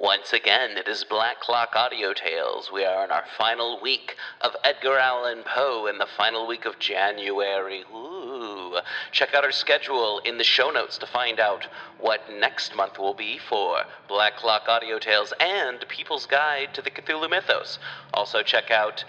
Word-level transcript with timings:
Once 0.00 0.32
again, 0.32 0.78
it 0.78 0.88
is 0.88 1.04
Black 1.04 1.40
Clock 1.40 1.76
Audio 1.76 2.14
Tales. 2.14 2.72
We 2.72 2.86
are 2.86 3.04
in 3.04 3.10
our 3.10 3.26
final 3.36 3.78
week 3.82 4.16
of 4.40 4.56
Edgar 4.64 4.96
Allan 4.96 5.42
Poe 5.44 5.84
in 5.84 5.98
the 5.98 6.06
final 6.16 6.46
week 6.46 6.64
of 6.64 6.78
January. 6.78 7.84
Ooh. 7.94 8.78
Check 9.12 9.34
out 9.34 9.44
our 9.44 9.52
schedule 9.52 10.18
in 10.20 10.38
the 10.38 10.42
show 10.42 10.70
notes 10.70 10.96
to 10.96 11.06
find 11.06 11.38
out 11.38 11.66
what 11.98 12.32
next 12.32 12.74
month 12.74 12.98
will 12.98 13.12
be 13.12 13.38
for 13.46 13.82
Black 14.08 14.38
Clock 14.38 14.70
Audio 14.70 14.98
Tales 14.98 15.34
and 15.38 15.86
People's 15.88 16.24
Guide 16.24 16.72
to 16.72 16.80
the 16.80 16.90
Cthulhu 16.90 17.28
Mythos. 17.28 17.78
Also, 18.14 18.42
check 18.42 18.70
out 18.70 19.04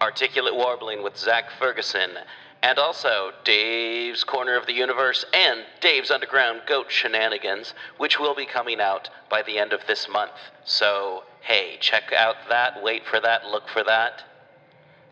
Articulate 0.00 0.54
Warbling 0.54 1.04
with 1.04 1.18
Zach 1.18 1.50
Ferguson 1.58 2.12
and 2.62 2.78
also 2.78 3.30
Dave's 3.44 4.24
Corner 4.24 4.56
of 4.56 4.66
the 4.66 4.72
Universe 4.72 5.24
and 5.32 5.60
Dave's 5.80 6.10
Underground 6.10 6.62
Goat 6.66 6.90
Shenanigans, 6.90 7.74
which 7.98 8.18
will 8.18 8.34
be 8.34 8.46
coming 8.46 8.80
out 8.80 9.08
by 9.28 9.42
the 9.42 9.58
end 9.58 9.72
of 9.72 9.80
this 9.86 10.08
month. 10.08 10.32
So, 10.64 11.24
hey, 11.42 11.76
check 11.80 12.12
out 12.12 12.36
that, 12.48 12.82
wait 12.82 13.04
for 13.06 13.20
that, 13.20 13.46
look 13.46 13.68
for 13.68 13.84
that. 13.84 14.24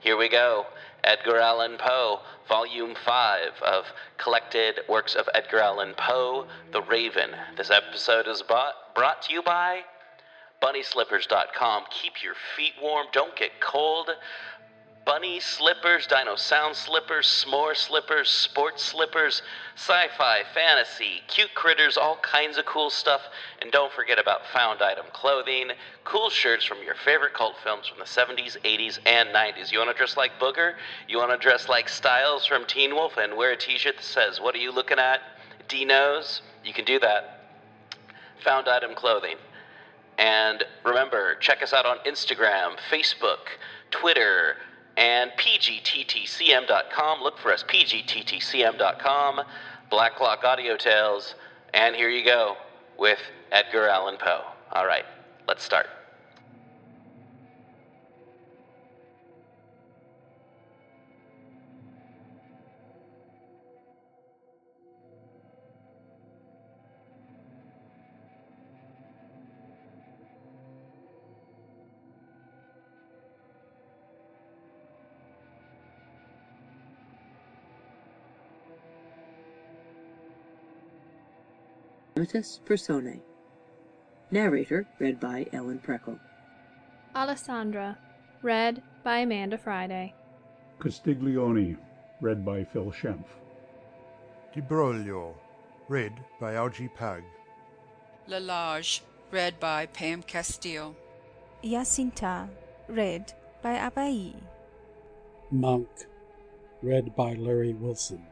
Here 0.00 0.16
we 0.16 0.28
go 0.28 0.66
Edgar 1.04 1.38
Allan 1.38 1.76
Poe, 1.78 2.20
Volume 2.48 2.94
5 3.04 3.62
of 3.62 3.84
Collected 4.16 4.80
Works 4.88 5.14
of 5.14 5.28
Edgar 5.34 5.60
Allan 5.60 5.94
Poe, 5.96 6.46
The 6.72 6.80
Raven. 6.82 7.30
This 7.56 7.70
episode 7.70 8.26
is 8.26 8.42
bought, 8.42 8.94
brought 8.94 9.22
to 9.22 9.32
you 9.32 9.42
by 9.42 9.82
BunnySlippers.com. 10.62 11.84
Keep 11.90 12.22
your 12.22 12.34
feet 12.56 12.72
warm, 12.82 13.06
don't 13.12 13.36
get 13.36 13.60
cold 13.60 14.10
bunny 15.04 15.38
slippers, 15.38 16.06
dino 16.06 16.36
sound 16.36 16.74
slippers, 16.74 17.26
s'more 17.26 17.76
slippers, 17.76 18.28
sports 18.28 18.82
slippers, 18.82 19.42
sci 19.76 20.06
fi, 20.16 20.42
fantasy, 20.54 21.22
cute 21.28 21.54
critters, 21.54 21.96
all 21.96 22.16
kinds 22.22 22.56
of 22.56 22.64
cool 22.64 22.90
stuff. 22.90 23.22
And 23.60 23.70
don't 23.70 23.92
forget 23.92 24.18
about 24.18 24.46
found 24.52 24.82
item 24.82 25.06
clothing, 25.12 25.70
cool 26.04 26.30
shirts 26.30 26.64
from 26.64 26.78
your 26.84 26.94
favorite 26.94 27.34
cult 27.34 27.56
films 27.62 27.86
from 27.88 27.98
the 27.98 28.04
70s, 28.04 28.56
80s, 28.62 28.98
and 29.06 29.28
90s. 29.30 29.70
You 29.70 29.78
want 29.78 29.90
to 29.90 29.96
dress 29.96 30.16
like 30.16 30.38
Booger? 30.40 30.74
You 31.08 31.18
want 31.18 31.32
to 31.32 31.38
dress 31.38 31.68
like 31.68 31.88
Stiles 31.88 32.46
from 32.46 32.64
Teen 32.66 32.94
Wolf 32.94 33.16
and 33.16 33.36
wear 33.36 33.52
a 33.52 33.56
t 33.56 33.76
shirt 33.76 33.96
that 33.96 34.04
says, 34.04 34.40
What 34.40 34.54
are 34.54 34.58
you 34.58 34.72
looking 34.72 34.98
at? 34.98 35.20
Dino's? 35.68 36.42
You 36.64 36.72
can 36.72 36.84
do 36.84 36.98
that. 37.00 37.40
Found 38.42 38.68
item 38.68 38.94
clothing. 38.94 39.36
And 40.16 40.62
remember, 40.84 41.34
check 41.36 41.62
us 41.62 41.72
out 41.72 41.86
on 41.86 41.98
Instagram, 42.06 42.76
Facebook, 42.90 43.48
Twitter, 43.90 44.56
and 44.96 45.30
pgttcm.com. 45.32 47.22
Look 47.22 47.38
for 47.38 47.52
us, 47.52 47.64
pgttcm.com, 47.64 49.40
Black 49.90 50.16
Clock 50.16 50.44
Audio 50.44 50.76
Tales, 50.76 51.34
and 51.72 51.96
here 51.96 52.08
you 52.08 52.24
go 52.24 52.56
with 52.98 53.18
Edgar 53.52 53.88
Allan 53.88 54.16
Poe. 54.18 54.44
All 54.72 54.86
right, 54.86 55.04
let's 55.46 55.64
start. 55.64 55.86
Dramatis 82.24 82.60
Personae. 82.64 83.20
Narrator 84.30 84.86
read 84.98 85.20
by 85.20 85.46
Ellen 85.52 85.78
Preckle. 85.78 86.18
Alessandra, 87.14 87.98
read 88.40 88.82
by 89.02 89.18
Amanda 89.18 89.58
Friday. 89.58 90.14
Castiglione, 90.78 91.76
read 92.22 92.42
by 92.42 92.64
Phil 92.64 92.90
Shempf. 92.90 93.26
Di 94.54 94.62
Broglio, 94.62 95.34
read 95.88 96.14
by 96.40 96.54
Algie 96.54 96.88
Pag. 96.88 97.22
Lalage, 98.26 99.02
read 99.30 99.60
by 99.60 99.84
Pam 99.84 100.22
Castile. 100.22 100.96
Jacinta, 101.62 102.48
read 102.88 103.34
by 103.60 103.74
Abai. 103.74 104.34
Monk, 105.50 105.90
read 106.80 107.14
by 107.14 107.34
Larry 107.34 107.74
Wilson. 107.74 108.24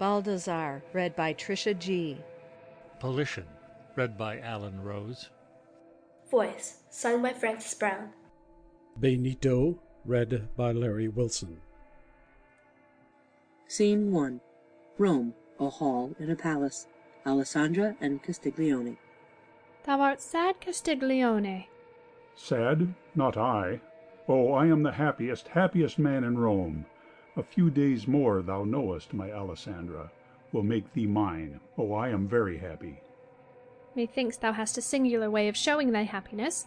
Baldassar, 0.00 0.80
read 0.94 1.14
by 1.14 1.34
Trisha 1.34 1.78
G. 1.78 2.16
Politian, 2.98 3.46
read 3.94 4.16
by 4.16 4.38
Alan 4.40 4.82
Rose. 4.82 5.30
Voice, 6.30 6.78
sung 6.90 7.22
by 7.22 7.32
Francis 7.32 7.74
Brown. 7.74 8.10
Benito, 8.96 9.78
read 10.04 10.48
by 10.56 10.72
Larry 10.72 11.08
Wilson. 11.08 11.60
Scene 13.68 14.12
1 14.12 14.40
Rome, 14.98 15.34
a 15.60 15.68
hall 15.68 16.14
in 16.18 16.30
a 16.30 16.36
palace. 16.36 16.86
Alessandra 17.26 17.96
and 18.00 18.22
Castiglione. 18.22 18.96
Thou 19.82 20.00
art 20.00 20.22
sad, 20.22 20.60
Castiglione. 20.60 21.66
Sad? 22.36 22.94
Not 23.14 23.36
I. 23.36 23.80
Oh, 24.28 24.52
I 24.52 24.66
am 24.66 24.84
the 24.84 24.92
happiest, 24.92 25.48
happiest 25.48 25.98
man 25.98 26.24
in 26.24 26.38
Rome. 26.38 26.86
A 27.36 27.42
few 27.42 27.68
days 27.68 28.06
more, 28.06 28.42
thou 28.42 28.64
knowest, 28.64 29.12
my 29.12 29.32
Alessandra, 29.32 30.10
will 30.52 30.62
make 30.62 30.92
thee 30.92 31.06
mine. 31.06 31.60
Oh, 31.76 31.92
I 31.92 32.08
am 32.08 32.28
very 32.28 32.58
happy. 32.58 33.00
Methinks 33.94 34.36
thou 34.36 34.52
hast 34.52 34.76
a 34.78 34.82
singular 34.82 35.30
way 35.30 35.48
of 35.48 35.56
showing 35.56 35.92
thy 35.92 36.02
happiness. 36.02 36.66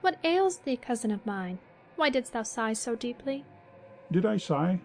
What 0.00 0.18
ails 0.24 0.58
thee, 0.58 0.76
cousin 0.76 1.10
of 1.10 1.26
mine? 1.26 1.58
Why 1.96 2.08
didst 2.08 2.32
thou 2.32 2.42
sigh 2.42 2.72
so 2.72 2.96
deeply? 2.96 3.44
Did 4.10 4.24
I 4.24 4.38
sigh? 4.38 4.80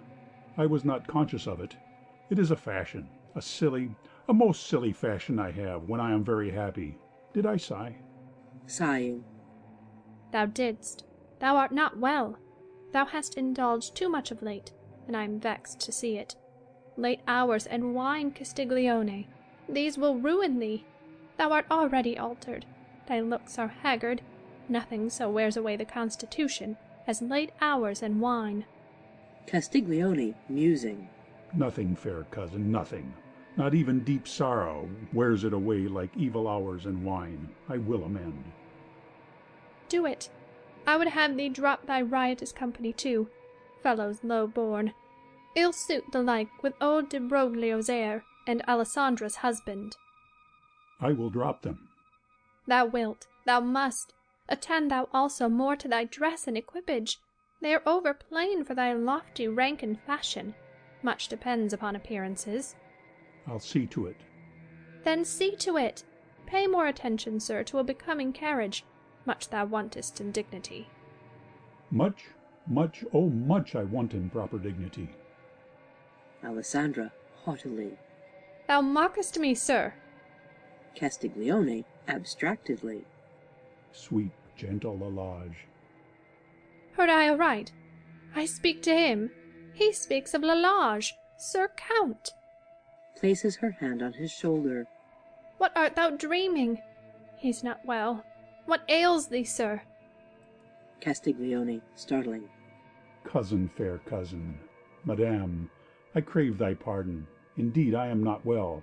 I 0.57 0.65
was 0.65 0.83
not 0.83 1.07
conscious 1.07 1.47
of 1.47 1.59
it. 1.61 1.75
It 2.29 2.39
is 2.39 2.51
a 2.51 2.55
fashion, 2.55 3.07
a 3.35 3.41
silly, 3.41 3.95
a 4.27 4.33
most 4.33 4.67
silly 4.67 4.91
fashion 4.91 5.39
I 5.39 5.51
have 5.51 5.83
when 5.83 6.01
I 6.01 6.11
am 6.11 6.23
very 6.23 6.51
happy. 6.51 6.97
Did 7.33 7.45
I 7.45 7.57
sigh? 7.57 7.95
Sighing. 8.67 9.23
Thou 10.31 10.45
didst. 10.45 11.05
Thou 11.39 11.55
art 11.55 11.71
not 11.71 11.97
well. 11.97 12.37
Thou 12.91 13.05
hast 13.05 13.35
indulged 13.35 13.95
too 13.95 14.09
much 14.09 14.31
of 14.31 14.41
late, 14.41 14.71
and 15.07 15.15
I 15.15 15.23
am 15.23 15.39
vexed 15.39 15.79
to 15.81 15.91
see 15.91 16.17
it. 16.17 16.35
Late 16.97 17.19
hours 17.27 17.65
and 17.65 17.93
wine, 17.93 18.31
Castiglione, 18.31 19.27
these 19.67 19.97
will 19.97 20.15
ruin 20.15 20.59
thee. 20.59 20.85
Thou 21.37 21.51
art 21.51 21.65
already 21.69 22.17
altered. 22.17 22.65
Thy 23.07 23.19
looks 23.19 23.59
are 23.59 23.67
haggard. 23.67 24.21
Nothing 24.69 25.09
so 25.09 25.29
wears 25.29 25.57
away 25.57 25.75
the 25.75 25.85
constitution 25.85 26.77
as 27.05 27.21
late 27.21 27.51
hours 27.61 28.01
and 28.01 28.21
wine. 28.21 28.65
Castiglione, 29.45 30.33
musing. 30.49 31.09
Nothing, 31.53 31.95
fair 31.95 32.23
cousin, 32.31 32.71
nothing. 32.71 33.13
Not 33.57 33.73
even 33.73 34.03
deep 34.03 34.27
sorrow 34.27 34.89
wears 35.13 35.43
it 35.43 35.53
away 35.53 35.87
like 35.87 36.09
evil 36.17 36.47
hours 36.47 36.85
and 36.85 37.05
wine. 37.05 37.49
I 37.69 37.77
will 37.77 38.03
amend. 38.03 38.43
Do 39.87 40.05
it. 40.05 40.29
I 40.87 40.97
would 40.97 41.07
have 41.09 41.37
thee 41.37 41.49
drop 41.49 41.85
thy 41.85 42.01
riotous 42.01 42.51
company 42.51 42.91
too. 42.91 43.29
Fellows 43.81 44.19
low 44.23 44.47
born. 44.47 44.93
Ill 45.55 45.71
suit 45.71 46.11
the 46.11 46.21
like 46.21 46.49
with 46.61 46.73
old 46.81 47.09
de 47.09 47.19
Broglio's 47.19 47.89
heir 47.89 48.23
and 48.45 48.61
Alessandra's 48.67 49.37
husband. 49.37 49.95
I 50.99 51.13
will 51.13 51.29
drop 51.29 51.61
them. 51.61 51.87
Thou 52.67 52.85
wilt, 52.85 53.27
thou 53.45 53.61
must. 53.61 54.13
Attend 54.49 54.91
thou 54.91 55.07
also 55.13 55.49
more 55.49 55.75
to 55.77 55.87
thy 55.87 56.03
dress 56.03 56.47
and 56.47 56.57
equipage. 56.57 57.19
They 57.61 57.73
are 57.73 57.81
over 57.85 58.13
plain 58.13 58.63
for 58.63 58.75
thy 58.75 58.93
lofty 58.93 59.47
rank 59.47 59.81
and 59.81 59.99
fashion. 60.01 60.55
Much 61.01 61.27
depends 61.27 61.73
upon 61.73 61.95
appearances. 61.95 62.75
I'll 63.47 63.59
see 63.59 63.85
to 63.87 64.07
it. 64.07 64.17
Then 65.03 65.23
see 65.23 65.55
to 65.57 65.77
it. 65.77 66.03
Pay 66.45 66.67
more 66.67 66.87
attention, 66.87 67.39
sir, 67.39 67.63
to 67.63 67.79
a 67.79 67.83
becoming 67.83 68.33
carriage. 68.33 68.83
Much 69.25 69.49
thou 69.49 69.65
wantest 69.65 70.19
in 70.19 70.31
dignity. 70.31 70.89
Much, 71.89 72.25
much, 72.67 73.03
oh, 73.13 73.29
much 73.29 73.75
I 73.75 73.83
want 73.83 74.13
in 74.13 74.29
proper 74.29 74.57
dignity. 74.57 75.09
Alessandra, 76.45 77.11
haughtily. 77.43 77.97
Thou 78.67 78.81
mockest 78.81 79.39
me, 79.39 79.55
sir. 79.55 79.93
Castiglione, 80.95 81.85
abstractedly. 82.07 83.03
Sweet, 83.91 84.31
gentle 84.55 84.97
Lalage. 84.97 85.65
Heard 86.93 87.09
I 87.09 87.29
aright? 87.29 87.71
I 88.35 88.45
speak 88.45 88.81
to 88.83 88.95
him. 88.95 89.31
He 89.73 89.91
speaks 89.91 90.33
of 90.33 90.43
Lalage, 90.43 91.15
Sir 91.37 91.69
Count. 91.75 92.31
Places 93.19 93.57
her 93.57 93.71
hand 93.71 94.01
on 94.01 94.13
his 94.13 94.31
shoulder. 94.31 94.87
What 95.57 95.75
art 95.75 95.95
thou 95.95 96.11
dreaming? 96.11 96.81
He's 97.37 97.63
not 97.63 97.83
well. 97.85 98.23
What 98.65 98.83
ails 98.87 99.27
thee, 99.27 99.43
sir? 99.43 99.81
Castiglione, 101.01 101.81
startling. 101.95 102.49
Cousin, 103.23 103.69
fair 103.75 103.99
cousin. 103.99 104.57
Madame, 105.03 105.69
I 106.15 106.21
crave 106.21 106.57
thy 106.57 106.73
pardon. 106.73 107.27
Indeed 107.57 107.93
I 107.93 108.07
am 108.07 108.23
not 108.23 108.45
well. 108.45 108.81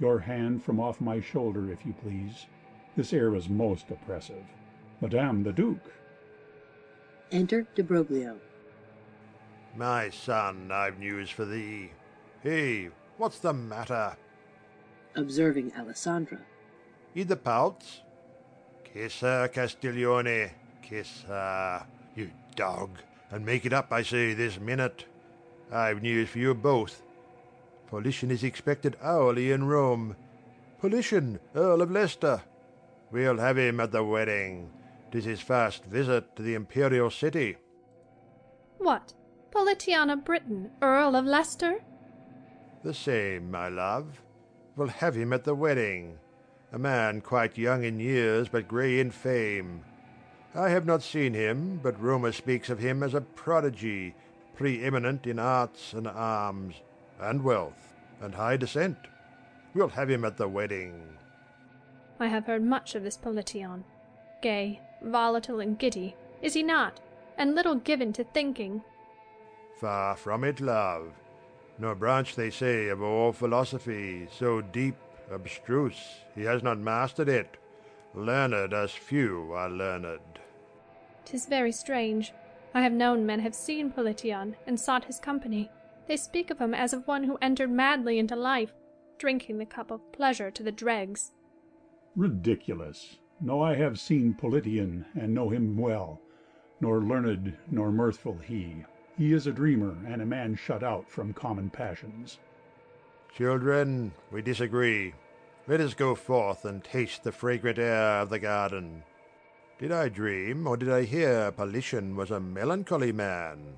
Your 0.00 0.18
hand 0.18 0.62
from 0.62 0.80
off 0.80 1.00
my 1.00 1.20
shoulder, 1.20 1.70
if 1.72 1.86
you 1.86 1.94
please. 2.02 2.46
This 2.96 3.12
air 3.12 3.34
is 3.36 3.48
most 3.48 3.90
oppressive. 3.90 4.44
Madame 5.00 5.44
the 5.44 5.52
Duke! 5.52 5.92
Enter 7.30 7.66
de 7.74 7.82
Broglio. 7.82 8.38
My 9.76 10.10
son, 10.10 10.70
I've 10.70 10.98
news 10.98 11.30
for 11.30 11.44
thee. 11.44 11.90
Hey, 12.42 12.90
what's 13.18 13.38
the 13.38 13.52
matter? 13.52 14.16
Observing 15.16 15.72
Alessandra. 15.76 16.40
I 17.16 17.22
the 17.22 17.36
pouts? 17.36 18.00
Kiss 18.84 19.20
her, 19.20 19.48
Castiglione. 19.48 20.50
Kiss 20.82 21.22
her, 21.26 21.86
you 22.14 22.30
dog, 22.54 22.98
and 23.30 23.44
make 23.44 23.64
it 23.64 23.72
up, 23.72 23.92
I 23.92 24.02
say, 24.02 24.34
this 24.34 24.60
minute. 24.60 25.06
I've 25.74 26.02
news 26.02 26.28
for 26.28 26.38
you 26.38 26.54
both. 26.54 27.02
Politian 27.90 28.30
is 28.30 28.44
expected 28.44 28.96
hourly 29.02 29.50
in 29.50 29.64
Rome. 29.64 30.14
Politian, 30.80 31.40
Earl 31.54 31.82
of 31.82 31.90
Leicester. 31.90 32.42
We'll 33.10 33.38
have 33.38 33.58
him 33.58 33.80
at 33.80 33.90
the 33.90 34.04
wedding. 34.04 34.70
'Tis 35.10 35.24
his 35.24 35.40
first 35.40 35.84
visit 35.84 36.36
to 36.36 36.42
the 36.42 36.54
imperial 36.54 37.10
city. 37.10 37.56
What? 38.78 39.14
Politian 39.50 40.10
of 40.10 40.24
Britain, 40.24 40.70
Earl 40.80 41.16
of 41.16 41.24
Leicester? 41.24 41.82
The 42.84 42.94
same, 42.94 43.50
my 43.50 43.68
love. 43.68 44.20
We'll 44.76 44.88
have 44.88 45.16
him 45.16 45.32
at 45.32 45.44
the 45.44 45.54
wedding. 45.54 46.18
A 46.72 46.78
man 46.78 47.20
quite 47.20 47.58
young 47.58 47.82
in 47.84 47.98
years, 47.98 48.48
but 48.48 48.68
grey 48.68 49.00
in 49.00 49.10
fame. 49.10 49.84
I 50.54 50.70
have 50.70 50.86
not 50.86 51.02
seen 51.02 51.34
him, 51.34 51.80
but 51.82 52.00
rumour 52.00 52.32
speaks 52.32 52.70
of 52.70 52.78
him 52.78 53.02
as 53.02 53.14
a 53.14 53.20
prodigy, 53.20 54.14
pre-eminent 54.54 55.26
in 55.26 55.38
arts 55.38 55.92
and 55.92 56.06
arms, 56.06 56.76
and 57.20 57.42
wealth, 57.42 57.94
and 58.20 58.34
high 58.34 58.56
descent. 58.56 58.96
We'll 59.74 59.88
have 59.88 60.10
him 60.10 60.24
at 60.24 60.36
the 60.36 60.48
wedding. 60.48 61.18
I 62.20 62.28
have 62.28 62.46
heard 62.46 62.62
much 62.62 62.94
of 62.94 63.02
this 63.02 63.16
Politian. 63.16 63.84
Gay, 64.40 64.80
volatile, 65.02 65.60
and 65.60 65.78
giddy, 65.78 66.14
is 66.42 66.54
he 66.54 66.62
not? 66.62 67.00
And 67.36 67.54
little 67.54 67.74
given 67.74 68.12
to 68.12 68.24
thinking. 68.24 68.82
Far 69.80 70.16
from 70.16 70.44
it, 70.44 70.60
love. 70.60 71.12
No 71.78 71.94
branch, 71.94 72.36
they 72.36 72.50
say, 72.50 72.88
of 72.88 73.02
all 73.02 73.32
philosophy 73.32 74.28
so 74.30 74.60
deep, 74.60 74.94
abstruse, 75.30 76.20
he 76.34 76.42
has 76.42 76.62
not 76.62 76.78
mastered 76.78 77.28
it. 77.28 77.56
Learned 78.14 78.72
as 78.72 78.92
few 78.92 79.52
are 79.52 79.68
learned. 79.68 80.20
'Tis 81.24 81.46
very 81.46 81.72
strange. 81.72 82.32
I 82.76 82.82
have 82.82 82.92
known 82.92 83.24
men 83.24 83.38
have 83.38 83.54
seen 83.54 83.92
Politian, 83.92 84.56
and 84.66 84.78
sought 84.78 85.04
his 85.04 85.20
company. 85.20 85.70
They 86.08 86.16
speak 86.16 86.50
of 86.50 86.58
him 86.58 86.74
as 86.74 86.92
of 86.92 87.06
one 87.06 87.22
who 87.22 87.38
entered 87.40 87.70
madly 87.70 88.18
into 88.18 88.34
life, 88.34 88.72
drinking 89.16 89.58
the 89.58 89.64
cup 89.64 89.92
of 89.92 90.12
pleasure 90.12 90.50
to 90.50 90.62
the 90.62 90.72
dregs. 90.72 91.30
Ridiculous! 92.16 93.18
No, 93.40 93.62
I 93.62 93.74
have 93.76 94.00
seen 94.00 94.34
Politian, 94.34 95.06
and 95.14 95.32
know 95.32 95.50
him 95.50 95.76
well. 95.76 96.20
Nor 96.80 97.00
learned 97.00 97.56
nor 97.70 97.92
mirthful 97.92 98.38
he. 98.38 98.84
He 99.16 99.32
is 99.32 99.46
a 99.46 99.52
dreamer, 99.52 99.96
and 100.06 100.20
a 100.20 100.26
man 100.26 100.56
shut 100.56 100.82
out 100.82 101.08
from 101.08 101.32
common 101.32 101.70
passions. 101.70 102.38
Children, 103.32 104.12
we 104.32 104.42
disagree. 104.42 105.14
Let 105.68 105.80
us 105.80 105.94
go 105.94 106.16
forth 106.16 106.64
and 106.64 106.82
taste 106.82 107.22
the 107.22 107.32
fragrant 107.32 107.78
air 107.78 108.20
of 108.20 108.30
the 108.30 108.40
garden. 108.40 109.04
Did 109.78 109.90
I 109.90 110.08
dream, 110.08 110.66
or 110.66 110.76
did 110.76 110.88
I 110.88 111.02
hear 111.02 111.50
Politian 111.50 112.14
was 112.14 112.30
a 112.30 112.38
melancholy 112.38 113.10
man? 113.10 113.74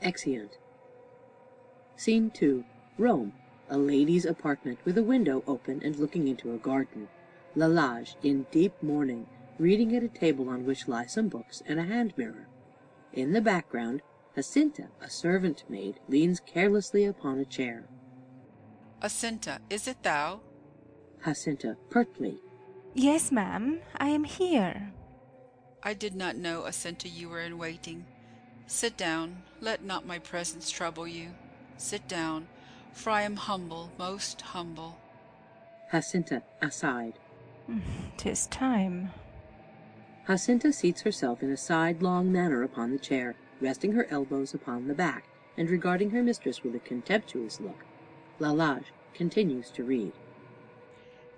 Exeunt. 0.00 0.58
Scene 1.96 2.30
2. 2.30 2.64
Rome. 2.98 3.32
A 3.70 3.78
lady's 3.78 4.24
apartment 4.24 4.78
with 4.84 4.96
a 4.96 5.02
window 5.02 5.42
open 5.46 5.80
and 5.82 5.96
looking 5.96 6.28
into 6.28 6.52
a 6.52 6.58
garden. 6.58 7.08
Lalage, 7.56 8.16
in 8.22 8.46
deep 8.52 8.74
mourning, 8.82 9.26
reading 9.58 9.96
at 9.96 10.02
a 10.02 10.08
table 10.08 10.48
on 10.48 10.66
which 10.66 10.86
lie 10.86 11.06
some 11.06 11.28
books 11.28 11.62
and 11.66 11.80
a 11.80 11.84
hand 11.84 12.12
mirror. 12.16 12.46
In 13.12 13.32
the 13.32 13.40
background, 13.40 14.02
Jacinta, 14.34 14.88
a 15.00 15.08
servant 15.08 15.64
maid, 15.68 15.98
leans 16.08 16.40
carelessly 16.40 17.04
upon 17.04 17.38
a 17.38 17.44
chair. 17.44 17.84
Jacinta, 19.00 19.60
is 19.70 19.88
it 19.88 20.02
thou? 20.02 20.40
Jacinta, 21.24 21.76
pertly. 21.90 22.38
Yes, 22.94 23.32
ma'am, 23.32 23.80
I 23.96 24.08
am 24.08 24.22
here. 24.22 24.92
I 25.82 25.94
did 25.94 26.14
not 26.14 26.36
know, 26.36 26.64
Jacinta, 26.64 27.08
you 27.08 27.28
were 27.28 27.40
in 27.40 27.58
waiting. 27.58 28.06
Sit 28.66 28.96
down. 28.96 29.42
Let 29.60 29.82
not 29.82 30.06
my 30.06 30.20
presence 30.20 30.70
trouble 30.70 31.06
you. 31.06 31.30
Sit 31.76 32.06
down, 32.06 32.46
for 32.92 33.10
I 33.10 33.22
am 33.22 33.36
humble, 33.36 33.90
most 33.98 34.40
humble. 34.40 34.96
Jacinta, 35.90 36.42
aside. 36.62 37.14
Tis 38.16 38.46
time. 38.46 39.10
Jacinta 40.28 40.72
seats 40.72 41.02
herself 41.02 41.42
in 41.42 41.50
a 41.50 41.56
sidelong 41.56 42.30
manner 42.30 42.62
upon 42.62 42.92
the 42.92 42.98
chair, 42.98 43.34
resting 43.60 43.92
her 43.92 44.06
elbows 44.08 44.54
upon 44.54 44.86
the 44.86 44.94
back, 44.94 45.24
and 45.56 45.68
regarding 45.68 46.10
her 46.10 46.22
mistress 46.22 46.62
with 46.62 46.74
a 46.76 46.80
contemptuous 46.80 47.60
look. 47.60 47.84
Lalage 48.38 48.92
continues 49.14 49.70
to 49.70 49.82
read. 49.82 50.12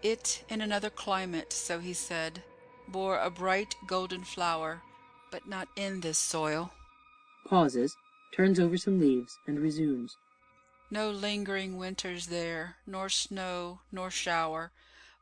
It, 0.03 0.45
in 0.49 0.61
another 0.61 0.91
climate, 0.91 1.53
so 1.53 1.79
he 1.79 1.93
said, 1.93 2.43
bore 2.89 3.19
a 3.19 3.31
bright 3.31 3.75
golden 3.87 4.25
flower, 4.25 4.83
but 5.31 5.49
not 5.49 5.69
in 5.77 6.01
this 6.01 6.19
soil. 6.19 6.73
Pauses, 7.49 7.97
turns 8.35 8.61
over 8.61 8.77
some 8.77 9.01
leaves, 9.01 9.39
and 9.47 9.59
resumes. 9.59 10.17
No 10.91 11.11
lingering 11.11 11.79
winters 11.79 12.29
there, 12.29 12.77
nor 12.87 13.09
snow, 13.09 13.81
nor 13.91 14.11
shower, 14.11 14.71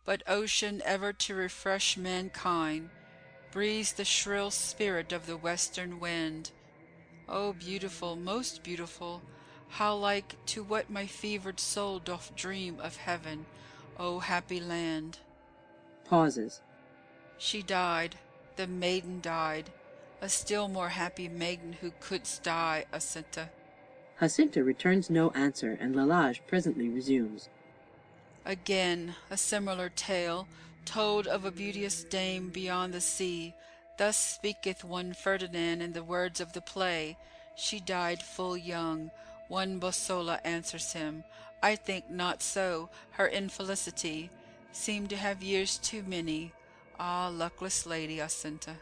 but 0.05 0.23
ocean 0.27 0.83
ever 0.85 1.13
to 1.13 1.35
refresh 1.35 1.97
mankind, 1.97 2.91
breathes 3.51 3.93
the 3.93 4.05
shrill 4.05 4.51
spirit 4.51 5.13
of 5.13 5.27
the 5.27 5.37
western 5.37 6.01
wind. 6.01 6.51
O 7.29 7.55
beautiful, 7.55 8.17
most 8.17 8.63
beautiful, 8.63 9.23
how 9.69 9.95
like 9.95 10.37
to 10.47 10.63
what 10.63 10.91
my 10.91 11.07
fevered 11.07 11.59
soul 11.59 11.99
doth 11.99 12.37
dream 12.37 12.79
of 12.81 12.97
heaven, 12.97 13.47
O 13.99 14.19
happy 14.19 14.61
land! 14.61 15.19
Pauses. 16.05 16.61
She 17.39 17.63
died, 17.63 18.17
the 18.57 18.67
maiden 18.67 19.21
died, 19.21 19.71
a 20.21 20.29
still 20.29 20.69
more 20.69 20.89
happy 20.91 21.29
maiden 21.29 21.75
who 21.81 21.93
couldst 22.01 22.43
die, 22.43 22.85
Jacinta. 22.93 23.51
Jacinta 24.21 24.63
returns 24.63 25.11
no 25.11 25.31
answer, 25.31 25.77
and 25.81 25.95
Lalage 25.95 26.43
presently 26.47 26.89
resumes. 26.89 27.49
Again 28.45 29.15
a 29.31 29.37
similar 29.37 29.89
tale, 29.89 30.47
told 30.85 31.27
of 31.27 31.45
a 31.45 31.51
beauteous 31.51 32.05
dame 32.05 32.51
beyond 32.51 32.93
the 32.93 33.01
sea. 33.01 33.55
Thus 33.97 34.17
speaketh 34.17 34.85
one 34.85 35.15
Ferdinand 35.15 35.83
in 35.83 35.93
the 35.93 36.03
words 36.03 36.41
of 36.41 36.53
the 36.53 36.61
play. 36.61 37.17
She 37.57 37.81
died 37.81 38.23
full 38.23 38.57
young. 38.57 39.11
One 39.49 39.79
Bosola 39.79 40.41
answers 40.45 40.93
him, 40.93 41.25
I 41.65 41.77
think 41.77 42.11
not 42.11 42.43
so. 42.43 42.91
Her 43.13 43.27
infelicity 43.27 44.29
seemed 44.73 45.09
to 45.09 45.17
have 45.17 45.43
years 45.43 45.79
too 45.79 46.03
many. 46.07 46.53
Ah, 47.01 47.33
luckless 47.33 47.87
lady, 47.87 48.17
Jacinta. 48.17 48.77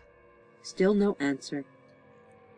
Still 0.65 0.93
no 0.93 1.17
answer. 1.21 1.65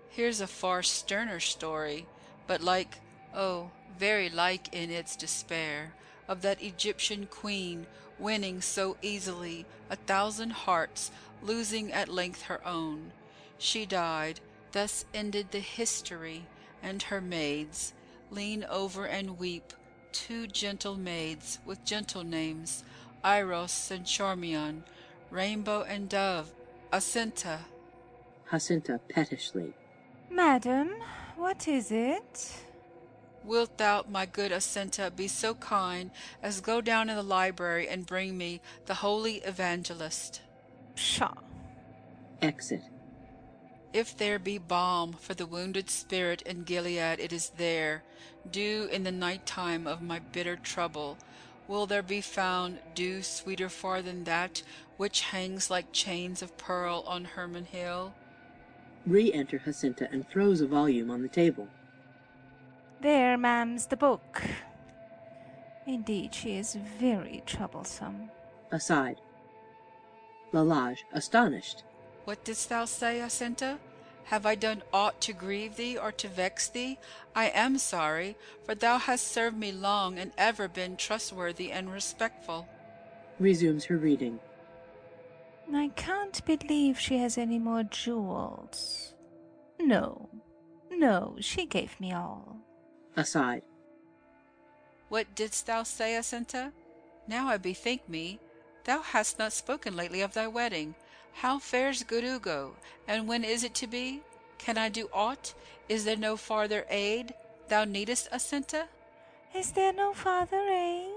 Here's 0.08 0.40
a 0.40 0.46
far 0.46 0.82
sterner 0.82 1.40
story, 1.40 2.06
but 2.46 2.62
like, 2.62 3.00
oh, 3.34 3.70
very 3.98 4.30
like 4.30 4.72
in 4.72 4.90
its 4.90 5.14
despair, 5.14 5.92
of 6.26 6.40
that 6.40 6.62
Egyptian 6.62 7.26
queen 7.26 7.86
winning 8.18 8.62
so 8.62 8.96
easily 9.02 9.66
a 9.90 9.96
thousand 9.96 10.52
hearts, 10.52 11.10
losing 11.42 11.92
at 11.92 12.08
length 12.08 12.44
her 12.44 12.66
own. 12.66 13.12
She 13.58 13.84
died, 13.84 14.40
thus 14.72 15.04
ended 15.12 15.50
the 15.50 15.60
history, 15.60 16.46
and 16.82 17.02
her 17.02 17.20
maids 17.20 17.92
lean 18.30 18.64
over 18.70 19.04
and 19.04 19.38
weep, 19.38 19.74
two 20.14 20.46
gentle 20.46 20.94
maids 20.96 21.58
with 21.66 21.84
gentle 21.84 22.22
names, 22.22 22.84
Eiros 23.24 23.90
and 23.90 24.06
Charmion, 24.06 24.84
Rainbow 25.30 25.82
and 25.82 26.08
Dove, 26.08 26.52
Jacinta. 26.92 27.58
Jacinta 28.48 29.00
pettishly. 29.08 29.74
Madam, 30.30 30.90
what 31.36 31.66
is 31.66 31.90
it? 31.90 32.52
Wilt 33.42 33.76
thou, 33.76 34.04
my 34.08 34.24
good 34.24 34.52
Jacinta, 34.52 35.10
be 35.14 35.26
so 35.26 35.54
kind 35.54 36.12
as 36.42 36.60
go 36.60 36.80
down 36.80 37.10
in 37.10 37.16
the 37.16 37.22
library 37.22 37.88
and 37.88 38.06
bring 38.06 38.38
me 38.38 38.60
the 38.86 38.94
Holy 38.94 39.36
Evangelist? 39.38 40.40
Pshaw! 40.94 41.34
Exit. 42.40 42.82
If 43.94 44.16
there 44.16 44.40
be 44.40 44.58
balm 44.58 45.12
for 45.12 45.34
the 45.34 45.46
wounded 45.46 45.88
spirit 45.88 46.42
in 46.42 46.64
Gilead, 46.64 47.20
it 47.20 47.32
is 47.32 47.50
there. 47.50 48.02
Dew 48.50 48.88
in 48.90 49.04
the 49.04 49.12
night 49.12 49.46
time 49.46 49.86
of 49.86 50.02
my 50.02 50.18
bitter 50.18 50.56
trouble. 50.56 51.16
Will 51.68 51.86
there 51.86 52.02
be 52.02 52.20
found 52.20 52.80
dew 52.96 53.22
sweeter 53.22 53.68
far 53.68 54.02
than 54.02 54.24
that 54.24 54.64
which 54.96 55.20
hangs 55.20 55.70
like 55.70 55.92
chains 55.92 56.42
of 56.42 56.58
pearl 56.58 57.04
on 57.06 57.24
Hermon 57.24 57.66
Hill? 57.66 58.12
Re-enter 59.06 59.60
Jacinta 59.60 60.08
and 60.10 60.28
throws 60.28 60.60
a 60.60 60.66
volume 60.66 61.08
on 61.08 61.22
the 61.22 61.28
table. 61.28 61.68
There, 63.00 63.38
ma'am's 63.38 63.86
the 63.86 63.96
book. 63.96 64.42
Indeed, 65.86 66.34
she 66.34 66.56
is 66.56 66.76
very 66.98 67.44
troublesome. 67.46 68.28
Aside. 68.72 69.20
Lalage, 70.50 71.04
astonished. 71.12 71.84
What 72.24 72.44
didst 72.44 72.68
thou 72.68 72.86
say, 72.86 73.18
Jacinta? 73.18 73.78
Have 74.24 74.46
I 74.46 74.54
done 74.54 74.82
aught 74.92 75.20
to 75.22 75.34
grieve 75.34 75.76
thee 75.76 75.98
or 75.98 76.10
to 76.12 76.28
vex 76.28 76.68
thee? 76.68 76.98
I 77.36 77.46
am 77.48 77.76
sorry, 77.76 78.36
for 78.64 78.74
thou 78.74 78.96
hast 78.98 79.28
served 79.28 79.58
me 79.58 79.70
long 79.70 80.18
and 80.18 80.32
ever 80.38 80.66
been 80.66 80.96
trustworthy 80.96 81.70
and 81.70 81.92
respectful. 81.92 82.66
Resumes 83.38 83.84
her 83.84 83.98
reading. 83.98 84.40
I 85.72 85.88
can't 85.88 86.44
believe 86.46 86.98
she 86.98 87.18
has 87.18 87.36
any 87.36 87.58
more 87.58 87.82
jewels. 87.82 89.12
No, 89.78 90.28
no, 90.90 91.36
she 91.40 91.66
gave 91.66 91.98
me 92.00 92.12
all. 92.12 92.58
Aside. 93.16 93.62
What 95.08 95.34
didst 95.34 95.66
thou 95.66 95.82
say, 95.82 96.16
Jacinta? 96.16 96.72
Now 97.28 97.48
I 97.48 97.58
bethink 97.58 98.08
me, 98.08 98.40
thou 98.84 99.02
hast 99.02 99.38
not 99.38 99.52
spoken 99.52 99.96
lately 99.96 100.22
of 100.22 100.32
thy 100.32 100.46
wedding. 100.46 100.94
How 101.34 101.58
fares 101.58 102.02
good 102.02 102.24
Ugo, 102.24 102.74
and 103.06 103.28
when 103.28 103.44
is 103.44 103.64
it 103.64 103.74
to 103.74 103.86
be? 103.86 104.22
Can 104.58 104.78
I 104.78 104.88
do 104.88 105.08
aught? 105.12 105.54
Is 105.88 106.04
there 106.04 106.16
no 106.16 106.36
farther 106.36 106.86
aid 106.88 107.34
thou 107.68 107.84
needest, 107.84 108.30
Jacinta? 108.30 108.88
Is 109.54 109.72
there 109.72 109.92
no 109.92 110.12
farther 110.12 110.66
aid? 110.68 111.10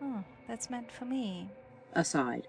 Oh, 0.00 0.22
that's 0.46 0.70
meant 0.70 0.90
for 0.92 1.04
me. 1.04 1.50
Aside. 1.92 2.46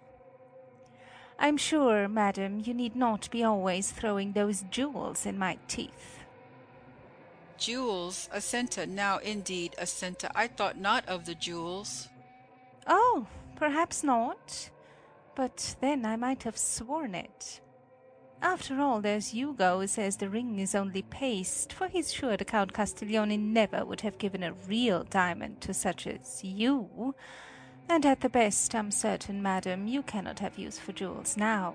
I'm 1.39 1.57
sure, 1.57 2.07
madam, 2.07 2.61
you 2.63 2.73
need 2.73 2.95
not 2.95 3.29
be 3.31 3.43
always 3.43 3.91
throwing 3.91 4.33
those 4.33 4.63
jewels 4.69 5.25
in 5.25 5.37
my 5.37 5.57
teeth. 5.67 6.19
Jewels, 7.57 8.29
Jacinta, 8.33 8.85
now 8.85 9.17
indeed, 9.17 9.75
Jacinta, 9.79 10.29
I 10.35 10.47
thought 10.47 10.77
not 10.77 11.07
of 11.07 11.25
the 11.25 11.35
jewels. 11.35 12.09
Oh, 12.87 13.27
perhaps 13.55 14.03
not. 14.03 14.69
But 15.35 15.75
then 15.81 16.05
I 16.05 16.15
might 16.15 16.43
have 16.43 16.57
sworn 16.57 17.15
it. 17.15 17.61
After 18.41 18.81
all, 18.81 18.99
there's 18.99 19.29
Hugo 19.29 19.79
who 19.79 19.87
says 19.87 20.17
the 20.17 20.29
ring 20.29 20.59
is 20.59 20.75
only 20.75 21.01
paste, 21.01 21.71
for 21.71 21.87
he's 21.87 22.11
sure 22.11 22.35
the 22.35 22.43
Count 22.43 22.73
Castiglione 22.73 23.37
never 23.37 23.85
would 23.85 24.01
have 24.01 24.17
given 24.17 24.43
a 24.43 24.51
real 24.51 25.05
diamond 25.05 25.61
to 25.61 25.73
such 25.73 26.05
as 26.05 26.43
you. 26.43 27.15
And 27.87 28.05
at 28.05 28.19
the 28.19 28.29
best, 28.29 28.75
I'm 28.75 28.91
certain, 28.91 29.41
madam, 29.41 29.87
you 29.87 30.03
cannot 30.03 30.39
have 30.39 30.57
use 30.57 30.77
for 30.77 30.91
jewels 30.91 31.37
now. 31.37 31.73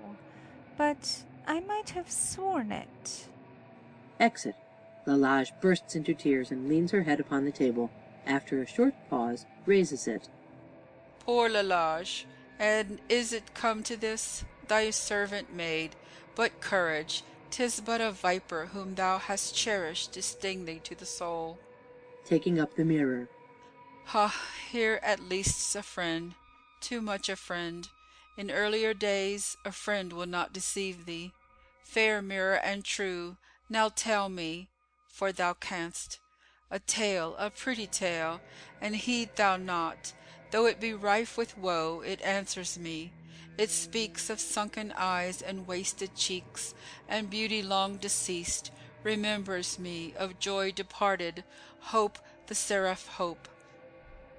But 0.77 1.23
I 1.47 1.59
might 1.59 1.89
have 1.91 2.11
sworn 2.11 2.71
it. 2.71 3.27
Exit. 4.19 4.55
Lalage 5.07 5.51
bursts 5.61 5.95
into 5.95 6.13
tears 6.13 6.51
and 6.51 6.69
leans 6.69 6.91
her 6.91 7.01
head 7.01 7.19
upon 7.19 7.45
the 7.45 7.51
table. 7.51 7.89
After 8.27 8.61
a 8.61 8.67
short 8.67 8.93
pause, 9.09 9.47
raises 9.65 10.07
it. 10.07 10.29
Poor 11.25 11.49
Lalage! 11.49 12.27
And 12.59 12.99
is 13.07 13.31
it 13.31 13.53
come 13.53 13.81
to 13.83 13.95
this? 13.95 14.43
Thy 14.67 14.89
servant 14.91 15.53
maid. 15.53 15.95
But 16.35 16.59
courage! 16.59 17.23
'Tis 17.49 17.81
but 17.81 18.01
a 18.01 18.11
viper 18.11 18.67
whom 18.67 18.95
thou 18.95 19.17
hast 19.17 19.55
cherished 19.55 20.13
to 20.13 20.21
sting 20.21 20.65
thee 20.65 20.79
to 20.83 20.93
the 20.93 21.05
soul. 21.05 21.57
Taking 22.25 22.59
up 22.59 22.75
the 22.75 22.85
mirror. 22.85 23.27
Ah, 24.13 24.35
here 24.69 24.99
at 25.01 25.19
least's 25.19 25.75
a 25.75 25.81
friend. 25.81 26.35
Too 26.79 27.01
much 27.01 27.27
a 27.29 27.35
friend. 27.35 27.87
In 28.37 28.51
earlier 28.51 28.93
days 28.93 29.57
a 29.65 29.71
friend 29.71 30.13
will 30.13 30.27
not 30.27 30.53
deceive 30.53 31.05
thee. 31.05 31.33
Fair 31.83 32.21
mirror 32.21 32.55
and 32.55 32.85
true, 32.85 33.37
now 33.67 33.89
tell 33.89 34.29
me, 34.29 34.69
for 35.07 35.31
thou 35.31 35.53
canst, 35.53 36.19
a 36.69 36.79
tale, 36.79 37.35
a 37.37 37.49
pretty 37.49 37.87
tale, 37.87 38.41
and 38.79 38.95
heed 38.95 39.35
thou 39.35 39.57
not, 39.57 40.13
though 40.51 40.65
it 40.65 40.79
be 40.79 40.93
rife 40.93 41.37
with 41.37 41.57
woe, 41.57 42.01
it 42.01 42.21
answers 42.21 42.77
me. 42.77 43.11
It 43.57 43.69
speaks 43.69 44.29
of 44.29 44.39
sunken 44.39 44.93
eyes 44.95 45.41
and 45.41 45.67
wasted 45.67 46.15
cheeks, 46.15 46.73
and 47.07 47.29
beauty 47.29 47.61
long 47.61 47.97
deceased, 47.97 48.71
remembers 49.03 49.77
me 49.77 50.13
of 50.17 50.39
joy 50.39 50.71
departed, 50.71 51.43
hope 51.79 52.19
the 52.47 52.55
seraph 52.55 53.07
hope. 53.07 53.47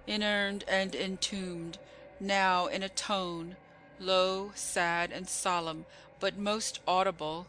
Inurned 0.07 0.64
and 0.67 0.95
entombed, 0.95 1.79
now 2.19 2.67
in 2.67 2.83
a 2.83 2.88
tone, 2.88 3.57
low, 3.99 4.52
sad, 4.55 5.12
and 5.12 5.29
solemn, 5.29 5.85
but 6.19 6.37
most 6.37 6.81
audible, 6.88 7.47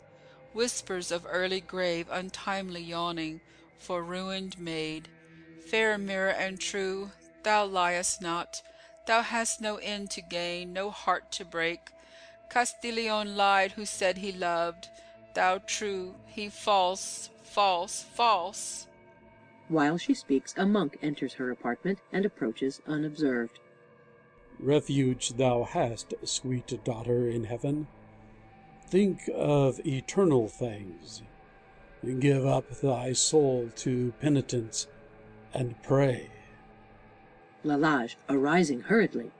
whispers 0.54 1.12
of 1.12 1.26
early 1.28 1.62
grave 1.62 2.08
untimely 2.12 2.82
yawning, 2.82 3.42
for 3.80 4.04
ruined 4.04 4.60
maid. 4.60 5.08
Fair 5.66 5.98
mirror 5.98 6.32
and 6.32 6.60
true, 6.60 7.12
thou 7.44 7.66
liest 7.66 8.22
not, 8.22 8.62
thou 9.06 9.22
hast 9.22 9.62
no 9.62 9.78
end 9.78 10.10
to 10.12 10.22
gain, 10.22 10.74
no 10.74 10.90
heart 10.90 11.32
to 11.34 11.46
break. 11.46 11.92
Castiglione 12.50 13.32
lied 13.32 13.74
who 13.74 13.86
said 13.86 14.18
he 14.18 14.32
loved, 14.32 14.90
thou 15.34 15.60
true, 15.60 16.16
he 16.26 16.50
false, 16.50 17.30
false, 17.44 18.04
false. 18.04 18.88
While 19.70 19.98
she 19.98 20.14
speaks, 20.14 20.54
a 20.58 20.66
monk 20.66 20.98
enters 21.02 21.34
her 21.36 21.50
apartment 21.50 22.00
and 22.12 22.26
approaches 22.26 22.82
unobserved. 22.88 23.60
Refuge 24.60 25.30
thou 25.38 25.64
hast, 25.64 26.14
sweet 26.24 26.84
daughter 26.84 27.30
in 27.30 27.46
heaven. 27.46 27.88
Think 28.88 29.30
of 29.34 29.80
eternal 29.86 30.50
things. 30.50 31.24
Give 32.20 32.46
up 32.46 32.70
thy 32.82 33.14
soul 33.14 33.70
to 33.78 34.14
penitence 34.20 34.88
and 35.54 35.82
pray. 35.82 36.30
Lalage, 37.64 38.18
arising 38.30 38.82
hurriedly. 38.82 39.32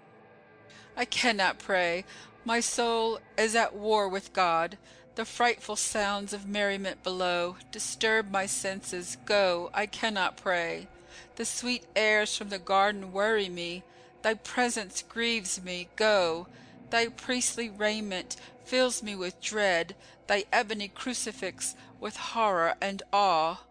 I 0.96 1.06
cannot 1.06 1.60
pray. 1.60 2.06
My 2.46 2.60
soul 2.60 3.20
is 3.38 3.56
at 3.56 3.76
war 3.76 4.08
with 4.08 4.34
God. 4.34 4.78
The 5.16 5.26
frightful 5.26 5.76
sounds 5.76 6.34
of 6.34 6.48
merriment 6.48 7.04
below 7.04 7.58
disturb 7.72 8.32
my 8.32 8.46
senses. 8.46 9.18
Go, 9.26 9.70
I 9.74 9.86
cannot 9.86 10.38
pray. 10.38 10.88
The 11.36 11.46
sweet 11.46 11.86
airs 11.96 12.38
from 12.38 12.50
the 12.50 12.60
garden 12.60 13.12
worry 13.12 13.50
me. 13.50 13.84
Thy 14.22 14.36
presence 14.36 15.04
grieves 15.08 15.62
me. 15.62 15.90
Go. 15.96 16.48
Thy 16.90 17.08
priestly 17.08 17.70
raiment 17.70 18.36
fills 18.66 19.02
me 19.02 19.16
with 19.16 19.42
dread, 19.42 19.96
thy 20.28 20.46
ebony 20.52 20.88
crucifix 20.88 21.76
with 22.00 22.16
horror 22.18 22.76
and 22.82 23.04
awe. 23.12 23.62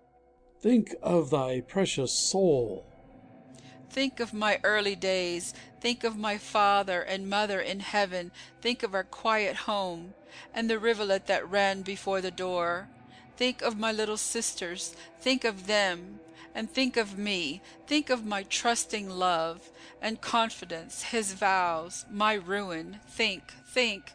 Think 0.60 0.94
of 1.02 1.30
thy 1.30 1.60
precious 1.60 2.12
soul. 2.12 2.84
Think 3.90 4.20
of 4.20 4.32
my 4.32 4.60
early 4.62 4.94
days. 4.94 5.52
Think 5.80 6.04
of 6.04 6.16
my 6.16 6.38
father 6.38 7.02
and 7.02 7.28
mother 7.28 7.60
in 7.60 7.80
heaven. 7.80 8.30
Think 8.62 8.82
of 8.82 8.94
our 8.94 9.04
quiet 9.04 9.56
home, 9.56 10.14
and 10.54 10.70
the 10.70 10.78
rivulet 10.78 11.26
that 11.26 11.50
ran 11.50 11.82
before 11.82 12.20
the 12.20 12.30
door. 12.30 12.88
Think 13.36 13.62
of 13.62 13.78
my 13.78 13.90
little 13.90 14.16
sisters. 14.16 14.94
Think 15.20 15.44
of 15.44 15.66
them, 15.66 16.20
and 16.54 16.70
think 16.70 16.96
of 16.96 17.18
me. 17.18 17.62
Think 17.86 18.10
of 18.10 18.24
my 18.24 18.44
trusting 18.44 19.10
love 19.10 19.70
and 20.00 20.20
confidence, 20.20 21.02
his 21.04 21.32
vows, 21.32 22.06
my 22.10 22.34
ruin. 22.34 23.00
Think, 23.08 23.52
think 23.66 24.12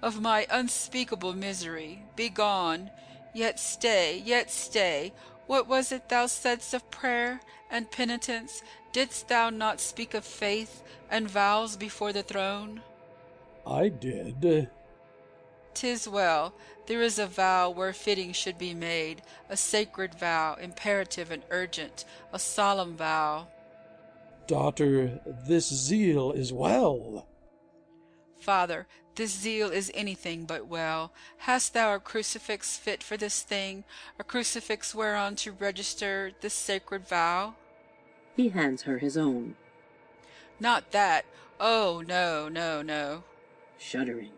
of 0.00 0.20
my 0.20 0.46
unspeakable 0.50 1.34
misery. 1.34 2.04
Begone. 2.14 2.90
Yet 3.34 3.58
stay, 3.58 4.22
yet 4.24 4.50
stay. 4.50 5.12
What 5.46 5.66
was 5.66 5.92
it 5.92 6.08
thou 6.08 6.26
saidst 6.26 6.72
of 6.74 6.90
prayer 6.90 7.40
and 7.70 7.90
penitence? 7.90 8.62
Didst 8.98 9.28
thou 9.28 9.48
not 9.48 9.80
speak 9.80 10.12
of 10.12 10.24
faith 10.24 10.82
and 11.08 11.30
vows 11.30 11.76
before 11.76 12.12
the 12.12 12.24
throne? 12.24 12.82
I 13.64 13.90
did. 13.90 14.68
Tis 15.72 16.08
well. 16.08 16.52
There 16.86 17.00
is 17.00 17.16
a 17.16 17.28
vow 17.28 17.70
where 17.70 17.92
fitting 17.92 18.32
should 18.32 18.58
be 18.58 18.74
made, 18.74 19.22
a 19.48 19.56
sacred 19.56 20.16
vow, 20.16 20.56
imperative 20.60 21.30
and 21.30 21.44
urgent, 21.50 22.06
a 22.32 22.40
solemn 22.40 22.96
vow. 22.96 23.46
Daughter, 24.48 25.20
this 25.46 25.72
zeal 25.72 26.32
is 26.32 26.52
well. 26.52 27.28
Father, 28.40 28.88
this 29.14 29.30
zeal 29.30 29.70
is 29.70 29.92
anything 29.94 30.44
but 30.44 30.66
well. 30.66 31.12
Hast 31.36 31.72
thou 31.72 31.94
a 31.94 32.00
crucifix 32.00 32.76
fit 32.76 33.04
for 33.04 33.16
this 33.16 33.42
thing, 33.42 33.84
a 34.18 34.24
crucifix 34.24 34.92
whereon 34.92 35.36
to 35.36 35.52
register 35.52 36.32
this 36.40 36.52
sacred 36.52 37.06
vow? 37.06 37.54
He 38.38 38.50
hands 38.50 38.82
her 38.82 38.98
his 38.98 39.16
own. 39.16 39.56
Not 40.60 40.92
that. 40.92 41.24
Oh, 41.58 42.04
no, 42.06 42.48
no, 42.48 42.82
no. 42.82 43.24
Shuddering. 43.78 44.30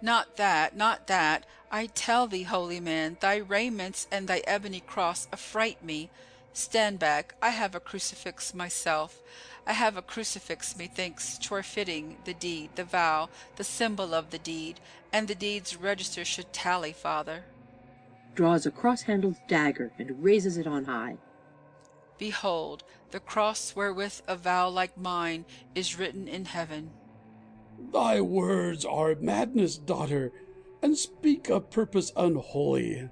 Not 0.00 0.38
that, 0.38 0.74
not 0.74 1.08
that. 1.08 1.44
I 1.70 1.88
tell 1.88 2.26
thee, 2.26 2.44
holy 2.44 2.80
man, 2.80 3.18
thy 3.20 3.36
raiments 3.36 4.08
and 4.10 4.26
thy 4.26 4.40
ebony 4.46 4.80
cross 4.80 5.28
affright 5.30 5.84
me. 5.84 6.08
Stand 6.54 6.98
back. 6.98 7.34
I 7.42 7.50
have 7.50 7.74
a 7.74 7.80
crucifix 7.80 8.54
myself. 8.54 9.20
I 9.66 9.74
have 9.74 9.98
a 9.98 10.02
crucifix, 10.02 10.74
methinks, 10.78 11.36
twere 11.36 11.62
fitting 11.62 12.16
the 12.24 12.32
deed, 12.32 12.70
the 12.76 12.84
vow, 12.84 13.28
the 13.56 13.64
symbol 13.64 14.14
of 14.14 14.30
the 14.30 14.38
deed, 14.38 14.80
and 15.12 15.28
the 15.28 15.34
deed's 15.34 15.76
register 15.76 16.24
should 16.24 16.50
tally, 16.54 16.94
father. 16.94 17.44
Draws 18.34 18.64
a 18.64 18.70
cross-handled 18.70 19.36
dagger 19.48 19.92
and 19.98 20.24
raises 20.24 20.56
it 20.56 20.66
on 20.66 20.86
high. 20.86 21.18
Behold, 22.18 22.84
the 23.10 23.20
cross 23.20 23.74
wherewith 23.74 24.20
a 24.28 24.36
vow 24.36 24.68
like 24.68 24.96
mine 24.96 25.44
is 25.74 25.98
written 25.98 26.28
in 26.28 26.44
heaven. 26.44 26.90
Thy 27.92 28.20
words 28.20 28.84
are 28.84 29.14
madness, 29.16 29.76
daughter, 29.76 30.32
and 30.82 30.96
speak 30.96 31.48
a 31.48 31.60
purpose 31.60 32.12
unholy. 32.16 33.08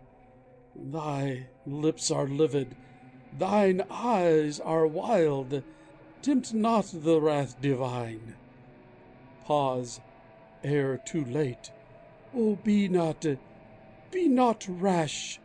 Thy 0.74 1.48
lips 1.66 2.10
are 2.10 2.26
livid, 2.26 2.76
thine 3.38 3.82
eyes 3.90 4.60
are 4.60 4.86
wild. 4.86 5.62
Tempt 6.22 6.54
not 6.54 6.90
the 6.92 7.20
wrath 7.20 7.60
divine. 7.60 8.36
Pause 9.44 10.00
ere 10.62 10.98
too 11.04 11.24
late. 11.24 11.72
Oh, 12.34 12.56
be 12.56 12.88
not, 12.88 13.26
be 14.10 14.28
not 14.28 14.64
rash. 14.68 15.40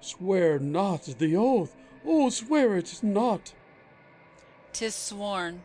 Swear 0.00 0.58
not 0.58 1.02
the 1.02 1.36
oath. 1.36 1.76
Oh, 2.06 2.30
swear 2.30 2.76
it 2.76 3.00
not. 3.02 3.52
'Tis 4.72 4.94
sworn. 4.94 5.62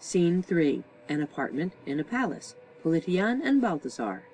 Scene 0.00 0.42
three. 0.42 0.82
An 1.08 1.22
apartment 1.22 1.72
in 1.86 2.00
a 2.00 2.04
palace. 2.04 2.54
Politian 2.82 3.42
and 3.42 3.60
Balthazar. 3.60 4.24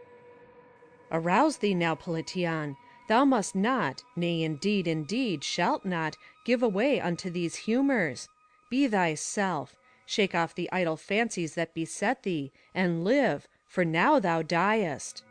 Arouse 1.11 1.59
thee 1.59 1.75
now, 1.75 1.95
Politian. 1.95 2.77
Thou 3.09 3.25
must 3.25 3.55
not, 3.55 4.03
nay, 4.17 4.43
indeed, 4.43 4.89
indeed, 4.89 5.45
shalt 5.45 5.85
not, 5.85 6.17
give 6.45 6.63
way 6.63 7.01
unto 7.01 7.31
these 7.31 7.57
humours. 7.57 8.29
Be 8.71 8.89
thyself. 8.89 9.77
Shake 10.07 10.35
off 10.35 10.55
the 10.55 10.71
idle 10.73 10.97
fancies 10.97 11.55
that 11.55 11.75
beset 11.75 12.23
thee, 12.23 12.53
and 12.75 13.05
live, 13.05 13.49
for 13.67 13.85
now 13.85 14.19
thou 14.19 14.43
diest. 14.43 15.23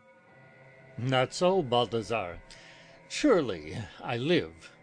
Not 0.98 1.34
so, 1.34 1.62
Balthazar. 1.62 2.40
Surely 3.08 3.78
I 4.04 4.18
live. 4.18 4.75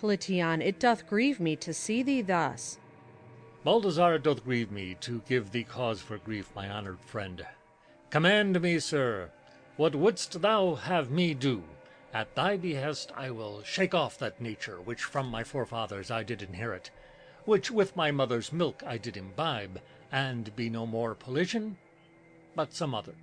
Politian, 0.00 0.60
it 0.60 0.78
doth 0.78 1.06
grieve 1.06 1.40
me 1.40 1.56
to 1.56 1.72
see 1.72 2.02
thee 2.02 2.22
thus. 2.22 2.78
Balthazar, 3.64 4.16
it 4.16 4.22
doth 4.22 4.44
grieve 4.44 4.70
me 4.70 4.94
to 5.00 5.22
give 5.28 5.50
thee 5.50 5.64
cause 5.64 6.00
for 6.00 6.18
grief, 6.18 6.50
my 6.54 6.70
honoured 6.70 7.00
friend. 7.00 7.44
Command 8.10 8.60
me, 8.60 8.78
sir. 8.78 9.30
What 9.76 9.94
wouldst 9.94 10.40
thou 10.40 10.74
have 10.74 11.10
me 11.10 11.34
do? 11.34 11.64
At 12.14 12.34
thy 12.34 12.56
behest 12.56 13.10
I 13.16 13.30
will 13.30 13.62
shake 13.62 13.94
off 13.94 14.18
that 14.18 14.40
nature 14.40 14.80
which 14.80 15.02
from 15.02 15.28
my 15.28 15.44
forefathers 15.44 16.10
I 16.10 16.22
did 16.22 16.42
inherit, 16.42 16.90
which 17.44 17.70
with 17.70 17.96
my 17.96 18.10
mother's 18.10 18.52
milk 18.52 18.82
I 18.86 18.98
did 18.98 19.16
imbibe, 19.16 19.80
and 20.12 20.54
be 20.56 20.70
no 20.70 20.86
more 20.86 21.14
Politian, 21.14 21.76
but 22.54 22.72
some 22.72 22.94
other. 22.94 23.14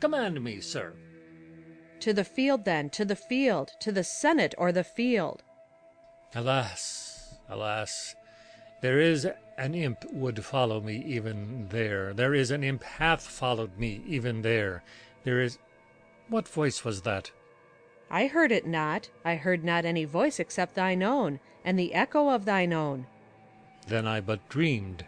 Command 0.00 0.42
me, 0.42 0.60
sir. 0.60 0.92
To 2.00 2.12
the 2.12 2.24
field, 2.24 2.64
then, 2.64 2.90
to 2.90 3.04
the 3.04 3.16
field, 3.16 3.72
to 3.80 3.90
the 3.90 4.04
senate 4.04 4.54
or 4.56 4.70
the 4.72 4.84
field. 4.84 5.42
Alas, 6.34 7.34
alas, 7.48 8.14
there 8.80 9.00
is 9.00 9.26
an 9.56 9.74
imp 9.74 10.04
would 10.12 10.44
follow 10.44 10.80
me 10.80 11.02
even 11.06 11.68
there. 11.70 12.12
There 12.12 12.34
is 12.34 12.50
an 12.50 12.62
imp 12.62 12.84
hath 12.84 13.22
followed 13.22 13.78
me 13.78 14.02
even 14.06 14.42
there. 14.42 14.82
There 15.24 15.40
is. 15.40 15.58
What 16.28 16.46
voice 16.46 16.84
was 16.84 17.02
that? 17.02 17.30
I 18.10 18.26
heard 18.26 18.52
it 18.52 18.66
not. 18.66 19.08
I 19.24 19.36
heard 19.36 19.64
not 19.64 19.84
any 19.84 20.04
voice 20.04 20.38
except 20.38 20.74
thine 20.74 21.02
own, 21.02 21.40
and 21.64 21.78
the 21.78 21.94
echo 21.94 22.28
of 22.28 22.44
thine 22.44 22.72
own. 22.72 23.06
Then 23.86 24.06
I 24.06 24.20
but 24.20 24.48
dreamed. 24.48 25.04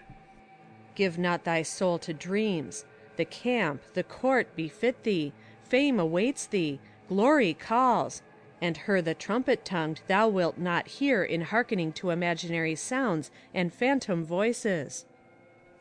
Give 0.94 1.18
not 1.18 1.44
thy 1.44 1.62
soul 1.62 1.98
to 2.00 2.14
dreams. 2.14 2.84
The 3.16 3.24
camp, 3.26 3.82
the 3.92 4.02
court 4.02 4.56
befit 4.56 5.02
thee. 5.04 5.32
Fame 5.64 6.00
awaits 6.00 6.46
thee. 6.46 6.80
Glory 7.08 7.54
calls. 7.54 8.22
And 8.60 8.76
her 8.76 9.00
the 9.00 9.14
trumpet 9.14 9.64
tongued 9.64 10.02
thou 10.06 10.28
wilt 10.28 10.58
not 10.58 10.86
hear 10.86 11.24
in 11.24 11.40
hearkening 11.40 11.92
to 11.94 12.10
imaginary 12.10 12.74
sounds 12.74 13.30
and 13.54 13.72
phantom 13.72 14.24
voices. 14.24 15.06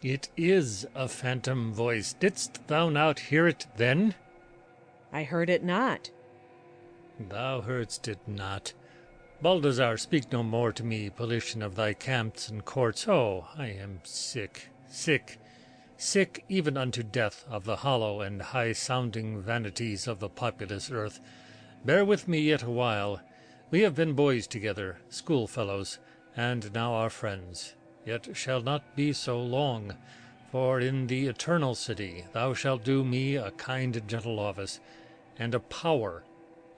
It 0.01 0.29
is 0.37 0.87
a 0.95 1.09
phantom 1.09 1.73
voice. 1.73 2.13
Didst 2.13 2.67
thou 2.67 2.89
not 2.89 3.19
hear 3.19 3.47
it 3.47 3.67
then? 3.75 4.15
I 5.11 5.23
heard 5.23 5.49
it 5.49 5.63
not. 5.63 6.09
Thou 7.19 7.61
heardst 7.61 8.07
it 8.07 8.19
not. 8.25 8.71
Balthazar, 9.41 9.97
speak 9.97 10.31
no 10.31 10.43
more 10.43 10.71
to 10.71 10.83
me, 10.83 11.09
Politian 11.09 11.61
of 11.61 11.75
thy 11.75 11.93
camps 11.93 12.47
and 12.47 12.63
courts. 12.63 13.07
Oh, 13.07 13.47
I 13.57 13.67
am 13.67 13.99
sick, 14.03 14.69
sick, 14.89 15.37
sick 15.97 16.45
even 16.47 16.77
unto 16.77 17.03
death 17.03 17.43
of 17.49 17.65
the 17.65 17.77
hollow 17.77 18.21
and 18.21 18.41
high 18.41 18.71
sounding 18.71 19.41
vanities 19.41 20.07
of 20.07 20.19
the 20.19 20.29
populous 20.29 20.89
earth. 20.91 21.19
Bear 21.85 22.03
with 22.03 22.27
me 22.27 22.39
yet 22.39 22.63
a 22.63 22.69
while. 22.69 23.21
We 23.71 23.81
have 23.81 23.95
been 23.95 24.13
boys 24.13 24.47
together, 24.47 24.97
schoolfellows, 25.09 25.99
and 26.35 26.73
now 26.73 26.93
are 26.93 27.09
friends, 27.09 27.75
yet 28.05 28.35
shall 28.35 28.61
not 28.61 28.95
be 28.95 29.13
so 29.13 29.41
long. 29.41 29.95
For 30.51 30.79
in 30.79 31.07
the 31.07 31.27
eternal 31.27 31.75
city 31.75 32.25
thou 32.33 32.53
shalt 32.53 32.83
do 32.83 33.03
me 33.03 33.35
a 33.35 33.51
kind 33.51 33.95
and 33.95 34.07
gentle 34.07 34.39
office, 34.39 34.79
and 35.37 35.55
a 35.55 35.59
power, 35.59 36.23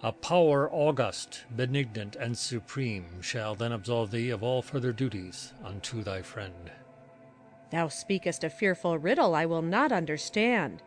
a 0.04 0.12
power 0.12 0.70
august, 0.72 1.46
benignant, 1.56 2.16
and 2.16 2.38
supreme, 2.38 3.22
shall 3.22 3.56
then 3.56 3.72
absolve 3.72 4.12
thee 4.12 4.30
of 4.30 4.44
all 4.44 4.62
further 4.62 4.92
duties 4.92 5.54
unto 5.64 6.04
thy 6.04 6.22
friend. 6.22 6.72
Thou 7.72 7.88
speakest 7.88 8.44
a 8.44 8.50
fearful 8.50 9.00
riddle 9.00 9.34
I 9.34 9.46
will 9.46 9.62
not 9.62 9.92
understand. 9.92 10.84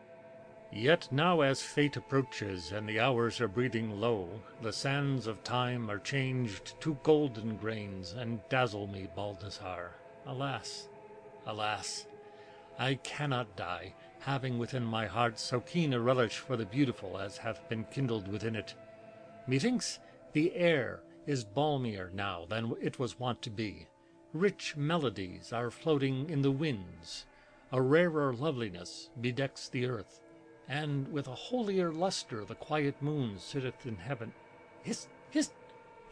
Yet 0.76 1.06
now 1.12 1.42
as 1.42 1.62
fate 1.62 1.96
approaches, 1.96 2.72
and 2.72 2.88
the 2.88 2.98
hours 2.98 3.40
are 3.40 3.46
breathing 3.46 4.00
low, 4.00 4.28
the 4.60 4.72
sands 4.72 5.28
of 5.28 5.44
time 5.44 5.88
are 5.88 6.00
changed 6.00 6.80
to 6.80 6.98
golden 7.04 7.56
grains, 7.56 8.12
and 8.12 8.40
dazzle 8.48 8.88
me, 8.88 9.08
Balthazar. 9.14 9.92
Alas, 10.26 10.88
alas, 11.46 12.06
I 12.76 12.94
cannot 12.96 13.54
die, 13.54 13.94
having 14.18 14.58
within 14.58 14.82
my 14.82 15.06
heart 15.06 15.38
so 15.38 15.60
keen 15.60 15.92
a 15.92 16.00
relish 16.00 16.38
for 16.38 16.56
the 16.56 16.66
beautiful 16.66 17.18
as 17.18 17.36
hath 17.36 17.68
been 17.68 17.84
kindled 17.84 18.26
within 18.26 18.56
it. 18.56 18.74
Methinks 19.46 20.00
the 20.32 20.56
air 20.56 21.04
is 21.24 21.44
balmier 21.44 22.12
now 22.12 22.46
than 22.48 22.74
it 22.82 22.98
was 22.98 23.20
wont 23.20 23.42
to 23.42 23.50
be. 23.50 23.86
Rich 24.32 24.76
melodies 24.76 25.52
are 25.52 25.70
floating 25.70 26.28
in 26.28 26.42
the 26.42 26.50
winds. 26.50 27.26
A 27.70 27.80
rarer 27.80 28.34
loveliness 28.34 29.10
bedecks 29.20 29.70
the 29.70 29.86
earth, 29.86 30.20
and 30.68 31.12
with 31.12 31.26
a 31.26 31.34
holier 31.34 31.92
lustre 31.92 32.44
the 32.44 32.54
quiet 32.54 33.00
moon 33.00 33.38
sitteth 33.38 33.86
in 33.86 33.96
heaven. 33.96 34.32
Hist, 34.82 35.08
hist! 35.30 35.52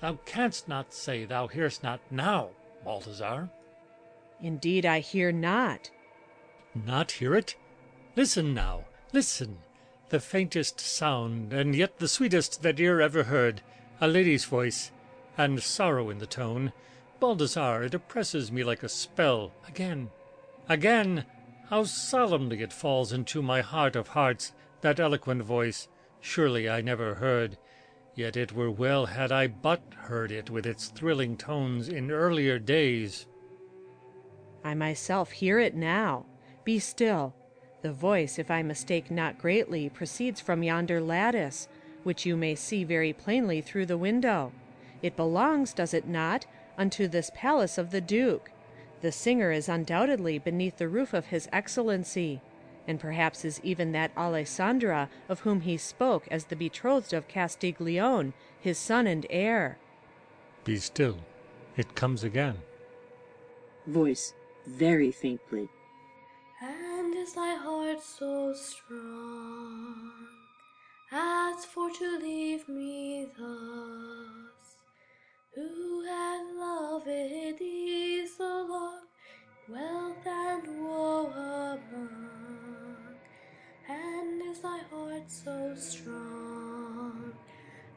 Thou 0.00 0.18
canst 0.26 0.68
not 0.68 0.92
say 0.92 1.24
thou 1.24 1.46
hearest 1.46 1.82
not 1.82 2.00
now, 2.10 2.50
Balthazar. 2.84 3.50
Indeed, 4.40 4.84
I 4.84 4.98
hear 4.98 5.30
not. 5.30 5.90
Not 6.74 7.12
hear 7.12 7.34
it? 7.34 7.54
Listen 8.16 8.52
now, 8.52 8.84
listen. 9.12 9.58
The 10.08 10.20
faintest 10.20 10.80
sound, 10.80 11.52
and 11.52 11.74
yet 11.74 11.98
the 11.98 12.08
sweetest 12.08 12.62
that 12.62 12.80
ear 12.80 13.00
ever 13.00 13.24
heard, 13.24 13.62
a 14.00 14.08
lady's 14.08 14.44
voice, 14.44 14.90
and 15.38 15.62
sorrow 15.62 16.10
in 16.10 16.18
the 16.18 16.26
tone. 16.26 16.72
Balthazar, 17.20 17.84
it 17.84 17.94
oppresses 17.94 18.50
me 18.50 18.64
like 18.64 18.82
a 18.82 18.88
spell. 18.88 19.52
Again, 19.68 20.10
again, 20.68 21.24
how 21.72 21.84
solemnly 21.84 22.60
it 22.60 22.70
falls 22.70 23.14
into 23.14 23.40
my 23.40 23.62
heart 23.62 23.96
of 23.96 24.08
hearts, 24.08 24.52
that 24.82 25.00
eloquent 25.00 25.42
voice. 25.42 25.88
Surely 26.20 26.68
I 26.68 26.82
never 26.82 27.14
heard, 27.14 27.56
yet 28.14 28.36
it 28.36 28.52
were 28.52 28.70
well 28.70 29.06
had 29.06 29.32
I 29.32 29.46
but 29.46 29.80
heard 29.96 30.30
it 30.30 30.50
with 30.50 30.66
its 30.66 30.88
thrilling 30.88 31.34
tones 31.38 31.88
in 31.88 32.10
earlier 32.10 32.58
days. 32.58 33.26
I 34.62 34.74
myself 34.74 35.30
hear 35.30 35.58
it 35.58 35.74
now. 35.74 36.26
Be 36.62 36.78
still. 36.78 37.34
The 37.80 37.90
voice, 37.90 38.38
if 38.38 38.50
I 38.50 38.62
mistake 38.62 39.10
not 39.10 39.38
greatly, 39.38 39.88
proceeds 39.88 40.42
from 40.42 40.62
yonder 40.62 41.00
lattice, 41.00 41.68
which 42.02 42.26
you 42.26 42.36
may 42.36 42.54
see 42.54 42.84
very 42.84 43.14
plainly 43.14 43.62
through 43.62 43.86
the 43.86 43.96
window. 43.96 44.52
It 45.00 45.16
belongs, 45.16 45.72
does 45.72 45.94
it 45.94 46.06
not, 46.06 46.44
unto 46.76 47.08
this 47.08 47.30
palace 47.34 47.78
of 47.78 47.92
the 47.92 48.02
Duke. 48.02 48.50
The 49.02 49.12
singer 49.12 49.50
is 49.50 49.68
undoubtedly 49.68 50.38
beneath 50.38 50.78
the 50.78 50.88
roof 50.88 51.12
of 51.12 51.26
his 51.26 51.48
Excellency, 51.52 52.40
and 52.86 53.00
perhaps 53.00 53.44
is 53.44 53.60
even 53.64 53.90
that 53.92 54.12
Alessandra 54.16 55.10
of 55.28 55.40
whom 55.40 55.62
he 55.62 55.76
spoke 55.76 56.28
as 56.30 56.44
the 56.44 56.56
betrothed 56.56 57.12
of 57.12 57.26
Castiglione, 57.26 58.32
his 58.60 58.78
son 58.78 59.08
and 59.08 59.26
heir. 59.28 59.76
Be 60.62 60.76
still. 60.76 61.18
It 61.76 61.96
comes 61.96 62.22
again. 62.22 62.58
Voice 63.88 64.34
very 64.66 65.10
faintly. 65.10 65.68
And 66.60 67.12
is 67.16 67.34
thy 67.34 67.56
heart 67.56 68.00
so 68.00 68.54
strong 68.54 70.12
as 71.10 71.64
for 71.64 71.90
to 71.90 72.18
leave 72.18 72.68
me 72.68 73.26
thus, 73.36 74.51
who 75.54 76.04
had 76.04 76.46
loved 76.56 77.06
thee 77.06 78.26
so 78.26 78.66
long, 78.68 79.00
wealth 79.68 80.26
and 80.26 80.84
woe 80.84 81.26
among? 81.26 82.16
And 83.88 84.42
is 84.50 84.60
thy 84.60 84.78
heart 84.90 85.30
so 85.30 85.74
strong 85.76 87.34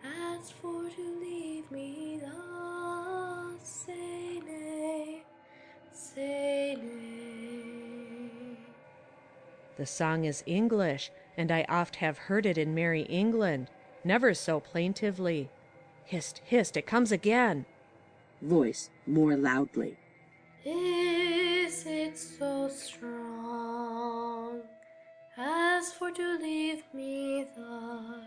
as 0.03 0.51
for 0.51 0.89
to 0.89 1.19
leave 1.19 1.71
me 1.71 2.19
thus? 2.21 3.85
Say 3.85 4.41
nay, 4.45 5.23
say 5.93 6.75
nay. 6.75 8.57
The 9.77 9.85
song 9.85 10.25
is 10.25 10.43
English, 10.45 11.11
and 11.37 11.51
I 11.51 11.65
oft 11.69 11.97
have 11.97 12.17
heard 12.17 12.45
it 12.45 12.57
in 12.57 12.75
merry 12.75 13.03
England, 13.03 13.69
never 14.03 14.33
so 14.33 14.59
plaintively. 14.59 15.49
Hist, 16.05 16.41
hist, 16.45 16.77
it 16.77 16.85
comes 16.85 17.11
again. 17.11 17.65
Voice 18.39 18.91
(more 19.07 19.35
loudly). 19.35 19.97
Is 20.63 21.83
it 21.87 22.15
so 22.15 22.69
strong 22.69 24.61
as 25.35 25.91
for 25.93 26.11
to 26.11 26.37
leave 26.37 26.83
me 26.93 27.47
thus, 27.57 28.23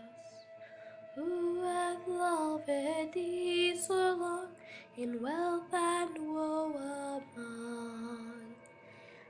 who 1.15 1.63
have 1.63 2.07
loved 2.09 2.67
thee 2.67 3.77
so 3.79 3.95
long 3.95 4.49
in 4.97 5.23
wealth 5.23 5.73
and 5.73 6.35
woe 6.35 7.23
among? 7.37 8.55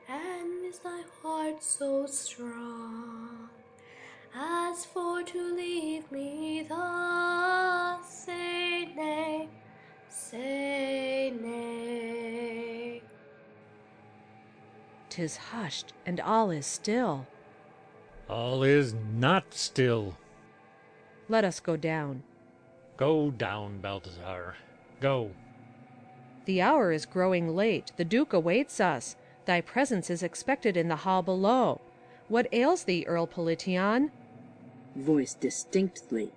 And 0.09 0.65
is 0.65 0.79
thy 0.79 1.03
heart 1.23 1.63
so 1.63 2.07
strong 2.07 3.48
as 4.35 4.85
for 4.85 5.23
to 5.23 5.55
leave 5.55 6.11
me 6.13 6.65
thus? 6.69 8.09
Say 8.09 8.93
nay, 8.95 9.49
say 10.09 11.33
nay. 11.41 13.03
'Tis 15.09 15.37
hushed, 15.37 15.93
and 16.07 16.21
all 16.21 16.51
is 16.51 16.67
still. 16.67 17.27
All 18.29 18.63
is 18.63 18.95
not 18.95 19.55
still. 19.55 20.15
Let 21.29 21.45
us 21.45 21.61
go 21.61 21.77
down. 21.77 22.23
Go 22.97 23.31
down, 23.31 23.81
Balthazar. 23.81 24.57
Go. 25.01 25.31
The 26.45 26.61
hour 26.63 26.93
is 26.93 27.05
growing 27.07 27.55
late. 27.57 27.93
The 27.97 28.05
Duke 28.05 28.33
awaits 28.33 28.81
us. 28.81 29.17
Thy 29.45 29.61
presence 29.61 30.09
is 30.11 30.23
expected 30.23 30.77
in 30.77 30.89
the 30.89 30.97
hall 30.97 31.23
below. 31.23 31.81
What 32.29 32.49
ails 32.53 32.85
thee, 32.85 33.05
Earl 33.07 33.27
Politian? 33.27 34.11
Voice 34.99 35.35
(distinctly). 35.35 36.33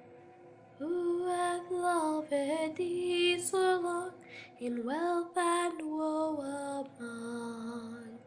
Who 0.77 1.25
hath 1.25 1.71
loved 1.71 2.29
thee 2.77 3.41
so 3.41 3.79
long 3.81 4.11
in 4.59 4.85
wealth 4.85 5.35
and 5.35 5.81
woe 5.81 6.85
among? 6.99 8.19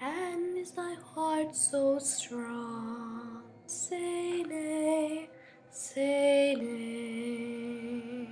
And 0.00 0.56
is 0.56 0.70
thy 0.70 0.94
heart 0.94 1.54
so 1.54 1.98
strong? 1.98 3.42
Say 3.66 4.42
nay, 4.44 5.28
say 5.70 6.54
nay. 6.54 8.28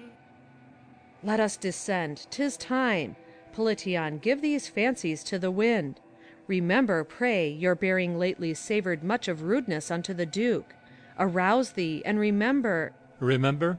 Let 1.23 1.41
us 1.41 1.59
descend. 1.59 2.27
'Tis 2.31 2.57
time. 2.57 3.17
Politian, 3.53 4.17
give 4.17 4.41
these 4.41 4.69
fancies 4.69 5.23
to 5.25 5.39
the 5.39 5.51
wind. 5.51 6.01
Remember, 6.47 7.05
pray, 7.05 7.51
your 7.51 7.75
bearing 7.75 8.19
lately 8.19 8.55
savoured 8.55 9.05
much 9.05 9.29
of 9.29 9.43
rudeness 9.43 9.91
unto 9.91 10.15
the 10.15 10.25
Duke. 10.25 10.75
Arouse 11.19 11.73
thee, 11.73 12.03
and 12.05 12.19
remember. 12.19 12.93
Remember? 13.21 13.79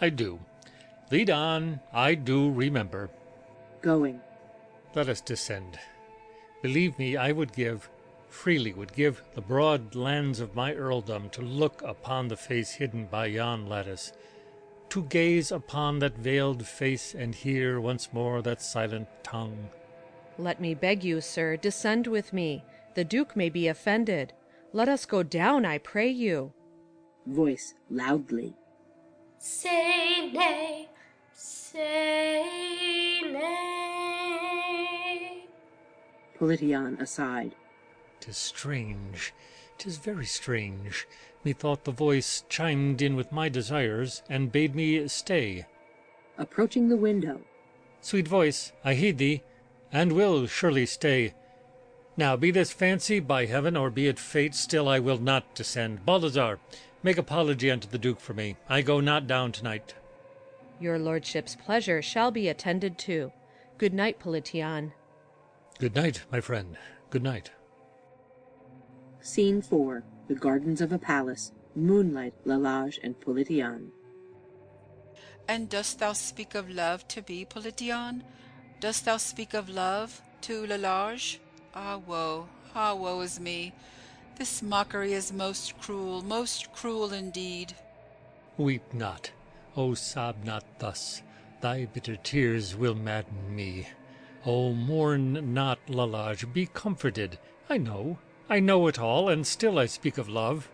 I 0.00 0.08
do. 0.10 0.40
Lead 1.10 1.30
on. 1.30 1.80
I 1.92 2.14
do 2.14 2.50
remember. 2.50 3.10
Going. 3.82 4.20
Let 4.94 5.08
us 5.08 5.20
descend. 5.20 5.78
Believe 6.62 6.98
me, 6.98 7.16
I 7.16 7.32
would 7.32 7.52
give, 7.52 7.88
freely 8.28 8.72
would 8.72 8.92
give, 8.92 9.22
the 9.34 9.40
broad 9.40 9.94
lands 9.94 10.40
of 10.40 10.54
my 10.54 10.74
earldom 10.74 11.30
to 11.30 11.42
look 11.42 11.82
upon 11.82 12.28
the 12.28 12.36
face 12.36 12.72
hidden 12.72 13.06
by 13.06 13.26
yon 13.26 13.66
lattice, 13.66 14.12
to 14.88 15.04
gaze 15.04 15.52
upon 15.52 15.98
that 15.98 16.16
veiled 16.16 16.66
face 16.66 17.14
and 17.14 17.34
hear 17.34 17.80
once 17.80 18.12
more 18.12 18.42
that 18.42 18.62
silent 18.62 19.08
tongue. 19.22 19.68
Let 20.38 20.60
me 20.60 20.74
beg 20.74 21.04
you, 21.04 21.20
sir, 21.20 21.56
descend 21.56 22.06
with 22.06 22.32
me. 22.32 22.64
The 22.94 23.04
Duke 23.04 23.36
may 23.36 23.50
be 23.50 23.68
offended. 23.68 24.32
Let 24.72 24.88
us 24.88 25.06
go 25.06 25.22
down, 25.22 25.64
I 25.64 25.78
pray 25.78 26.08
you. 26.08 26.52
Voice 27.28 27.74
(loudly). 27.90 28.54
Say 29.38 30.30
nay, 30.32 30.88
say 31.34 33.20
nay. 33.30 33.58
Politian 36.38 36.96
(aside). 36.98 37.54
'Tis 38.20 38.36
strange, 38.38 39.34
'tis 39.76 39.98
very 39.98 40.24
strange. 40.24 41.06
Methought 41.44 41.84
the 41.84 41.92
voice 41.92 42.44
chimed 42.48 43.02
in 43.02 43.14
with 43.14 43.30
my 43.30 43.50
desires, 43.50 44.22
and 44.30 44.50
bade 44.50 44.74
me 44.74 45.06
stay. 45.06 45.66
Approaching 46.38 46.88
the 46.88 46.96
window. 46.96 47.42
Sweet 48.00 48.26
voice, 48.26 48.72
I 48.82 48.94
heed 48.94 49.18
thee, 49.18 49.42
and 49.92 50.12
will 50.12 50.46
surely 50.46 50.86
stay. 50.86 51.34
Now, 52.16 52.36
be 52.36 52.50
this 52.50 52.72
fancy, 52.72 53.20
by 53.20 53.44
heaven, 53.44 53.76
or 53.76 53.90
be 53.90 54.08
it 54.08 54.18
fate, 54.18 54.54
still 54.54 54.88
I 54.88 54.98
will 54.98 55.18
not 55.18 55.54
descend. 55.54 56.04
Balthazar, 56.04 56.58
make 57.02 57.18
apology 57.18 57.70
unto 57.70 57.88
the 57.88 57.98
Duke 57.98 58.20
for 58.20 58.34
me. 58.34 58.56
I 58.68 58.82
go 58.82 59.00
not 59.00 59.26
down 59.26 59.52
to-night. 59.52 59.94
Your 60.80 60.98
lordship's 60.98 61.56
pleasure 61.56 62.02
shall 62.02 62.30
be 62.30 62.48
attended 62.48 62.98
to. 62.98 63.32
Good 63.78 63.94
night, 63.94 64.18
Politian. 64.18 64.92
Good 65.78 65.94
night, 65.94 66.24
my 66.30 66.40
friend. 66.40 66.76
Good 67.10 67.22
night. 67.22 67.50
Scene 69.20 69.62
four. 69.62 70.04
The 70.28 70.34
gardens 70.34 70.80
of 70.80 70.92
a 70.92 70.98
palace. 70.98 71.52
Moonlight, 71.74 72.34
Lalage, 72.44 72.98
and 73.02 73.20
Politian. 73.20 73.92
And 75.46 75.68
dost 75.68 76.00
thou 76.00 76.12
speak 76.12 76.54
of 76.54 76.68
love 76.68 77.06
to 77.08 77.24
me, 77.28 77.44
Politian? 77.44 78.24
Dost 78.80 79.04
thou 79.04 79.16
speak 79.16 79.54
of 79.54 79.68
love 79.68 80.20
to 80.42 80.66
Lalage? 80.66 81.40
Ah 81.74 81.98
woe, 81.98 82.48
ah 82.74 82.94
woe 82.94 83.20
is 83.20 83.40
me! 83.40 83.72
This 84.38 84.62
mockery 84.62 85.14
is 85.14 85.32
most 85.32 85.76
cruel, 85.80 86.22
most 86.22 86.72
cruel 86.72 87.12
indeed. 87.12 87.74
Weep 88.56 88.94
not, 88.94 89.32
O 89.76 89.94
sob 89.94 90.44
not 90.44 90.64
thus. 90.78 91.22
Thy 91.60 91.86
bitter 91.86 92.14
tears 92.14 92.76
will 92.76 92.94
madden 92.94 93.56
me. 93.56 93.88
O 94.46 94.72
mourn 94.72 95.52
not, 95.52 95.80
Lalage, 95.88 96.52
be 96.52 96.66
comforted. 96.66 97.36
I 97.68 97.78
know, 97.78 98.18
I 98.48 98.60
know 98.60 98.86
it 98.86 99.00
all, 99.00 99.28
and 99.28 99.44
still 99.44 99.76
I 99.76 99.86
speak 99.86 100.18
of 100.18 100.28
love. 100.28 100.70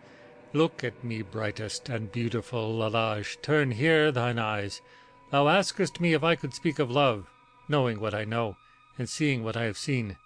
Look 0.52 0.84
at 0.84 1.02
me, 1.02 1.22
brightest 1.22 1.88
and 1.88 2.12
beautiful 2.12 2.76
Lalage, 2.76 3.38
turn 3.40 3.70
here 3.70 4.12
thine 4.12 4.38
eyes. 4.38 4.82
Thou 5.30 5.48
askest 5.48 6.00
me 6.00 6.12
if 6.12 6.22
I 6.22 6.36
could 6.36 6.52
speak 6.52 6.78
of 6.78 6.90
love, 6.90 7.30
knowing 7.66 7.98
what 7.98 8.12
I 8.12 8.24
know, 8.24 8.58
and 8.98 9.08
seeing 9.08 9.42
what 9.42 9.56
I 9.56 9.64
have 9.64 9.78
seen. 9.78 10.18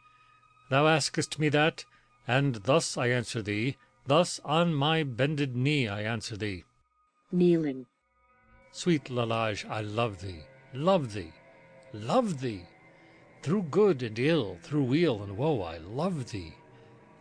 Thou 0.70 0.88
askest 0.88 1.38
me 1.38 1.48
that, 1.50 1.84
and 2.28 2.56
thus 2.56 2.98
I 2.98 3.08
answer 3.08 3.40
thee, 3.40 3.76
thus 4.06 4.38
on 4.44 4.74
my 4.74 5.02
bended 5.02 5.56
knee 5.56 5.88
I 5.88 6.02
answer 6.02 6.36
thee. 6.36 6.64
Kneeling. 7.32 7.86
Sweet 8.70 9.10
Lalage, 9.10 9.64
I 9.64 9.80
love 9.80 10.20
thee, 10.20 10.44
love 10.74 11.14
thee, 11.14 11.32
love 11.94 12.40
thee. 12.40 12.66
Through 13.42 13.62
good 13.64 14.02
and 14.02 14.18
ill, 14.18 14.58
through 14.62 14.84
weal 14.84 15.22
and 15.22 15.36
woe, 15.38 15.62
I 15.62 15.78
love 15.78 16.30
thee. 16.30 16.54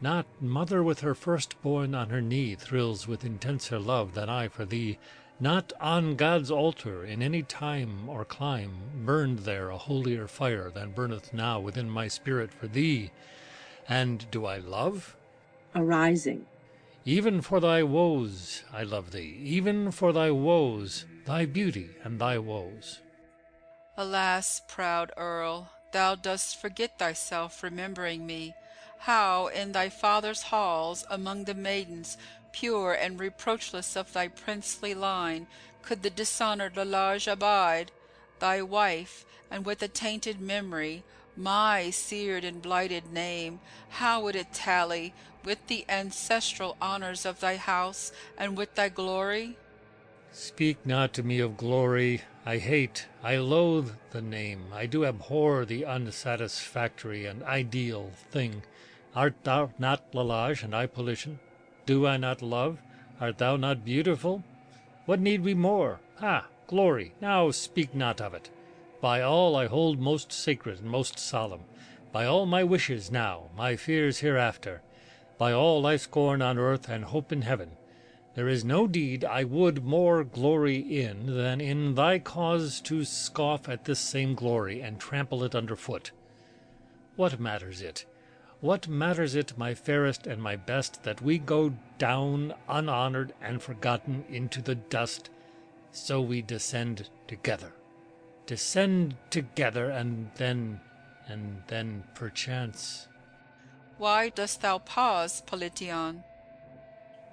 Not 0.02 0.28
mother 0.42 0.84
with 0.84 1.00
her 1.00 1.16
firstborn 1.16 1.96
on 1.96 2.10
her 2.10 2.22
knee 2.22 2.56
thrills 2.56 3.08
with 3.08 3.24
intenser 3.26 3.80
love 3.80 4.14
than 4.14 4.30
I 4.30 4.48
for 4.48 4.66
thee. 4.66 5.00
Not 5.40 5.72
on 5.80 6.16
God's 6.16 6.52
altar, 6.52 7.06
in 7.06 7.22
any 7.22 7.44
time 7.44 8.10
or 8.10 8.26
clime, 8.26 9.06
burned 9.06 9.40
there 9.40 9.70
a 9.70 9.78
holier 9.78 10.28
fire 10.28 10.70
than 10.70 10.92
burneth 10.92 11.34
now 11.34 11.60
within 11.60 11.90
my 11.90 12.08
spirit 12.08 12.52
for 12.52 12.68
thee. 12.68 13.12
And 13.90 14.30
do 14.32 14.46
I 14.46 14.58
love? 14.58 15.16
Arising. 15.76 16.46
Even 17.06 17.42
for 17.42 17.62
thy 17.62 17.84
woes 17.84 18.64
I 18.74 18.84
love 18.84 19.12
thee, 19.12 19.40
even 19.44 19.92
for 19.92 20.12
thy 20.12 20.30
woes, 20.30 21.06
thy 21.26 21.46
beauty 21.46 21.92
and 22.04 22.20
thy 22.20 22.38
woes. 22.38 23.00
Alas, 23.96 24.62
proud 24.68 25.12
Earl, 25.16 25.72
thou 25.92 26.16
dost 26.16 26.60
forget 26.60 27.00
thyself, 27.00 27.64
remembering 27.64 28.26
me. 28.26 28.54
How, 29.00 29.48
in 29.48 29.72
thy 29.72 29.90
father's 29.90 30.44
halls, 30.44 31.06
among 31.10 31.46
the 31.46 31.54
maidens, 31.54 32.18
pure 32.52 32.94
and 32.94 33.20
reproachless 33.20 33.96
of 33.96 34.12
thy 34.12 34.28
princely 34.28 34.94
line, 34.94 35.48
could 35.82 36.04
the 36.04 36.10
dishonoured 36.10 36.76
Lalage 36.76 37.28
abide, 37.28 37.92
thy 38.40 38.62
wife, 38.62 39.26
and 39.50 39.66
with 39.66 39.82
a 39.82 39.88
tainted 39.88 40.42
memory, 40.42 41.04
my 41.38 41.90
seared 41.92 42.44
and 42.44 42.62
blighted 42.62 43.12
name, 43.14 43.60
how 43.90 44.22
would 44.22 44.36
it 44.36 44.52
tally 44.52 45.14
with 45.46 45.68
the 45.68 45.86
ancestral 45.88 46.76
honours 46.82 47.26
of 47.26 47.40
thy 47.40 47.56
house, 47.56 48.12
and 48.38 48.58
with 48.58 48.74
thy 48.76 48.90
glory? 48.90 49.56
Speak 50.32 50.86
not 50.86 51.14
to 51.14 51.24
me 51.24 51.40
of 51.40 51.56
glory. 51.58 52.22
I 52.46 52.58
hate, 52.58 53.08
I 53.24 53.38
loathe 53.38 53.92
the 54.12 54.22
name. 54.22 54.66
I 54.74 54.86
do 54.86 55.06
abhor 55.06 55.66
the 55.66 55.86
unsatisfactory 55.86 57.26
and 57.26 57.44
ideal 57.44 58.12
thing. 58.32 58.64
Art 59.16 59.36
thou 59.44 59.72
not 59.80 60.14
Lalage, 60.14 60.64
and 60.64 60.76
I 60.76 60.86
Politian? 60.86 61.40
Do 61.86 62.06
I 62.06 62.18
not 62.18 62.42
love? 62.42 62.80
Art 63.20 63.38
thou 63.38 63.56
not 63.56 63.86
beautiful? 63.86 64.44
What 65.06 65.20
need 65.20 65.42
we 65.42 65.54
more? 65.54 66.00
Ha! 66.18 66.46
Glory! 66.68 67.14
Now 67.22 67.52
speak 67.52 67.96
not 67.96 68.20
of 68.20 68.34
it. 68.34 68.50
By 69.00 69.22
all 69.22 69.56
I 69.56 69.68
hold 69.68 70.00
most 70.00 70.32
sacred 70.32 70.80
and 70.80 70.90
most 70.90 71.20
solemn, 71.20 71.66
by 72.12 72.26
all 72.26 72.48
my 72.48 72.64
wishes 72.64 73.12
now, 73.12 73.50
my 73.56 73.76
fears 73.76 74.20
hereafter, 74.20 74.82
by 75.38 75.54
all 75.54 75.86
I 75.86 75.98
scorn 75.98 76.42
on 76.42 76.58
earth 76.58 76.90
and 76.90 77.06
hope 77.06 77.32
in 77.32 77.44
heaven, 77.44 77.78
there 78.34 78.48
is 78.48 78.66
no 78.66 78.88
deed 78.88 79.24
I 79.24 79.44
would 79.44 79.84
more 79.84 80.24
glory 80.24 80.78
in 80.78 81.36
than 81.38 81.62
in 81.62 81.94
thy 81.94 82.18
cause 82.18 82.82
to 82.82 83.04
scoff 83.06 83.70
at 83.70 83.86
this 83.86 84.00
same 84.00 84.34
glory 84.34 84.82
and 84.82 85.00
trample 85.00 85.44
it 85.44 85.54
under 85.54 85.76
foot. 85.76 86.12
What 87.16 87.40
matters 87.40 87.82
it? 87.82 88.06
What 88.62 88.88
matters 88.88 89.36
it, 89.36 89.58
my 89.58 89.76
fairest 89.76 90.26
and 90.26 90.42
my 90.42 90.56
best, 90.56 91.04
that 91.04 91.22
we 91.22 91.38
go 91.38 91.74
down 92.00 92.56
unhonored 92.68 93.34
and 93.42 93.62
forgotten 93.62 94.26
into 94.28 94.62
the 94.62 94.76
dust, 94.76 95.30
so 95.92 96.20
we 96.20 96.42
descend 96.42 97.10
together? 97.28 97.74
Descend 98.48 99.16
together, 99.30 99.90
and 99.92 100.32
then, 100.36 100.80
and 101.28 101.62
then, 101.68 102.06
perchance, 102.16 103.08
Why 103.98 104.30
dost 104.30 104.62
thou 104.62 104.78
pause, 104.80 105.42
Politian? 105.42 106.24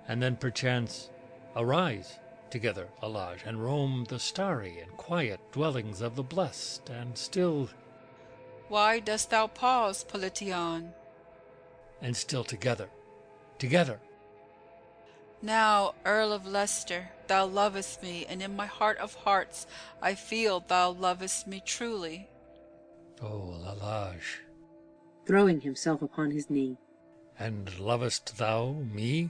and 0.09 0.21
then 0.21 0.37
perchance, 0.37 1.09
arise 1.57 2.19
together, 2.51 2.89
Lalage, 3.01 3.43
and 3.47 3.63
roam 3.65 4.05
the 4.09 4.19
starry 4.19 4.81
and 4.81 4.91
quiet 4.97 5.41
dwellings 5.53 6.01
of 6.01 6.17
the 6.17 6.23
blest, 6.23 6.91
and 6.91 7.17
still, 7.17 7.71
Why 8.69 8.99
dost 8.99 9.31
thou 9.31 9.47
pause, 9.47 10.03
Politian? 10.05 10.93
and 12.03 12.17
still 12.17 12.45
together, 12.45 12.89
together. 13.59 14.01
Now, 15.45 15.95
Earl 16.07 16.33
of 16.33 16.47
Leicester, 16.47 17.11
thou 17.27 17.45
lovest 17.45 18.03
me, 18.03 18.25
and 18.25 18.41
in 18.41 18.57
my 18.57 18.65
heart 18.65 18.97
of 18.97 19.13
hearts 19.13 19.67
I 20.01 20.15
feel 20.15 20.61
thou 20.61 20.93
lovest 20.93 21.47
me 21.47 21.63
truly. 21.63 22.31
O 23.21 23.55
Lalage, 23.61 24.41
throwing 25.27 25.61
himself 25.61 26.01
upon 26.01 26.31
his 26.31 26.49
knee. 26.49 26.79
and 27.39 27.79
lovest 27.79 28.39
thou 28.39 28.73
me? 28.91 29.29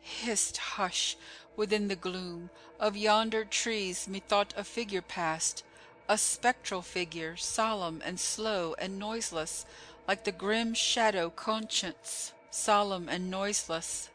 Hist, 0.00 0.56
hush! 0.56 1.16
Within 1.56 1.88
the 1.88 1.96
gloom 1.96 2.50
Of 2.78 2.96
yonder 2.96 3.44
trees 3.44 4.06
methought 4.06 4.54
a 4.56 4.62
figure 4.62 5.02
passed, 5.02 5.64
A 6.08 6.16
spectral 6.16 6.82
figure, 6.82 7.36
solemn 7.36 8.00
and 8.04 8.20
slow 8.20 8.76
and 8.78 9.00
noiseless, 9.00 9.66
Like 10.06 10.22
the 10.22 10.30
grim 10.30 10.74
shadow 10.74 11.28
Conscience, 11.28 12.32
solemn 12.52 13.08
and 13.08 13.28
noiseless. 13.32 14.10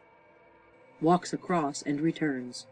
Walks 1.01 1.33
across 1.33 1.81
and 1.81 1.99
returns. 1.99 2.67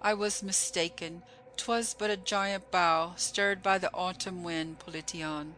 I 0.00 0.14
was 0.14 0.42
mistaken. 0.42 1.22
'Twas 1.56 1.94
but 1.94 2.10
a 2.10 2.16
giant 2.16 2.70
bough 2.70 3.14
Stirred 3.16 3.62
by 3.62 3.78
the 3.78 3.92
autumn 3.92 4.42
wind, 4.42 4.78
Politian. 4.78 5.54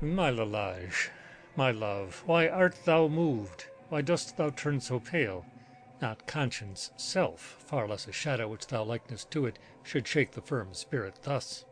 My 0.00 0.30
Lalage, 0.30 1.10
my 1.56 1.70
love, 1.70 2.22
why 2.26 2.48
art 2.48 2.76
thou 2.84 3.08
moved? 3.08 3.66
Why 3.88 4.02
dost 4.02 4.36
thou 4.36 4.50
turn 4.50 4.80
so 4.80 5.00
pale? 5.00 5.44
Not 6.00 6.26
conscience 6.26 6.90
self, 6.96 7.40
far 7.66 7.86
less 7.86 8.06
a 8.08 8.12
shadow 8.12 8.48
which 8.48 8.66
thou 8.66 8.82
likenest 8.82 9.30
to 9.32 9.46
it, 9.46 9.58
should 9.82 10.08
shake 10.08 10.32
the 10.32 10.40
firm 10.40 10.74
spirit 10.74 11.20
thus. 11.22 11.64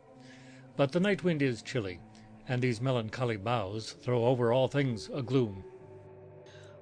But 0.75 0.91
the 0.91 0.99
night 0.99 1.23
wind 1.23 1.41
is 1.41 1.61
chilly, 1.61 1.99
and 2.47 2.61
these 2.61 2.81
melancholy 2.81 3.37
boughs 3.37 3.93
throw 4.01 4.25
over 4.25 4.51
all 4.51 4.67
things 4.67 5.09
a 5.13 5.21
gloom. 5.21 5.63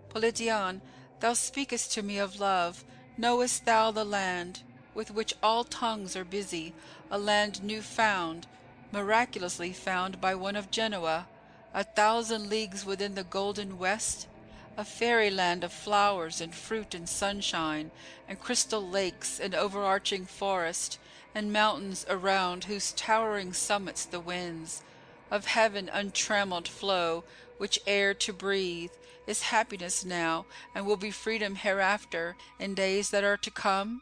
Politian, 0.10 0.82
thou 1.20 1.34
speakest 1.34 1.92
to 1.92 2.02
me 2.02 2.18
of 2.18 2.40
love. 2.40 2.84
Knowest 3.18 3.66
thou 3.66 3.92
the 3.92 4.06
land 4.06 4.62
with 4.94 5.12
which 5.12 5.34
all 5.44 5.64
tongues 5.64 6.16
are 6.16 6.26
busy, 6.26 6.74
a 7.12 7.18
land 7.18 7.64
new 7.64 7.82
found, 7.82 8.48
miraculously 8.92 9.72
found 9.72 10.20
by 10.20 10.34
one 10.34 10.56
of 10.56 10.72
Genoa, 10.72 11.28
a 11.74 11.84
thousand 11.84 12.50
leagues 12.50 12.86
within 12.86 13.16
the 13.16 13.24
golden 13.24 13.78
west? 13.78 14.28
A 14.76 14.84
fairyland 14.86 15.64
of 15.64 15.74
flowers 15.74 16.42
and 16.42 16.54
fruit 16.54 16.94
and 16.94 17.08
sunshine, 17.08 17.92
and 18.28 18.40
crystal 18.40 18.88
lakes 18.88 19.40
and 19.40 19.56
overarching 19.56 20.26
forest, 20.26 21.00
and 21.34 21.54
mountains 21.54 22.06
around 22.10 22.64
whose 22.64 22.92
towering 22.94 23.54
summits 23.54 24.06
the 24.06 24.20
winds 24.20 24.82
of 25.30 25.46
heaven 25.46 25.90
untrammelled 25.92 26.68
flow, 26.68 27.24
which 27.58 27.80
air 27.86 28.14
to 28.14 28.34
breathe, 28.34 28.92
is 29.28 29.44
happiness 29.44 30.04
now, 30.04 30.46
and 30.74 30.86
will 30.86 30.98
be 30.98 31.12
freedom 31.12 31.56
hereafter, 31.56 32.36
in 32.60 32.74
days 32.74 33.10
that 33.12 33.24
are 33.24 33.38
to 33.38 33.52
come? 33.52 34.02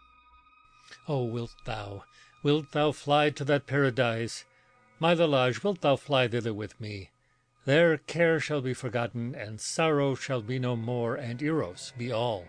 Oh, 1.07 1.23
wilt 1.23 1.55
thou, 1.65 2.03
wilt 2.43 2.71
thou 2.71 2.91
fly 2.91 3.31
to 3.31 3.43
that 3.43 3.67
paradise? 3.67 4.45
My 4.99 5.13
Lalage, 5.13 5.63
wilt 5.63 5.81
thou 5.81 5.95
fly 5.95 6.27
thither 6.27 6.53
with 6.53 6.79
me? 6.79 7.09
There 7.65 7.97
care 7.97 8.39
shall 8.39 8.61
be 8.61 8.75
forgotten, 8.75 9.33
and 9.33 9.59
sorrow 9.59 10.13
shall 10.13 10.41
be 10.41 10.59
no 10.59 10.75
more, 10.75 11.15
and 11.15 11.41
Eros 11.41 11.91
be 11.97 12.11
all. 12.11 12.45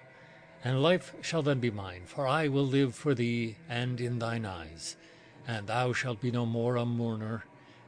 And 0.62 0.82
life 0.82 1.14
shall 1.22 1.42
then 1.42 1.60
be 1.60 1.70
mine, 1.70 2.02
for 2.04 2.26
I 2.26 2.48
will 2.48 2.66
live 2.66 2.94
for 2.94 3.14
thee 3.14 3.56
and 3.68 4.00
in 4.00 4.18
thine 4.18 4.44
eyes. 4.44 4.96
And 5.48 5.66
thou 5.66 5.92
shalt 5.92 6.20
be 6.20 6.30
no 6.30 6.44
more 6.44 6.76
a 6.76 6.84
mourner, 6.84 7.44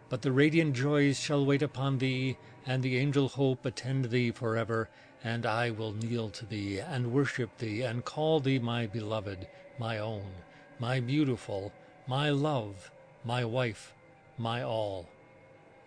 but 0.08 0.22
the 0.22 0.32
radiant 0.32 0.74
joys 0.74 1.20
shall 1.20 1.44
wait 1.44 1.60
upon 1.60 1.98
thee, 1.98 2.38
and 2.68 2.82
the 2.82 2.98
angel 2.98 3.28
hope 3.28 3.64
attend 3.64 4.04
thee 4.04 4.30
forever, 4.30 4.90
and 5.24 5.46
I 5.46 5.70
will 5.70 5.94
kneel 5.94 6.28
to 6.28 6.44
thee, 6.44 6.78
and 6.78 7.12
worship 7.12 7.56
thee, 7.56 7.80
and 7.80 8.04
call 8.04 8.40
thee 8.40 8.58
my 8.58 8.86
beloved, 8.86 9.48
my 9.78 9.98
own, 9.98 10.30
my 10.78 11.00
beautiful, 11.00 11.72
my 12.06 12.28
love, 12.28 12.90
my 13.24 13.42
wife, 13.42 13.94
my 14.36 14.62
all. 14.62 15.08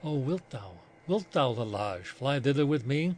Oh, 0.03 0.15
wilt 0.15 0.49
thou, 0.49 0.71
wilt 1.05 1.31
thou, 1.31 1.49
Lalage, 1.49 2.07
fly 2.07 2.39
thither 2.39 2.65
with 2.65 2.87
me? 2.87 3.15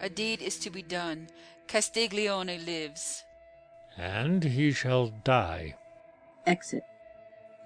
A 0.00 0.08
deed 0.08 0.42
is 0.42 0.58
to 0.58 0.70
be 0.70 0.82
done. 0.82 1.28
Castiglione 1.68 2.58
lives. 2.58 3.22
And 3.96 4.42
he 4.42 4.72
shall 4.72 5.12
die. 5.22 5.76
Exit. 6.44 6.82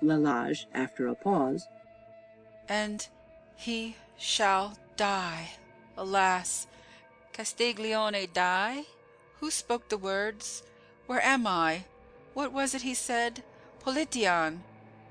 Lalage, 0.02 0.66
after 0.74 1.08
a 1.08 1.14
pause. 1.14 1.66
And 2.68 3.08
he 3.56 3.96
shall 4.18 4.76
die. 4.98 5.52
Alas! 5.96 6.66
Castiglione 7.32 8.26
die? 8.26 8.84
Who 9.38 9.50
spoke 9.50 9.88
the 9.88 9.96
words? 9.96 10.64
Where 11.06 11.22
am 11.22 11.46
I? 11.46 11.84
What 12.34 12.52
was 12.52 12.74
it 12.74 12.82
he 12.82 12.94
said? 12.94 13.44
Politian! 13.78 14.64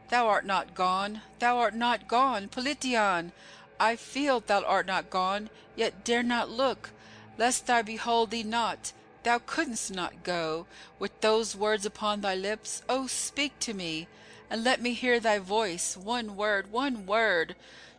Thou 0.10 0.28
art 0.28 0.46
not 0.46 0.76
gone, 0.76 1.22
thou 1.40 1.58
art 1.58 1.74
not 1.74 2.08
gone, 2.08 2.50
Politian! 2.50 3.32
I 3.80 3.96
feel 3.96 4.42
thou 4.42 4.64
art 4.64 4.88
not 4.88 5.10
gone, 5.10 5.50
yet 5.76 6.04
dare 6.04 6.24
not 6.24 6.50
look, 6.50 6.90
lest 7.38 7.70
I 7.70 7.82
behold 7.82 8.32
thee 8.32 8.44
not. 8.44 8.92
Thou 9.24 9.40
couldst 9.40 9.92
not 9.92 10.24
go, 10.24 10.68
with 11.00 11.22
those 11.22 11.56
words 11.56 11.86
upon 11.86 12.22
thy 12.22 12.36
lips. 12.36 12.82
Oh, 12.90 13.08
speak 13.08 13.58
to 13.60 13.74
me, 13.74 14.08
and 14.50 14.64
let 14.64 14.82
me 14.82 14.94
hear 14.94 15.20
thy 15.20 15.40
voice. 15.40 15.96
One 15.96 16.36
word, 16.36 16.72
one 16.72 17.06
word, 17.06 17.56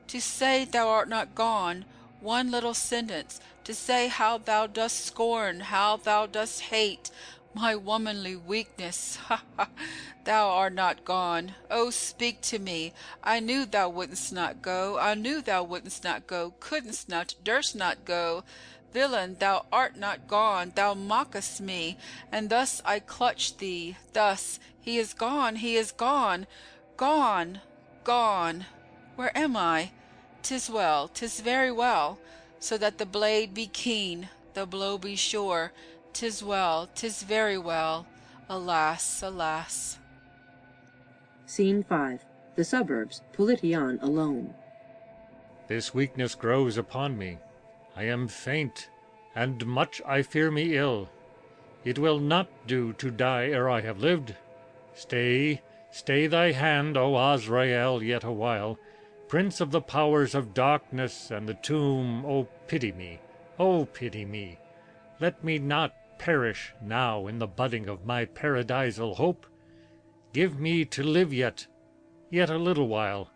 to 0.08 0.20
say 0.20 0.64
thou 0.64 0.88
art 0.88 1.08
not 1.08 1.34
gone. 1.34 1.84
One 2.20 2.50
little 2.50 2.74
sentence, 2.74 3.40
to 3.64 3.74
say 3.74 4.08
how 4.08 4.38
thou 4.38 4.66
dost 4.66 5.04
scorn, 5.04 5.60
how 5.60 5.96
thou 5.96 6.26
dost 6.26 6.62
hate 6.62 7.10
my 7.54 7.74
womanly 7.74 8.36
weakness. 8.36 9.18
Ha 9.28 9.42
ha! 9.56 9.68
Thou 10.24 10.48
art 10.48 10.74
not 10.74 11.04
gone. 11.04 11.54
Oh, 11.70 11.90
speak 11.90 12.40
to 12.42 12.58
me. 12.58 12.92
I 13.22 13.40
knew 13.40 13.64
thou 13.64 13.88
wouldst 13.88 14.32
not 14.32 14.60
go. 14.60 14.98
I 14.98 15.14
knew 15.14 15.40
thou 15.40 15.62
wouldst 15.62 16.04
not 16.04 16.26
go, 16.26 16.54
couldst 16.60 17.08
not, 17.08 17.34
durst 17.44 17.74
not 17.74 18.04
go. 18.04 18.44
Villain, 18.92 19.36
thou 19.38 19.66
art 19.72 19.96
not 19.96 20.28
gone. 20.28 20.72
Thou 20.74 20.94
mockest 20.94 21.60
me, 21.60 21.98
and 22.32 22.50
thus 22.50 22.82
I 22.84 23.00
clutch 23.00 23.56
thee. 23.56 23.96
Thus, 24.12 24.60
he 24.80 24.98
is 24.98 25.14
gone, 25.14 25.56
he 25.56 25.76
is 25.76 25.92
gone, 25.92 26.46
gone, 26.96 27.60
gone. 28.04 28.66
Where 29.16 29.36
am 29.36 29.56
I? 29.56 29.92
'Tis 30.48 30.70
well, 30.70 31.08
'tis 31.08 31.40
very 31.40 31.70
well, 31.70 32.18
so 32.58 32.78
that 32.78 32.96
the 32.96 33.04
blade 33.04 33.52
be 33.52 33.66
keen, 33.66 34.30
the 34.54 34.64
blow 34.64 34.96
be 34.96 35.14
sure. 35.14 35.72
'Tis 36.14 36.42
well, 36.42 36.88
'tis 36.94 37.22
very 37.22 37.58
well. 37.58 38.06
Alas, 38.48 39.22
alas. 39.22 39.98
Scene 41.44 41.82
5. 41.82 42.24
The 42.54 42.64
suburbs. 42.64 43.20
Politian 43.34 43.98
alone. 44.00 44.54
This 45.66 45.92
weakness 45.92 46.34
grows 46.34 46.78
upon 46.78 47.18
me. 47.18 47.36
I 47.94 48.04
am 48.04 48.26
faint, 48.26 48.88
and 49.34 49.66
much 49.66 50.00
I 50.06 50.22
fear 50.22 50.50
me 50.50 50.78
ill. 50.78 51.10
It 51.84 51.98
will 51.98 52.20
not 52.20 52.48
do 52.66 52.94
to 52.94 53.10
die 53.10 53.48
ere 53.48 53.68
I 53.68 53.82
have 53.82 53.98
lived. 53.98 54.34
Stay, 54.94 55.60
stay 55.90 56.26
thy 56.26 56.52
hand, 56.52 56.96
O 56.96 57.16
Azrael, 57.18 58.02
yet 58.02 58.24
awhile. 58.24 58.78
Prince 59.28 59.60
of 59.60 59.70
the 59.70 59.82
powers 59.82 60.34
of 60.34 60.54
darkness 60.54 61.30
and 61.30 61.46
the 61.46 61.54
tomb, 61.54 62.24
O 62.24 62.48
pity 62.66 62.92
me, 62.92 63.20
O 63.58 63.84
pity 63.84 64.24
me. 64.24 64.58
Let 65.20 65.44
me 65.44 65.58
not 65.58 65.94
perish 66.18 66.72
now 66.80 67.26
in 67.26 67.38
the 67.38 67.46
budding 67.46 67.88
of 67.88 68.06
my 68.06 68.24
paradisal 68.24 69.16
hope. 69.16 69.46
Give 70.32 70.58
me 70.58 70.86
to 70.86 71.02
live 71.02 71.32
yet, 71.32 71.66
yet 72.30 72.48
a 72.48 72.56
little 72.56 72.88
while. 72.88 73.30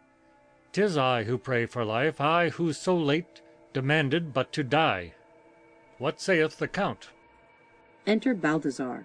'Tis 0.73 0.97
I 0.97 1.25
who 1.25 1.37
pray 1.37 1.67
for 1.67 1.85
life, 1.85 2.23
I 2.23 2.49
who 2.49 2.73
so 2.73 2.97
late 2.97 3.43
demanded 3.75 4.33
but 4.33 4.51
to 4.55 4.63
die. 4.63 5.13
What 5.99 6.21
saith 6.21 6.57
the 6.57 6.69
Count? 6.69 7.11
Enter 8.07 8.35
Balthazar. 8.35 9.05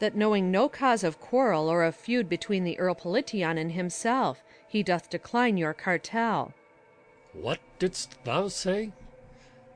That 0.00 0.14
knowing 0.14 0.50
no 0.50 0.68
cause 0.68 1.02
of 1.02 1.18
quarrel 1.18 1.68
or 1.70 1.82
of 1.82 1.96
feud 1.96 2.28
between 2.28 2.64
the 2.64 2.78
Earl 2.78 2.94
Politian 2.94 3.56
and 3.56 3.72
himself, 3.72 4.44
he 4.68 4.82
doth 4.82 5.10
decline 5.10 5.56
your 5.56 5.72
cartel. 5.72 6.52
What 7.32 7.58
didst 7.78 8.22
thou 8.24 8.48
say? 8.48 8.92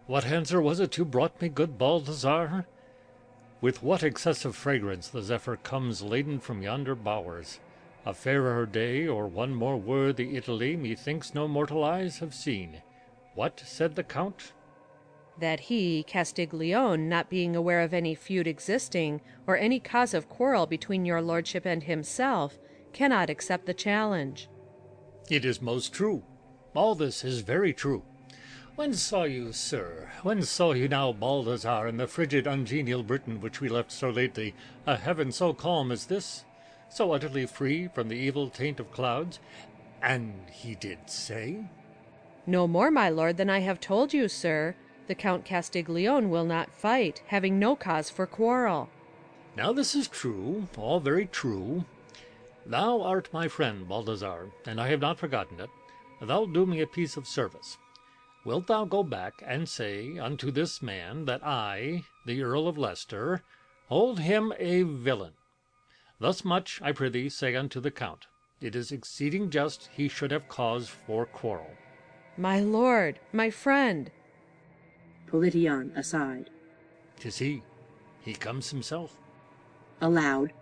What 0.07 0.27
answer 0.27 0.61
was 0.61 0.81
it 0.81 0.99
you 0.99 1.05
brought 1.05 1.41
me, 1.41 1.49
good 1.49 1.79
Balthazar? 1.79 2.67
With 3.61 3.83
what 3.83 4.03
excessive 4.03 4.57
fragrance 4.57 5.09
the 5.09 5.23
zephyr 5.23 5.57
comes 5.57 6.03
laden 6.03 6.41
from 6.41 6.63
yonder 6.63 6.95
bowers! 6.95 7.61
A 8.05 8.13
fairer 8.13 8.67
day, 8.67 9.07
or 9.07 9.29
one 9.29 9.55
more 9.55 9.77
worthy 9.77 10.37
Italy, 10.37 10.75
methinks 10.75 11.35
no 11.35 11.47
mortal 11.47 11.85
eyes 11.85 12.19
have 12.19 12.35
seen. 12.35 12.83
What 13.35 13.63
said 13.65 13.95
the 13.95 14.03
Count? 14.03 14.53
That 15.39 15.61
he, 15.61 16.03
Castiglione, 16.03 17.09
not 17.09 17.31
being 17.31 17.55
aware 17.55 17.81
of 17.81 17.95
any 17.95 18.17
feud 18.17 18.49
existing, 18.49 19.21
or 19.47 19.57
any 19.57 19.79
cause 19.79 20.13
of 20.13 20.29
quarrel 20.29 20.67
between 20.67 21.05
your 21.05 21.23
lordship 21.23 21.65
and 21.65 21.85
himself, 21.85 22.59
cannot 22.93 23.31
accept 23.31 23.67
the 23.67 23.75
challenge. 23.75 24.49
It 25.33 25.47
is 25.47 25.63
most 25.63 25.95
true. 25.95 26.25
All 26.75 26.95
this 26.95 27.25
is 27.25 27.41
very 27.41 27.73
true. 27.73 28.03
When 28.77 28.93
saw 28.93 29.25
you, 29.25 29.55
sir, 29.55 30.11
when 30.23 30.43
saw 30.43 30.73
you 30.73 30.89
now, 30.89 31.11
Balthazar, 31.11 31.89
in 31.89 31.97
the 31.97 32.07
frigid, 32.07 32.47
ungenial 32.47 33.03
Britain 33.03 33.41
which 33.41 33.59
we 33.59 33.71
left 33.71 33.91
so 33.93 34.11
lately, 34.11 34.55
a 34.87 34.95
heaven 34.95 35.33
so 35.33 35.55
calm 35.55 35.91
as 35.91 36.05
this, 36.05 36.45
so 36.91 37.13
utterly 37.13 37.47
free 37.47 37.89
from 37.89 38.11
the 38.11 38.15
evil 38.15 38.51
taint 38.51 38.79
of 38.79 38.93
clouds? 38.93 39.39
And 40.03 40.35
he 40.51 40.75
did 40.75 41.09
say? 41.09 41.65
No 42.47 42.69
more, 42.69 42.91
my 42.91 43.09
lord, 43.09 43.39
than 43.39 43.49
I 43.49 43.61
have 43.61 43.81
told 43.81 44.13
you, 44.13 44.29
sir. 44.29 44.75
The 45.07 45.15
Count 45.15 45.47
Castiglione 45.47 46.27
will 46.27 46.45
not 46.45 46.75
fight, 46.75 47.23
having 47.29 47.59
no 47.59 47.75
cause 47.75 48.11
for 48.11 48.27
quarrel. 48.27 48.91
Now 49.57 49.73
this 49.73 49.95
is 49.95 50.09
true, 50.09 50.69
all 50.77 51.01
very 51.01 51.25
true. 51.25 51.87
Thou 52.65 53.03
art 53.03 53.29
my 53.33 53.49
friend, 53.49 53.89
Balthazar, 53.89 54.51
and 54.67 54.81
I 54.81 54.89
have 54.89 55.01
not 55.01 55.19
forgotten 55.19 55.61
it. 55.61 55.71
Thou'lt 56.23 56.53
do 56.53 56.65
me 56.65 56.81
a 56.81 56.87
piece 56.87 57.17
of 57.17 57.27
service. 57.27 57.77
Wilt 58.45 58.67
thou 58.69 58.85
go 58.85 59.03
back 59.03 59.43
and 59.45 59.69
say 59.69 60.19
unto 60.19 60.51
this 60.51 60.81
man 60.81 61.25
that 61.25 61.45
I, 61.45 62.05
the 62.25 62.43
Earl 62.43 62.69
of 62.69 62.79
Leicester, 62.79 63.43
hold 63.89 64.21
him 64.21 64.53
a 64.59 64.83
villain? 64.83 65.33
Thus 66.21 66.45
much, 66.45 66.81
I 66.83 66.93
prithee, 66.93 67.29
say 67.29 67.57
unto 67.57 67.81
the 67.81 67.91
Count. 67.91 68.27
It 68.61 68.77
is 68.77 68.93
exceeding 68.93 69.51
just 69.51 69.91
he 69.93 70.09
should 70.09 70.31
have 70.31 70.49
cause 70.49 70.89
for 70.89 71.27
quarrel. 71.27 71.71
My 72.37 72.61
lord, 72.61 73.19
my 73.33 73.51
friend. 73.51 74.11
Politian 75.27 75.93
aside. 75.97 76.49
Tis 77.19 77.39
he. 77.39 77.63
He 78.23 78.35
comes 78.35 78.71
himself. 78.71 79.19
Aloud. 80.01 80.53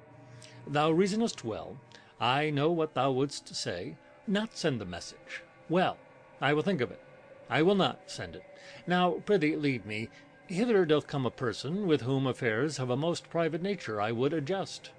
Thou 0.66 0.90
reasonest 0.90 1.44
well. 1.44 1.76
I 2.20 2.50
know 2.50 2.70
what 2.70 2.94
thou 2.94 3.12
wouldst 3.12 3.54
say. 3.54 3.96
Not 4.26 4.56
send 4.56 4.80
the 4.80 4.84
message. 4.84 5.42
Well, 5.68 5.96
I 6.40 6.52
will 6.52 6.62
think 6.62 6.80
of 6.80 6.90
it. 6.90 7.02
I 7.48 7.62
will 7.62 7.74
not 7.74 8.00
send 8.06 8.36
it. 8.36 8.44
Now, 8.86 9.12
prithee, 9.24 9.56
leave 9.56 9.86
me. 9.86 10.08
Hither 10.46 10.84
doth 10.84 11.06
come 11.06 11.24
a 11.24 11.30
person 11.30 11.86
with 11.86 12.02
whom 12.02 12.26
affairs 12.26 12.78
of 12.78 12.90
a 12.90 12.96
most 12.96 13.30
private 13.30 13.62
nature 13.62 14.00
I 14.00 14.12
would 14.12 14.32
adjust. 14.32 14.90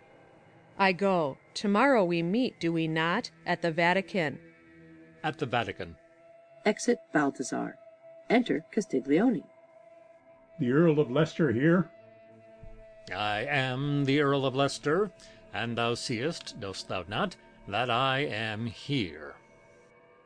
I 0.79 0.93
go. 0.93 1.38
Tomorrow 1.53 2.05
we 2.05 2.23
meet, 2.23 2.60
do 2.60 2.73
we 2.73 2.88
not, 2.88 3.29
at 3.45 3.62
the 3.62 3.71
Vatican? 3.71 4.39
At 5.23 5.38
the 5.38 5.45
Vatican. 5.45 5.97
Exit 6.65 6.99
Balthazar. 7.13 7.77
Enter 8.29 8.65
Castiglione. 8.71 9.43
The 10.60 10.71
Earl 10.71 10.99
of 10.99 11.12
Leicester 11.12 11.51
here? 11.51 11.89
I 13.15 13.41
am 13.43 14.05
the 14.05 14.21
Earl 14.21 14.45
of 14.45 14.55
Leicester, 14.55 15.12
and 15.53 15.77
thou 15.77 15.93
seest, 15.93 16.59
dost 16.59 16.87
thou 16.87 17.03
not, 17.07 17.35
that 17.67 17.89
I 17.89 18.19
am 18.19 18.65
here. 18.65 19.35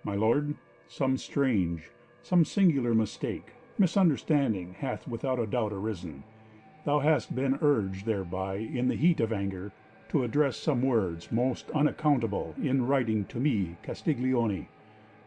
My 0.03 0.15
lord, 0.15 0.55
some 0.87 1.17
strange, 1.17 1.89
some 2.21 2.45
singular 2.45 2.93
mistake, 2.93 3.53
misunderstanding 3.77 4.75
hath 4.79 5.07
without 5.07 5.39
a 5.39 5.47
doubt 5.47 5.73
arisen. 5.73 6.23
Thou 6.85 6.99
hast 6.99 7.35
been 7.35 7.57
urged 7.61 8.05
thereby, 8.05 8.57
in 8.57 8.87
the 8.87 8.95
heat 8.95 9.19
of 9.19 9.33
anger, 9.33 9.71
to 10.09 10.23
address 10.23 10.57
some 10.57 10.81
words 10.81 11.31
most 11.31 11.69
unaccountable 11.71 12.53
in 12.61 12.85
writing 12.85 13.25
to 13.25 13.39
me, 13.39 13.75
Castiglione. 13.83 14.67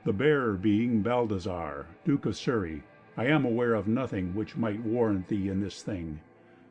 The 0.04 0.12
bearer 0.12 0.54
being 0.54 1.02
Balthazar, 1.02 1.86
Duke 2.04 2.26
of 2.26 2.36
Surrey, 2.36 2.82
I 3.16 3.26
am 3.26 3.44
aware 3.44 3.74
of 3.74 3.88
nothing 3.88 4.34
which 4.34 4.56
might 4.56 4.80
warrant 4.80 5.26
thee 5.26 5.48
in 5.48 5.60
this 5.60 5.82
thing. 5.82 6.20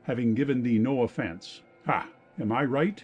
Having 0.04 0.36
given 0.36 0.64
thee 0.64 0.80
no 0.80 1.02
offence 1.02 1.62
ha! 1.86 2.08
am 2.40 2.52
I 2.52 2.64
right? 2.64 3.04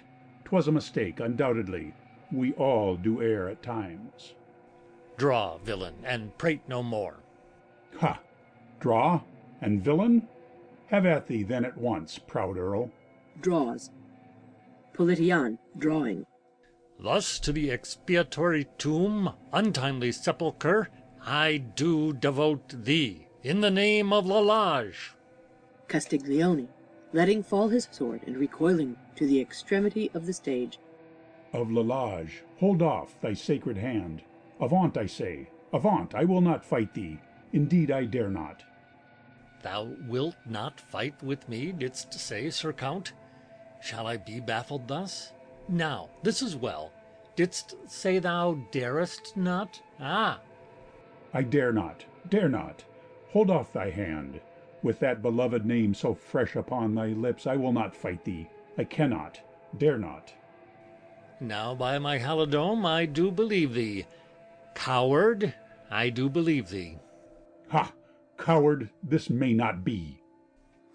'Twas 0.54 0.68
a 0.68 0.72
mistake, 0.72 1.20
undoubtedly. 1.20 1.96
We 2.32 2.54
all 2.54 2.96
do 2.96 3.24
err 3.24 3.50
at 3.50 3.63
times. 3.63 4.36
Draw, 5.18 5.58
villain, 5.58 5.96
and 6.04 6.38
prate 6.38 6.62
no 6.68 6.84
more. 6.84 7.16
Ha! 7.98 8.20
Draw? 8.80 9.22
and 9.62 9.84
villain? 9.84 10.28
Have 10.89 11.08
at 11.08 11.26
thee 11.26 11.42
then 11.42 11.66
at 11.66 11.76
once, 11.76 12.20
proud 12.20 12.58
earl. 12.58 12.92
Draws. 13.42 13.89
Politian 14.94 15.58
drawing. 15.76 16.28
Thus 17.00 17.39
to 17.39 17.52
the 17.52 17.72
expiatory 17.72 18.68
tomb, 18.78 19.34
untimely 19.52 20.12
sepulchre, 20.12 20.88
I 21.26 21.58
do 21.58 22.13
devote 22.13 22.84
thee, 22.84 23.26
in 23.42 23.62
the 23.62 23.72
name 23.72 24.13
of 24.13 24.28
Lalage. 24.28 25.13
Castiglione, 25.88 26.68
letting 27.12 27.42
fall 27.42 27.70
his 27.70 27.88
sword 27.89 28.22
and 28.28 28.38
recoiling 28.38 28.98
to 29.15 29.28
the 29.28 29.39
extremity 29.39 30.10
of 30.13 30.26
the 30.26 30.34
stage. 30.34 30.80
Of 31.54 31.71
Lalage, 31.71 32.43
hold 32.60 32.82
off 32.82 33.19
thy 33.21 33.34
sacred 33.34 33.78
hand. 33.78 34.23
Avaunt, 34.60 34.97
I 34.97 35.06
say, 35.06 35.49
avaunt! 35.71 36.15
I 36.15 36.23
will 36.23 36.41
not 36.41 36.65
fight 36.65 36.93
thee. 36.93 37.19
Indeed 37.52 37.91
I 37.91 38.06
dare 38.06 38.30
not. 38.30 38.63
Thou 39.62 39.89
wilt 40.08 40.36
not 40.45 40.80
fight 40.80 41.21
with 41.23 41.47
me, 41.47 41.71
didst 41.71 42.13
say, 42.13 42.49
Sir 42.49 42.73
Count? 42.73 43.13
Shall 43.82 44.08
I 44.08 44.17
be 44.17 44.39
baffled 44.39 44.88
thus? 44.88 45.32
Now, 45.69 46.10
this 46.23 46.41
is 46.41 46.56
well. 46.56 46.91
Didst 47.36 47.76
say 47.88 48.19
thou 48.19 48.60
darest 48.71 49.36
not? 49.38 49.82
Ah! 49.99 50.39
I 51.34 51.41
dare 51.41 51.71
not, 51.71 52.06
dare 52.30 52.49
not. 52.49 52.84
Hold 53.32 53.49
off 53.49 53.73
thy 53.73 53.89
hand. 53.89 54.39
With 54.84 54.99
that 54.99 55.21
beloved 55.21 55.65
name 55.65 55.93
so 55.93 56.13
fresh 56.13 56.56
upon 56.56 56.93
thy 56.93 57.08
lips, 57.08 57.47
I 57.47 57.56
will 57.56 57.71
not 57.71 57.95
fight 57.95 58.23
thee. 58.26 58.49
I 58.77 58.83
cannot, 58.83 59.39
dare 59.77 59.97
not. 59.97 60.33
Now, 61.39 61.75
by 61.75 61.99
my 61.99 62.17
halidome, 62.17 62.86
I 62.86 63.05
do 63.05 63.29
believe 63.31 63.73
thee. 63.73 64.05
Coward, 64.75 65.53
I 65.91 66.09
do 66.09 66.29
believe 66.29 66.69
thee. 66.69 66.97
Ha! 67.69 67.93
Coward, 68.38 68.89
this 69.03 69.29
may 69.29 69.53
not 69.53 69.83
be. 69.83 70.19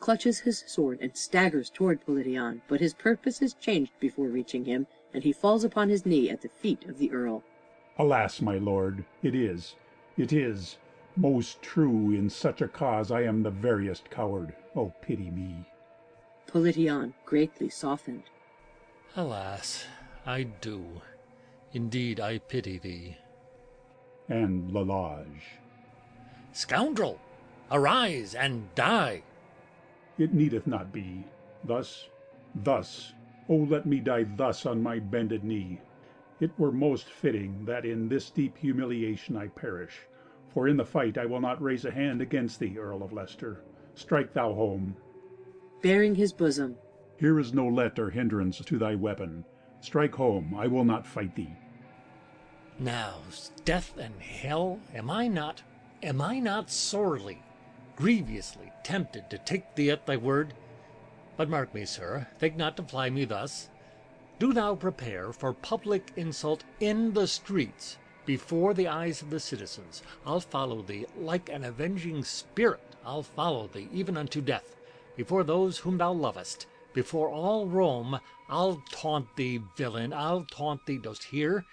Clutches 0.00 0.40
his 0.40 0.64
sword 0.66 0.98
and 1.00 1.16
staggers 1.16 1.70
toward 1.70 2.04
Politian, 2.04 2.62
but 2.68 2.80
his 2.80 2.94
purpose 2.94 3.42
is 3.42 3.54
changed 3.54 3.92
before 4.00 4.28
reaching 4.28 4.64
him, 4.64 4.86
and 5.14 5.24
he 5.24 5.32
falls 5.32 5.64
upon 5.64 5.88
his 5.88 6.06
knee 6.06 6.30
at 6.30 6.40
the 6.40 6.48
feet 6.48 6.84
of 6.86 6.98
the 6.98 7.10
earl. 7.12 7.42
Alas, 7.98 8.40
my 8.40 8.58
lord, 8.58 9.04
it 9.22 9.34
is, 9.34 9.74
it 10.16 10.32
is 10.32 10.78
most 11.16 11.60
true 11.62 12.12
in 12.12 12.30
such 12.30 12.60
a 12.60 12.68
cause 12.68 13.10
I 13.10 13.22
am 13.22 13.42
the 13.42 13.50
veriest 13.50 14.08
coward. 14.10 14.54
Oh, 14.76 14.92
pity 15.02 15.30
me. 15.30 15.64
Politian 16.48 17.12
greatly 17.26 17.68
softened. 17.68 18.24
Alas, 19.14 19.84
I 20.24 20.44
do. 20.44 21.02
Indeed, 21.74 22.20
I 22.20 22.38
pity 22.38 22.78
thee. 22.78 23.18
And 24.30 24.72
Lalage. 24.72 25.58
Scoundrel, 26.52 27.20
arise 27.70 28.35
and 28.35 28.75
die. 28.75 29.23
It 30.18 30.33
needeth 30.33 30.66
not 30.66 30.90
be. 30.90 31.25
Thus, 31.64 32.08
thus, 32.54 33.12
oh, 33.50 33.66
let 33.68 33.85
me 33.85 34.00
die 34.00 34.25
thus 34.37 34.64
on 34.64 34.83
my 34.83 34.98
bended 34.98 35.44
knee. 35.44 35.81
It 36.40 36.50
were 36.58 36.73
most 36.73 37.10
fitting 37.10 37.66
that 37.66 37.85
in 37.85 38.08
this 38.08 38.31
deep 38.31 38.56
humiliation 38.56 39.37
I 39.37 39.48
perish, 39.48 39.98
for 40.54 40.66
in 40.66 40.79
the 40.79 40.85
fight 40.85 41.18
I 41.18 41.27
will 41.27 41.40
not 41.40 41.60
raise 41.60 41.85
a 41.85 41.90
hand 41.90 42.23
against 42.23 42.58
thee, 42.58 42.79
Earl 42.79 43.02
of 43.02 43.12
Leicester. 43.12 43.60
Strike 43.94 44.33
thou 44.33 44.54
home. 44.54 44.96
Baring 45.83 46.14
his 46.14 46.33
bosom. 46.33 46.76
Here 47.18 47.38
is 47.38 47.54
no 47.54 47.66
let 47.66 47.98
or 47.98 48.10
hindrance 48.10 48.58
to 48.58 48.79
thy 48.79 48.94
weapon. 48.94 49.44
Strike 49.81 50.14
home. 50.14 50.54
I 50.56 50.66
will 50.66 50.85
not 50.85 51.06
fight 51.06 51.35
thee. 51.35 51.56
Now, 52.79 53.18
death 53.64 53.96
and 53.96 54.20
hell, 54.20 54.81
am 54.94 55.10
I 55.10 55.26
not, 55.29 55.62
am 56.02 56.20
I 56.20 56.38
not 56.38 56.70
sorely, 56.70 57.42
grievously 57.96 58.72
tempted 58.85 59.31
to 59.31 59.38
take 59.38 59.74
thee 59.74 59.90
at 59.90 60.06
thy 60.06 60.16
word? 60.16 60.54
But 61.37 61.48
mark 61.48 61.74
me, 61.74 61.85
sir, 61.85 62.29
think 62.38 62.56
not 62.56 62.76
to 62.76 62.83
ply 62.83 63.10
me 63.10 63.24
thus. 63.24 63.68
Do 64.38 64.52
thou 64.52 64.76
prepare 64.76 65.33
for 65.33 65.52
public 65.52 66.12
insult 66.16 66.62
in 66.79 67.14
the 67.14 67.26
streets, 67.26 67.98
before 68.26 68.74
the 68.74 68.87
eyes 68.87 69.22
of 69.22 69.31
the 69.31 69.40
citizens. 69.40 70.02
I'll 70.24 70.40
follow 70.40 70.83
thee 70.83 71.06
like 71.16 71.48
an 71.48 71.64
avenging 71.64 72.22
spirit 72.22 72.88
I'll 73.08 73.22
follow 73.22 73.68
thee 73.68 73.88
even 73.90 74.18
unto 74.18 74.42
death, 74.42 74.76
before 75.19 75.42
those 75.42 75.79
whom 75.79 75.98
thou 75.98 76.12
lovest, 76.12 76.66
before 76.94 77.29
all 77.29 77.66
Rome, 77.66 78.19
I'll 78.48 78.83
taunt 78.92 79.27
thee, 79.37 79.60
villain, 79.77 80.12
I'll 80.12 80.44
taunt 80.44 80.87
thee, 80.87 80.96
dost 80.96 81.25
hear? 81.25 81.64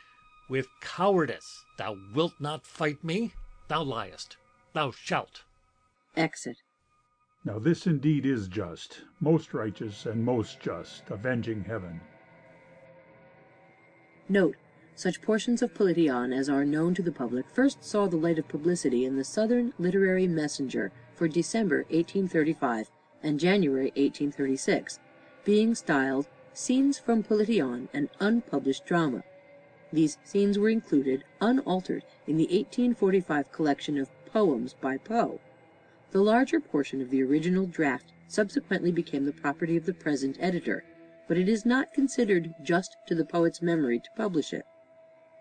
With 0.49 0.67
cowardice. 0.81 1.63
Thou 1.77 1.95
wilt 2.13 2.33
not 2.39 2.65
fight 2.65 3.03
me? 3.03 3.33
Thou 3.67 3.83
liest. 3.83 4.37
Thou 4.73 4.91
shalt. 4.91 5.43
Exit. 6.17 6.57
Now 7.43 7.59
this 7.59 7.85
indeed 7.85 8.25
is 8.25 8.47
just, 8.47 9.01
most 9.21 9.53
righteous 9.53 10.07
and 10.07 10.23
most 10.25 10.59
just, 10.59 11.03
avenging 11.11 11.63
heaven. 11.63 12.01
Note. 14.27 14.55
Such 14.95 15.21
portions 15.21 15.61
of 15.61 15.75
Politian 15.75 16.33
as 16.33 16.49
are 16.49 16.65
known 16.65 16.95
to 16.95 17.03
the 17.03 17.11
public 17.11 17.47
first 17.49 17.83
saw 17.83 18.07
the 18.07 18.17
light 18.17 18.39
of 18.39 18.47
publicity 18.47 19.05
in 19.05 19.17
the 19.17 19.23
Southern 19.23 19.73
Literary 19.77 20.25
Messenger 20.27 20.91
for 21.13 21.27
December, 21.27 21.79
1835, 21.89 22.89
and 23.23 23.39
January, 23.39 23.91
1836, 23.95 24.99
being 25.43 25.73
styled 25.73 26.27
"Scenes 26.53 26.97
from 26.97 27.23
Politian 27.23 27.89
an 27.93 28.09
Unpublished 28.19 28.85
Drama." 28.85 29.23
These 29.93 30.17
scenes 30.23 30.59
were 30.59 30.69
included, 30.69 31.23
unaltered, 31.39 32.03
in 32.27 32.37
the 32.37 32.45
1845 32.45 33.51
collection 33.51 33.97
of 33.97 34.09
"Poems 34.25 34.73
by 34.73 34.97
Poe." 34.97 35.39
The 36.11 36.21
larger 36.21 36.59
portion 36.59 37.01
of 37.01 37.09
the 37.09 37.23
original 37.23 37.65
draft 37.65 38.11
subsequently 38.27 38.91
became 38.91 39.25
the 39.25 39.31
property 39.31 39.77
of 39.77 39.85
the 39.85 39.93
present 39.93 40.37
editor, 40.39 40.83
but 41.27 41.37
it 41.37 41.47
is 41.47 41.65
not 41.65 41.93
considered 41.93 42.53
just 42.61 42.97
to 43.07 43.15
the 43.15 43.25
poet's 43.25 43.61
memory 43.61 43.99
to 43.99 44.09
publish 44.15 44.53
it. 44.53 44.65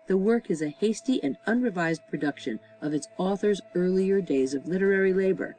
The 0.07 0.17
work 0.17 0.51
is 0.51 0.61
a 0.61 0.69
hasty 0.69 1.21
and 1.23 1.37
unrevised 1.45 2.07
production 2.09 2.59
of 2.81 2.93
its 2.93 3.07
author's 3.17 3.61
earlier 3.73 4.21
days 4.21 4.53
of 4.53 4.67
literary 4.67 5.13
labor, 5.13 5.55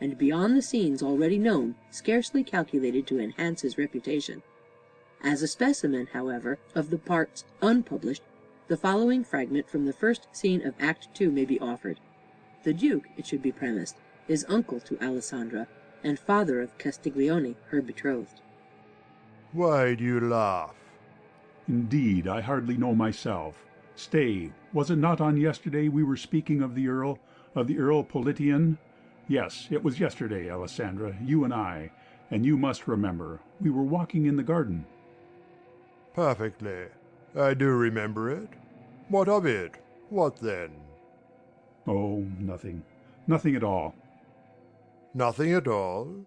and 0.00 0.16
beyond 0.16 0.56
the 0.56 0.62
scenes 0.62 1.02
already 1.02 1.38
known, 1.38 1.74
scarcely 1.90 2.42
calculated 2.42 3.06
to 3.06 3.20
enhance 3.20 3.62
his 3.62 3.78
reputation. 3.78 4.42
As 5.22 5.42
a 5.42 5.48
specimen, 5.48 6.08
however, 6.12 6.58
of 6.74 6.90
the 6.90 6.98
parts 6.98 7.44
unpublished, 7.60 8.22
the 8.68 8.76
following 8.76 9.24
fragment 9.24 9.68
from 9.68 9.84
the 9.84 9.92
first 9.92 10.28
scene 10.32 10.66
of 10.66 10.74
Act 10.80 11.08
II 11.20 11.28
may 11.28 11.44
be 11.44 11.60
offered. 11.60 12.00
The 12.62 12.72
Duke, 12.72 13.08
it 13.16 13.26
should 13.26 13.42
be 13.42 13.52
premised, 13.52 13.96
is 14.28 14.46
uncle 14.48 14.80
to 14.80 15.02
Alessandra, 15.02 15.66
and 16.02 16.18
father 16.18 16.60
of 16.60 16.78
Castiglione, 16.78 17.56
her 17.68 17.82
betrothed. 17.82 18.40
Why 19.52 19.94
do 19.94 20.04
you 20.04 20.20
laugh? 20.20 20.74
Indeed, 21.68 22.26
I 22.26 22.40
hardly 22.40 22.76
know 22.76 22.94
myself. 22.94 23.66
Stay, 23.96 24.52
was 24.72 24.90
it 24.90 24.96
not 24.96 25.20
on 25.20 25.36
yesterday 25.36 25.88
we 25.88 26.02
were 26.02 26.16
speaking 26.16 26.62
of 26.62 26.74
the 26.74 26.88
earl, 26.88 27.18
of 27.54 27.66
the 27.66 27.78
Earl 27.78 28.02
Politian? 28.04 28.78
Yes, 29.30 29.68
it 29.70 29.84
was 29.84 30.00
yesterday, 30.00 30.50
Alessandra, 30.50 31.16
you 31.22 31.44
and 31.44 31.54
I, 31.54 31.92
and 32.32 32.44
you 32.44 32.56
must 32.56 32.88
remember, 32.88 33.38
we 33.60 33.70
were 33.70 33.84
walking 33.84 34.26
in 34.26 34.36
the 34.36 34.42
garden. 34.42 34.84
Perfectly. 36.14 36.86
I 37.38 37.54
do 37.54 37.68
remember 37.68 38.28
it. 38.28 38.48
What 39.08 39.28
of 39.28 39.46
it? 39.46 39.76
What 40.08 40.34
then? 40.38 40.72
Oh, 41.86 42.26
nothing. 42.40 42.82
Nothing 43.28 43.54
at 43.54 43.62
all. 43.62 43.94
Nothing 45.14 45.52
at 45.52 45.68
all? 45.68 46.26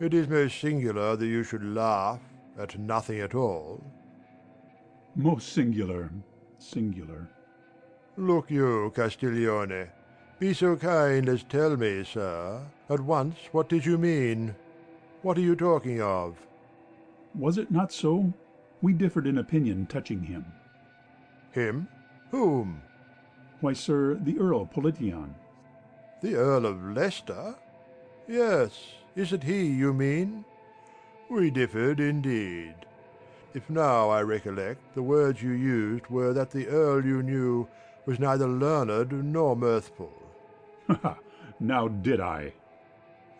It 0.00 0.12
is 0.12 0.26
most 0.26 0.60
singular 0.60 1.14
that 1.14 1.26
you 1.28 1.44
should 1.44 1.62
laugh 1.62 2.18
at 2.58 2.76
nothing 2.76 3.20
at 3.20 3.36
all. 3.36 3.80
Most 5.14 5.52
singular 5.52 6.10
singular. 6.58 7.28
Look 8.16 8.50
you, 8.50 8.92
Castiglione, 8.92 9.86
be 10.38 10.52
so 10.52 10.76
kind 10.76 11.28
as 11.28 11.42
tell 11.44 11.76
me, 11.76 12.04
sir, 12.04 12.60
at 12.88 13.00
once 13.00 13.36
what 13.52 13.68
did 13.68 13.86
you 13.86 13.96
mean? 13.96 14.54
What 15.22 15.38
are 15.38 15.42
you 15.42 15.56
talking 15.56 16.02
of? 16.02 16.36
Was 17.34 17.58
it 17.58 17.70
not 17.70 17.92
so? 17.92 18.32
We 18.82 18.92
differed 18.92 19.26
in 19.26 19.38
opinion 19.38 19.86
touching 19.86 20.22
him. 20.22 20.44
Him? 21.52 21.88
Whom? 22.30 22.82
Why, 23.60 23.72
sir, 23.72 24.14
the 24.14 24.38
Earl 24.38 24.66
Politian. 24.66 25.34
The 26.20 26.34
Earl 26.34 26.66
of 26.66 26.82
Leicester? 26.82 27.54
Yes, 28.28 28.94
is 29.16 29.32
it 29.32 29.44
he 29.44 29.66
you 29.66 29.92
mean? 29.92 30.44
We 31.30 31.50
differed 31.50 32.00
indeed. 32.00 32.74
If 33.54 33.70
now 33.70 34.10
I 34.10 34.22
recollect, 34.22 34.94
the 34.94 35.02
words 35.02 35.42
you 35.42 35.52
used 35.52 36.08
were 36.08 36.32
that 36.32 36.50
the 36.50 36.66
Earl 36.66 37.04
you 37.04 37.22
knew 37.22 37.68
was 38.04 38.18
neither 38.18 38.48
learned 38.48 39.12
nor 39.32 39.56
mirthful. 39.56 40.23
Ha! 40.88 41.18
now 41.60 41.88
did 41.88 42.20
I? 42.20 42.52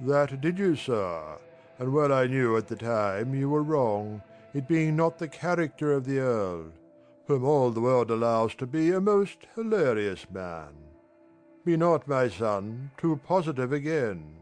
That 0.01 0.41
did 0.41 0.59
you, 0.59 0.77
sir, 0.77 1.39
and 1.79 1.93
well 1.93 2.13
I 2.13 2.27
knew 2.27 2.57
at 2.57 2.69
the 2.69 2.77
time 2.77 3.35
you 3.35 3.51
were 3.51 3.63
wrong, 3.63 4.23
it 4.53 4.69
being 4.69 4.97
not 4.97 5.19
the 5.19 5.29
character 5.29 5.93
of 5.93 6.05
the 6.05 6.19
Earl, 6.19 6.73
whom 7.27 7.45
all 7.45 7.71
the 7.71 7.81
world 7.81 8.11
allows 8.11 8.55
to 8.57 8.67
be 8.67 8.93
a 8.93 9.01
most 9.01 9.47
hilarious 9.55 10.27
man. 10.31 10.75
Be 11.65 11.77
not, 11.77 12.07
my 12.07 12.29
son, 12.29 12.91
too 12.99 13.21
positive 13.25 13.73
again. 13.73 14.37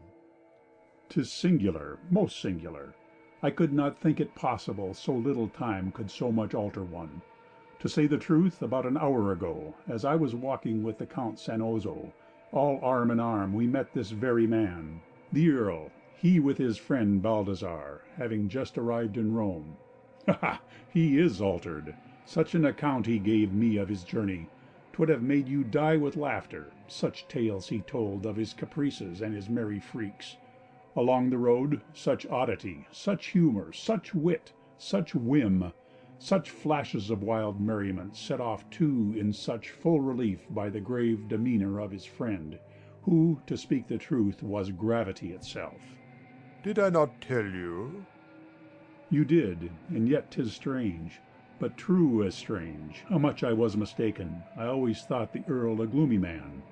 Tis 1.09 1.31
singular, 1.31 1.99
most 2.09 2.41
singular. 2.41 2.93
I 3.41 3.49
could 3.49 3.73
not 3.73 3.99
think 3.99 4.19
it 4.19 4.35
possible 4.35 4.93
so 4.93 5.13
little 5.13 5.47
time 5.47 5.91
could 5.91 6.09
so 6.09 6.31
much 6.31 6.53
alter 6.53 6.83
one. 6.83 7.21
To 7.79 7.89
say 7.89 8.07
the 8.07 8.17
truth, 8.17 8.61
about 8.61 8.85
an 8.85 8.97
hour 8.97 9.31
ago, 9.31 9.73
as 9.87 10.05
I 10.05 10.15
was 10.15 10.35
walking 10.35 10.83
with 10.83 10.97
the 10.97 11.05
Count 11.05 11.37
Sannozzo, 11.37 12.11
all 12.53 12.79
arm 12.83 13.09
in 13.09 13.19
arm, 13.19 13.51
we 13.51 13.65
met 13.65 13.93
this 13.93 14.11
very 14.11 14.45
man, 14.45 15.01
the 15.31 15.49
earl, 15.49 15.91
he 16.13 16.39
with 16.39 16.59
his 16.59 16.77
friend 16.77 17.19
Baldassar, 17.19 18.01
having 18.15 18.47
just 18.47 18.77
arrived 18.77 19.17
in 19.17 19.33
Rome. 19.33 19.79
Ha! 20.27 20.37
ha! 20.39 20.61
he 20.87 21.17
is 21.17 21.41
altered. 21.41 21.95
Such 22.23 22.53
an 22.53 22.63
account 22.63 23.07
he 23.07 23.17
gave 23.17 23.51
me 23.51 23.77
of 23.77 23.89
his 23.89 24.03
journey, 24.03 24.51
'twould 24.91 25.09
have 25.09 25.23
made 25.23 25.49
you 25.49 25.63
die 25.63 25.97
with 25.97 26.15
laughter, 26.15 26.71
such 26.87 27.27
tales 27.27 27.69
he 27.69 27.81
told 27.81 28.23
of 28.27 28.35
his 28.35 28.53
caprices 28.53 29.19
and 29.23 29.33
his 29.33 29.49
merry 29.49 29.79
freaks. 29.79 30.37
Along 30.95 31.31
the 31.31 31.39
road, 31.39 31.81
such 31.91 32.27
oddity, 32.27 32.85
such 32.91 33.29
humour, 33.29 33.73
such 33.73 34.13
wit, 34.13 34.53
such 34.77 35.15
whim, 35.15 35.73
such 36.23 36.49
flashes 36.49 37.09
of 37.09 37.21
wild 37.21 37.59
merriment, 37.59 38.15
set 38.15 38.39
off 38.39 38.69
too 38.69 39.13
in 39.17 39.33
such 39.33 39.71
full 39.71 39.99
relief 39.99 40.39
by 40.51 40.69
the 40.69 40.79
grave 40.79 41.27
demeanour 41.27 41.79
of 41.79 41.91
his 41.91 42.05
friend, 42.05 42.57
who, 43.01 43.37
to 43.45 43.57
speak 43.57 43.89
the 43.89 43.97
truth, 43.97 44.41
was 44.41 44.71
gravity 44.71 45.33
itself. 45.33 45.81
Did 46.63 46.79
I 46.79 46.89
not 46.89 47.19
tell 47.19 47.43
you? 47.43 48.05
You 49.09 49.25
did, 49.25 49.69
and 49.89 50.07
yet 50.07 50.31
'tis 50.31 50.53
strange, 50.53 51.19
but 51.59 51.75
true 51.75 52.23
as 52.23 52.35
strange, 52.35 53.03
how 53.09 53.17
much 53.17 53.43
I 53.43 53.51
was 53.51 53.75
mistaken. 53.75 54.41
I 54.57 54.67
always 54.67 55.01
thought 55.01 55.33
the 55.33 55.43
earl 55.49 55.81
a 55.81 55.87
gloomy 55.87 56.17
man. 56.17 56.63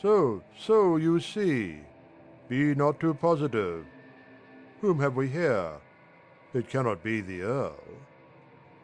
So, 0.00 0.44
so, 0.56 0.96
you 0.98 1.18
see. 1.18 1.80
Be 2.48 2.76
not 2.76 3.00
too 3.00 3.14
positive. 3.14 3.84
Whom 4.82 5.00
have 5.00 5.16
we 5.16 5.26
here? 5.26 5.80
It 6.54 6.68
cannot 6.68 7.02
be 7.02 7.20
the 7.20 7.42
Earl. 7.42 7.74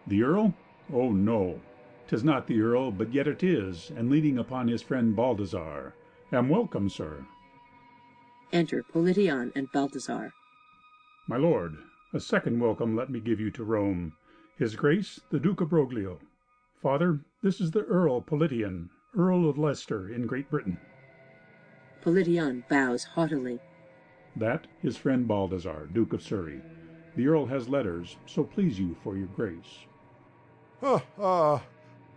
The 0.07 0.23
Earl? 0.23 0.55
Oh, 0.93 1.13
no. 1.13 1.61
'Tis 2.09 2.25
not 2.25 2.47
the 2.47 2.61
Earl, 2.61 2.91
but 2.91 3.15
yet 3.15 3.29
it 3.29 3.43
is, 3.43 3.91
and 3.97 4.11
leaning 4.11 4.37
upon 4.37 4.69
his 4.69 4.83
friend 4.83 5.17
Baldassar. 5.17 5.93
Am 6.33 6.49
welcome, 6.49 6.89
sir. 6.89 7.25
Enter 8.53 8.83
Politian 8.83 9.53
and 9.55 9.71
Baldassar. 9.71 10.33
My 11.29 11.37
lord, 11.37 11.77
a 12.13 12.21
second 12.21 12.59
welcome 12.59 12.97
let 12.97 13.11
me 13.11 13.21
give 13.21 13.39
you 13.39 13.51
to 13.53 13.65
Rome. 13.65 14.15
His 14.59 14.77
Grace 14.77 15.21
the 15.31 15.39
Duke 15.41 15.61
of 15.61 15.71
Broglio. 15.71 16.19
Father, 16.83 17.21
this 17.43 17.61
is 17.61 17.71
the 17.71 17.85
Earl 17.85 18.21
Politian, 18.21 18.91
Earl 19.17 19.49
of 19.49 19.57
Leicester, 19.57 20.13
in 20.13 20.27
Great 20.27 20.51
Britain. 20.51 20.79
Politian 22.03 22.65
bows 22.69 23.05
haughtily. 23.05 23.61
That 24.35 24.67
his 24.81 24.97
friend 24.97 25.29
Baldassar, 25.29 25.87
Duke 25.93 26.13
of 26.13 26.23
Surrey. 26.23 26.61
The 27.15 27.29
earl 27.29 27.47
has 27.47 27.69
letters, 27.69 28.17
so 28.27 28.43
please 28.43 28.79
you 28.79 28.97
for 29.03 29.17
your 29.17 29.29
grace. 29.29 29.87
Ha, 30.83 31.01
ha! 31.17 31.63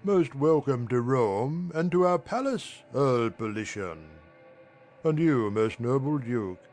Most 0.03 0.33
welcome 0.33 0.87
to 0.87 0.99
Rome 0.99 1.71
and 1.75 1.91
to 1.91 2.07
our 2.07 2.17
palace, 2.17 2.81
Earl 2.95 3.29
Politian. 3.29 4.09
And 5.03 5.19
you, 5.19 5.51
most 5.51 5.79
noble 5.79 6.17
Duke, 6.17 6.63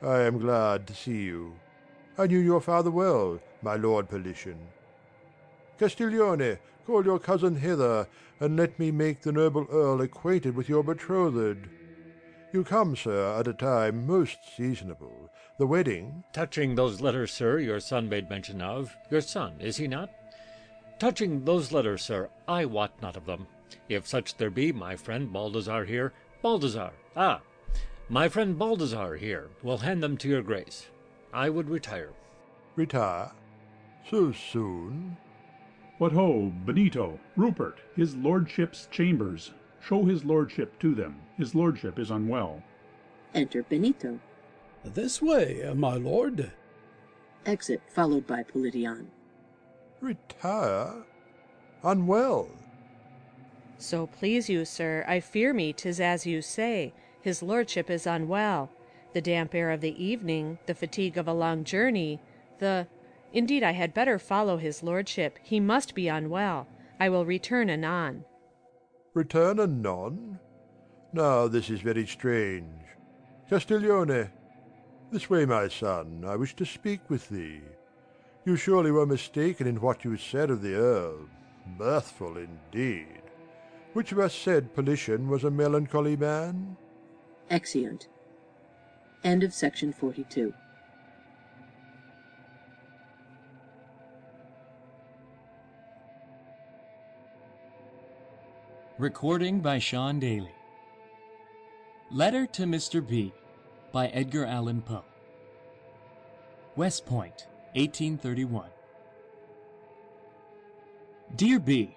I 0.00 0.20
am 0.20 0.38
glad 0.38 0.86
to 0.86 0.94
see 0.94 1.22
you. 1.22 1.56
I 2.16 2.28
knew 2.28 2.38
your 2.38 2.60
father 2.60 2.92
well, 2.92 3.40
my 3.62 3.74
lord 3.74 4.08
Politian. 4.08 4.60
Castiglione, 5.76 6.58
call 6.86 7.04
your 7.04 7.18
cousin 7.18 7.56
hither, 7.56 8.06
and 8.38 8.56
let 8.56 8.78
me 8.78 8.92
make 8.92 9.22
the 9.22 9.32
noble 9.32 9.66
earl 9.72 10.00
acquainted 10.02 10.54
with 10.54 10.68
your 10.68 10.84
betrothed. 10.84 11.66
You 12.52 12.62
come, 12.62 12.94
sir, 12.94 13.36
at 13.36 13.48
a 13.48 13.54
time 13.54 14.06
most 14.06 14.38
seasonable. 14.56 15.28
The 15.58 15.66
wedding 15.66 16.22
Touching 16.32 16.76
those 16.76 17.00
letters, 17.00 17.32
sir, 17.32 17.58
your 17.58 17.80
son 17.80 18.08
made 18.08 18.30
mention 18.30 18.62
of 18.62 18.94
your 19.10 19.20
son, 19.20 19.56
is 19.58 19.78
he 19.78 19.88
not? 19.88 20.10
Touching 21.00 21.46
those 21.46 21.72
letters, 21.72 22.02
sir, 22.02 22.28
I 22.46 22.66
wot 22.66 22.92
not 23.00 23.16
of 23.16 23.24
them. 23.24 23.46
If 23.88 24.06
such 24.06 24.36
there 24.36 24.50
be, 24.50 24.70
my 24.70 24.96
friend 24.96 25.32
Baldassar 25.32 25.86
here 25.86 26.12
Baldassar! 26.44 26.92
Ah! 27.16 27.40
My 28.10 28.28
friend 28.28 28.58
Baldassar 28.58 29.18
here 29.18 29.48
will 29.62 29.78
hand 29.78 30.02
them 30.02 30.18
to 30.18 30.28
your 30.28 30.42
grace. 30.42 30.88
I 31.32 31.48
would 31.48 31.70
retire. 31.70 32.10
Retire? 32.76 33.32
So 34.10 34.32
soon? 34.32 35.16
What 35.96 36.12
ho, 36.12 36.52
Benito, 36.66 37.18
Rupert, 37.34 37.78
his 37.96 38.14
lordship's 38.14 38.86
chambers. 38.90 39.52
Show 39.80 40.04
his 40.04 40.26
lordship 40.26 40.78
to 40.80 40.94
them. 40.94 41.16
His 41.38 41.54
lordship 41.54 41.98
is 41.98 42.10
unwell. 42.10 42.62
Enter 43.34 43.62
Benito. 43.62 44.18
This 44.84 45.22
way, 45.22 45.72
my 45.74 45.94
lord. 45.94 46.52
Exit, 47.46 47.80
followed 47.88 48.26
by 48.26 48.42
Politian. 48.42 49.10
Retire? 50.00 51.04
Unwell? 51.82 52.48
So 53.78 54.06
please 54.06 54.48
you, 54.48 54.64
sir, 54.64 55.04
I 55.08 55.20
fear 55.20 55.52
me 55.52 55.72
'tis 55.72 56.00
as 56.00 56.26
you 56.26 56.42
say. 56.42 56.92
His 57.20 57.42
lordship 57.42 57.90
is 57.90 58.06
unwell. 58.06 58.70
The 59.12 59.20
damp 59.20 59.54
air 59.54 59.70
of 59.70 59.80
the 59.80 60.02
evening, 60.02 60.58
the 60.66 60.74
fatigue 60.74 61.18
of 61.18 61.26
a 61.26 61.32
long 61.32 61.64
journey, 61.64 62.20
the 62.58 62.86
Indeed, 63.32 63.62
I 63.62 63.72
had 63.72 63.94
better 63.94 64.18
follow 64.18 64.56
his 64.56 64.82
lordship. 64.82 65.38
He 65.42 65.60
must 65.60 65.94
be 65.94 66.08
unwell. 66.08 66.66
I 66.98 67.08
will 67.08 67.24
return 67.24 67.70
anon. 67.70 68.24
Return 69.14 69.60
anon? 69.60 70.40
Now 71.12 71.46
this 71.48 71.70
is 71.70 71.80
very 71.80 72.06
strange. 72.06 72.82
Castiglione, 73.48 74.30
this 75.10 75.28
way, 75.28 75.44
my 75.44 75.68
son, 75.68 76.24
I 76.26 76.36
wish 76.36 76.54
to 76.56 76.64
speak 76.64 77.08
with 77.08 77.28
thee. 77.28 77.62
You 78.50 78.56
surely 78.56 78.90
were 78.90 79.06
mistaken 79.06 79.68
in 79.68 79.80
what 79.80 80.04
you 80.04 80.16
said 80.16 80.50
of 80.50 80.60
the 80.60 80.74
earl. 80.74 81.28
Mirthful 81.78 82.36
indeed. 82.36 83.22
Which 83.92 84.10
of 84.10 84.18
us 84.18 84.34
said 84.34 84.74
Politian 84.74 85.28
was 85.28 85.44
a 85.44 85.52
melancholy 85.52 86.16
man? 86.16 86.76
Exeunt. 87.48 88.08
End 89.22 89.44
of 89.44 89.54
section 89.54 89.92
42. 89.92 90.52
Recording 98.98 99.60
by 99.60 99.78
Sean 99.78 100.18
Daly. 100.18 100.50
Letter 102.10 102.46
to 102.46 102.64
Mr. 102.64 103.00
B 103.06 103.32
by 103.92 104.08
Edgar 104.08 104.44
Allan 104.44 104.82
Poe. 104.82 105.04
West 106.74 107.06
Point, 107.06 107.46
1831. 107.74 108.68
Dear 111.36 111.58
B, 111.58 111.96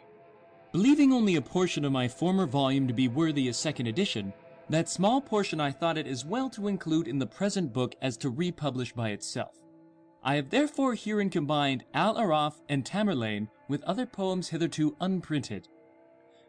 Believing 0.74 1.14
only 1.14 1.36
a 1.36 1.42
portion 1.42 1.86
of 1.86 1.92
my 1.92 2.08
former 2.08 2.48
volume 2.48 2.88
to 2.88 2.96
be 2.96 3.08
worthy 3.08 3.48
a 3.48 3.54
second 3.54 3.86
edition, 3.86 4.34
that 4.72 4.90
small 4.90 5.22
portion 5.22 5.60
I 5.60 5.70
thought 5.70 6.00
it 6.00 6.08
as 6.08 6.26
well 6.26 6.50
to 6.50 6.68
include 6.68 7.08
in 7.08 7.20
the 7.20 7.28
present 7.28 7.72
book 7.72 7.94
as 8.02 8.18
to 8.18 8.32
republish 8.32 8.92
by 8.92 9.10
itself. 9.10 9.56
I 10.24 10.34
have 10.34 10.50
therefore 10.50 10.96
herein 10.96 11.30
combined 11.30 11.84
Al 11.94 12.16
Aaraaf 12.16 12.56
and 12.70 12.84
Tamerlane 12.84 13.50
with 13.68 13.84
other 13.84 14.08
poems 14.08 14.50
hitherto 14.50 14.96
unprinted, 15.00 15.68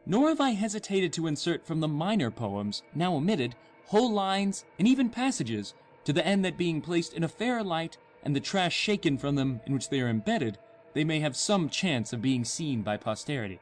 nor 0.06 0.28
have 0.28 0.40
I 0.40 0.52
hesitated 0.52 1.12
to 1.14 1.26
insert 1.26 1.66
from 1.66 1.80
the 1.80 1.88
minor 1.88 2.30
poems, 2.30 2.82
now 2.94 3.14
omitted, 3.16 3.54
whole 3.84 4.10
lines 4.10 4.64
and 4.78 4.88
even 4.88 5.10
passages, 5.10 5.74
to 6.04 6.14
the 6.14 6.26
end 6.26 6.46
that 6.46 6.56
being 6.56 6.80
placed 6.80 7.12
in 7.12 7.24
a 7.24 7.28
fairer 7.28 7.62
light 7.62 7.98
and 8.24 8.34
the 8.34 8.40
trash 8.40 8.74
shaken 8.74 9.16
from 9.16 9.36
them 9.36 9.60
in 9.66 9.72
which 9.72 9.88
they 9.88 10.00
are 10.00 10.08
embedded, 10.08 10.58
they 10.94 11.04
may 11.04 11.20
have 11.20 11.36
some 11.36 11.68
chance 11.68 12.12
of 12.12 12.22
being 12.22 12.44
seen 12.44 12.82
by 12.82 12.96
posterity. 12.96 13.60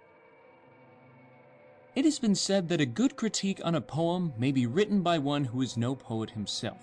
It 1.94 2.06
has 2.06 2.18
been 2.18 2.34
said 2.34 2.68
that 2.68 2.80
a 2.80 2.86
good 2.86 3.16
critique 3.16 3.60
on 3.64 3.74
a 3.74 3.80
poem 3.80 4.32
may 4.38 4.50
be 4.50 4.66
written 4.66 5.02
by 5.02 5.18
one 5.18 5.44
who 5.44 5.60
is 5.60 5.76
no 5.76 5.94
poet 5.94 6.30
himself. 6.30 6.78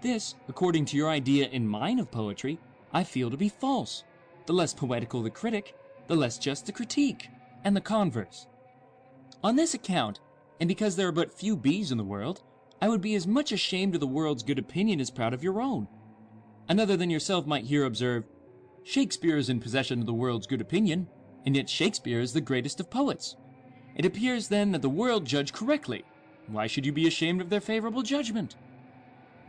This, 0.00 0.34
according 0.48 0.86
to 0.86 0.96
your 0.96 1.10
idea 1.10 1.48
and 1.52 1.68
mine 1.68 1.98
of 1.98 2.10
poetry, 2.10 2.58
I 2.92 3.04
feel 3.04 3.30
to 3.30 3.36
be 3.36 3.50
false. 3.50 4.04
The 4.46 4.54
less 4.54 4.72
poetical 4.72 5.22
the 5.22 5.30
critic, 5.30 5.76
the 6.06 6.16
less 6.16 6.38
just 6.38 6.64
the 6.64 6.72
critique, 6.72 7.28
and 7.64 7.76
the 7.76 7.82
converse. 7.82 8.46
On 9.44 9.56
this 9.56 9.74
account, 9.74 10.20
and 10.58 10.68
because 10.68 10.96
there 10.96 11.08
are 11.08 11.12
but 11.12 11.32
few 11.32 11.56
bees 11.56 11.92
in 11.92 11.98
the 11.98 12.04
world, 12.04 12.42
I 12.80 12.88
would 12.88 13.02
be 13.02 13.14
as 13.14 13.26
much 13.26 13.52
ashamed 13.52 13.94
of 13.94 14.00
the 14.00 14.06
world's 14.06 14.42
good 14.42 14.58
opinion 14.58 15.00
as 15.00 15.10
proud 15.10 15.34
of 15.34 15.44
your 15.44 15.60
own. 15.60 15.86
Another 16.70 16.96
than 16.96 17.10
yourself 17.10 17.46
might 17.46 17.64
here 17.64 17.84
observe, 17.84 18.22
Shakespeare 18.84 19.36
is 19.36 19.48
in 19.48 19.58
possession 19.58 19.98
of 19.98 20.06
the 20.06 20.14
world's 20.14 20.46
good 20.46 20.60
opinion, 20.60 21.08
and 21.44 21.56
yet 21.56 21.68
Shakespeare 21.68 22.20
is 22.20 22.32
the 22.32 22.40
greatest 22.40 22.78
of 22.78 22.88
poets. 22.88 23.34
It 23.96 24.06
appears 24.06 24.46
then 24.46 24.70
that 24.70 24.80
the 24.80 24.88
world 24.88 25.24
judge 25.24 25.52
correctly. 25.52 26.04
Why 26.46 26.68
should 26.68 26.86
you 26.86 26.92
be 26.92 27.08
ashamed 27.08 27.40
of 27.40 27.50
their 27.50 27.60
favorable 27.60 28.02
judgment? 28.02 28.54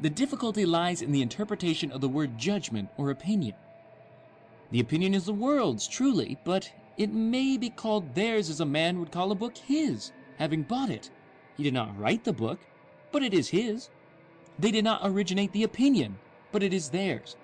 The 0.01 0.09
difficulty 0.09 0.65
lies 0.65 1.03
in 1.03 1.11
the 1.11 1.21
interpretation 1.21 1.91
of 1.91 2.01
the 2.01 2.09
word 2.09 2.39
judgment 2.39 2.89
or 2.97 3.11
opinion. 3.11 3.53
The 4.71 4.79
opinion 4.79 5.13
is 5.13 5.25
the 5.25 5.31
world's, 5.31 5.87
truly, 5.87 6.39
but 6.43 6.73
it 6.97 7.13
may 7.13 7.55
be 7.55 7.69
called 7.69 8.15
theirs 8.15 8.49
as 8.49 8.61
a 8.61 8.65
man 8.65 8.99
would 8.99 9.11
call 9.11 9.31
a 9.31 9.35
book 9.35 9.55
his, 9.59 10.11
having 10.39 10.63
bought 10.63 10.89
it. 10.89 11.11
He 11.55 11.61
did 11.61 11.75
not 11.75 11.95
write 11.99 12.23
the 12.23 12.33
book, 12.33 12.59
but 13.11 13.21
it 13.21 13.35
is 13.35 13.49
his. 13.49 13.91
They 14.57 14.71
did 14.71 14.83
not 14.83 15.01
originate 15.03 15.51
the 15.51 15.63
opinion, 15.63 16.17
but 16.51 16.63
it 16.63 16.73
is 16.73 16.89
theirs. 16.89 17.35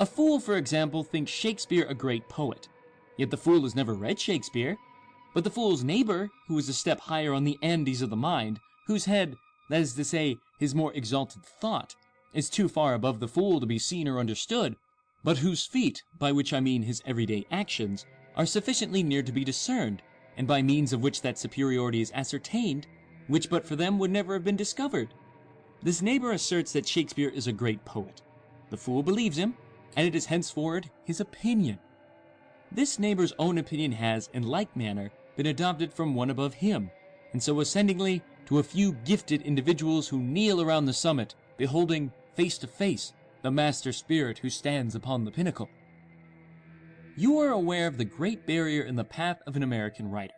A 0.00 0.06
fool, 0.06 0.38
for 0.38 0.56
example, 0.56 1.02
thinks 1.02 1.30
Shakespeare 1.30 1.84
a 1.86 1.94
great 1.94 2.28
poet. 2.28 2.68
Yet 3.16 3.30
the 3.30 3.36
fool 3.36 3.62
has 3.62 3.74
never 3.74 3.94
read 3.94 4.20
Shakespeare. 4.20 4.76
But 5.34 5.44
the 5.44 5.50
fool's 5.50 5.84
neighbor, 5.84 6.30
who 6.46 6.56
is 6.58 6.68
a 6.68 6.72
step 6.72 7.00
higher 7.00 7.34
on 7.34 7.44
the 7.44 7.58
Andes 7.62 8.02
of 8.02 8.10
the 8.10 8.16
mind, 8.16 8.60
whose 8.86 9.04
head, 9.04 9.36
that 9.68 9.80
is 9.80 9.94
to 9.94 10.04
say, 10.04 10.38
his 10.58 10.74
more 10.74 10.92
exalted 10.94 11.44
thought, 11.44 11.94
is 12.32 12.48
too 12.48 12.68
far 12.68 12.94
above 12.94 13.20
the 13.20 13.28
fool 13.28 13.60
to 13.60 13.66
be 13.66 13.78
seen 13.78 14.06
or 14.08 14.18
understood, 14.18 14.76
but 15.24 15.38
whose 15.38 15.66
feet, 15.66 16.02
by 16.18 16.32
which 16.32 16.52
I 16.52 16.60
mean 16.60 16.82
his 16.82 17.02
everyday 17.04 17.46
actions, 17.50 18.06
are 18.36 18.46
sufficiently 18.46 19.02
near 19.02 19.22
to 19.22 19.32
be 19.32 19.44
discerned, 19.44 20.02
and 20.36 20.46
by 20.46 20.62
means 20.62 20.92
of 20.92 21.02
which 21.02 21.22
that 21.22 21.38
superiority 21.38 22.00
is 22.00 22.12
ascertained, 22.14 22.86
which 23.26 23.50
but 23.50 23.64
for 23.64 23.76
them 23.76 23.98
would 23.98 24.10
never 24.10 24.34
have 24.34 24.44
been 24.44 24.56
discovered. 24.56 25.12
This 25.82 26.02
neighbor 26.02 26.32
asserts 26.32 26.72
that 26.72 26.86
Shakespeare 26.86 27.28
is 27.28 27.46
a 27.46 27.52
great 27.52 27.84
poet. 27.84 28.22
The 28.70 28.76
fool 28.76 29.02
believes 29.02 29.36
him, 29.36 29.54
and 29.96 30.06
it 30.06 30.14
is 30.14 30.26
henceforward 30.26 30.90
his 31.04 31.20
opinion. 31.20 31.78
This 32.70 32.98
neighbor's 32.98 33.32
own 33.38 33.58
opinion 33.58 33.92
has, 33.92 34.28
in 34.32 34.42
like 34.42 34.76
manner, 34.76 35.10
been 35.36 35.46
adopted 35.46 35.92
from 35.92 36.14
one 36.14 36.30
above 36.30 36.54
him, 36.54 36.90
and 37.32 37.42
so 37.42 37.60
ascendingly 37.60 38.22
to 38.46 38.58
a 38.58 38.62
few 38.62 38.92
gifted 39.04 39.42
individuals 39.42 40.08
who 40.08 40.20
kneel 40.20 40.60
around 40.60 40.84
the 40.84 40.92
summit, 40.92 41.34
beholding 41.56 42.12
face 42.34 42.58
to 42.58 42.66
face 42.66 43.12
the 43.42 43.50
master 43.50 43.92
spirit 43.92 44.38
who 44.38 44.50
stands 44.50 44.94
upon 44.94 45.24
the 45.24 45.30
pinnacle. 45.30 45.68
You 47.16 47.38
are 47.38 47.50
aware 47.50 47.86
of 47.86 47.98
the 47.98 48.04
great 48.04 48.46
barrier 48.46 48.82
in 48.82 48.96
the 48.96 49.04
path 49.04 49.40
of 49.46 49.56
an 49.56 49.62
American 49.62 50.10
writer. 50.10 50.34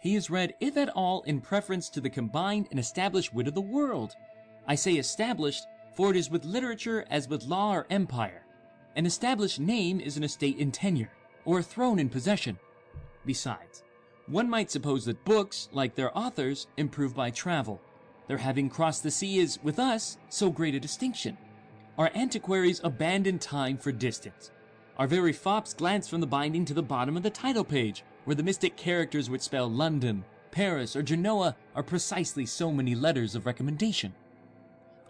He 0.00 0.16
is 0.16 0.30
read, 0.30 0.54
if 0.60 0.76
at 0.76 0.88
all, 0.88 1.22
in 1.22 1.40
preference 1.40 1.88
to 1.90 2.00
the 2.00 2.10
combined 2.10 2.68
and 2.70 2.80
established 2.80 3.34
wit 3.34 3.48
of 3.48 3.54
the 3.54 3.60
world. 3.60 4.14
I 4.66 4.74
say 4.74 4.94
established, 4.94 5.66
for 5.94 6.10
it 6.10 6.16
is 6.16 6.30
with 6.30 6.44
literature 6.44 7.04
as 7.10 7.28
with 7.28 7.44
law 7.44 7.74
or 7.74 7.86
empire. 7.90 8.44
An 8.96 9.06
established 9.06 9.60
name 9.60 10.00
is 10.00 10.16
an 10.16 10.24
estate 10.24 10.58
in 10.58 10.72
tenure, 10.72 11.12
or 11.44 11.60
a 11.60 11.62
throne 11.62 11.98
in 11.98 12.08
possession. 12.08 12.58
Besides, 13.24 13.82
one 14.26 14.48
might 14.48 14.70
suppose 14.70 15.04
that 15.04 15.24
books, 15.24 15.68
like 15.72 15.94
their 15.94 16.16
authors, 16.16 16.66
improve 16.76 17.14
by 17.14 17.30
travel. 17.30 17.80
Their 18.28 18.38
having 18.38 18.70
crossed 18.70 19.02
the 19.02 19.10
sea 19.10 19.38
is, 19.38 19.58
with 19.62 19.78
us, 19.78 20.18
so 20.28 20.50
great 20.50 20.74
a 20.74 20.80
distinction. 20.80 21.36
Our 21.98 22.10
antiquaries 22.14 22.80
abandon 22.84 23.38
time 23.38 23.76
for 23.76 23.92
distance. 23.92 24.50
Our 24.98 25.06
very 25.06 25.32
fops 25.32 25.74
glance 25.74 26.08
from 26.08 26.20
the 26.20 26.26
binding 26.26 26.64
to 26.66 26.74
the 26.74 26.82
bottom 26.82 27.16
of 27.16 27.22
the 27.22 27.30
title 27.30 27.64
page, 27.64 28.04
where 28.24 28.36
the 28.36 28.42
mystic 28.42 28.76
characters 28.76 29.28
which 29.28 29.42
spell 29.42 29.68
London, 29.68 30.24
Paris, 30.50 30.94
or 30.94 31.02
Genoa 31.02 31.56
are 31.74 31.82
precisely 31.82 32.46
so 32.46 32.70
many 32.70 32.94
letters 32.94 33.34
of 33.34 33.46
recommendation. 33.46 34.14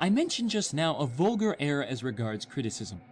I 0.03 0.09
mentioned 0.09 0.49
just 0.49 0.73
now 0.73 0.97
a 0.97 1.05
vulgar 1.07 1.55
error 1.61 1.85
as 1.85 2.03
regards 2.03 2.47
criticism. 2.47 3.03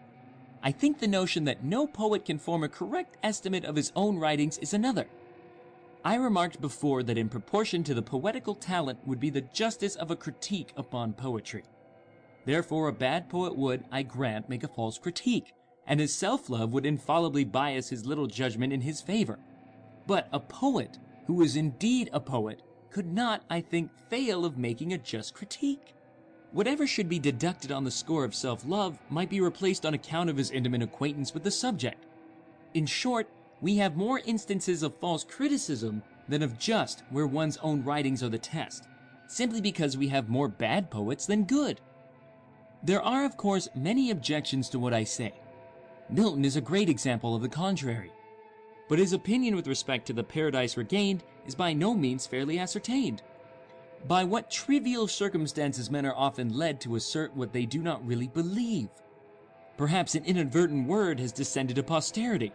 I 0.63 0.73
think 0.73 0.99
the 0.99 1.07
notion 1.07 1.45
that 1.45 1.63
no 1.63 1.87
poet 1.87 2.25
can 2.25 2.39
form 2.39 2.65
a 2.65 2.69
correct 2.69 3.19
estimate 3.23 3.67
of 3.67 3.77
his 3.77 3.93
own 3.95 4.19
writings 4.19 4.57
is 4.57 4.73
another. 4.73 5.07
I 6.03 6.15
remarked 6.15 6.63
before 6.63 7.03
that 7.03 7.19
in 7.19 7.29
proportion 7.29 7.85
to 7.85 7.93
the 7.93 8.01
poetical 8.01 8.55
talent 8.55 9.01
would 9.07 9.21
be 9.21 9.29
the 9.29 9.43
justice 9.43 9.97
of 9.97 10.11
a 10.11 10.17
critique 10.17 10.73
upon 10.79 11.13
poetry. 11.13 11.65
Therefore, 12.47 12.89
a 12.89 12.93
bad 12.95 13.29
poet 13.29 13.55
would, 13.55 13.85
I 13.93 14.03
grant, 14.03 14.49
make 14.49 14.65
a 14.65 14.69
false 14.69 14.97
critique, 14.97 15.53
and 15.87 16.01
his 16.01 16.15
self 16.15 16.49
love 16.49 16.73
would 16.73 16.87
infallibly 16.87 17.45
bias 17.45 17.91
his 17.91 18.07
little 18.07 18.27
judgment 18.27 18.73
in 18.73 18.81
his 18.81 19.03
favor. 19.03 19.39
But 20.07 20.27
a 20.33 20.41
poet, 20.41 20.99
who 21.27 21.43
is 21.43 21.55
indeed 21.55 22.09
a 22.15 22.21
poet, 22.21 22.63
could 22.89 23.13
not, 23.13 23.43
I 23.51 23.61
think, 23.61 23.91
fail 24.09 24.47
of 24.47 24.57
making 24.57 24.95
a 24.95 24.99
just 24.99 25.35
critique. 25.35 25.95
Whatever 26.53 26.87
should 26.87 27.09
be 27.09 27.19
deducted 27.19 27.71
on 27.71 27.85
the 27.85 27.91
score 27.91 28.25
of 28.25 28.35
self 28.35 28.65
love 28.67 28.99
might 29.11 29.31
be 29.31 29.41
replaced 29.41 29.85
on 29.85 29.95
account 29.95 30.31
of 30.31 30.37
his 30.37 30.51
intimate 30.51 30.83
acquaintance 30.83 31.35
with 31.35 31.45
the 31.45 31.51
subject. 31.51 32.07
In 32.75 32.87
short, 32.87 33.29
we 33.61 33.77
have 33.77 33.97
more 33.97 34.21
instances 34.25 34.83
of 34.83 34.95
false 34.97 35.25
criticism 35.25 36.03
than 36.29 36.43
of 36.43 36.59
just 36.59 37.03
where 37.11 37.27
one's 37.27 37.59
own 37.59 37.83
writings 37.85 38.23
are 38.23 38.29
the 38.29 38.39
test. 38.39 38.87
simply 39.29 39.61
because 39.61 39.97
we 39.97 40.09
have 40.09 40.29
more 40.29 40.49
bad 40.49 40.91
poets 40.91 41.27
than 41.27 41.45
good. 41.45 41.81
There 42.83 43.03
are, 43.03 43.25
of 43.25 43.37
course, 43.37 43.69
many 43.75 44.11
objections 44.11 44.69
to 44.71 44.79
what 44.79 44.95
I 44.95 45.05
say. 45.05 45.35
Milton 46.09 46.45
is 46.45 46.57
a 46.57 46.63
great 46.63 46.89
example 46.89 47.37
of 47.37 47.43
the 47.43 47.49
contrary. 47.49 48.11
But 48.89 48.99
his 48.99 49.13
opinion 49.13 49.55
with 49.55 49.67
respect 49.67 50.07
to 50.07 50.15
the 50.15 50.25
paradise 50.25 50.79
regained 50.79 51.23
is 51.47 51.55
by 51.55 51.75
no 51.75 51.95
means 51.95 52.27
fairly 52.27 52.59
ascertained. 52.59 53.23
By 54.07 54.25
what 54.25 54.51
trivial 54.51 55.09
circumstances 55.09 55.91
men 55.91 56.07
are 56.07 56.15
often 56.15 56.57
led 56.57 56.81
to 56.83 56.97
assert 56.97 57.37
what 57.37 57.53
they 57.53 57.67
do 57.67 57.83
not 57.83 58.07
really 58.07 58.29
believe. 58.29 58.89
Perhaps 59.77 60.15
an 60.15 60.25
inadvertent 60.25 60.89
word 60.89 61.21
has 61.21 61.33
descended 61.33 61.77
to 61.77 61.83
posterity. 61.83 62.53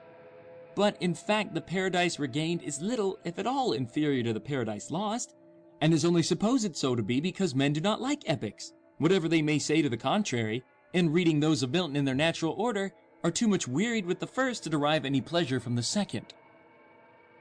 But 0.75 0.97
in 0.99 1.13
fact, 1.13 1.53
the 1.53 1.61
paradise 1.61 2.17
regained 2.17 2.63
is 2.63 2.81
little, 2.81 3.19
if 3.23 3.37
at 3.37 3.45
all, 3.45 3.73
inferior 3.73 4.23
to 4.23 4.33
the 4.33 4.39
paradise 4.39 4.89
lost, 4.89 5.35
and 5.81 5.93
is 5.93 6.05
only 6.05 6.23
supposed 6.23 6.75
so 6.75 6.95
to 6.95 7.03
be 7.03 7.19
because 7.19 7.53
men 7.53 7.73
do 7.73 7.81
not 7.81 8.01
like 8.01 8.23
epics, 8.25 8.73
whatever 8.97 9.27
they 9.27 9.41
may 9.41 9.59
say 9.59 9.81
to 9.81 9.89
the 9.89 9.97
contrary, 9.97 10.63
and 10.93 11.13
reading 11.13 11.39
those 11.39 11.61
of 11.61 11.71
Milton 11.71 11.95
in 11.95 12.05
their 12.05 12.15
natural 12.15 12.53
order, 12.53 12.93
are 13.23 13.31
too 13.31 13.47
much 13.47 13.67
wearied 13.67 14.05
with 14.05 14.19
the 14.19 14.27
first 14.27 14.63
to 14.63 14.69
derive 14.69 15.05
any 15.05 15.21
pleasure 15.21 15.59
from 15.59 15.75
the 15.75 15.83
second. 15.83 16.33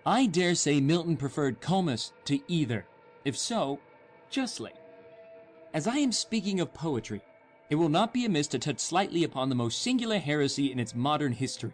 I 0.05 0.27
dare 0.27 0.55
say 0.55 0.81
Milton 0.81 1.17
preferred 1.17 1.61
Comus 1.61 2.13
to 2.27 2.41
either. 2.49 2.87
If 3.25 3.39
so, 3.39 3.79
justly. 4.33 4.73
As 5.73 5.87
I 5.87 5.99
am 5.99 6.11
speaking 6.11 6.59
of 6.59 6.75
poetry, 6.75 7.23
it 7.71 7.77
will 7.77 7.89
not 7.89 8.13
be 8.13 8.25
amiss 8.25 8.49
to 8.49 8.59
touch 8.59 8.81
slightly 8.81 9.23
upon 9.23 9.49
the 9.49 9.55
most 9.55 9.81
singular 9.81 10.19
heresy 10.19 10.73
in 10.73 10.81
its 10.81 10.95
modern 10.95 11.33
history 11.33 11.73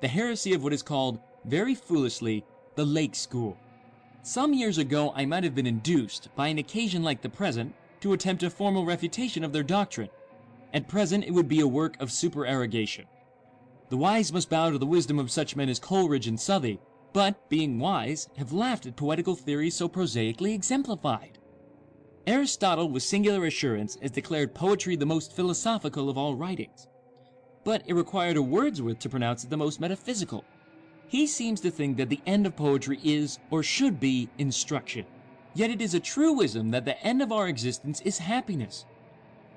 the 0.00 0.08
heresy 0.08 0.52
of 0.52 0.62
what 0.62 0.72
is 0.72 0.82
called, 0.82 1.18
very 1.44 1.74
foolishly, 1.74 2.44
the 2.74 2.84
Lake 2.84 3.14
School. 3.14 3.56
Some 4.22 4.52
years 4.52 4.78
ago, 4.78 5.12
I 5.16 5.24
might 5.24 5.44
have 5.44 5.54
been 5.54 5.66
induced, 5.66 6.28
by 6.36 6.48
an 6.48 6.58
occasion 6.58 7.02
like 7.02 7.22
the 7.22 7.28
present, 7.28 7.74
to 8.00 8.12
attempt 8.12 8.42
a 8.42 8.50
formal 8.50 8.84
refutation 8.84 9.42
of 9.42 9.52
their 9.52 9.62
doctrine. 9.62 10.10
At 10.74 10.88
present, 10.88 11.24
it 11.24 11.30
would 11.30 11.48
be 11.48 11.60
a 11.60 11.66
work 11.66 11.96
of 11.98 12.12
supererogation. 12.12 13.06
The 13.88 13.96
wise 13.96 14.32
must 14.32 14.50
bow 14.50 14.70
to 14.70 14.78
the 14.78 14.84
wisdom 14.84 15.18
of 15.18 15.30
such 15.30 15.56
men 15.56 15.68
as 15.68 15.78
Coleridge 15.78 16.26
and 16.26 16.38
Southey, 16.38 16.80
but, 17.12 17.48
being 17.48 17.78
wise, 17.78 18.28
have 18.36 18.52
laughed 18.52 18.84
at 18.84 18.96
poetical 18.96 19.34
theories 19.34 19.74
so 19.74 19.88
prosaically 19.88 20.52
exemplified. 20.52 21.35
Aristotle, 22.26 22.88
with 22.88 23.02
singular 23.02 23.46
assurance, 23.46 23.96
has 24.02 24.10
declared 24.10 24.54
poetry 24.54 24.96
the 24.96 25.06
most 25.06 25.32
philosophical 25.32 26.10
of 26.10 26.18
all 26.18 26.34
writings 26.34 26.88
but 27.66 27.82
it 27.84 27.94
required 27.94 28.36
a 28.36 28.42
Wordsworth 28.42 29.00
to 29.00 29.08
pronounce 29.08 29.42
it 29.42 29.50
the 29.50 29.56
most 29.56 29.80
metaphysical. 29.80 30.44
He 31.08 31.26
seems 31.26 31.60
to 31.62 31.70
think 31.72 31.96
that 31.96 32.08
the 32.08 32.20
end 32.24 32.46
of 32.46 32.54
poetry 32.54 33.00
is, 33.02 33.40
or 33.50 33.64
should 33.64 33.98
be, 33.98 34.28
instruction. 34.38 35.04
Yet 35.52 35.70
it 35.70 35.82
is 35.82 35.92
a 35.92 35.98
truism 35.98 36.70
that 36.70 36.84
the 36.84 36.96
end 37.04 37.22
of 37.22 37.32
our 37.32 37.48
existence 37.48 38.00
is 38.02 38.18
happiness. 38.18 38.84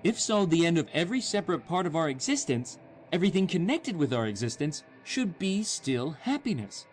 If 0.04 0.20
so, 0.20 0.48
the 0.48 0.66
end 0.66 0.80
of 0.80 0.88
every 0.92 1.22
separate 1.22 1.68
part 1.68 1.86
of 1.86 1.96
our 1.96 2.10
existence, 2.10 2.80
everything 3.14 3.46
connected 3.46 3.96
with 3.96 4.12
our 4.12 4.26
existence, 4.26 4.84
should 5.04 5.38
be 5.38 5.62
still 5.62 6.18
happiness. 6.22 6.88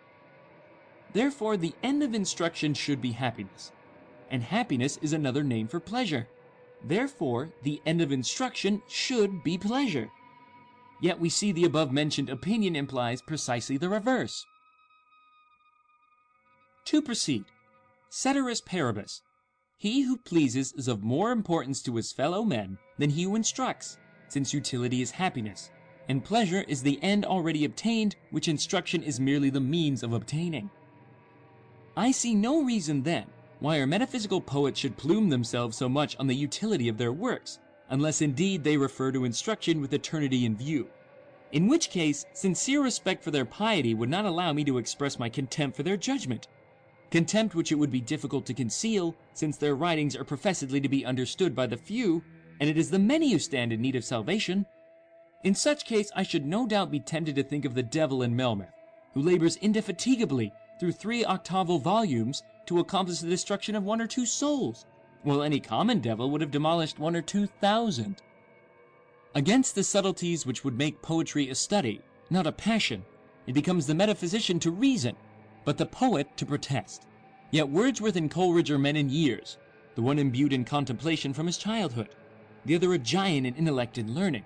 Therefore, 1.13 1.57
the 1.57 1.73
end 1.81 2.03
of 2.03 2.13
instruction 2.13 2.75
should 2.75 3.01
be 3.01 3.13
happiness. 3.13 3.71
And 4.29 4.43
happiness 4.43 4.97
is 5.01 5.13
another 5.13 5.43
name 5.43 5.67
for 5.67 5.79
pleasure. 5.79 6.27
Therefore, 6.83 7.49
the 7.63 7.81
end 7.85 8.01
of 8.01 8.11
instruction 8.11 8.81
should 8.87 9.43
be 9.43 9.57
pleasure. 9.57 10.09
Yet 11.01 11.19
we 11.19 11.29
see 11.29 11.51
the 11.51 11.65
above 11.65 11.91
mentioned 11.91 12.29
opinion 12.29 12.75
implies 12.75 13.21
precisely 13.21 13.77
the 13.77 13.89
reverse. 13.89 14.45
To 16.85 17.01
proceed, 17.01 17.45
ceteris 18.09 18.61
paribus, 18.61 19.21
he 19.77 20.01
who 20.01 20.17
pleases 20.17 20.73
is 20.73 20.87
of 20.87 21.03
more 21.03 21.31
importance 21.31 21.81
to 21.83 21.95
his 21.95 22.11
fellow 22.11 22.43
men 22.43 22.77
than 22.97 23.11
he 23.11 23.23
who 23.23 23.35
instructs, 23.35 23.97
since 24.27 24.53
utility 24.53 25.01
is 25.01 25.11
happiness, 25.11 25.69
and 26.09 26.23
pleasure 26.23 26.63
is 26.67 26.81
the 26.81 27.01
end 27.03 27.25
already 27.25 27.65
obtained, 27.65 28.15
which 28.31 28.47
instruction 28.47 29.03
is 29.03 29.19
merely 29.19 29.49
the 29.49 29.59
means 29.59 30.01
of 30.01 30.13
obtaining. 30.13 30.69
I 31.95 32.11
see 32.11 32.33
no 32.33 32.63
reason, 32.63 33.03
then, 33.03 33.25
why 33.59 33.79
our 33.79 33.87
metaphysical 33.87 34.41
poets 34.41 34.79
should 34.79 34.97
plume 34.97 35.29
themselves 35.29 35.77
so 35.77 35.89
much 35.89 36.15
on 36.17 36.27
the 36.27 36.35
utility 36.35 36.87
of 36.87 36.97
their 36.97 37.11
works, 37.11 37.59
unless 37.89 38.21
indeed 38.21 38.63
they 38.63 38.77
refer 38.77 39.11
to 39.11 39.25
instruction 39.25 39.81
with 39.81 39.93
eternity 39.93 40.45
in 40.45 40.55
view. 40.55 40.87
In 41.51 41.67
which 41.67 41.89
case, 41.89 42.25
sincere 42.33 42.83
respect 42.83 43.23
for 43.23 43.31
their 43.31 43.45
piety 43.45 43.93
would 43.93 44.09
not 44.09 44.25
allow 44.25 44.53
me 44.53 44.63
to 44.65 44.77
express 44.77 45.17
my 45.17 45.29
contempt 45.29 45.77
for 45.77 45.83
their 45.83 45.97
judgment. 45.97 46.47
Contempt 47.09 47.55
which 47.55 47.71
it 47.71 47.75
would 47.75 47.91
be 47.91 48.01
difficult 48.01 48.45
to 48.45 48.53
conceal, 48.53 49.15
since 49.33 49.55
their 49.55 49.75
writings 49.75 50.15
are 50.15 50.25
professedly 50.25 50.81
to 50.81 50.89
be 50.89 51.05
understood 51.05 51.55
by 51.55 51.65
the 51.65 51.77
few, 51.77 52.21
and 52.59 52.69
it 52.69 52.77
is 52.77 52.91
the 52.91 52.99
many 52.99 53.31
who 53.31 53.39
stand 53.39 53.71
in 53.71 53.81
need 53.81 53.95
of 53.95 54.03
salvation. 54.03 54.65
In 55.43 55.55
such 55.55 55.85
case, 55.85 56.11
I 56.15 56.23
should 56.23 56.45
no 56.45 56.67
doubt 56.67 56.91
be 56.91 56.99
tempted 56.99 57.35
to 57.35 57.43
think 57.43 57.63
of 57.63 57.75
the 57.75 57.83
devil 57.83 58.21
in 58.21 58.35
Melmoth, 58.35 58.73
who 59.13 59.21
labors 59.21 59.55
indefatigably 59.57 60.51
through 60.79 60.91
three 60.91 61.23
octavo 61.23 61.77
volumes 61.77 62.43
to 62.67 62.79
accomplish 62.79 63.19
the 63.19 63.29
destruction 63.29 63.75
of 63.75 63.83
one 63.83 63.99
or 63.99 64.07
two 64.07 64.25
souls, 64.25 64.85
while 65.23 65.41
any 65.41 65.59
common 65.59 65.99
devil 65.99 66.29
would 66.29 66.41
have 66.41 66.51
demolished 66.51 66.99
one 66.99 67.15
or 67.15 67.21
two 67.21 67.47
thousand. 67.47 68.21
Against 69.35 69.75
the 69.75 69.83
subtleties 69.83 70.45
which 70.45 70.63
would 70.63 70.77
make 70.77 71.01
poetry 71.01 71.49
a 71.49 71.55
study, 71.55 72.01
not 72.29 72.47
a 72.47 72.51
passion, 72.51 73.03
it 73.45 73.53
becomes 73.53 73.87
the 73.87 73.95
metaphysician 73.95 74.59
to 74.59 74.71
reason, 74.71 75.15
but 75.65 75.77
the 75.77 75.85
poet 75.85 76.27
to 76.37 76.45
protest. 76.45 77.07
Yet 77.51 77.69
Wordsworth 77.69 78.15
and 78.15 78.29
Coleridge 78.29 78.71
are 78.71 78.77
men 78.77 78.95
in 78.95 79.09
years, 79.09 79.57
the 79.95 80.01
one 80.01 80.19
imbued 80.19 80.53
in 80.53 80.65
contemplation 80.65 81.33
from 81.33 81.47
his 81.47 81.57
childhood, 81.57 82.09
the 82.65 82.75
other 82.75 82.93
a 82.93 82.97
giant 82.97 83.47
in 83.47 83.55
intellect 83.55 83.97
and 83.97 84.13
learning. 84.13 84.43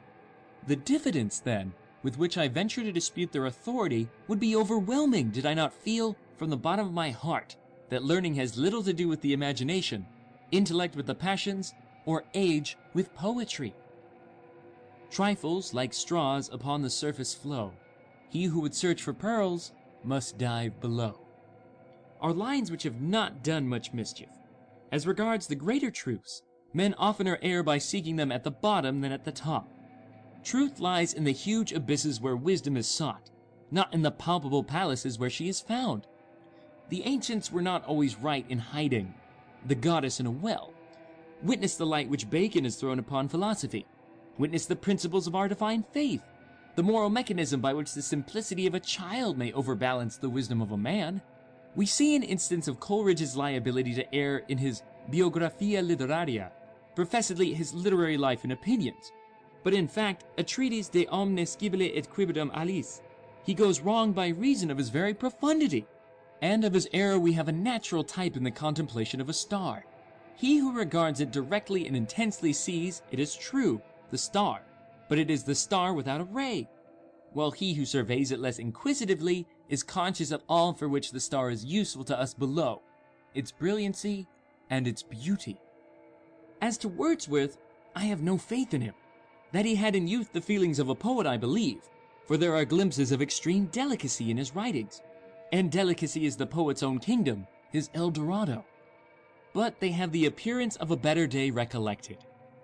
The 0.68 0.76
diffidence, 0.76 1.40
then, 1.40 1.74
with 2.04 2.18
which 2.18 2.38
I 2.38 2.48
venture 2.48 2.84
to 2.84 2.92
dispute 2.92 3.32
their 3.32 3.48
authority 3.48 4.08
would 4.28 4.40
be 4.40 4.56
overwhelming 4.56 5.30
did 5.30 5.46
I 5.46 5.54
not 5.54 5.74
feel, 5.74 6.16
from 6.38 6.50
the 6.50 6.58
bottom 6.58 6.88
of 6.88 6.94
my 6.94 7.10
heart, 7.12 7.56
that 7.92 8.04
learning 8.04 8.34
has 8.36 8.58
little 8.58 8.82
to 8.82 8.94
do 8.94 9.08
with 9.08 9.22
the 9.22 9.34
imagination, 9.34 10.08
intellect 10.50 10.96
with 10.96 11.06
the 11.06 11.14
passions, 11.14 11.74
or 12.06 12.24
age 12.34 12.78
with 12.94 13.14
poetry. 13.14 13.76
Trifles 15.12 15.74
like 15.74 15.94
straws 15.94 16.50
upon 16.52 16.82
the 16.82 16.90
surface 16.90 17.34
flow. 17.36 17.74
He 18.30 18.46
who 18.46 18.62
would 18.62 18.74
search 18.74 19.04
for 19.04 19.14
pearls 19.14 19.74
must 20.06 20.38
dive 20.38 20.80
below. 20.80 21.20
Are 22.22 22.32
lines 22.32 22.72
which 22.72 22.84
have 22.84 23.02
not 23.02 23.44
done 23.44 23.68
much 23.68 23.94
mischief. 23.94 24.30
As 24.90 25.06
regards 25.06 25.48
the 25.48 25.56
greater 25.56 25.92
truths, 25.92 26.44
men 26.74 26.94
oftener 26.98 27.40
err 27.42 27.62
by 27.62 27.78
seeking 27.78 28.16
them 28.16 28.32
at 28.32 28.46
the 28.46 28.52
bottom 28.52 29.02
than 29.02 29.12
at 29.12 29.26
the 29.26 29.34
top. 29.34 29.68
Truth 30.46 30.80
lies 30.80 31.14
in 31.14 31.26
the 31.26 31.32
huge 31.32 31.74
abysses 31.74 32.22
where 32.22 32.38
wisdom 32.38 32.78
is 32.78 32.88
sought, 32.88 33.30
not 33.70 33.94
in 33.94 34.02
the 34.02 34.12
palpable 34.12 34.64
palaces 34.64 35.20
where 35.20 35.30
she 35.30 35.50
is 35.50 35.60
found. 35.60 36.08
The 36.92 37.04
ancients 37.06 37.50
were 37.50 37.62
not 37.62 37.86
always 37.86 38.18
right 38.18 38.46
in 38.50 38.60
hiding 38.60 39.14
the 39.66 39.76
goddess 39.76 40.20
in 40.20 40.26
a 40.26 40.32
well. 40.32 40.74
Witness 41.42 41.76
the 41.76 41.86
light 41.86 42.10
which 42.10 42.30
Bacon 42.30 42.66
has 42.66 42.76
thrown 42.76 43.00
upon 43.00 43.30
philosophy. 43.30 43.86
Witness 44.38 44.66
the 44.66 44.76
principles 44.76 45.26
of 45.26 45.34
our 45.34 45.48
divine 45.48 45.86
faith, 45.94 46.22
the 46.76 46.84
moral 46.84 47.10
mechanism 47.10 47.62
by 47.62 47.74
which 47.74 47.94
the 47.94 48.02
simplicity 48.02 48.68
of 48.68 48.76
a 48.76 48.80
child 48.82 49.38
may 49.38 49.54
overbalance 49.54 50.18
the 50.18 50.30
wisdom 50.30 50.62
of 50.62 50.74
a 50.74 50.78
man. 50.78 51.22
We 51.76 51.86
see 51.86 52.14
an 52.14 52.24
instance 52.24 52.68
of 52.68 52.82
Coleridge's 52.82 53.38
liability 53.38 53.94
to 53.96 54.14
err 54.14 54.40
in 54.50 54.58
his 54.58 54.84
Biographia 55.10 55.82
Literaria, 55.82 56.52
professedly 56.94 57.54
his 57.54 57.74
literary 57.74 58.18
life 58.18 58.44
and 58.44 58.52
opinions, 58.52 59.14
but 59.64 59.74
in 59.74 59.88
fact 59.88 60.26
a 60.38 60.44
treatise 60.44 60.90
de 60.90 61.08
omne 61.08 61.46
scibile 61.46 61.90
et 61.96 62.10
quibudam 62.10 62.52
alis. 62.54 63.02
He 63.46 63.54
goes 63.54 63.80
wrong 63.80 64.12
by 64.12 64.28
reason 64.28 64.70
of 64.70 64.78
his 64.78 64.90
very 64.90 65.14
profundity, 65.14 65.86
and 66.42 66.66
of 66.66 66.74
his 66.74 66.90
error 66.94 67.20
we 67.20 67.34
have 67.34 67.48
a 67.48 67.54
natural 67.54 68.04
type 68.04 68.36
in 68.36 68.44
the 68.44 68.52
contemplation 68.52 69.22
of 69.22 69.30
a 69.30 69.34
star. 69.34 69.86
He 70.36 70.58
who 70.58 70.74
regards 70.74 71.22
it 71.22 71.32
directly 71.32 71.86
and 71.88 71.96
intensely 71.96 72.52
sees, 72.52 73.04
it 73.12 73.20
is 73.20 73.36
true, 73.36 73.82
the 74.10 74.18
star, 74.18 74.62
but 75.08 75.20
it 75.20 75.30
is 75.30 75.44
the 75.44 75.56
star 75.56 75.94
without 75.94 76.22
a 76.22 76.26
ray, 76.26 76.68
while 77.34 77.52
he 77.52 77.74
who 77.74 77.86
surveys 77.86 78.32
it 78.32 78.40
less 78.40 78.60
inquisitively 78.60 79.46
is 79.70 79.84
conscious 79.84 80.32
of 80.32 80.42
all 80.50 80.74
for 80.74 80.90
which 80.90 81.12
the 81.12 81.20
star 81.20 81.50
is 81.50 81.64
useful 81.64 82.04
to 82.06 82.20
us 82.20 82.34
below, 82.34 82.82
its 83.36 83.52
brilliancy 83.52 84.28
and 84.70 84.88
its 84.88 85.04
beauty. 85.04 85.60
As 86.62 86.78
to 86.80 86.90
Wordsworth, 86.90 87.58
I 87.96 88.02
have 88.06 88.22
no 88.22 88.38
faith 88.38 88.74
in 88.74 88.82
him. 88.82 88.94
That 89.52 89.66
he 89.66 89.76
had 89.76 89.96
in 89.96 90.08
youth 90.08 90.32
the 90.32 90.42
feelings 90.42 90.80
of 90.80 90.90
a 90.90 90.96
poet, 90.96 91.28
I 91.28 91.38
believe, 91.38 91.82
for 92.26 92.38
there 92.38 92.56
are 92.56 92.66
glimpses 92.66 93.12
of 93.12 93.22
extreme 93.22 93.66
delicacy 93.66 94.32
in 94.32 94.38
his 94.38 94.56
writings, 94.56 95.02
and 95.52 95.72
delicacy 95.72 96.26
is 96.26 96.38
the 96.38 96.46
poet's 96.46 96.84
own 96.84 97.00
kingdom, 97.00 97.48
his 97.72 97.90
El 97.94 98.12
Dorado. 98.12 98.66
But 99.54 99.80
they 99.80 99.92
have 99.92 100.12
the 100.12 100.26
appearance 100.26 100.76
of 100.78 100.92
a 100.92 100.98
better 100.98 101.28
day 101.28 101.52
recollected 101.52 102.18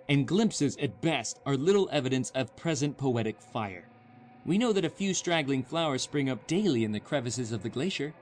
and 0.09 0.27
glimpses 0.27 0.77
at 0.77 1.01
best 1.01 1.39
are 1.45 1.57
little 1.57 1.89
evidence 1.91 2.31
of 2.31 2.55
present 2.55 2.97
poetic 2.97 3.41
fire. 3.41 3.88
We 4.45 4.57
know 4.57 4.71
that 4.73 4.85
a 4.85 4.89
few 4.89 5.13
straggling 5.13 5.63
flowers 5.63 6.01
spring 6.01 6.29
up 6.29 6.47
daily 6.47 6.83
in 6.83 6.91
the 6.93 6.99
crevices 6.99 7.51
of 7.51 7.63
the 7.63 7.69
glacier. 7.69 8.13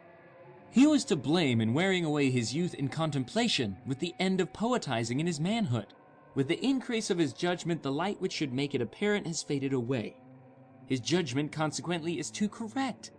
He 0.72 0.88
was 0.88 1.05
to 1.05 1.16
blame 1.16 1.61
in 1.61 1.74
wearing 1.74 2.03
away 2.03 2.32
his 2.32 2.53
youth 2.53 2.74
in 2.74 2.88
contemplation 2.88 3.78
with 3.86 3.99
the 3.99 4.16
end 4.20 4.41
of 4.41 4.51
poetizing 4.51 5.20
in 5.20 5.28
his 5.28 5.39
manhood. 5.39 5.88
With 6.34 6.47
the 6.47 6.63
increase 6.66 7.09
of 7.09 7.20
his 7.20 7.34
judgment, 7.34 7.84
the 7.84 7.91
light 7.91 8.20
which 8.20 8.34
should 8.34 8.51
make 8.51 8.74
it 8.74 8.82
apparent 8.82 9.28
has 9.28 9.43
faded 9.43 9.72
away. 9.72 10.18
His 10.88 10.99
judgment, 10.99 11.51
consequently, 11.51 12.20
is 12.20 12.30
too 12.32 12.49
correct. 12.49 13.11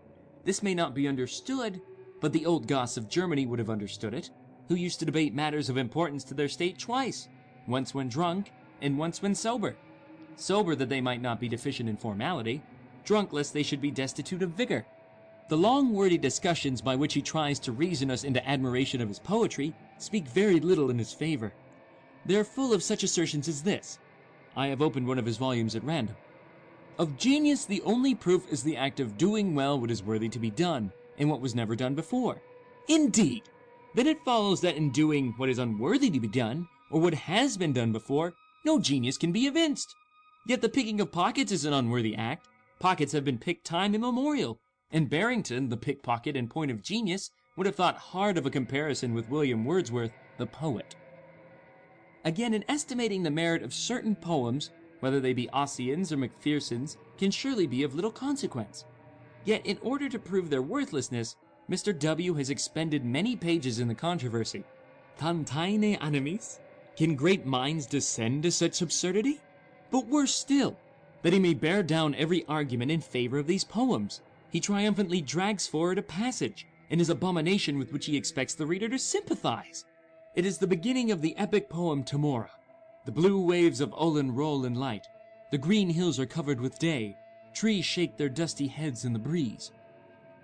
This 0.46 0.62
may 0.62 0.76
not 0.76 0.94
be 0.94 1.08
understood, 1.08 1.80
but 2.20 2.32
the 2.32 2.46
old 2.46 2.68
Goths 2.68 2.96
of 2.96 3.08
Germany 3.08 3.46
would 3.46 3.58
have 3.58 3.68
understood 3.68 4.14
it, 4.14 4.30
who 4.68 4.76
used 4.76 5.00
to 5.00 5.04
debate 5.04 5.34
matters 5.34 5.68
of 5.68 5.76
importance 5.76 6.22
to 6.22 6.34
their 6.34 6.48
state 6.48 6.78
twice, 6.78 7.28
once 7.66 7.92
when 7.92 8.08
drunk 8.08 8.52
and 8.80 8.96
once 8.96 9.20
when 9.20 9.34
sober. 9.34 9.76
Sober 10.36 10.76
that 10.76 10.88
they 10.88 11.00
might 11.00 11.20
not 11.20 11.40
be 11.40 11.48
deficient 11.48 11.88
in 11.88 11.96
formality, 11.96 12.62
drunk 13.04 13.32
lest 13.32 13.54
they 13.54 13.64
should 13.64 13.80
be 13.80 13.90
destitute 13.90 14.40
of 14.40 14.50
vigor. 14.50 14.86
The 15.48 15.56
long 15.56 15.92
wordy 15.92 16.16
discussions 16.16 16.80
by 16.80 16.94
which 16.94 17.14
he 17.14 17.22
tries 17.22 17.58
to 17.60 17.72
reason 17.72 18.08
us 18.08 18.22
into 18.22 18.48
admiration 18.48 19.00
of 19.00 19.08
his 19.08 19.18
poetry 19.18 19.74
speak 19.98 20.28
very 20.28 20.60
little 20.60 20.90
in 20.90 20.98
his 20.98 21.12
favor. 21.12 21.52
They 22.24 22.36
are 22.36 22.44
full 22.44 22.72
of 22.72 22.84
such 22.84 23.02
assertions 23.02 23.48
as 23.48 23.64
this. 23.64 23.98
I 24.54 24.68
have 24.68 24.80
opened 24.80 25.08
one 25.08 25.18
of 25.18 25.26
his 25.26 25.38
volumes 25.38 25.74
at 25.74 25.82
random. 25.82 26.14
Of 26.98 27.18
genius, 27.18 27.66
the 27.66 27.82
only 27.82 28.14
proof 28.14 28.50
is 28.50 28.62
the 28.62 28.76
act 28.76 29.00
of 29.00 29.18
doing 29.18 29.54
well 29.54 29.78
what 29.78 29.90
is 29.90 30.02
worthy 30.02 30.30
to 30.30 30.38
be 30.38 30.50
done, 30.50 30.92
and 31.18 31.28
what 31.28 31.42
was 31.42 31.54
never 31.54 31.76
done 31.76 31.94
before. 31.94 32.40
Indeed! 32.88 33.42
Then 33.94 34.06
it 34.06 34.24
follows 34.24 34.62
that 34.62 34.76
in 34.76 34.90
doing 34.92 35.34
what 35.36 35.50
is 35.50 35.58
unworthy 35.58 36.10
to 36.10 36.20
be 36.20 36.28
done, 36.28 36.68
or 36.90 37.00
what 37.00 37.12
has 37.12 37.58
been 37.58 37.74
done 37.74 37.92
before, 37.92 38.32
no 38.64 38.78
genius 38.78 39.18
can 39.18 39.30
be 39.30 39.46
evinced. 39.46 39.94
Yet 40.46 40.62
the 40.62 40.70
picking 40.70 41.00
of 41.00 41.12
pockets 41.12 41.52
is 41.52 41.66
an 41.66 41.74
unworthy 41.74 42.14
act. 42.14 42.48
Pockets 42.78 43.12
have 43.12 43.24
been 43.24 43.38
picked 43.38 43.66
time 43.66 43.94
immemorial, 43.94 44.58
and 44.90 45.10
Barrington, 45.10 45.68
the 45.68 45.76
pickpocket 45.76 46.34
and 46.34 46.48
point 46.48 46.70
of 46.70 46.82
genius, 46.82 47.30
would 47.56 47.66
have 47.66 47.74
thought 47.74 47.98
hard 47.98 48.38
of 48.38 48.46
a 48.46 48.50
comparison 48.50 49.12
with 49.12 49.28
William 49.28 49.64
Wordsworth, 49.64 50.12
the 50.38 50.46
poet. 50.46 50.94
Again, 52.24 52.54
in 52.54 52.64
estimating 52.68 53.22
the 53.22 53.30
merit 53.30 53.62
of 53.62 53.74
certain 53.74 54.14
poems, 54.14 54.70
whether 55.06 55.20
they 55.20 55.32
be 55.32 55.48
Ossian's 55.52 56.10
or 56.10 56.16
Macpherson's, 56.16 56.96
can 57.16 57.30
surely 57.30 57.68
be 57.68 57.84
of 57.84 57.94
little 57.94 58.10
consequence. 58.10 58.86
Yet, 59.44 59.64
in 59.64 59.78
order 59.80 60.08
to 60.08 60.18
prove 60.18 60.50
their 60.50 60.62
worthlessness, 60.62 61.36
Mr. 61.70 61.96
W. 61.96 62.34
has 62.34 62.50
expended 62.50 63.04
many 63.04 63.36
pages 63.36 63.78
in 63.78 63.86
the 63.86 63.94
controversy. 63.94 64.64
Tantaene 65.16 65.96
animis? 66.00 66.58
Can 66.96 67.14
great 67.14 67.46
minds 67.46 67.86
descend 67.86 68.42
to 68.42 68.50
such 68.50 68.82
absurdity? 68.82 69.40
But 69.92 70.08
worse 70.08 70.34
still, 70.34 70.76
that 71.22 71.32
he 71.32 71.38
may 71.38 71.54
bear 71.54 71.84
down 71.84 72.16
every 72.16 72.44
argument 72.46 72.90
in 72.90 73.00
favor 73.00 73.38
of 73.38 73.46
these 73.46 73.62
poems, 73.62 74.22
he 74.50 74.58
triumphantly 74.58 75.20
drags 75.20 75.68
forward 75.68 75.98
a 75.98 76.02
passage, 76.02 76.66
in 76.90 76.98
his 76.98 77.10
abomination 77.10 77.78
with 77.78 77.92
which 77.92 78.06
he 78.06 78.16
expects 78.16 78.56
the 78.56 78.66
reader 78.66 78.88
to 78.88 78.98
sympathize. 78.98 79.84
It 80.34 80.44
is 80.44 80.58
the 80.58 80.66
beginning 80.66 81.12
of 81.12 81.22
the 81.22 81.36
epic 81.36 81.70
poem 81.70 82.02
Temora. 82.02 82.50
The 83.06 83.12
blue 83.12 83.40
waves 83.40 83.80
of 83.80 83.94
Ullin 83.96 84.34
roll 84.34 84.64
in 84.64 84.74
light. 84.74 85.06
The 85.52 85.58
green 85.58 85.88
hills 85.88 86.18
are 86.18 86.26
covered 86.26 86.60
with 86.60 86.80
day. 86.80 87.16
Trees 87.54 87.84
shake 87.84 88.16
their 88.16 88.28
dusty 88.28 88.66
heads 88.66 89.04
in 89.04 89.12
the 89.12 89.18
breeze. 89.20 89.70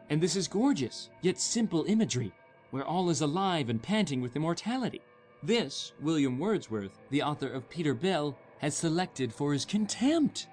And 0.08 0.20
this 0.20 0.36
is 0.36 0.46
gorgeous, 0.46 1.10
yet 1.22 1.40
simple 1.40 1.84
imagery, 1.88 2.30
where 2.70 2.84
all 2.84 3.10
is 3.10 3.20
alive 3.20 3.68
and 3.68 3.82
panting 3.82 4.20
with 4.20 4.36
immortality. 4.36 5.00
This, 5.42 5.92
William 6.00 6.38
Wordsworth, 6.38 7.00
the 7.10 7.24
author 7.24 7.48
of 7.48 7.68
Peter 7.68 7.94
Bell, 7.94 8.38
has 8.58 8.76
selected 8.76 9.34
for 9.34 9.52
his 9.52 9.64
contempt. 9.64 10.46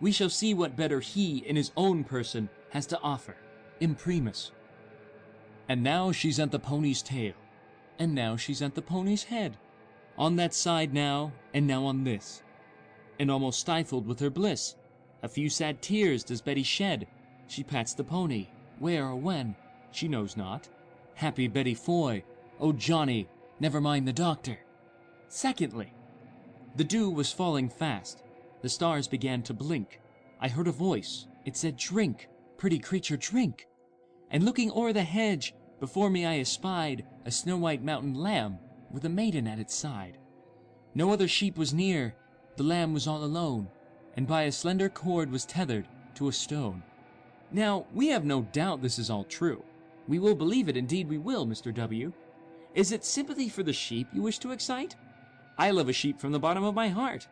We 0.00 0.10
shall 0.10 0.30
see 0.30 0.54
what 0.54 0.74
better 0.74 1.00
he, 1.00 1.38
in 1.46 1.54
his 1.54 1.70
own 1.76 2.04
person, 2.04 2.48
has 2.70 2.86
to 2.86 3.00
offer, 3.02 3.36
imprimis. 3.78 4.52
And 5.68 5.82
now 5.82 6.12
she's 6.12 6.40
at 6.40 6.50
the 6.50 6.58
pony's 6.58 7.02
tail, 7.02 7.34
and 7.98 8.14
now 8.14 8.36
she's 8.38 8.62
at 8.62 8.74
the 8.74 8.82
pony's 8.82 9.24
head, 9.24 9.58
on 10.16 10.36
that 10.36 10.54
side 10.54 10.94
now, 10.94 11.32
and 11.52 11.66
now 11.66 11.84
on 11.84 12.04
this, 12.04 12.42
and 13.18 13.30
almost 13.30 13.60
stifled 13.60 14.06
with 14.06 14.20
her 14.20 14.30
bliss. 14.30 14.76
A 15.22 15.28
few 15.28 15.48
sad 15.48 15.80
tears 15.82 16.22
does 16.22 16.40
Betty 16.40 16.62
shed. 16.62 17.06
She 17.46 17.62
pats 17.62 17.94
the 17.94 18.04
pony, 18.04 18.48
where 18.78 19.06
or 19.06 19.16
when, 19.16 19.56
she 19.90 20.08
knows 20.08 20.36
not. 20.36 20.68
Happy 21.14 21.48
Betty 21.48 21.74
Foy, 21.74 22.22
oh 22.60 22.72
Johnny, 22.72 23.28
never 23.60 23.80
mind 23.80 24.06
the 24.06 24.12
doctor. 24.12 24.58
Secondly, 25.28 25.92
the 26.76 26.84
dew 26.84 27.10
was 27.10 27.32
falling 27.32 27.68
fast. 27.68 28.22
The 28.62 28.68
stars 28.68 29.06
began 29.08 29.42
to 29.42 29.54
blink. 29.54 30.00
I 30.40 30.48
heard 30.48 30.68
a 30.68 30.72
voice. 30.72 31.26
It 31.44 31.56
said, 31.56 31.76
Drink, 31.76 32.28
pretty 32.56 32.78
creature, 32.78 33.16
drink. 33.16 33.66
And 34.30 34.44
looking 34.44 34.70
o'er 34.72 34.92
the 34.92 35.02
hedge, 35.02 35.54
before 35.80 36.10
me 36.10 36.24
I 36.26 36.38
espied 36.38 37.04
a 37.24 37.30
snow-white 37.30 37.84
mountain 37.84 38.14
lamb 38.14 38.58
with 38.94 39.04
a 39.04 39.10
maiden 39.10 39.46
at 39.46 39.58
its 39.58 39.74
side. 39.74 40.16
No 40.94 41.12
other 41.12 41.28
sheep 41.28 41.58
was 41.58 41.74
near, 41.74 42.14
the 42.56 42.62
lamb 42.62 42.94
was 42.94 43.08
all 43.08 43.24
alone, 43.24 43.68
and 44.16 44.26
by 44.26 44.42
a 44.42 44.52
slender 44.52 44.88
cord 44.88 45.30
was 45.30 45.44
tethered 45.44 45.88
to 46.14 46.28
a 46.28 46.32
stone. 46.32 46.82
Now, 47.50 47.86
we 47.92 48.08
have 48.08 48.24
no 48.24 48.42
doubt 48.42 48.80
this 48.80 48.98
is 48.98 49.10
all 49.10 49.24
true. 49.24 49.62
We 50.06 50.18
will 50.18 50.34
believe 50.34 50.68
it, 50.68 50.76
indeed 50.76 51.08
we 51.08 51.18
will, 51.18 51.46
Mr. 51.46 51.74
W. 51.74 52.12
Is 52.74 52.92
it 52.92 53.04
sympathy 53.04 53.48
for 53.48 53.62
the 53.62 53.72
sheep 53.72 54.08
you 54.12 54.22
wish 54.22 54.38
to 54.38 54.52
excite? 54.52 54.96
I 55.58 55.70
love 55.70 55.88
a 55.88 55.92
sheep 55.92 56.20
from 56.20 56.32
the 56.32 56.38
bottom 56.38 56.64
of 56.64 56.74
my 56.74 56.88
heart. 56.88 57.26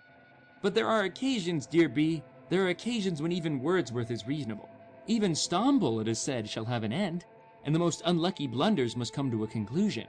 But 0.60 0.74
there 0.74 0.88
are 0.88 1.04
occasions, 1.04 1.66
dear 1.66 1.88
B, 1.88 2.22
there 2.48 2.64
are 2.64 2.68
occasions 2.68 3.22
when 3.22 3.32
even 3.32 3.60
Wordsworth 3.60 4.10
is 4.10 4.26
reasonable. 4.26 4.68
Even 5.06 5.34
Stamboul, 5.34 6.00
it 6.00 6.08
is 6.08 6.18
said, 6.18 6.48
shall 6.48 6.64
have 6.64 6.84
an 6.84 6.92
end, 6.92 7.24
and 7.64 7.74
the 7.74 7.80
most 7.80 8.02
unlucky 8.04 8.46
blunders 8.46 8.96
must 8.96 9.12
come 9.12 9.30
to 9.30 9.44
a 9.44 9.48
conclusion. 9.48 10.06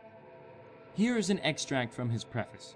Here 0.96 1.18
is 1.18 1.30
an 1.30 1.39
extract 1.39 1.94
from 1.94 2.10
his 2.10 2.24
preface. 2.24 2.76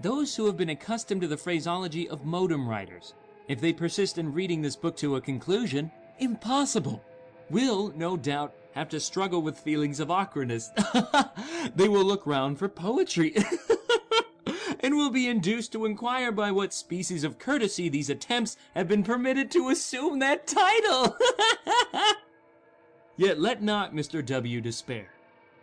Those 0.00 0.36
who 0.36 0.46
have 0.46 0.56
been 0.56 0.70
accustomed 0.70 1.20
to 1.22 1.28
the 1.28 1.36
phraseology 1.36 2.08
of 2.08 2.24
modem 2.24 2.68
writers, 2.68 3.14
if 3.48 3.60
they 3.60 3.72
persist 3.72 4.18
in 4.18 4.32
reading 4.32 4.62
this 4.62 4.76
book 4.76 4.96
to 4.98 5.16
a 5.16 5.20
conclusion, 5.20 5.90
impossible, 6.18 7.02
will, 7.50 7.92
no 7.96 8.16
doubt, 8.16 8.54
have 8.74 8.88
to 8.90 9.00
struggle 9.00 9.42
with 9.42 9.58
feelings 9.58 10.00
of 10.00 10.10
awkwardness. 10.10 10.70
they 11.74 11.88
will 11.88 12.04
look 12.04 12.26
round 12.26 12.58
for 12.58 12.68
poetry. 12.68 13.34
and 14.80 14.96
will 14.96 15.10
be 15.10 15.28
induced 15.28 15.72
to 15.72 15.84
inquire 15.86 16.32
by 16.32 16.50
what 16.50 16.72
species 16.74 17.22
of 17.24 17.38
courtesy 17.38 17.88
these 17.88 18.10
attempts 18.10 18.56
have 18.74 18.88
been 18.88 19.04
permitted 19.04 19.50
to 19.50 19.68
assume 19.68 20.18
that 20.18 20.46
title. 20.46 21.16
Yet 23.16 23.38
let 23.38 23.62
not 23.62 23.94
Mr. 23.94 24.24
W. 24.24 24.60
despair. 24.60 25.08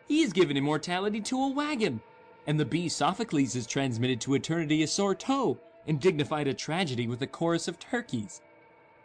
He 0.09 0.23
has 0.23 0.33
given 0.33 0.57
immortality 0.57 1.21
to 1.21 1.39
a 1.39 1.49
wagon, 1.49 2.01
and 2.47 2.59
the 2.59 2.65
bee 2.65 2.89
Sophocles 2.89 3.55
is 3.55 3.67
transmitted 3.67 4.19
to 4.21 4.33
eternity 4.33 4.81
a 4.81 4.87
sore 4.87 5.13
toe, 5.13 5.59
and 5.85 5.99
dignified 5.99 6.47
a 6.47 6.53
tragedy 6.55 7.07
with 7.07 7.21
a 7.21 7.27
chorus 7.27 7.67
of 7.67 7.77
turkeys. 7.77 8.41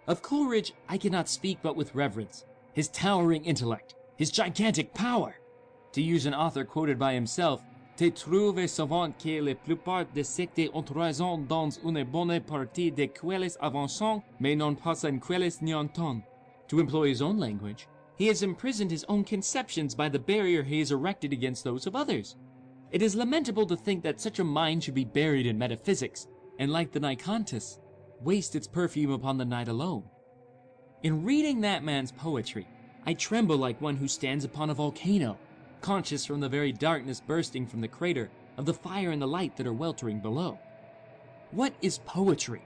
Of 0.06 0.22
Coleridge 0.22 0.72
I 0.88 0.96
cannot 0.96 1.28
speak 1.28 1.58
but 1.60 1.76
with 1.76 1.94
reverence. 1.94 2.46
His 2.72 2.88
towering 2.88 3.44
intellect, 3.44 3.94
his 4.16 4.30
gigantic 4.30 4.94
power. 4.94 5.36
To 5.92 6.00
use 6.00 6.24
an 6.24 6.32
author 6.32 6.64
quoted 6.64 6.98
by 6.98 7.12
himself, 7.12 7.62
te 7.98 8.10
trouve 8.10 8.66
souvent 8.66 9.12
que 9.18 9.42
la 9.42 9.54
plupart 9.54 10.06
des 10.14 10.24
sectes 10.24 10.70
entraisant 10.72 11.46
dans 11.46 11.78
une 11.84 12.02
bonne 12.04 12.40
partie 12.40 12.90
de 12.90 13.06
quelles 13.08 13.58
avançant, 13.60 14.22
mais 14.40 14.56
non 14.56 14.74
pas 14.74 15.04
en 15.04 15.20
quelles 15.20 15.52
n'y 15.60 15.74
entend. 15.74 16.22
To 16.68 16.80
employ 16.80 17.10
his 17.10 17.20
own 17.20 17.38
language, 17.38 17.88
he 18.16 18.26
has 18.28 18.42
imprisoned 18.42 18.90
his 18.90 19.04
own 19.08 19.24
conceptions 19.24 19.94
by 19.94 20.08
the 20.08 20.18
barrier 20.18 20.62
he 20.62 20.78
has 20.78 20.90
erected 20.92 21.32
against 21.32 21.64
those 21.64 21.86
of 21.86 21.96
others. 21.96 22.36
It 22.90 23.02
is 23.02 23.16
lamentable 23.16 23.66
to 23.66 23.76
think 23.76 24.02
that 24.04 24.20
such 24.20 24.38
a 24.38 24.44
mind 24.44 24.84
should 24.84 24.94
be 24.94 25.04
buried 25.04 25.46
in 25.46 25.58
metaphysics, 25.58 26.28
and 26.58 26.70
like 26.70 26.92
the 26.92 27.00
Nyctanthes, 27.00 27.78
waste 28.20 28.54
its 28.54 28.68
perfume 28.68 29.10
upon 29.10 29.36
the 29.36 29.44
night 29.44 29.68
alone. 29.68 30.04
In 31.02 31.24
reading 31.24 31.60
that 31.60 31.82
man's 31.82 32.12
poetry, 32.12 32.68
I 33.04 33.14
tremble 33.14 33.56
like 33.56 33.80
one 33.80 33.96
who 33.96 34.08
stands 34.08 34.44
upon 34.44 34.70
a 34.70 34.74
volcano, 34.74 35.38
conscious 35.80 36.24
from 36.24 36.40
the 36.40 36.48
very 36.48 36.72
darkness 36.72 37.20
bursting 37.20 37.66
from 37.66 37.80
the 37.80 37.88
crater 37.88 38.30
of 38.56 38.64
the 38.64 38.72
fire 38.72 39.10
and 39.10 39.20
the 39.20 39.26
light 39.26 39.56
that 39.56 39.66
are 39.66 39.72
weltering 39.72 40.20
below. 40.20 40.58
What 41.50 41.74
is 41.82 41.98
poetry? 41.98 42.64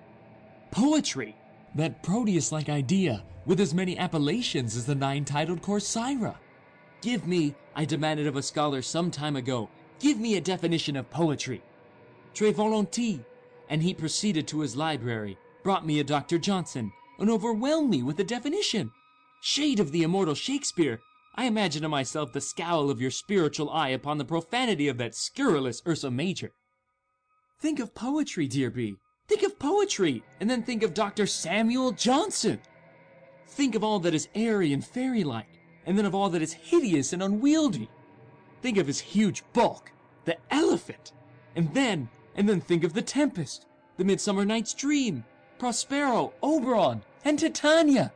Poetry! 0.71 1.37
That 1.75 2.03
Proteus 2.03 2.51
like 2.51 2.69
idea, 2.69 3.23
with 3.47 3.61
as 3.61 3.75
many 3.75 3.97
appellations 3.99 4.77
as 4.77 4.87
the 4.87 4.95
nine 4.95 5.25
titled 5.25 5.63
Corcyra. 5.63 6.37
Give 7.01 7.27
me, 7.27 7.55
I 7.77 7.85
demanded 7.85 8.27
of 8.27 8.37
a 8.37 8.43
scholar 8.43 8.83
some 8.83 9.11
time 9.11 9.37
ago, 9.37 9.69
give 10.01 10.19
me 10.19 10.37
a 10.37 10.41
definition 10.41 10.97
of 10.97 11.11
poetry. 11.11 11.63
Très 12.35 12.53
volontiers. 12.53 13.21
And 13.71 13.83
he 13.83 13.93
proceeded 13.93 14.49
to 14.49 14.61
his 14.61 14.77
library, 14.77 15.37
brought 15.63 15.87
me 15.87 16.01
a 16.01 16.05
Dr. 16.05 16.39
Johnson, 16.39 16.91
and 17.19 17.29
overwhelmed 17.29 17.91
me 17.91 18.03
with 18.03 18.19
a 18.19 18.25
definition. 18.25 18.91
Shade 19.43 19.79
of 19.79 19.93
the 19.93 20.03
immortal 20.03 20.35
Shakespeare, 20.35 21.01
I 21.35 21.45
imagine 21.45 21.83
to 21.83 21.89
myself 21.89 22.33
the 22.33 22.41
scowl 22.41 22.91
of 22.91 23.01
your 23.01 23.11
spiritual 23.11 23.71
eye 23.71 23.91
upon 23.91 24.19
the 24.19 24.25
profanity 24.25 24.89
of 24.89 24.99
that 24.99 25.15
scurrilous 25.15 25.83
Ursa 25.87 26.11
Major. 26.11 26.51
Think 27.61 27.79
of 27.79 27.95
poetry, 27.95 28.49
dear 28.49 28.71
B. 28.71 28.97
Think 29.29 29.43
of 29.43 29.59
poetry, 29.59 30.23
and 30.41 30.49
then 30.49 30.63
think 30.63 30.83
of 30.83 30.95
Dr. 30.95 31.27
Samuel 31.27 31.93
Johnson. 31.93 32.61
Think 33.47 33.75
of 33.75 33.85
all 33.85 33.99
that 34.01 34.15
is 34.15 34.29
airy 34.35 34.73
and 34.73 34.83
fairy-like, 34.83 35.61
and 35.85 35.99
then 35.99 36.07
of 36.07 36.15
all 36.15 36.31
that 36.31 36.41
is 36.41 36.55
hideous 36.55 37.13
and 37.13 37.23
unwieldy. 37.23 37.91
Think 38.63 38.79
of 38.79 38.87
his 38.87 39.01
huge 39.01 39.45
bulk, 39.53 39.93
the 40.25 40.39
elephant, 40.51 41.13
and 41.55 41.75
then, 41.75 42.09
and 42.35 42.49
then 42.49 42.63
think 42.63 42.85
of 42.85 42.95
the 42.95 43.03
Tempest, 43.03 43.67
the 43.99 44.05
Midsummer 44.05 44.47
Night's 44.47 44.73
Dream, 44.73 45.25
Prospero, 45.59 46.33
Oberon, 46.43 47.03
and 47.23 47.39
Titania. 47.39 48.13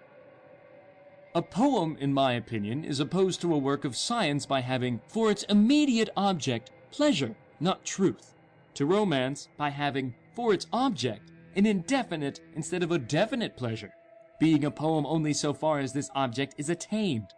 A 1.35 1.43
poem, 1.43 1.97
in 2.01 2.15
my 2.15 2.33
opinion, 2.33 2.85
is 2.85 3.01
opposed 3.01 3.43
to 3.43 3.55
a 3.55 3.59
work 3.59 3.85
of 3.85 3.97
science 3.97 4.47
by 4.47 4.61
having 4.61 5.01
for 5.09 5.31
its 5.31 5.43
immediate 5.45 6.09
object 6.17 6.71
pleasure, 6.91 7.35
not 7.61 7.85
truth; 7.85 8.35
to 8.75 8.87
romance 8.87 9.49
by 9.59 9.69
having 9.71 10.15
for 10.35 10.53
its 10.53 10.67
object 10.73 11.33
an 11.55 11.67
indefinite 11.67 12.41
instead 12.55 12.83
of 12.83 12.93
a 12.93 12.99
definite 12.99 13.57
pleasure, 13.57 13.93
being 14.41 14.65
a 14.65 14.71
poem 14.71 15.05
only 15.07 15.33
so 15.33 15.53
far 15.53 15.79
as 15.79 15.93
this 15.93 16.11
object 16.15 16.55
is 16.57 16.71
attained; 16.71 17.35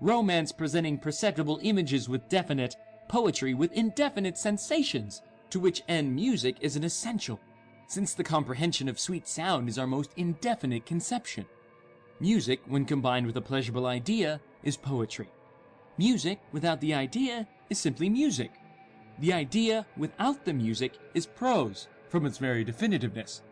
romance 0.00 0.52
presenting 0.52 0.98
perceptible 0.98 1.58
images 1.62 2.08
with 2.08 2.28
definite, 2.28 2.76
poetry 3.08 3.54
with 3.54 3.72
indefinite 3.72 4.36
sensations, 4.36 5.22
to 5.48 5.58
which 5.58 5.82
end 5.88 6.14
music 6.14 6.56
is 6.60 6.76
an 6.76 6.84
essential, 6.84 7.40
since 7.86 8.14
the 8.14 8.24
comprehension 8.24 8.88
of 8.88 9.00
sweet 9.00 9.26
sound 9.26 9.68
is 9.68 9.78
our 9.78 9.86
most 9.86 10.10
indefinite 10.16 10.84
conception. 10.84 11.46
Music, 12.20 12.60
when 12.66 12.84
combined 12.84 13.26
with 13.26 13.36
a 13.36 13.40
pleasurable 13.40 13.86
idea, 13.86 14.40
is 14.62 14.76
poetry. 14.76 15.28
Music 15.98 16.38
without 16.52 16.80
the 16.80 16.92
idea 16.92 17.46
is 17.70 17.78
simply 17.78 18.08
music. 18.08 18.50
The 19.18 19.32
idea 19.32 19.86
without 19.96 20.44
the 20.44 20.52
music 20.52 20.98
is 21.14 21.26
prose, 21.26 21.88
from 22.16 22.24
its 22.24 22.38
very 22.38 22.64
definitiveness. 22.64 23.42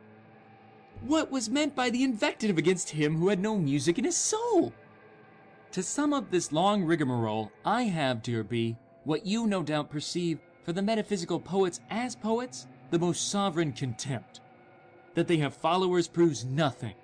What 1.03 1.31
was 1.31 1.51
meant 1.51 1.75
by 1.75 1.91
the 1.91 2.03
invective 2.03 2.57
against 2.57 2.89
him 2.89 3.19
who 3.19 3.29
had 3.29 3.39
no 3.39 3.59
music 3.59 3.99
in 3.99 4.07
his 4.07 4.17
soul? 4.17 4.73
To 5.73 5.83
sum 5.83 6.15
up 6.15 6.31
this 6.31 6.51
long 6.51 6.83
rigmarole, 6.83 7.53
I 7.63 7.83
have, 7.83 8.23
dear 8.23 8.43
B, 8.43 8.79
what 9.05 9.27
you 9.27 9.47
no 9.47 9.63
doubt 9.63 9.91
perceive 9.91 10.39
for 10.63 10.73
the 10.73 10.81
metaphysical 10.81 11.39
poets 11.39 11.81
as 11.91 12.17
poets, 12.17 12.67
the 12.89 12.99
most 12.99 13.29
sovereign 13.29 13.73
contempt. 13.73 14.41
That 15.13 15.29
they 15.29 15.37
have 15.37 15.53
followers 15.53 16.09
proves 16.09 16.47
nothing. 16.47 16.95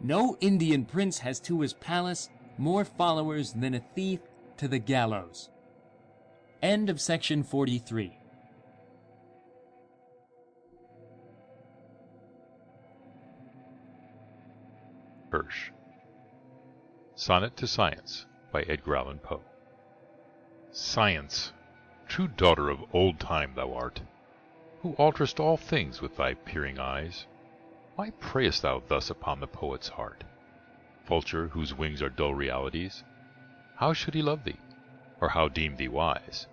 No 0.00 0.38
Indian 0.40 0.86
prince 0.86 1.18
has 1.18 1.38
to 1.40 1.60
his 1.60 1.74
palace 1.74 2.30
more 2.56 2.86
followers 2.86 3.52
than 3.52 3.74
a 3.74 3.84
thief 3.94 4.20
to 4.56 4.68
the 4.68 4.78
gallows. 4.78 5.50
End 6.62 6.88
of 6.88 6.98
section 6.98 7.42
43. 7.42 8.21
Hirsch. 15.32 15.70
Sonnet 17.14 17.56
to 17.56 17.66
Science 17.66 18.26
by 18.50 18.64
Edgar 18.64 18.96
Allan 18.96 19.18
Poe. 19.20 19.46
Science, 20.70 21.54
true 22.04 22.28
daughter 22.28 22.68
of 22.68 22.84
old 22.90 23.18
time 23.18 23.54
thou 23.54 23.72
art, 23.72 24.02
who 24.80 24.92
alterest 24.96 25.40
all 25.40 25.56
things 25.56 26.02
with 26.02 26.16
thy 26.16 26.34
peering 26.34 26.78
eyes, 26.78 27.28
why 27.94 28.10
preyest 28.20 28.60
thou 28.60 28.80
thus 28.80 29.08
upon 29.08 29.40
the 29.40 29.48
poet's 29.48 29.88
heart? 29.88 30.24
Vulture, 31.06 31.48
whose 31.48 31.72
wings 31.72 32.02
are 32.02 32.10
dull 32.10 32.34
realities, 32.34 33.02
how 33.76 33.94
should 33.94 34.12
he 34.12 34.20
love 34.20 34.44
thee, 34.44 34.60
or 35.18 35.30
how 35.30 35.48
deem 35.48 35.76
thee 35.76 35.88
wise, 35.88 36.46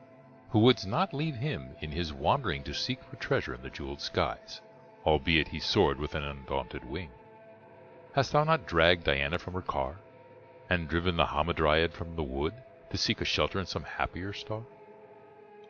who 0.52 0.60
wouldst 0.60 0.88
not 0.88 1.14
leave 1.14 1.36
him 1.36 1.76
in 1.82 1.92
his 1.92 2.14
wandering 2.14 2.64
to 2.64 2.74
seek 2.74 3.04
for 3.04 3.18
treasure 3.18 3.54
in 3.54 3.62
the 3.62 3.70
jewelled 3.70 4.00
skies, 4.00 4.62
albeit 5.06 5.50
he 5.50 5.60
soared 5.60 6.00
with 6.00 6.16
an 6.16 6.24
undaunted 6.24 6.86
wing? 6.86 7.19
Hast 8.20 8.34
thou 8.34 8.44
not 8.44 8.68
dragged 8.68 9.06
Diana 9.06 9.40
from 9.40 9.54
her 9.54 9.62
car, 9.62 9.96
and 10.70 10.90
driven 10.90 11.16
the 11.16 11.28
Hamadryad 11.28 11.94
from 11.94 12.18
the 12.18 12.22
wood 12.22 12.54
to 12.90 12.98
seek 12.98 13.22
a 13.22 13.24
shelter 13.24 13.62
in 13.62 13.66
some 13.66 13.86
happier 13.86 14.34
star? 14.34 14.62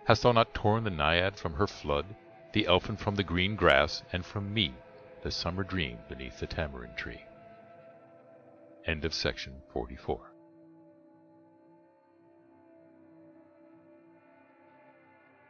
Hast 0.05 0.23
thou 0.23 0.31
not 0.31 0.55
torn 0.55 0.83
the 0.83 0.89
Naiad 0.89 1.37
from 1.37 1.53
her 1.53 1.67
flood, 1.67 2.07
the 2.53 2.65
Elfin 2.65 2.97
from 2.97 3.13
the 3.13 3.23
green 3.23 3.55
grass, 3.55 4.01
and 4.11 4.25
from 4.25 4.51
me 4.51 4.73
the 5.21 5.29
summer 5.29 5.63
dream 5.63 5.99
beneath 6.09 6.39
the 6.39 6.47
tamarind 6.47 6.97
tree? 6.97 7.21
End 8.83 9.05
of 9.05 9.13
section 9.13 9.53
44. 9.71 10.19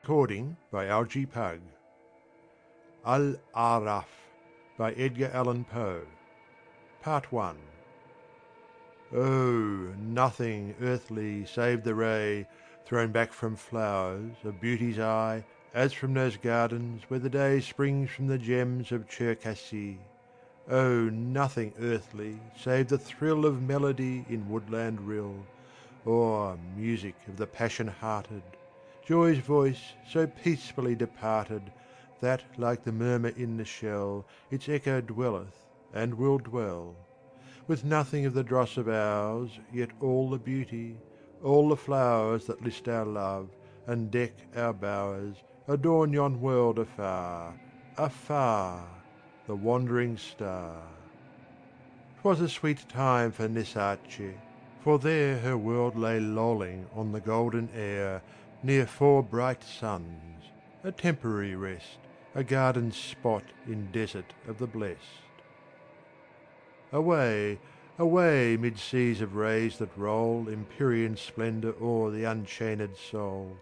Recording 0.02 0.58
by 0.70 0.88
Algy 0.88 1.26
Pug. 1.26 1.62
Al 3.06 3.36
Aaraaf 3.56 4.04
by 4.78 4.92
Edgar 4.92 5.32
Allan 5.34 5.64
Poe. 5.64 6.02
Part 7.02 7.32
1 7.32 7.56
Oh, 9.14 9.94
nothing 9.98 10.76
earthly 10.82 11.46
save 11.46 11.86
the 11.86 11.96
ray 11.96 12.46
Thrown 12.84 13.14
back 13.14 13.32
from 13.32 13.56
flowers 13.56 14.44
of 14.44 14.60
beauty's 14.60 15.00
eye 15.00 15.46
As 15.74 15.94
from 15.94 16.14
those 16.14 16.36
gardens 16.36 17.04
where 17.10 17.22
the 17.22 17.30
day 17.30 17.62
Springs 17.62 18.10
from 18.10 18.28
the 18.28 18.38
gems 18.38 18.92
of 18.92 19.08
Circassy. 19.08 20.10
Oh, 20.68 21.08
nothing 21.08 21.74
earthly 21.80 22.52
save 22.54 22.90
the 22.90 22.98
thrill 22.98 23.46
Of 23.46 23.62
melody 23.62 24.26
in 24.28 24.50
woodland 24.50 25.00
rill, 25.00 25.48
Or 26.04 26.58
music 26.58 27.16
of 27.30 27.38
the 27.38 27.48
passion 27.48 27.88
hearted, 27.88 28.44
Joy's 29.02 29.40
voice 29.40 29.94
so 30.06 30.28
peacefully 30.28 30.96
departed 30.96 31.72
That, 32.20 32.44
like 32.58 32.84
the 32.84 32.92
murmur 32.92 33.30
in 33.30 33.56
the 33.56 33.64
shell, 33.64 34.28
Its 34.52 34.68
echo 34.68 35.00
dwelleth 35.00 35.69
and 35.94 36.14
will 36.14 36.38
dwell 36.38 36.96
with 37.70 37.86
nothing 37.86 38.26
of 38.26 38.34
the 38.34 38.44
dross 38.44 38.78
of 38.78 38.90
ours, 38.90 39.60
Yet 39.72 39.92
all 40.02 40.32
the 40.32 40.40
beauty, 40.40 40.98
all 41.44 41.70
the 41.70 41.78
flowers 41.78 42.48
That 42.48 42.64
list 42.64 42.90
our 42.90 43.06
love, 43.06 43.50
and 43.86 44.10
deck 44.10 44.34
our 44.56 44.74
bowers, 44.74 45.36
Adorn 45.68 46.12
yon 46.12 46.42
world 46.42 46.80
afar, 46.80 47.54
afar, 47.96 48.84
the 49.46 49.56
wandering 49.56 50.18
star. 50.18 50.82
'Twas 52.20 52.42
a 52.42 52.50
sweet 52.50 52.90
time 52.90 53.32
for 53.32 53.48
Nesace, 53.48 54.34
for 54.80 54.98
there 54.98 55.38
Her 55.38 55.58
world 55.58 55.96
lay 55.96 56.20
lolling 56.20 56.88
on 56.96 57.12
the 57.12 57.22
golden 57.22 57.70
air 57.76 58.24
Near 58.64 58.88
four 58.88 59.22
bright 59.22 59.64
suns, 59.64 60.46
a 60.84 60.92
temporary 60.92 61.56
rest, 61.56 62.00
A 62.34 62.44
garden 62.44 62.92
spot 62.92 63.44
in 63.68 63.92
desert 63.92 64.34
of 64.48 64.58
the 64.58 64.68
blest. 64.68 65.29
Away, 66.92 67.60
away, 68.00 68.58
mid 68.58 68.80
seas 68.80 69.22
of 69.22 69.36
rays 69.36 69.78
that 69.78 69.96
roll 69.96 70.50
Empyrean 70.50 71.16
splendour 71.18 71.76
o'er 71.80 72.10
the 72.10 72.24
unchained 72.24 72.98
soul, 72.98 73.58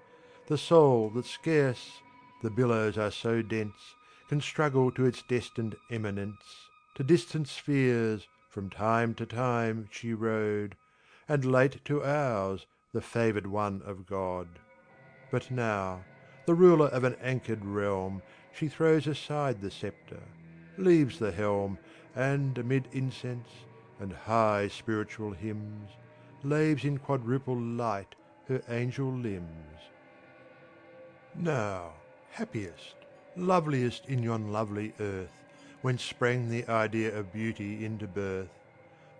The 0.45 0.57
soul 0.57 1.09
that 1.09 1.25
scarce 1.25 2.01
the 2.41 2.49
billows 2.49 2.97
are 2.97 3.11
so 3.11 3.41
dense 3.41 3.95
Can 4.29 4.39
struggle 4.39 4.91
to 4.91 5.05
its 5.05 5.23
destined 5.23 5.75
eminence, 5.91 6.69
To 6.95 7.03
distant 7.03 7.49
spheres 7.49 8.27
from 8.49 8.69
time 8.69 9.13
to 9.15 9.25
time 9.25 9.89
she 9.91 10.13
rode, 10.13 10.77
And 11.27 11.43
late 11.43 11.83
to 11.85 12.03
ours, 12.03 12.65
the 12.93 13.01
favoured 13.01 13.47
one 13.47 13.81
of 13.85 14.07
God. 14.07 14.47
But 15.31 15.51
now, 15.51 16.05
the 16.45 16.55
ruler 16.55 16.87
of 16.87 17.03
an 17.03 17.17
anchored 17.21 17.65
realm, 17.65 18.21
She 18.53 18.69
throws 18.69 19.05
aside 19.05 19.59
the 19.59 19.69
sceptre, 19.69 20.23
leaves 20.77 21.19
the 21.19 21.31
helm, 21.31 21.77
And 22.17 22.57
amid 22.57 22.89
incense 22.91 23.47
and 23.99 24.11
high 24.11 24.69
spiritual 24.69 25.33
hymns 25.33 25.91
Laves 26.41 26.83
in 26.83 26.97
quadruple 26.97 27.55
light 27.55 28.15
her 28.47 28.63
angel 28.67 29.13
limbs. 29.15 29.91
Now, 31.35 31.93
happiest, 32.31 33.05
loveliest 33.35 34.07
in 34.07 34.23
yon 34.23 34.51
lovely 34.51 34.95
earth, 34.99 35.43
Whence 35.81 36.03
sprang 36.03 36.49
the 36.49 36.67
idea 36.67 37.15
of 37.15 37.31
beauty 37.31 37.85
into 37.85 38.07
birth, 38.07 38.49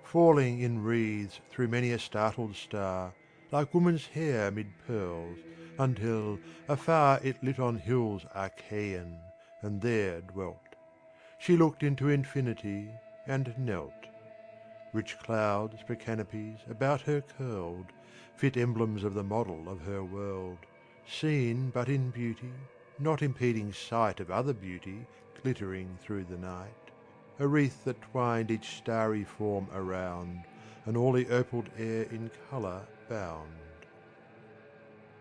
Falling 0.02 0.60
in 0.60 0.84
wreaths 0.84 1.40
through 1.52 1.68
many 1.68 1.92
a 1.92 2.00
startled 2.00 2.56
star, 2.56 3.14
Like 3.52 3.76
woman's 3.76 4.08
hair 4.08 4.50
mid 4.50 4.76
pearls, 4.80 5.38
until 5.78 6.42
afar 6.68 7.20
It 7.22 7.44
lit 7.44 7.60
on 7.60 7.76
hills 7.76 8.26
Achaian, 8.34 9.20
and 9.62 9.82
there 9.84 10.22
dwelt. 10.22 10.67
She 11.40 11.56
looked 11.56 11.84
into 11.84 12.10
infinity, 12.10 12.90
and 13.28 13.54
knelt. 13.58 14.08
Rich 14.92 15.20
clouds 15.20 15.80
for 15.82 15.96
canopies 15.96 16.58
about 16.68 17.02
her 17.02 17.22
curled, 17.22 17.92
Fit 18.36 18.58
emblems 18.58 19.04
of 19.04 19.14
the 19.14 19.24
model 19.24 19.70
of 19.70 19.82
her 19.82 20.04
world, 20.04 20.58
Seen 21.06 21.70
but 21.70 21.90
in 21.90 22.10
beauty, 22.10 22.54
not 23.00 23.22
impeding 23.22 23.72
sight 23.72 24.20
Of 24.20 24.32
other 24.32 24.54
beauty 24.54 25.06
glittering 25.42 25.98
through 26.02 26.24
the 26.26 26.38
night, 26.38 26.92
A 27.40 27.48
wreath 27.48 27.84
that 27.86 28.02
twined 28.02 28.50
each 28.50 28.78
starry 28.78 29.24
form 29.24 29.68
around, 29.74 30.44
And 30.86 30.98
all 30.98 31.12
the 31.12 31.26
opaled 31.26 31.70
air 31.78 32.04
in 32.04 32.32
colour 32.50 32.88
bound. 33.08 33.67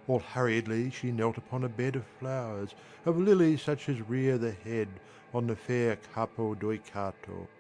All 0.09 0.21
hurriedly 0.21 0.91
she 0.91 1.11
knelt 1.11 1.37
upon 1.37 1.65
a 1.65 1.69
bed 1.69 1.97
Of 1.97 2.07
flowers, 2.07 2.77
of 3.05 3.19
lilies 3.19 3.61
such 3.61 3.89
as 3.89 4.01
rear 4.03 4.39
the 4.39 4.53
head 4.53 5.01
On 5.33 5.49
the 5.49 5.57
fair 5.57 5.97
Capo 5.97 6.55
Deucato, 6.55 7.51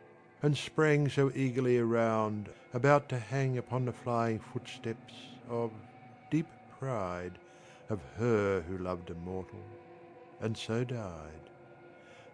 and 0.40 0.57
sprang 0.57 1.09
so 1.09 1.32
eagerly 1.34 1.76
around, 1.76 2.55
about 2.72 3.09
to 3.09 3.18
hang 3.18 3.59
upon 3.59 3.84
the 3.84 3.92
flying 3.92 4.38
footsteps 4.38 5.40
of 5.44 5.82
deep 6.30 6.53
pride 6.68 7.40
of 7.88 8.05
her 8.14 8.61
who 8.62 8.78
loved 8.78 9.11
a 9.11 9.16
mortal, 9.16 9.80
and 10.38 10.57
so 10.57 10.84
died. 10.84 11.51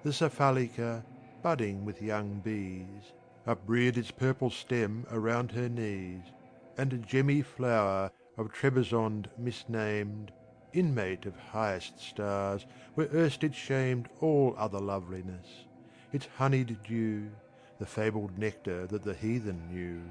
The 0.02 0.12
Sephalica, 0.12 1.06
budding 1.40 1.86
with 1.86 2.02
young 2.02 2.40
bees, 2.40 3.14
Upreared 3.46 3.96
its 3.96 4.10
purple 4.10 4.50
stem 4.50 5.06
around 5.10 5.52
her 5.52 5.70
knees, 5.70 6.32
And 6.76 6.92
a 6.92 6.98
gemmy 6.98 7.40
flower 7.42 8.12
of 8.42 8.52
Trebizond 8.52 9.26
misnamed, 9.38 10.32
Inmate 10.72 11.26
of 11.26 11.36
highest 11.36 12.00
stars, 12.00 12.66
where 12.94 13.08
erst 13.14 13.44
it 13.44 13.54
shamed 13.54 14.08
All 14.20 14.56
other 14.58 14.80
loveliness, 14.80 15.66
its 16.12 16.26
honeyed 16.38 16.76
dew, 16.82 17.30
The 17.78 17.86
fabled 17.86 18.36
nectar 18.36 18.88
that 18.88 19.04
the 19.04 19.14
heathen 19.14 19.68
knew, 19.70 20.02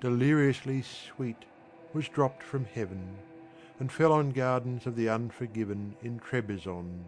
Deliriously 0.00 0.80
sweet, 0.80 1.44
was 1.92 2.08
dropped 2.08 2.42
from 2.42 2.64
heaven, 2.64 3.18
And 3.78 3.92
fell 3.92 4.12
on 4.12 4.30
gardens 4.30 4.86
of 4.86 4.96
the 4.96 5.10
unforgiven 5.10 5.96
In 6.02 6.18
Trebizond. 6.18 7.04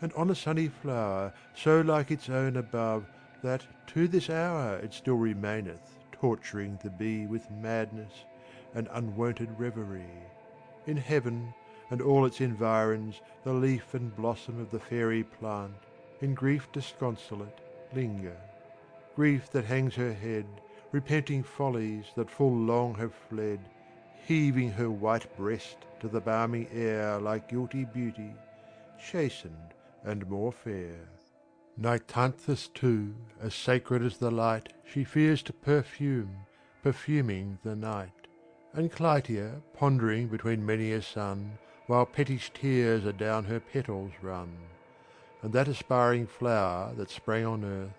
And 0.00 0.14
on 0.14 0.30
a 0.30 0.34
sunny 0.34 0.68
flower 0.68 1.30
so 1.54 1.82
like 1.82 2.10
its 2.10 2.30
own 2.30 2.56
above 2.56 3.04
that 3.42 3.66
to 3.88 4.08
this 4.08 4.30
hour 4.30 4.78
it 4.78 4.94
still 4.94 5.16
remaineth 5.16 5.98
torturing 6.10 6.78
the 6.82 6.88
bee 6.88 7.26
with 7.26 7.50
madness 7.50 8.24
and 8.74 8.88
unwonted 8.92 9.48
reverie. 9.58 10.26
In 10.86 10.96
heaven 10.96 11.52
and 11.90 12.02
all 12.02 12.26
its 12.26 12.40
environs 12.40 13.20
the 13.44 13.52
leaf 13.52 13.94
and 13.94 14.14
blossom 14.16 14.60
of 14.60 14.70
the 14.70 14.80
fairy 14.80 15.22
plant, 15.22 15.74
in 16.20 16.34
grief 16.34 16.66
disconsolate, 16.72 17.60
linger. 17.94 18.36
Grief 19.14 19.50
that 19.50 19.64
hangs 19.64 19.94
her 19.94 20.12
head, 20.12 20.46
repenting 20.92 21.42
follies 21.42 22.06
that 22.16 22.30
full 22.30 22.56
long 22.56 22.94
have 22.94 23.14
fled, 23.14 23.58
heaving 24.26 24.70
her 24.72 24.90
white 24.90 25.26
breast 25.36 25.76
to 26.00 26.08
the 26.08 26.20
balmy 26.20 26.66
air 26.72 27.20
like 27.20 27.46
guilty 27.48 27.84
beauty, 27.84 28.32
chastened 28.98 29.74
and 30.04 30.28
more 30.28 30.52
fair. 30.52 30.96
Nyctanthes 31.78 32.72
too, 32.72 33.14
as 33.42 33.54
sacred 33.54 34.02
as 34.02 34.18
the 34.18 34.30
light, 34.30 34.72
She 34.84 35.04
fears 35.04 35.42
to 35.44 35.52
perfume, 35.52 36.28
perfuming 36.82 37.58
the 37.64 37.74
night; 37.74 38.13
And 38.76 38.90
Clytia, 38.90 39.62
pondering 39.72 40.26
between 40.26 40.66
many 40.66 40.90
a 40.90 41.00
sun, 41.00 41.58
While 41.86 42.06
pettish 42.06 42.50
tears 42.52 43.04
adown 43.04 43.44
her 43.44 43.60
petals 43.60 44.10
run; 44.20 44.56
And 45.42 45.52
that 45.52 45.68
aspiring 45.68 46.26
flower 46.26 46.92
that 46.96 47.08
sprang 47.08 47.46
on 47.46 47.64
earth, 47.64 47.94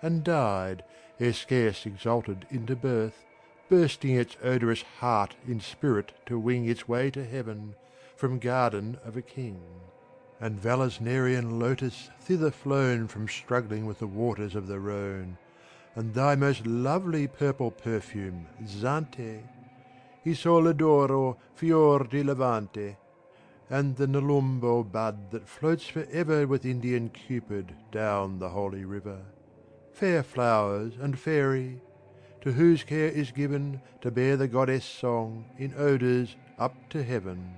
And 0.00 0.22
died, 0.22 0.84
ere 1.18 1.32
scarce 1.32 1.84
exalted 1.84 2.46
into 2.48 2.76
birth, 2.76 3.24
Bursting 3.68 4.14
its 4.14 4.36
odorous 4.40 4.82
heart 4.82 5.34
in 5.48 5.58
spirit 5.58 6.12
to 6.26 6.38
wing 6.38 6.64
Its 6.66 6.86
way 6.86 7.10
to 7.10 7.24
heaven, 7.24 7.74
from 8.14 8.38
garden 8.38 8.98
of 9.04 9.16
a 9.16 9.22
king. 9.22 9.60
And 10.40 10.60
Valisnerian 10.60 11.58
lotus 11.58 12.08
thither 12.20 12.52
flown 12.52 13.08
From 13.08 13.26
struggling 13.26 13.84
with 13.84 13.98
the 13.98 14.06
waters 14.06 14.54
of 14.54 14.68
the 14.68 14.78
Rhone, 14.78 15.38
And 15.96 16.14
thy 16.14 16.36
most 16.36 16.68
lovely 16.68 17.26
purple 17.26 17.72
perfume, 17.72 18.46
Zante, 18.64 19.42
Isola 20.26 20.74
d'oro, 20.74 21.38
fior 21.54 22.04
di 22.04 22.22
Levante, 22.22 22.96
And 23.70 23.96
the 23.96 24.06
Nelumbo 24.06 24.82
bud 24.82 25.30
that 25.30 25.48
floats 25.48 25.86
for 25.86 26.06
ever 26.12 26.46
With 26.46 26.66
Indian 26.66 27.08
Cupid 27.08 27.72
down 27.90 28.38
the 28.38 28.50
holy 28.50 28.84
river, 28.84 29.20
Fair 29.92 30.22
flowers 30.22 30.94
and 31.00 31.18
fairy, 31.18 31.80
to 32.42 32.52
whose 32.52 32.84
care 32.84 33.08
is 33.08 33.32
given 33.32 33.80
To 34.02 34.10
bear 34.10 34.36
the 34.36 34.48
goddess 34.48 34.84
song 34.84 35.44
in 35.56 35.72
odours 35.78 36.36
up 36.58 36.74
to 36.90 37.02
heaven. 37.02 37.54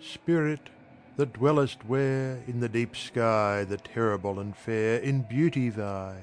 Spirit 0.00 0.70
that 1.16 1.32
dwellest 1.32 1.84
where 1.86 2.42
In 2.46 2.60
the 2.60 2.68
deep 2.68 2.96
sky 2.96 3.64
the 3.64 3.76
terrible 3.76 4.38
and 4.38 4.56
fair 4.56 4.98
In 5.00 5.22
beauty 5.22 5.68
vie; 5.68 6.22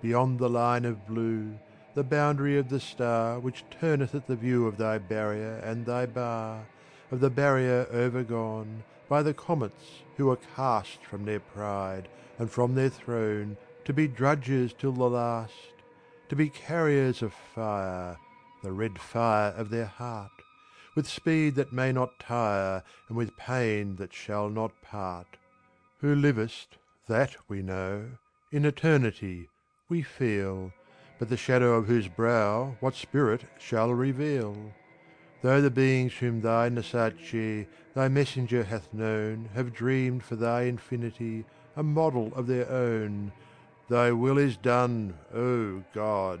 beyond 0.00 0.38
the 0.38 0.50
line 0.50 0.84
of 0.84 1.06
blue, 1.06 1.58
The 1.94 2.04
boundary 2.04 2.56
of 2.56 2.68
the 2.68 2.78
star 2.78 3.40
Which 3.40 3.64
turneth 3.68 4.14
at 4.14 4.26
the 4.28 4.36
view 4.36 4.66
of 4.66 4.76
thy 4.76 4.98
barrier 4.98 5.56
and 5.64 5.84
thy 5.84 6.06
bar, 6.06 6.64
Of 7.10 7.18
the 7.18 7.30
barrier 7.30 7.86
overgone 7.90 8.84
By 9.08 9.22
the 9.24 9.34
comets 9.34 10.04
who 10.16 10.30
are 10.30 10.38
cast 10.54 11.04
from 11.04 11.24
their 11.24 11.40
pride 11.40 12.08
And 12.38 12.48
from 12.48 12.76
their 12.76 12.90
throne 12.90 13.56
to 13.84 13.92
be 13.92 14.06
drudges 14.06 14.72
till 14.72 14.92
the 14.92 15.10
last, 15.10 15.72
To 16.28 16.36
be 16.36 16.48
carriers 16.48 17.22
of 17.22 17.32
fire, 17.32 18.16
the 18.62 18.70
red 18.70 19.00
fire 19.00 19.50
of 19.50 19.70
their 19.70 19.86
heart 19.86 20.30
with 20.94 21.08
speed 21.08 21.54
that 21.54 21.72
may 21.72 21.92
not 21.92 22.18
tire, 22.18 22.82
and 23.08 23.16
with 23.16 23.36
pain 23.36 23.96
that 23.96 24.12
shall 24.12 24.48
not 24.48 24.80
part; 24.82 25.38
Who 25.98 26.14
livest, 26.14 26.76
that 27.06 27.36
we 27.48 27.62
know, 27.62 28.10
in 28.52 28.64
eternity, 28.64 29.48
we 29.88 30.02
feel, 30.02 30.72
But 31.20 31.28
the 31.28 31.36
shadow 31.36 31.74
of 31.74 31.86
whose 31.86 32.08
brow 32.08 32.76
what 32.80 32.94
spirit 32.94 33.42
shall 33.58 33.94
reveal? 33.94 34.56
Though 35.42 35.60
the 35.60 35.70
beings 35.70 36.14
whom 36.14 36.40
thy 36.40 36.70
Nesace, 36.70 37.66
thy 37.94 38.08
messenger, 38.08 38.64
hath 38.64 38.92
known, 38.92 39.50
Have 39.54 39.72
dreamed 39.72 40.24
for 40.24 40.34
thy 40.34 40.62
infinity 40.62 41.44
a 41.76 41.82
model 41.82 42.32
of 42.34 42.48
their 42.48 42.68
own, 42.68 43.30
Thy 43.88 44.10
will 44.10 44.38
is 44.38 44.56
done, 44.56 45.14
O 45.34 45.84
God! 45.94 46.40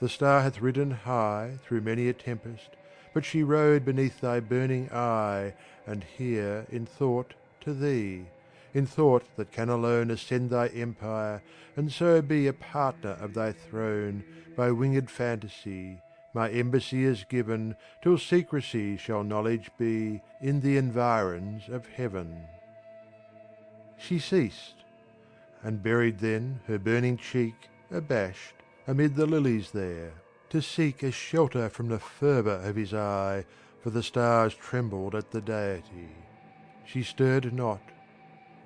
The 0.00 0.08
star 0.08 0.42
hath 0.42 0.60
ridden 0.60 0.90
high 0.90 1.58
Through 1.64 1.80
many 1.80 2.08
a 2.08 2.12
tempest 2.12 2.76
but 3.14 3.24
she 3.24 3.42
rode 3.42 3.84
beneath 3.84 4.20
thy 4.20 4.40
burning 4.40 4.90
eye, 4.92 5.54
And 5.86 6.04
here, 6.04 6.66
in 6.68 6.84
thought, 6.84 7.32
to 7.62 7.72
thee 7.72 8.26
in 8.74 8.84
thought 8.84 9.24
that 9.36 9.52
can 9.52 9.68
alone 9.68 10.10
Ascend 10.10 10.50
thy 10.50 10.66
empire, 10.68 11.40
and 11.76 11.90
so 11.90 12.20
be 12.20 12.48
A 12.48 12.52
partner 12.52 13.16
of 13.20 13.32
thy 13.32 13.52
throne, 13.52 14.24
by 14.56 14.70
winged 14.70 15.10
fantasy, 15.10 16.00
My 16.34 16.50
embassy 16.50 17.04
is 17.04 17.24
given, 17.24 17.76
Till 18.02 18.18
secrecy 18.18 18.96
shall 18.96 19.22
knowledge 19.22 19.70
be 19.78 20.20
In 20.40 20.60
the 20.60 20.76
environs 20.76 21.68
of 21.68 21.86
heaven. 21.86 22.42
She 23.96 24.18
ceased, 24.18 24.84
and 25.62 25.82
buried 25.82 26.18
then 26.18 26.60
her 26.66 26.78
burning 26.78 27.16
cheek, 27.16 27.54
Abashed, 27.90 28.56
amid 28.88 29.14
the 29.14 29.26
lilies 29.26 29.70
there 29.70 30.12
to 30.50 30.60
seek 30.60 31.02
A 31.02 31.10
shelter 31.10 31.68
from 31.68 31.88
the 31.88 31.98
fervour 31.98 32.60
of 32.62 32.76
his 32.76 32.92
eye, 32.92 33.44
For 33.82 33.90
the 33.90 34.02
stars 34.02 34.54
trembled 34.54 35.14
at 35.14 35.30
the 35.30 35.40
deity. 35.40 36.10
She 36.84 37.02
stirred 37.02 37.52
not, 37.52 37.80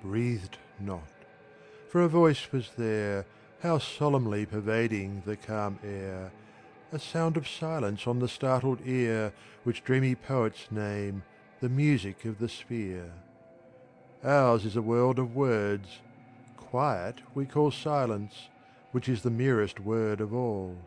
breathed 0.01 0.57
not; 0.79 1.09
for 1.89 2.01
a 2.01 2.07
voice 2.07 2.51
was 2.51 2.71
there, 2.77 3.25
How 3.61 3.77
solemnly 3.77 4.45
pervading 4.45 5.23
the 5.25 5.35
calm 5.35 5.79
air, 5.83 6.31
A 6.91 6.99
sound 6.99 7.37
of 7.37 7.47
silence 7.47 8.07
on 8.07 8.19
the 8.19 8.27
startled 8.27 8.79
ear, 8.85 9.33
Which 9.63 9.83
dreamy 9.83 10.15
poets 10.15 10.71
name 10.71 11.23
the 11.59 11.69
music 11.69 12.25
of 12.25 12.39
the 12.39 12.49
sphere. 12.49 13.11
Ours 14.23 14.65
is 14.65 14.75
a 14.75 14.81
world 14.81 15.19
of 15.19 15.35
words; 15.35 15.99
quiet 16.55 17.21
we 17.35 17.45
call 17.45 17.71
silence, 17.71 18.49
Which 18.91 19.09
is 19.09 19.21
the 19.21 19.29
merest 19.29 19.79
word 19.79 20.21
of 20.21 20.33
all. 20.33 20.77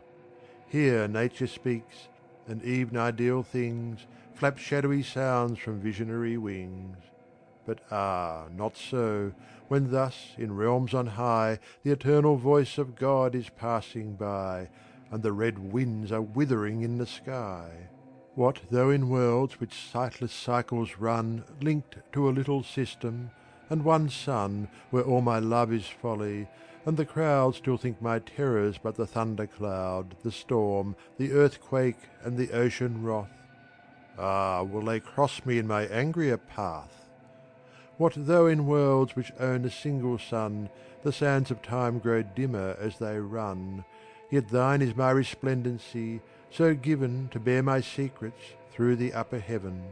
Here 0.67 1.07
Nature 1.07 1.47
speaks, 1.47 2.07
and 2.47 2.63
even 2.63 2.97
ideal 2.97 3.43
things 3.43 4.07
Flap 4.33 4.57
shadowy 4.57 5.03
sounds 5.03 5.59
from 5.59 5.79
visionary 5.79 6.37
wings. 6.37 6.97
But 7.65 7.79
ah, 7.91 8.47
not 8.55 8.75
so, 8.75 9.31
when 9.69 9.91
thus 9.91 10.33
in 10.37 10.55
realms 10.55 10.93
on 10.93 11.07
high 11.07 11.59
The 11.83 11.91
eternal 11.91 12.35
voice 12.35 12.77
of 12.77 12.95
God 12.95 13.35
is 13.35 13.49
passing 13.49 14.15
by, 14.15 14.69
And 15.11 15.23
the 15.23 15.31
red 15.31 15.71
winds 15.71 16.11
are 16.11 16.21
withering 16.21 16.81
in 16.81 16.97
the 16.97 17.07
sky. 17.07 17.69
What 18.35 18.61
though 18.69 18.89
in 18.89 19.09
worlds 19.09 19.59
which 19.59 19.73
sightless 19.73 20.33
cycles 20.33 20.97
run 20.97 21.43
Linked 21.61 21.97
to 22.13 22.27
a 22.27 22.31
little 22.31 22.63
system, 22.63 23.31
and 23.69 23.85
one 23.85 24.09
sun 24.09 24.67
Where 24.89 25.03
all 25.03 25.21
my 25.21 25.39
love 25.39 25.71
is 25.71 25.87
folly, 25.87 26.49
and 26.85 26.97
the 26.97 27.05
crowd 27.05 27.55
Still 27.55 27.77
think 27.77 28.01
my 28.01 28.19
terrors 28.19 28.77
but 28.77 28.95
the 28.95 29.07
thunder 29.07 29.47
cloud, 29.47 30.15
The 30.23 30.31
storm, 30.31 30.95
the 31.17 31.31
earthquake, 31.31 32.09
and 32.23 32.37
the 32.37 32.51
ocean 32.51 33.03
wrath, 33.03 33.31
Ah, 34.17 34.63
will 34.63 34.81
they 34.81 34.99
cross 34.99 35.45
me 35.45 35.57
in 35.57 35.67
my 35.67 35.83
angrier 35.85 36.37
path? 36.37 37.02
What 37.97 38.13
though 38.15 38.47
in 38.47 38.65
worlds 38.65 39.15
which 39.15 39.31
own 39.39 39.65
a 39.65 39.69
single 39.69 40.17
sun 40.17 40.69
The 41.03 41.11
sands 41.11 41.51
of 41.51 41.61
time 41.61 41.99
grow 41.99 42.23
dimmer 42.23 42.75
as 42.79 42.97
they 42.97 43.19
run, 43.19 43.85
Yet 44.31 44.49
thine 44.49 44.81
is 44.81 44.95
my 44.95 45.11
resplendency, 45.11 46.21
so 46.49 46.73
given 46.73 47.29
To 47.29 47.39
bear 47.39 47.61
my 47.61 47.81
secrets 47.81 48.41
through 48.71 48.95
the 48.95 49.13
upper 49.13 49.37
heaven. 49.37 49.83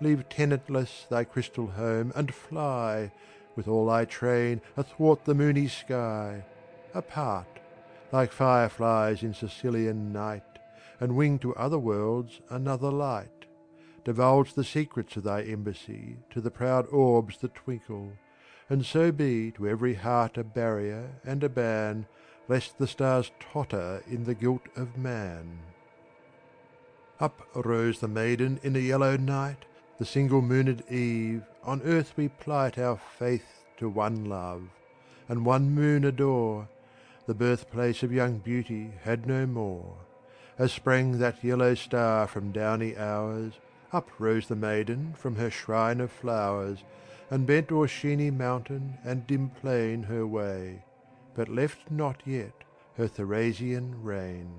Leave 0.00 0.28
tenantless 0.28 1.06
thy 1.08 1.22
crystal 1.22 1.68
home, 1.68 2.12
and 2.16 2.34
fly! 2.34 3.12
with 3.54 3.68
all 3.68 3.86
thy 3.86 4.06
train 4.06 4.60
athwart 4.76 5.24
the 5.24 5.34
moony 5.34 5.68
sky, 5.68 6.44
apart, 6.94 7.60
Like 8.10 8.32
fireflies 8.32 9.22
in 9.22 9.34
Sicilian 9.34 10.12
night, 10.12 10.58
And 10.98 11.16
wing 11.16 11.38
to 11.40 11.54
other 11.54 11.78
worlds 11.78 12.40
another 12.48 12.90
light, 12.90 13.39
Divulge 14.04 14.54
the 14.54 14.64
secrets 14.64 15.16
of 15.16 15.24
thy 15.24 15.42
embassy 15.42 16.16
To 16.30 16.40
the 16.40 16.50
proud 16.50 16.86
orbs 16.86 17.36
that 17.38 17.54
twinkle, 17.54 18.12
and 18.68 18.84
so 18.84 19.12
be 19.12 19.50
To 19.52 19.68
every 19.68 19.94
heart 19.94 20.38
a 20.38 20.44
barrier 20.44 21.10
and 21.24 21.44
a 21.44 21.48
ban, 21.48 22.06
Lest 22.48 22.78
the 22.78 22.86
stars 22.86 23.30
totter 23.38 24.02
in 24.08 24.24
the 24.24 24.34
guilt 24.34 24.66
of 24.74 24.96
man. 24.96 25.60
Up 27.20 27.42
rose 27.54 28.00
the 28.00 28.08
maiden 28.08 28.58
in 28.62 28.74
a 28.74 28.80
yellow 28.80 29.16
night, 29.16 29.66
The 29.98 30.06
single 30.06 30.40
mooned 30.40 30.82
eve, 30.90 31.42
on 31.62 31.82
earth 31.82 32.14
we 32.16 32.28
plight 32.28 32.78
Our 32.78 32.96
faith 32.96 33.64
to 33.76 33.88
one 33.88 34.24
love, 34.24 34.62
and 35.28 35.44
one 35.44 35.74
moon 35.74 36.04
adore, 36.04 36.68
The 37.26 37.34
birthplace 37.34 38.02
of 38.02 38.12
young 38.12 38.38
beauty 38.38 38.92
had 39.02 39.26
no 39.26 39.46
more. 39.46 39.94
As 40.58 40.72
sprang 40.72 41.18
that 41.18 41.44
yellow 41.44 41.74
star 41.74 42.26
from 42.26 42.52
downy 42.52 42.96
hours, 42.96 43.52
Up 43.92 44.08
rose 44.20 44.46
the 44.46 44.54
maiden 44.54 45.14
from 45.14 45.34
her 45.34 45.50
shrine 45.50 46.00
of 46.00 46.12
flowers, 46.12 46.84
And 47.28 47.46
bent 47.46 47.72
o'er 47.72 47.88
sheeny 47.88 48.30
mountain 48.30 48.98
and 49.02 49.26
dim 49.26 49.50
plain 49.50 50.04
Her 50.04 50.26
way, 50.26 50.84
but 51.34 51.48
left 51.48 51.90
not 51.90 52.22
yet 52.24 52.52
her 52.96 53.08
Therasæan 53.08 53.94
reign. 53.96 54.52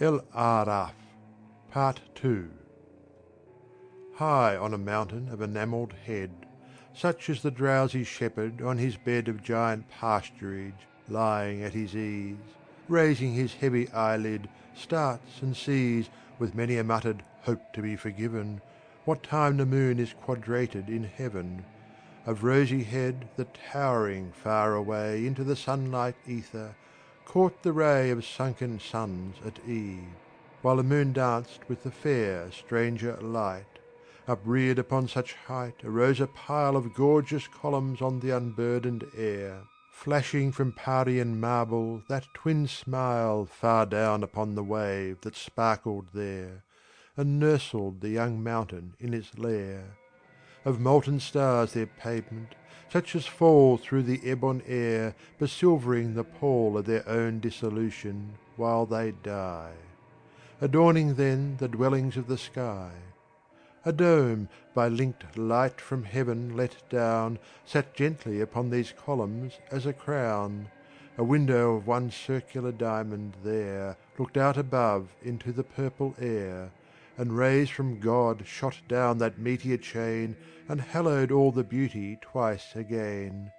Al 0.00 0.20
Aaraaf 0.34 0.94
Part 1.70 2.00
II 2.24 2.44
High 4.14 4.56
on 4.56 4.72
a 4.72 4.78
mountain 4.78 5.28
of 5.28 5.42
enamelled 5.42 5.92
head, 5.92 6.46
Such 6.94 7.28
as 7.28 7.42
the 7.42 7.50
drowsy 7.50 8.04
shepherd 8.04 8.62
on 8.62 8.78
his 8.78 8.96
bed 8.96 9.28
Of 9.28 9.42
giant 9.42 9.86
pasturage, 9.90 10.86
lying 11.08 11.62
at 11.62 11.74
his 11.74 11.94
ease, 11.94 12.36
Raising 12.88 13.34
his 13.34 13.52
heavy 13.52 13.90
eyelid, 13.90 14.48
starts 14.74 15.42
and 15.42 15.54
sees, 15.54 16.08
With 16.38 16.54
many 16.54 16.76
a 16.76 16.84
muttered 16.84 17.24
hope 17.44 17.62
to 17.72 17.80
be 17.80 17.96
forgiven, 17.96 18.60
What 19.04 19.22
time 19.22 19.56
the 19.56 19.64
moon 19.64 19.98
is 19.98 20.12
quadrated 20.12 20.90
in 20.90 21.04
heaven, 21.04 21.64
Of 22.26 22.44
rosy 22.44 22.82
head 22.82 23.30
that 23.36 23.54
towering 23.54 24.32
far 24.32 24.74
away 24.74 25.26
Into 25.26 25.44
the 25.44 25.56
sunlight 25.56 26.16
ether, 26.26 26.76
caught 27.24 27.62
the 27.62 27.72
ray 27.72 28.10
Of 28.10 28.26
sunken 28.26 28.78
suns 28.80 29.36
at 29.46 29.60
eve, 29.64 30.12
while 30.60 30.76
the 30.76 30.82
moon 30.82 31.14
danced 31.14 31.66
with 31.70 31.84
the 31.84 31.90
fair 31.90 32.50
stranger 32.52 33.16
light. 33.16 33.78
Upreared 34.28 34.78
upon 34.78 35.08
such 35.08 35.32
height 35.32 35.82
arose 35.84 36.20
a 36.20 36.26
pile 36.26 36.76
Of 36.76 36.92
gorgeous 36.92 37.48
columns 37.48 38.02
on 38.02 38.20
the 38.20 38.36
unburdened 38.36 39.06
air, 39.16 39.62
Flashing 39.96 40.52
from 40.52 40.72
Parian 40.72 41.40
marble 41.40 42.02
that 42.08 42.28
twin 42.34 42.68
smile 42.68 43.46
Far 43.46 43.86
down 43.86 44.22
upon 44.22 44.54
the 44.54 44.62
wave 44.62 45.22
that 45.22 45.34
sparkled 45.34 46.08
there, 46.12 46.62
And 47.16 47.40
nursled 47.40 48.02
the 48.02 48.10
young 48.10 48.40
mountain 48.40 48.92
in 49.00 49.14
its 49.14 49.36
lair. 49.38 49.96
Of 50.66 50.78
molten 50.78 51.18
stars 51.18 51.72
their 51.72 51.86
pavement, 51.86 52.54
such 52.92 53.16
as 53.16 53.26
fall 53.26 53.78
Through 53.78 54.02
the 54.02 54.20
ebon 54.24 54.62
air, 54.66 55.16
besilvering 55.40 56.14
the 56.14 56.24
pall 56.24 56.76
Of 56.76 56.84
their 56.84 57.08
own 57.08 57.40
dissolution 57.40 58.34
while 58.56 58.84
they 58.86 59.10
die. 59.10 59.72
Adorning 60.60 61.14
then 61.14 61.56
the 61.56 61.68
dwellings 61.68 62.18
of 62.18 62.28
the 62.28 62.38
sky. 62.38 62.92
A 63.88 63.92
dome, 63.92 64.48
by 64.74 64.88
linked 64.88 65.38
light 65.38 65.80
from 65.80 66.02
heaven 66.02 66.56
let 66.56 66.82
down, 66.90 67.38
Sat 67.64 67.94
gently 67.94 68.40
upon 68.40 68.68
these 68.68 68.90
columns 68.90 69.60
as 69.70 69.86
a 69.86 69.92
crown. 69.92 70.66
A 71.16 71.22
window 71.22 71.76
of 71.76 71.86
one 71.86 72.10
circular 72.10 72.72
diamond 72.72 73.36
there 73.44 73.96
Looked 74.18 74.36
out 74.36 74.56
above 74.56 75.14
into 75.22 75.52
the 75.52 75.62
purple 75.62 76.16
air, 76.18 76.72
And 77.16 77.36
rays 77.36 77.70
from 77.70 78.00
God 78.00 78.44
shot 78.44 78.80
down 78.88 79.18
that 79.18 79.38
meteor 79.38 79.76
chain 79.78 80.36
And 80.68 80.80
hallowed 80.80 81.30
all 81.30 81.52
the 81.52 81.62
beauty 81.62 82.18
twice 82.20 82.74
again; 82.74 83.52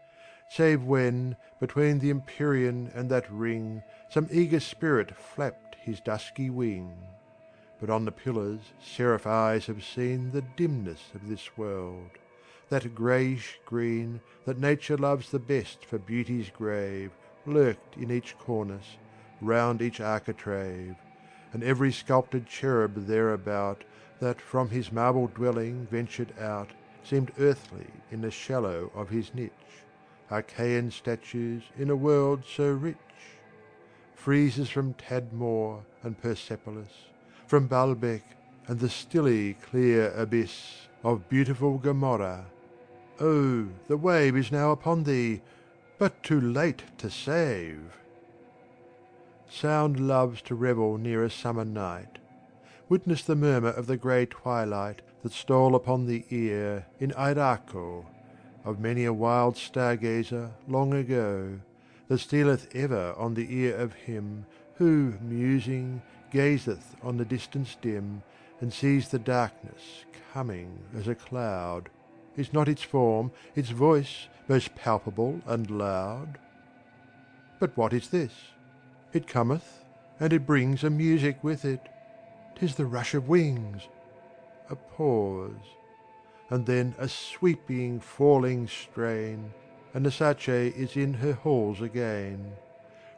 Save 0.50 0.84
when, 0.84 1.38
between 1.62 2.00
the 2.00 2.10
empyrean 2.10 2.92
and 2.94 3.10
that 3.12 3.32
ring, 3.32 3.82
Some 4.10 4.28
eager 4.30 4.60
spirit 4.60 5.16
flapped 5.16 5.78
his 5.80 6.02
dusky 6.02 6.50
wing. 6.50 6.98
But 7.80 7.92
on 7.92 8.06
the 8.06 8.12
pillars 8.12 8.74
seraph 8.80 9.28
eyes 9.28 9.68
have 9.68 9.84
seen 9.84 10.32
The 10.32 10.42
dimness 10.42 11.14
of 11.14 11.28
this 11.28 11.56
world, 11.56 12.18
that 12.70 12.96
greyish 12.96 13.62
green 13.66 14.24
That 14.46 14.58
Nature 14.58 14.98
loves 14.98 15.30
the 15.30 15.38
best 15.38 15.86
for 15.86 16.00
beauty's 16.00 16.50
grave 16.50 17.16
Lurked 17.46 17.96
in 17.96 18.10
each 18.10 18.36
cornice, 18.40 18.98
round 19.40 19.84
each 19.84 20.00
architrave, 20.02 21.06
And 21.54 21.64
every 21.64 21.92
sculptured 21.92 22.48
cherub 22.48 23.06
thereabout 23.06 23.84
That 24.18 24.42
from 24.42 24.72
his 24.72 24.92
marble 24.92 25.28
dwelling 25.28 25.86
ventured 25.86 26.36
out 26.36 26.74
Seemed 27.04 27.32
earthly 27.38 28.06
in 28.10 28.22
the 28.22 28.32
shallow 28.32 28.90
of 28.96 29.10
his 29.10 29.36
niche, 29.36 29.86
Achaian 30.32 30.90
statues 30.90 31.72
in 31.76 31.92
a 31.92 31.96
world 31.96 32.44
so 32.44 32.72
rich. 32.72 33.44
Friezes 34.16 34.72
from 34.72 34.96
Tadmor 34.96 35.86
and 36.02 36.18
Persepolis, 36.18 37.12
From 37.48 37.70
Baalbec 37.70 38.24
and 38.68 38.78
the 38.78 38.90
stilly 38.90 39.54
clear 39.54 40.12
abyss 40.12 40.88
Of 41.02 41.30
beautiful 41.30 41.78
Gomorrah. 41.78 42.46
Oh, 43.22 43.70
the 43.88 43.96
wave 43.96 44.36
Is 44.36 44.52
now 44.52 44.72
upon 44.72 45.06
thee, 45.06 45.42
but 45.98 46.22
too 46.22 46.42
late 46.42 46.84
to 46.98 47.10
save! 47.10 47.80
Sound 49.50 49.98
loves 49.98 50.42
to 50.42 50.56
revel 50.56 50.98
near 50.98 51.24
a 51.24 51.30
summer 51.30 51.64
night. 51.64 52.20
Witness 52.90 53.24
the 53.24 53.36
murmur 53.38 53.70
of 53.70 53.88
the 53.88 53.96
grey 53.96 54.26
twilight 54.26 55.02
That 55.24 55.32
stole 55.32 55.74
upon 55.74 56.06
the 56.06 56.26
ear 56.30 56.86
in 57.00 57.14
Eyraco, 57.14 58.06
Of 58.66 58.82
many 58.82 59.06
a 59.06 59.14
wild 59.14 59.56
star 59.56 59.96
gazer 59.96 60.52
long 60.68 60.94
ago, 60.94 61.62
That 62.10 62.20
stealeth 62.20 62.76
ever 62.76 63.14
on 63.18 63.36
the 63.36 63.56
ear 63.56 63.78
of 63.78 63.94
him 63.94 64.46
Who, 64.76 65.14
musing, 65.22 66.02
gazeth 66.32 66.96
on 67.02 67.18
the 67.18 67.26
distance 67.26 67.78
dim, 67.82 68.24
And 68.60 68.74
sees 68.74 69.10
the 69.10 69.20
darkness 69.20 70.06
coming 70.34 70.80
as 70.98 71.08
a 71.08 71.16
cloud, 71.16 71.90
Is 72.36 72.54
not 72.54 72.68
its 72.68 72.84
form, 72.84 73.32
its 73.56 73.70
voice, 73.70 74.28
most 74.48 74.76
palpable 74.76 75.42
and 75.46 75.70
loud? 75.70 76.38
But 77.60 77.76
what 77.78 77.94
is 77.94 78.10
this? 78.10 78.34
It 79.14 79.28
cometh, 79.28 79.86
and 80.20 80.34
it 80.34 80.46
brings 80.46 80.84
A 80.84 80.90
music 80.90 81.44
with 81.44 81.66
it. 81.66 81.90
'Tis 82.56 82.76
the 82.76 82.86
rush 82.86 83.14
of 83.14 83.30
wings. 83.30 83.88
A 84.70 84.76
pause, 84.76 85.76
and 86.50 86.66
then 86.66 86.96
a 86.98 87.08
sweeping, 87.08 88.00
falling 88.00 88.68
strain, 88.68 89.54
And 89.94 90.06
Nesace 90.06 90.76
is 90.76 90.96
in 90.98 91.14
her 91.16 91.34
halls 91.34 91.82
again. 91.82 92.54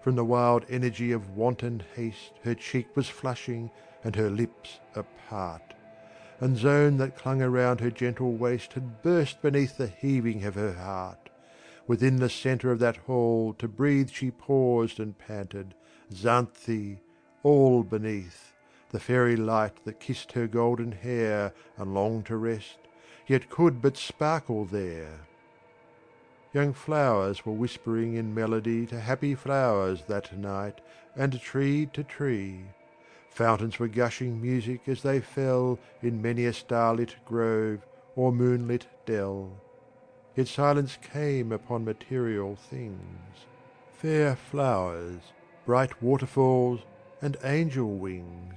From 0.01 0.15
the 0.15 0.25
wild 0.25 0.65
energy 0.69 1.11
of 1.11 1.35
wanton 1.35 1.83
haste 1.95 2.33
Her 2.43 2.55
cheek 2.55 2.95
was 2.95 3.09
flushing 3.09 3.69
and 4.03 4.15
her 4.15 4.29
lips 4.29 4.79
apart, 4.95 5.73
And 6.39 6.57
zone 6.57 6.97
that 6.97 7.17
clung 7.17 7.41
around 7.41 7.81
her 7.81 7.91
gentle 7.91 8.33
waist 8.33 8.73
Had 8.73 9.01
burst 9.01 9.41
beneath 9.41 9.77
the 9.77 9.87
heaving 9.87 10.45
of 10.45 10.55
her 10.55 10.73
heart. 10.73 11.29
Within 11.85 12.17
the 12.17 12.29
centre 12.29 12.71
of 12.71 12.79
that 12.79 12.97
hall 12.97 13.53
to 13.55 13.67
breathe 13.67 14.09
She 14.09 14.31
paused 14.31 14.99
and 14.99 15.17
panted, 15.17 15.73
Zanthe, 16.13 16.99
all 17.43 17.83
beneath 17.83 18.53
The 18.91 18.99
fairy 18.99 19.35
light 19.35 19.83
that 19.83 19.99
kissed 19.99 20.31
her 20.31 20.47
golden 20.47 20.93
hair 20.93 21.53
And 21.77 21.93
longed 21.93 22.27
to 22.27 22.37
rest, 22.37 22.77
yet 23.27 23.49
could 23.49 23.81
but 23.81 23.97
sparkle 23.97 24.65
there. 24.65 25.27
Young 26.51 26.73
flowers 26.73 27.45
were 27.45 27.53
whispering 27.53 28.15
in 28.15 28.33
melody 28.33 28.87
To 28.87 28.99
happy 28.99 29.35
flowers 29.35 30.03
that 30.07 30.35
night, 30.35 30.81
and 31.15 31.39
tree 31.39 31.85
to 31.93 32.03
tree. 32.03 32.61
Fountains 33.29 33.77
were 33.77 33.87
gushing 33.87 34.41
music 34.41 34.81
as 34.87 35.03
they 35.03 35.19
fell 35.19 35.77
In 36.01 36.23
many 36.23 36.45
a 36.45 36.53
starlit 36.53 37.15
grove 37.23 37.85
or 38.15 38.31
moonlit 38.31 38.87
dell. 39.05 39.51
Yet 40.35 40.47
silence 40.47 40.97
came 41.13 41.51
upon 41.51 41.85
material 41.85 42.55
things. 42.55 43.45
Fair 43.91 44.35
flowers, 44.35 45.21
bright 45.65 46.01
waterfalls, 46.01 46.79
and 47.21 47.37
angel 47.43 47.97
wings, 47.97 48.55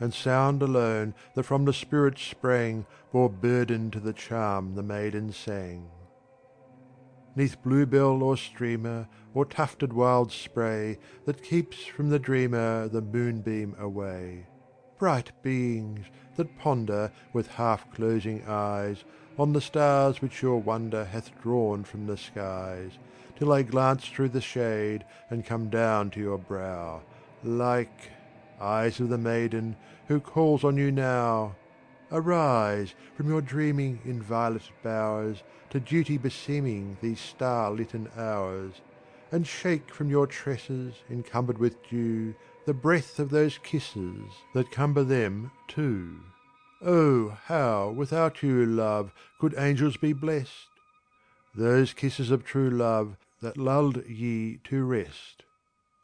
And 0.00 0.12
sound 0.12 0.60
alone 0.60 1.14
that 1.34 1.44
from 1.44 1.64
the 1.64 1.72
spirit 1.72 2.18
sprang 2.18 2.84
Bore 3.10 3.30
burden 3.30 3.90
to 3.92 4.00
the 4.00 4.12
charm 4.12 4.74
the 4.74 4.82
maiden 4.82 5.32
sang. 5.32 5.88
'Neath 7.34 7.62
bluebell 7.62 8.22
or 8.22 8.36
streamer 8.36 9.08
or 9.32 9.46
tufted 9.46 9.92
wild 9.92 10.30
spray 10.30 10.98
That 11.24 11.42
keeps 11.42 11.84
from 11.84 12.10
the 12.10 12.18
dreamer 12.18 12.88
the 12.88 13.00
moonbeam 13.00 13.74
away, 13.78 14.46
Bright 14.98 15.32
beings 15.42 16.06
that 16.36 16.58
ponder 16.58 17.10
with 17.32 17.46
half 17.48 17.90
closing 17.92 18.44
eyes 18.46 19.04
On 19.38 19.54
the 19.54 19.62
stars 19.62 20.20
which 20.20 20.42
your 20.42 20.60
wonder 20.60 21.06
hath 21.06 21.40
drawn 21.40 21.84
from 21.84 22.06
the 22.06 22.18
skies, 22.18 22.92
till 23.36 23.48
they 23.48 23.62
glance 23.62 24.06
through 24.06 24.28
the 24.28 24.42
shade 24.42 25.04
and 25.30 25.46
come 25.46 25.70
down 25.70 26.10
to 26.10 26.20
your 26.20 26.36
brow, 26.36 27.00
like 27.42 28.10
eyes 28.60 29.00
of 29.00 29.08
the 29.08 29.16
maiden 29.18 29.74
who 30.06 30.20
calls 30.20 30.64
on 30.64 30.76
you 30.76 30.92
now. 30.92 31.56
Arise 32.14 32.94
from 33.16 33.26
your 33.30 33.40
dreaming 33.40 33.98
in 34.04 34.20
violet 34.20 34.70
bowers 34.82 35.42
to 35.70 35.80
duty 35.80 36.18
beseeming 36.18 36.98
these 37.00 37.18
star 37.18 37.70
litten 37.70 38.06
hours, 38.18 38.82
and 39.30 39.46
shake 39.46 39.94
from 39.94 40.10
your 40.10 40.26
tresses 40.26 40.94
encumbered 41.10 41.56
with 41.56 41.82
dew 41.88 42.34
the 42.66 42.74
breath 42.74 43.18
of 43.18 43.30
those 43.30 43.56
kisses 43.56 44.30
that 44.52 44.70
cumber 44.70 45.02
them 45.02 45.50
too. 45.68 46.20
Oh, 46.82 47.38
how 47.46 47.88
without 47.90 48.42
you, 48.42 48.66
love, 48.66 49.10
could 49.40 49.54
angels 49.56 49.96
be 49.96 50.12
blest? 50.12 50.68
Those 51.54 51.94
kisses 51.94 52.30
of 52.30 52.44
true 52.44 52.68
love 52.68 53.16
that 53.40 53.56
lulled 53.56 54.06
ye 54.06 54.58
to 54.64 54.84
rest. 54.84 55.44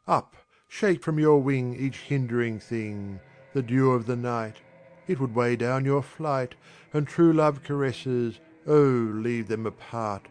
Up, 0.07 0.35
shake 0.67 1.03
from 1.03 1.19
your 1.19 1.39
wing 1.39 1.75
each 1.75 1.97
hindering 1.97 2.59
thing, 2.59 3.19
the 3.53 3.61
dew 3.61 3.91
of 3.91 4.07
the 4.07 4.15
night, 4.15 4.61
it 5.09 5.19
would 5.19 5.33
weigh 5.33 5.55
down 5.55 5.83
your 5.85 6.03
flight, 6.03 6.53
and 6.93 7.07
true 7.07 7.33
love 7.33 7.63
caresses, 7.63 8.39
oh, 8.67 9.09
leave 9.11 9.47
them 9.47 9.65
apart, 9.65 10.27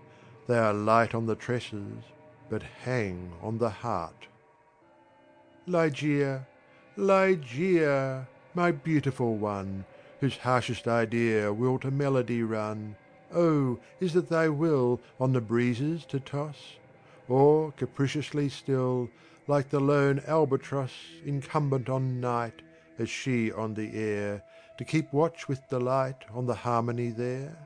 they 0.46 0.56
are 0.56 0.72
light 0.72 1.16
on 1.16 1.26
the 1.26 1.34
tresses, 1.34 2.04
but 2.48 2.62
hang 2.62 3.32
on 3.42 3.58
the 3.58 3.68
heart. 3.68 4.28
Ligeia, 5.66 6.46
Ligeia, 6.96 8.26
my 8.54 8.70
beautiful 8.70 9.36
one, 9.36 9.84
whose 10.20 10.36
harshest 10.36 10.86
idea 10.86 11.52
will 11.52 11.80
to 11.80 11.90
melody 11.90 12.44
run, 12.44 12.94
Oh, 13.34 13.80
is 13.98 14.14
it 14.14 14.28
thy 14.28 14.48
will 14.48 15.00
on 15.18 15.32
the 15.32 15.40
breezes 15.40 16.04
to 16.06 16.20
toss? 16.20 16.74
Or, 17.28 17.72
capriciously 17.72 18.48
still, 18.48 19.10
like 19.48 19.70
the 19.70 19.80
lone 19.80 20.22
albatross 20.26 20.92
Incumbent 21.26 21.88
on 21.88 22.20
night, 22.20 22.62
as 22.96 23.10
she 23.10 23.50
on 23.52 23.74
the 23.74 23.92
air, 23.94 24.42
To 24.78 24.84
keep 24.84 25.12
watch 25.12 25.48
with 25.48 25.68
delight 25.68 26.24
on 26.32 26.46
the 26.46 26.54
harmony 26.54 27.10
there? 27.10 27.56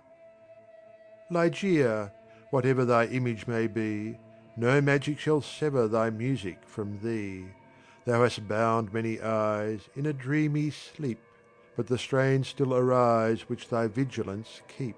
Ligeia, 1.31 2.11
whatever 2.51 2.85
thy 2.85 3.05
image 3.07 3.47
may 3.47 3.67
be, 3.67 4.19
No 4.57 4.81
magic 4.81 5.19
shall 5.19 5.41
sever 5.41 5.89
thy 5.89 6.11
music 6.11 6.59
from 6.67 6.99
thee. 7.01 7.47
Thou 8.05 8.23
hast 8.23 8.49
bound 8.49 8.93
many 8.93 9.21
eyes 9.21 9.89
in 9.95 10.07
a 10.07 10.13
dreamy 10.13 10.71
sleep, 10.71 11.21
But 11.77 11.87
the 11.87 11.99
strains 11.99 12.49
still 12.49 12.75
arise 12.75 13.49
which 13.49 13.69
thy 13.69 13.87
vigilance 13.87 14.61
keep 14.69 14.97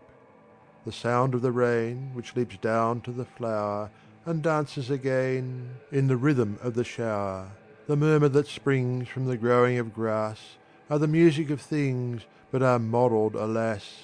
the 0.85 0.93
sound 0.93 1.35
of 1.35 1.41
the 1.43 1.53
rain 1.53 2.11
which 2.12 2.36
leaps 2.36 2.59
down 2.59 3.01
to 3.01 3.11
the 3.11 3.24
flower 3.24 3.91
and 4.27 4.43
dances 4.43 4.91
again 4.91 5.77
in 5.91 6.07
the 6.09 6.16
rhythm 6.16 6.59
of 6.62 6.74
the 6.74 6.85
shower, 6.85 7.51
the 7.86 7.97
murmur 7.97 8.28
that 8.28 8.47
springs 8.47 9.09
from 9.09 9.27
the 9.27 9.36
growing 9.36 9.78
of 9.78 9.95
grass, 9.95 10.57
are 10.90 10.98
the 10.98 11.09
music 11.09 11.51
of 11.51 11.61
things 11.61 12.23
but 12.51 12.62
are 12.62 12.78
modelled, 12.78 13.35
alas! 13.35 14.02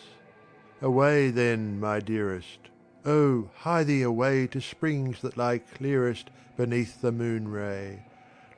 Away 0.82 1.30
then, 1.30 1.78
my 1.78 2.00
dearest, 2.00 2.70
oh, 3.04 3.50
hie 3.56 3.84
thee 3.84 4.02
away 4.02 4.46
to 4.48 4.60
springs 4.60 5.20
that 5.22 5.36
lie 5.36 5.58
clearest 5.58 6.30
beneath 6.56 7.00
the 7.00 7.12
moon 7.12 7.48
ray, 7.48 8.04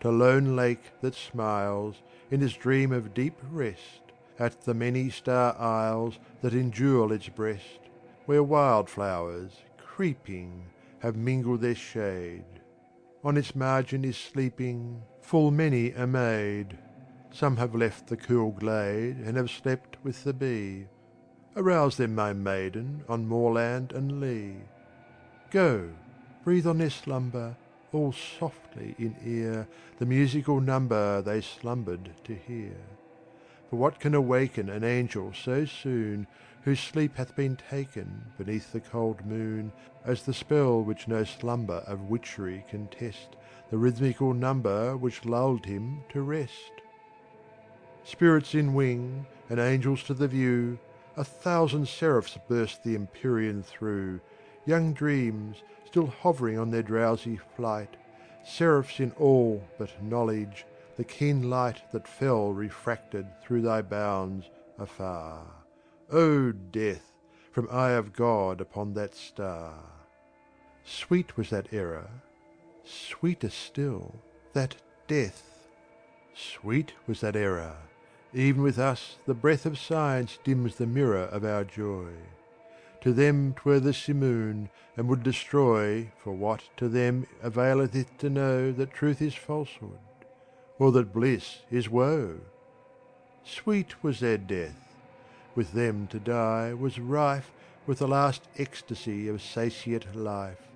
to 0.00 0.10
lone 0.10 0.56
lake 0.56 0.92
that 1.00 1.14
smiles 1.14 1.96
in 2.30 2.42
its 2.42 2.54
dream 2.54 2.92
of 2.92 3.14
deep 3.14 3.38
rest 3.50 4.02
at 4.38 4.62
the 4.62 4.74
many 4.74 5.10
star 5.10 5.56
isles 5.58 6.18
that 6.40 6.54
enjewel 6.54 7.12
its 7.12 7.28
breast 7.28 7.80
where 8.26 8.42
wild 8.42 8.88
flowers, 8.88 9.52
creeping, 9.76 10.64
have 11.00 11.16
mingled 11.16 11.60
their 11.60 11.74
shade. 11.74 12.44
On 13.24 13.36
its 13.36 13.54
margin 13.54 14.04
is 14.04 14.16
sleeping 14.16 15.02
full 15.20 15.50
many 15.50 15.90
a 15.90 16.06
maid. 16.06 16.78
Some 17.34 17.56
have 17.56 17.74
left 17.74 18.08
the 18.08 18.16
cool 18.18 18.50
glade 18.50 19.16
and 19.16 19.38
have 19.38 19.50
slept 19.50 19.96
with 20.04 20.22
the 20.22 20.34
bee. 20.34 20.84
Arouse 21.56 21.96
them, 21.96 22.14
my 22.14 22.34
maiden, 22.34 23.04
on 23.08 23.26
moorland 23.26 23.92
and 23.92 24.20
lea. 24.20 24.56
Go, 25.50 25.88
breathe 26.44 26.66
on 26.66 26.76
their 26.76 26.90
slumber, 26.90 27.56
all 27.90 28.12
softly 28.12 28.94
in 28.98 29.16
ear 29.24 29.66
the 29.96 30.04
musical 30.04 30.60
number 30.60 31.22
they 31.22 31.40
slumbered 31.40 32.10
to 32.24 32.34
hear. 32.34 32.76
For 33.70 33.76
what 33.76 33.98
can 33.98 34.14
awaken 34.14 34.68
an 34.68 34.84
angel 34.84 35.32
so 35.32 35.64
soon 35.64 36.26
whose 36.64 36.80
sleep 36.80 37.16
hath 37.16 37.34
been 37.34 37.56
taken 37.56 38.26
beneath 38.36 38.72
the 38.72 38.80
cold 38.80 39.24
moon 39.24 39.72
as 40.04 40.22
the 40.22 40.34
spell 40.34 40.82
which 40.82 41.08
no 41.08 41.24
slumber 41.24 41.82
of 41.86 42.10
witchery 42.10 42.62
can 42.68 42.88
test 42.88 43.36
the 43.70 43.78
rhythmical 43.78 44.34
number 44.34 44.98
which 44.98 45.24
lulled 45.24 45.64
him 45.64 46.04
to 46.10 46.20
rest. 46.20 46.81
Spirits 48.04 48.54
in 48.54 48.74
wing 48.74 49.26
and 49.48 49.60
angels 49.60 50.02
to 50.04 50.14
the 50.14 50.28
view, 50.28 50.78
a 51.16 51.24
thousand 51.24 51.86
seraphs 51.86 52.38
burst 52.48 52.82
the 52.82 52.94
empyrean 52.94 53.62
through, 53.62 54.20
young 54.66 54.92
dreams 54.92 55.62
still 55.86 56.06
hovering 56.06 56.58
on 56.58 56.70
their 56.70 56.82
drowsy 56.82 57.38
flight, 57.56 57.96
seraphs 58.44 58.98
in 58.98 59.12
all 59.12 59.62
but 59.78 60.02
knowledge, 60.02 60.64
the 60.96 61.04
keen 61.04 61.48
light 61.48 61.80
that 61.92 62.08
fell 62.08 62.52
refracted 62.52 63.26
through 63.42 63.62
thy 63.62 63.82
bounds 63.82 64.50
afar. 64.78 65.46
O 66.10 66.52
Death, 66.52 67.12
from 67.50 67.68
eye 67.70 67.92
of 67.92 68.12
God 68.12 68.60
upon 68.60 68.94
that 68.94 69.14
star! 69.14 69.74
Sweet 70.84 71.36
was 71.36 71.50
that 71.50 71.68
error, 71.72 72.10
sweeter 72.84 73.50
still 73.50 74.16
that 74.52 74.76
death. 75.06 75.68
Sweet 76.34 76.94
was 77.06 77.20
that 77.20 77.36
error, 77.36 77.76
even 78.34 78.62
with 78.62 78.78
us 78.78 79.16
the 79.26 79.34
breath 79.34 79.66
of 79.66 79.78
science 79.78 80.38
dims 80.42 80.76
the 80.76 80.86
mirror 80.86 81.24
of 81.24 81.44
our 81.44 81.64
joy. 81.64 82.08
To 83.02 83.12
them 83.12 83.52
'twere 83.54 83.80
the 83.80 83.92
simoon, 83.92 84.70
and 84.96 85.08
would 85.08 85.22
destroy, 85.22 86.10
for 86.16 86.32
what 86.32 86.62
to 86.76 86.88
them 86.88 87.26
availeth 87.42 87.94
it 87.94 88.18
to 88.18 88.30
know 88.30 88.72
that 88.72 88.92
truth 88.92 89.20
is 89.20 89.34
falsehood, 89.34 89.98
or 90.78 90.92
that 90.92 91.12
bliss 91.12 91.62
is 91.70 91.90
woe? 91.90 92.38
Sweet 93.44 94.02
was 94.02 94.20
their 94.20 94.38
death, 94.38 94.94
with 95.54 95.72
them 95.72 96.06
to 96.06 96.20
die 96.20 96.72
was 96.72 96.98
rife 96.98 97.50
with 97.86 97.98
the 97.98 98.06
last 98.08 98.48
ecstasy 98.56 99.28
of 99.28 99.42
satiate 99.42 100.14
life. 100.14 100.68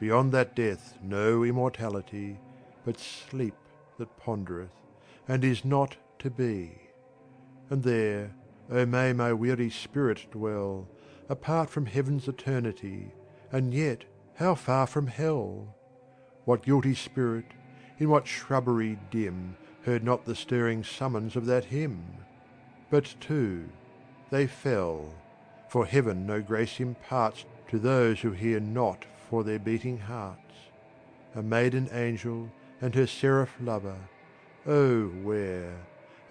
Beyond 0.00 0.32
that 0.32 0.56
death 0.56 0.98
no 1.00 1.44
immortality, 1.44 2.38
but 2.84 2.98
sleep 2.98 3.54
that 3.98 4.18
pondereth, 4.18 4.74
and 5.28 5.44
is 5.44 5.64
not 5.64 5.96
to 6.18 6.28
be. 6.28 6.81
And 7.72 7.82
there, 7.82 8.34
O 8.70 8.84
may 8.84 9.14
my 9.14 9.32
weary 9.32 9.70
spirit 9.70 10.26
dwell, 10.30 10.86
apart 11.30 11.70
from 11.70 11.86
heaven's 11.86 12.28
eternity, 12.28 13.14
and 13.50 13.72
yet 13.72 14.04
how 14.34 14.56
far 14.56 14.86
from 14.86 15.06
hell! 15.06 15.74
What 16.44 16.66
guilty 16.66 16.94
spirit, 16.94 17.46
in 17.98 18.10
what 18.10 18.26
shrubbery 18.26 18.98
dim, 19.10 19.56
heard 19.86 20.04
not 20.04 20.26
the 20.26 20.34
stirring 20.34 20.84
summons 20.84 21.34
of 21.34 21.46
that 21.46 21.64
hymn? 21.64 22.04
But 22.90 23.14
too, 23.20 23.70
they 24.28 24.46
fell, 24.46 25.06
for 25.70 25.86
heaven 25.86 26.26
no 26.26 26.42
grace 26.42 26.78
imparts 26.78 27.46
To 27.68 27.78
those 27.78 28.20
who 28.20 28.32
hear 28.32 28.60
not 28.60 29.06
for 29.30 29.44
their 29.44 29.58
beating 29.58 29.96
hearts. 29.96 30.56
A 31.34 31.42
maiden 31.42 31.88
angel 31.90 32.50
and 32.82 32.94
her 32.94 33.06
seraph 33.06 33.56
lover, 33.62 33.96
oh 34.66 35.06
where, 35.22 35.74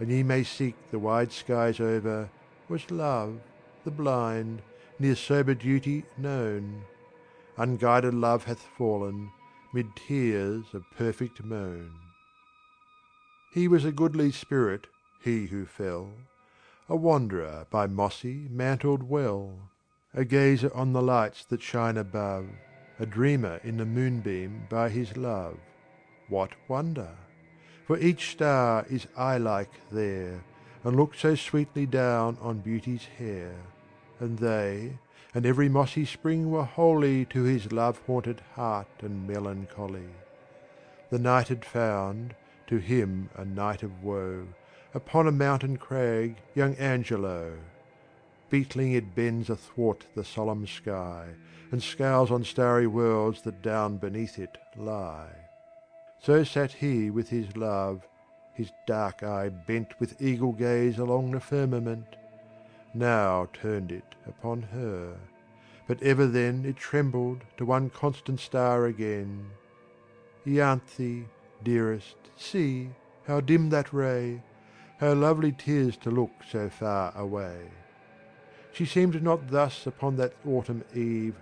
and 0.02 0.10
ye 0.10 0.24
may 0.24 0.44
seek 0.44 0.76
the 0.90 0.98
wide 0.98 1.32
skies 1.32 1.80
over, 1.80 2.28
Was 2.68 2.90
love, 2.90 3.40
the 3.86 3.92
blind, 3.92 4.64
near 4.98 5.16
sober 5.16 5.54
duty 5.54 6.04
known? 6.18 6.82
Unguided 7.56 8.16
love 8.16 8.46
hath 8.46 8.62
fallen, 8.78 9.32
mid 9.72 9.96
tears 9.96 10.66
of 10.74 10.90
perfect 10.98 11.44
moan. 11.44 11.92
He 13.54 13.68
was 13.68 13.86
a 13.86 13.92
goodly 13.92 14.32
spirit, 14.32 14.88
he 15.22 15.46
who 15.46 15.66
fell 15.66 16.10
a 16.90 16.96
wanderer 16.96 17.68
by 17.70 17.86
mossy, 17.86 18.48
mantled 18.50 19.04
well, 19.04 19.54
A 20.16 20.26
gazer 20.26 20.76
on 20.76 20.94
the 20.94 21.02
lights 21.02 21.46
that 21.46 21.62
shine 21.62 21.96
above, 21.96 22.48
A 23.00 23.06
dreamer 23.06 23.62
in 23.64 23.78
the 23.78 23.86
moonbeam 23.86 24.66
by 24.68 24.90
his 24.90 25.16
love. 25.16 25.58
What 26.28 26.50
wonder? 26.68 27.12
For 27.86 27.98
each 27.98 28.32
star 28.32 28.86
is 28.90 29.08
eye 29.18 29.38
like 29.38 29.72
there, 29.92 30.44
And 30.84 30.96
looks 30.96 31.20
so 31.20 31.36
sweetly 31.36 31.86
down 31.86 32.38
on 32.42 32.60
beauty's 32.60 33.06
hair, 33.18 33.54
And 34.20 34.40
they, 34.40 34.98
and 35.34 35.46
every 35.46 35.70
mossy 35.70 36.06
spring 36.06 36.52
were 36.52 36.64
holy 36.64 37.26
To 37.26 37.44
his 37.44 37.72
love 37.72 38.02
haunted 38.06 38.42
heart 38.56 38.88
and 39.02 39.28
melancholy. 39.28 40.10
The 41.10 41.20
night 41.20 41.50
had 41.50 41.66
found, 41.66 42.36
to 42.68 42.78
him 42.78 43.30
a 43.36 43.44
night 43.44 43.84
of 43.84 44.04
woe, 44.04 44.48
upon 44.94 45.28
a 45.28 45.32
mountain 45.32 45.78
crag 45.78 46.38
young 46.56 46.76
Angelo. 46.76 47.58
Beetling 48.50 48.94
it 48.94 49.16
bends 49.16 49.50
athwart 49.50 50.06
the 50.16 50.24
solemn 50.24 50.68
sky, 50.68 51.28
And 51.72 51.82
scowls 51.82 52.32
on 52.32 52.44
starry 52.44 52.88
worlds 52.88 53.42
that 53.44 53.62
down 53.62 53.98
beneath 53.98 54.38
it 54.38 54.58
lie. 54.76 55.41
So 56.24 56.44
sat 56.44 56.74
he 56.74 57.10
with 57.10 57.30
his 57.30 57.58
love, 57.58 58.08
his 58.54 58.72
dark 58.86 59.24
eye 59.24 59.50
bent 59.50 60.00
With 60.00 60.22
eagle 60.22 60.52
gaze 60.52 61.00
along 61.00 61.32
the 61.32 61.40
firmament; 61.40 62.16
Now 62.94 63.48
turned 63.54 63.92
it 63.92 64.14
upon 64.28 64.62
her, 64.62 65.18
but 65.88 66.00
ever 66.04 66.28
then 66.28 66.64
It 66.64 66.76
trembled 66.76 67.42
to 67.58 67.66
one 67.66 67.90
constant 67.90 68.40
star 68.40 68.86
again. 68.86 69.50
Ianthe, 70.46 71.26
dearest, 71.64 72.18
see, 72.36 72.90
how 73.26 73.42
dim 73.42 73.70
that 73.72 73.92
ray! 73.92 74.44
How 75.00 75.14
lovely 75.14 75.52
'tis 75.52 75.98
to 75.98 76.12
look 76.12 76.44
so 76.48 76.70
far 76.70 77.18
away! 77.18 77.66
She 78.72 78.86
seemed 78.86 79.24
not 79.24 79.48
thus 79.48 79.88
upon 79.88 80.18
that 80.18 80.36
autumn 80.46 80.84
eve 80.94 81.36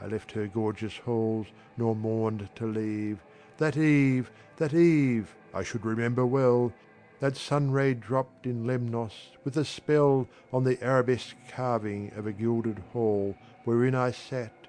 I 0.00 0.08
left 0.08 0.32
her 0.32 0.48
gorgeous 0.48 0.96
halls, 0.96 1.46
nor 1.76 1.94
mourned 1.94 2.48
to 2.56 2.66
leave 2.66 3.20
That 3.58 3.76
eve, 3.76 4.30
that 4.56 4.74
eve, 4.74 5.34
I 5.52 5.62
should 5.62 5.84
remember 5.84 6.26
well, 6.26 6.72
That 7.20 7.36
sun 7.36 7.70
ray 7.70 7.94
dropped 7.94 8.46
in 8.46 8.64
Lemnos 8.66 9.12
with 9.44 9.56
a 9.56 9.64
spell 9.64 10.28
On 10.52 10.64
the 10.64 10.82
arabesque 10.82 11.36
carving 11.48 12.12
of 12.16 12.26
a 12.26 12.32
gilded 12.32 12.82
hall 12.92 13.36
Wherein 13.64 13.94
I 13.94 14.10
sat, 14.10 14.66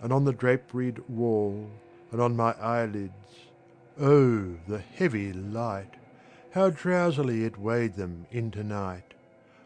and 0.00 0.12
on 0.12 0.24
the 0.24 0.32
draperied 0.32 1.08
wall, 1.08 1.70
And 2.10 2.20
on 2.20 2.34
my 2.34 2.54
eyelids 2.60 3.12
oh, 4.00 4.56
the 4.66 4.78
heavy 4.78 5.32
light! 5.32 5.94
How 6.52 6.70
drowsily 6.70 7.44
it 7.44 7.58
weighed 7.58 7.94
them 7.94 8.26
into 8.30 8.64
night! 8.64 9.14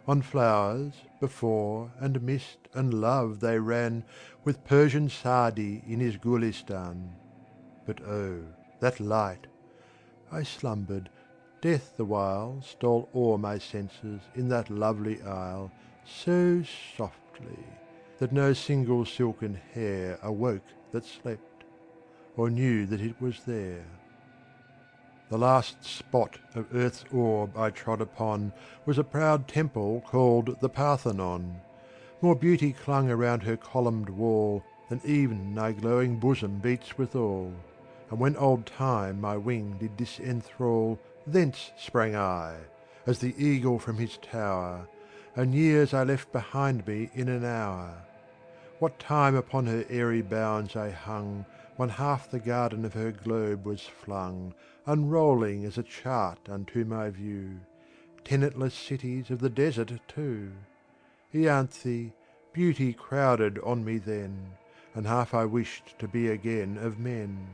On 0.08 0.22
flowers, 0.22 0.92
before, 1.20 1.90
and 1.98 2.22
mist, 2.22 2.58
and 2.74 2.94
love 2.94 3.40
they 3.40 3.58
ran 3.58 4.04
With 4.44 4.64
Persian 4.64 5.08
Sa'di 5.08 5.82
in 5.86 6.00
his 6.00 6.16
Gulistan. 6.16 7.10
But 7.86 8.02
oh, 8.02 8.38
that 8.80 8.98
light! 8.98 9.46
I 10.32 10.42
slumbered, 10.42 11.08
death 11.60 11.96
the 11.96 12.04
while 12.04 12.60
Stole 12.60 13.08
o'er 13.14 13.38
my 13.38 13.58
senses 13.58 14.20
in 14.34 14.48
that 14.48 14.70
lovely 14.70 15.22
isle 15.22 15.70
So 16.04 16.64
softly, 16.96 17.64
that 18.18 18.32
no 18.32 18.52
single 18.54 19.04
silken 19.04 19.56
hair 19.72 20.18
Awoke 20.24 20.66
that 20.90 21.04
slept, 21.04 21.62
or 22.36 22.50
knew 22.50 22.86
that 22.86 23.00
it 23.00 23.20
was 23.20 23.44
there. 23.44 23.84
The 25.28 25.38
last 25.38 25.84
spot 25.84 26.38
of 26.56 26.66
earth's 26.74 27.04
orb 27.12 27.56
I 27.56 27.70
trod 27.70 28.00
upon 28.00 28.52
Was 28.84 28.98
a 28.98 29.04
proud 29.04 29.46
temple 29.46 30.02
called 30.06 30.58
the 30.60 30.68
Parthenon. 30.68 31.60
More 32.20 32.34
beauty 32.34 32.72
clung 32.72 33.10
around 33.10 33.44
her 33.44 33.56
columned 33.56 34.10
wall 34.10 34.64
Than 34.88 35.00
even 35.04 35.54
thy 35.54 35.72
glowing 35.72 36.18
bosom 36.18 36.60
beats 36.60 36.96
withal; 36.96 37.52
And 38.10 38.20
when 38.20 38.36
old 38.36 38.66
Time 38.66 39.20
my 39.20 39.36
wing 39.36 39.76
did 39.80 39.96
disenthral, 39.96 40.98
Thence 41.26 41.72
sprang 41.76 42.14
I, 42.14 42.56
as 43.06 43.18
the 43.18 43.34
eagle 43.36 43.78
from 43.78 43.96
his 43.96 44.16
tower, 44.18 44.86
And 45.34 45.54
years 45.54 45.92
I 45.92 46.04
left 46.04 46.30
behind 46.32 46.86
me 46.86 47.10
in 47.14 47.28
an 47.28 47.44
hour. 47.44 47.94
What 48.78 48.98
time 48.98 49.34
upon 49.34 49.66
her 49.66 49.84
airy 49.88 50.22
bounds 50.22 50.76
I 50.76 50.90
hung, 50.90 51.44
One 51.76 51.88
half 51.88 52.30
the 52.30 52.38
garden 52.38 52.84
of 52.84 52.94
her 52.94 53.10
globe 53.10 53.66
was 53.66 53.82
flung 53.82 54.54
Unrolling 54.86 55.64
as 55.64 55.78
a 55.78 55.82
chart 55.82 56.38
unto 56.48 56.84
my 56.84 57.10
view, 57.10 57.58
Tenantless 58.22 58.74
cities 58.74 59.30
of 59.30 59.40
the 59.40 59.50
desert 59.50 59.90
too. 60.06 60.52
Ianthe, 61.34 62.12
beauty 62.52 62.92
crowded 62.92 63.58
on 63.64 63.84
me 63.84 63.98
then, 63.98 64.52
And 64.94 65.06
half 65.06 65.34
I 65.34 65.44
wished 65.44 65.98
to 65.98 66.06
be 66.06 66.28
again 66.28 66.78
of 66.78 67.00
men. 67.00 67.48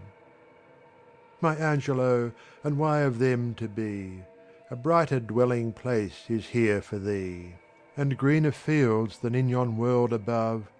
My 1.43 1.57
Angelo, 1.57 2.31
and 2.63 2.79
why 2.79 3.01
of 3.01 3.19
them 3.19 3.55
to 3.55 3.67
be? 3.67 4.23
A 4.71 4.77
brighter 4.77 5.19
dwelling 5.19 5.73
place 5.73 6.27
is 6.29 6.47
here 6.47 6.81
for 6.81 7.01
thee, 7.01 7.57
And 7.97 8.17
greener 8.17 8.53
fields 8.53 9.19
than 9.19 9.35
in 9.35 9.49
yon 9.49 9.77
world 9.77 10.13
above, 10.13 10.71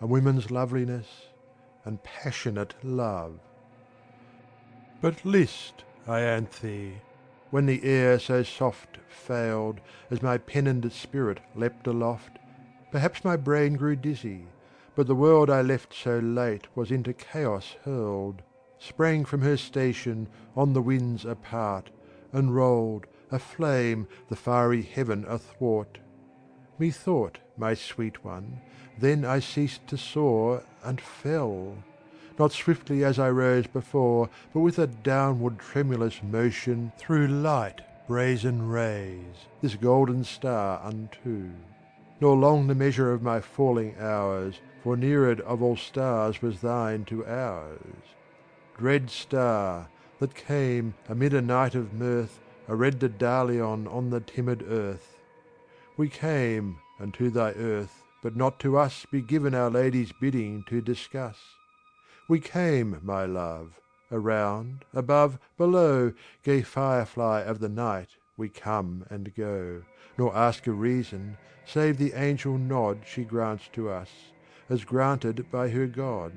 And 0.00 0.08
woman's 0.08 0.52
loveliness, 0.52 1.26
and 1.84 2.00
passionate 2.04 2.76
love. 2.84 3.40
But 5.00 5.24
list! 5.24 5.82
Ianthe, 6.06 6.92
when 7.50 7.66
the 7.66 7.82
air 7.82 8.20
so 8.20 8.44
soft 8.44 8.98
Failed, 9.08 9.80
as 10.12 10.22
my 10.22 10.38
pennoned 10.38 10.92
spirit 10.92 11.40
leapt 11.56 11.88
aloft, 11.88 12.38
Perhaps 12.92 13.24
my 13.24 13.36
brain 13.36 13.74
grew 13.74 13.96
dizzy, 13.96 14.46
but 14.94 15.08
the 15.08 15.16
world 15.16 15.50
I 15.50 15.62
left 15.62 15.92
so 15.92 16.20
late 16.20 16.68
was 16.76 16.92
into 16.92 17.12
chaos 17.12 17.74
hurled, 17.84 18.42
Sprang 18.86 19.24
from 19.24 19.40
her 19.40 19.56
station 19.56 20.28
on 20.54 20.74
the 20.74 20.82
winds 20.82 21.24
apart, 21.24 21.88
And 22.34 22.54
rolled, 22.54 23.06
a 23.30 23.38
flame, 23.38 24.06
the 24.28 24.36
fiery 24.36 24.82
heaven 24.82 25.24
athwart. 25.26 25.96
Methought, 26.78 27.38
my 27.56 27.72
sweet 27.72 28.22
one, 28.22 28.60
then 28.98 29.24
I 29.24 29.38
ceased 29.38 29.86
to 29.86 29.96
soar, 29.96 30.62
And 30.84 31.00
fell 31.00 31.78
not 32.38 32.52
swiftly 32.52 33.04
as 33.04 33.18
I 33.18 33.30
rose 33.30 33.66
before, 33.66 34.28
But 34.52 34.60
with 34.60 34.78
a 34.78 34.86
downward 34.86 35.58
tremulous 35.58 36.22
motion 36.22 36.92
Through 36.98 37.28
light 37.28 37.80
brazen 38.06 38.68
rays, 38.68 39.48
this 39.62 39.76
golden 39.76 40.24
star 40.24 40.78
unto. 40.84 41.48
Nor 42.20 42.36
long 42.36 42.66
the 42.66 42.74
measure 42.74 43.14
of 43.14 43.22
my 43.22 43.40
falling 43.40 43.94
hours, 43.98 44.60
For 44.82 44.94
neared 44.94 45.40
of 45.40 45.62
all 45.62 45.76
stars 45.76 46.42
was 46.42 46.60
thine 46.60 47.06
to 47.06 47.24
ours. 47.24 48.14
Dread 48.76 49.08
star, 49.08 49.88
that 50.18 50.34
came, 50.34 50.94
amid 51.08 51.32
a 51.32 51.40
night 51.40 51.76
of 51.76 51.92
mirth, 51.92 52.40
A 52.66 52.74
red 52.74 52.98
Dædalion 52.98 53.86
on 53.92 54.10
the 54.10 54.18
timid 54.18 54.64
earth. 54.68 55.20
We 55.96 56.08
came, 56.08 56.78
and 56.98 57.14
to 57.14 57.30
thy 57.30 57.52
earth, 57.52 58.02
but 58.20 58.34
not 58.34 58.58
to 58.60 58.76
us 58.76 59.06
Be 59.06 59.22
given 59.22 59.54
our 59.54 59.70
Lady's 59.70 60.10
bidding 60.10 60.64
to 60.64 60.80
discuss. 60.80 61.38
We 62.28 62.40
came, 62.40 62.98
my 63.00 63.26
love; 63.26 63.80
around, 64.10 64.84
above, 64.92 65.38
below, 65.56 66.12
Gay 66.42 66.62
firefly 66.62 67.42
of 67.42 67.60
the 67.60 67.68
night, 67.68 68.16
we 68.36 68.48
come 68.48 69.06
and 69.08 69.32
go, 69.36 69.82
Nor 70.18 70.36
ask 70.36 70.66
a 70.66 70.72
reason, 70.72 71.36
save 71.64 71.96
the 71.96 72.12
angel 72.14 72.58
nod 72.58 73.02
She 73.06 73.22
grants 73.22 73.68
to 73.74 73.88
us, 73.88 74.10
as 74.68 74.84
granted 74.84 75.48
by 75.48 75.68
her 75.68 75.86
God. 75.86 76.32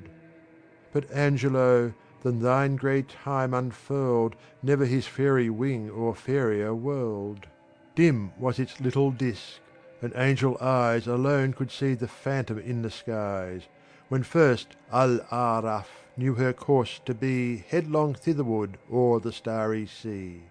But, 0.92 1.10
Angelo, 1.12 1.94
than 2.22 2.40
thine 2.40 2.76
grey 2.76 3.02
time 3.02 3.54
unfurled 3.54 4.36
Never 4.64 4.86
his 4.86 5.06
fairy 5.06 5.50
wing 5.50 5.90
o'er 5.92 6.16
fairier 6.16 6.74
world. 6.74 7.48
Dim 7.96 8.32
was 8.38 8.60
its 8.60 8.80
little 8.80 9.12
disk, 9.12 9.60
and 10.02 10.14
angel 10.16 10.58
eyes 10.60 11.08
Alone 11.08 11.54
could 11.54 11.72
see 11.72 11.94
the 11.94 12.08
phantom 12.08 12.60
in 12.60 12.82
the 12.82 12.92
skies 12.92 13.68
when 14.10 14.24
first 14.24 14.76
Al 14.92 15.20
Aaraaf 15.32 15.88
knew 16.16 16.36
her 16.36 16.54
course 16.54 17.02
to 17.06 17.14
be 17.14 17.58
Headlong 17.58 18.14
thitherward 18.14 18.78
o'er 18.92 19.20
the 19.20 19.34
starry 19.34 19.86
sea. 19.86 20.44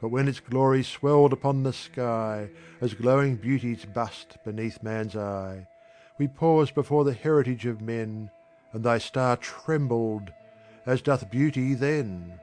But 0.00 0.08
when 0.08 0.28
its 0.28 0.40
glory 0.40 0.82
swelled 0.82 1.32
upon 1.32 1.62
the 1.62 1.72
sky, 1.72 2.50
As 2.80 2.94
glowing 2.94 3.36
beauties 3.36 3.84
bust 3.84 4.36
beneath 4.44 4.82
man's 4.82 5.16
eye, 5.16 5.66
We 6.18 6.28
paused 6.28 6.74
before 6.74 7.04
the 7.04 7.12
heritage 7.12 7.66
of 7.66 7.80
men, 7.80 8.30
And 8.72 8.84
thy 8.84 8.98
star 8.98 9.36
trembled, 9.36 10.32
as 10.86 11.02
doth 11.02 11.30
beauty 11.30 11.74
then. 11.74 12.38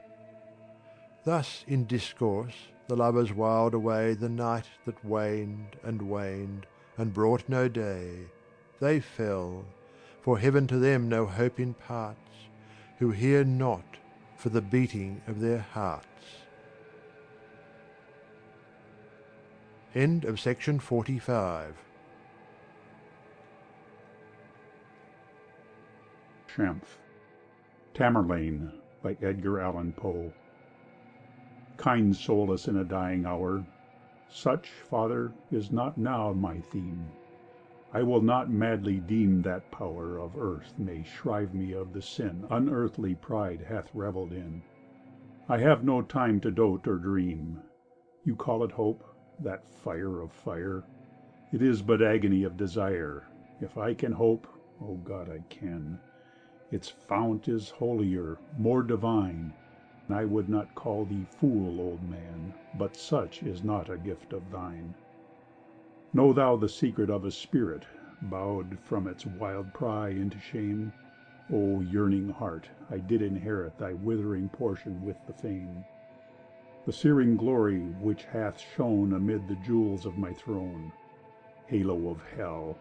Thus 1.24 1.64
in 1.68 1.86
discourse 1.86 2.54
the 2.88 2.96
lovers 2.96 3.32
wiled 3.32 3.74
away 3.74 4.14
The 4.14 4.28
night 4.28 4.66
that 4.86 5.04
waned 5.04 5.76
and 5.82 6.02
waned, 6.02 6.66
and 6.98 7.14
brought 7.14 7.48
no 7.48 7.68
day. 7.68 8.26
They 8.80 9.00
fell 9.00 9.64
for 10.20 10.38
heaven 10.38 10.66
to 10.66 10.78
them 10.78 11.08
no 11.08 11.26
hope 11.26 11.58
imparts, 11.58 12.18
Who 12.98 13.10
hear 13.10 13.44
not 13.44 13.98
for 14.36 14.48
the 14.50 14.60
beating 14.60 15.22
of 15.26 15.40
their 15.40 15.60
hearts. 15.60 16.06
End 19.94 20.24
of 20.24 20.40
Section 20.40 20.80
45 20.80 21.76
Shemph 26.54 26.98
Tamerlane 27.94 28.72
by 29.02 29.18
Edgar 29.20 29.60
Allan 29.60 29.92
Poe 29.92 30.34
Kind 31.76 32.16
solace 32.16 32.66
in 32.66 32.74
a 32.74 32.86
dying 32.86 33.26
hour 33.26 33.66
Such, 34.26 34.70
Father, 34.70 35.34
is 35.50 35.70
not 35.70 35.98
now 35.98 36.32
my 36.32 36.62
theme. 36.62 37.12
I 37.92 38.02
will 38.02 38.22
not 38.22 38.48
madly 38.50 38.98
deem 38.98 39.42
That 39.42 39.70
power 39.70 40.16
of 40.18 40.38
earth 40.38 40.78
may 40.78 41.02
shrive 41.02 41.52
me 41.52 41.72
of 41.72 41.92
the 41.92 42.00
sin 42.00 42.46
Unearthly 42.48 43.14
pride 43.14 43.60
hath 43.68 43.94
revelled 43.94 44.32
in. 44.32 44.62
I 45.46 45.58
have 45.58 45.84
no 45.84 46.00
time 46.00 46.40
to 46.40 46.50
dote 46.50 46.88
or 46.88 46.96
dream. 46.96 47.62
You 48.24 48.36
call 48.36 48.64
it 48.64 48.72
hope, 48.72 49.04
that 49.38 49.68
fire 49.70 50.22
of 50.22 50.32
fire! 50.32 50.84
It 51.52 51.60
is 51.60 51.82
but 51.82 52.00
agony 52.00 52.42
of 52.42 52.56
desire. 52.56 53.24
If 53.60 53.76
I 53.76 53.92
can 53.92 54.12
hope, 54.12 54.46
O 54.80 54.94
God, 54.96 55.28
I 55.28 55.40
can! 55.50 55.98
Its 56.74 56.88
fount 56.88 57.48
is 57.48 57.68
holier, 57.68 58.40
more 58.56 58.82
divine. 58.82 59.52
I 60.08 60.24
would 60.24 60.48
not 60.48 60.74
call 60.74 61.04
thee 61.04 61.26
fool, 61.26 61.78
old 61.78 62.02
man, 62.02 62.54
But 62.72 62.96
such 62.96 63.42
is 63.42 63.62
not 63.62 63.90
a 63.90 63.98
gift 63.98 64.32
of 64.32 64.48
thine. 64.48 64.96
Know 66.14 66.32
thou 66.32 66.56
the 66.56 66.70
secret 66.70 67.10
of 67.10 67.26
a 67.26 67.30
spirit 67.30 67.84
Bowed 68.22 68.80
from 68.80 69.06
its 69.06 69.26
wild 69.26 69.74
pride 69.74 70.16
into 70.16 70.38
shame? 70.38 70.94
O 71.50 71.82
yearning 71.82 72.30
heart, 72.30 72.70
I 72.88 73.00
did 73.00 73.20
inherit 73.20 73.76
Thy 73.76 73.92
withering 73.92 74.48
portion 74.48 75.02
with 75.02 75.26
the 75.26 75.34
fame. 75.34 75.84
The 76.86 76.92
searing 76.94 77.36
glory 77.36 77.90
which 77.90 78.24
hath 78.24 78.58
shone 78.58 79.12
Amid 79.12 79.48
the 79.48 79.56
jewels 79.56 80.06
of 80.06 80.16
my 80.16 80.32
throne. 80.32 80.94
Halo 81.66 82.08
of 82.08 82.22
hell! 82.22 82.80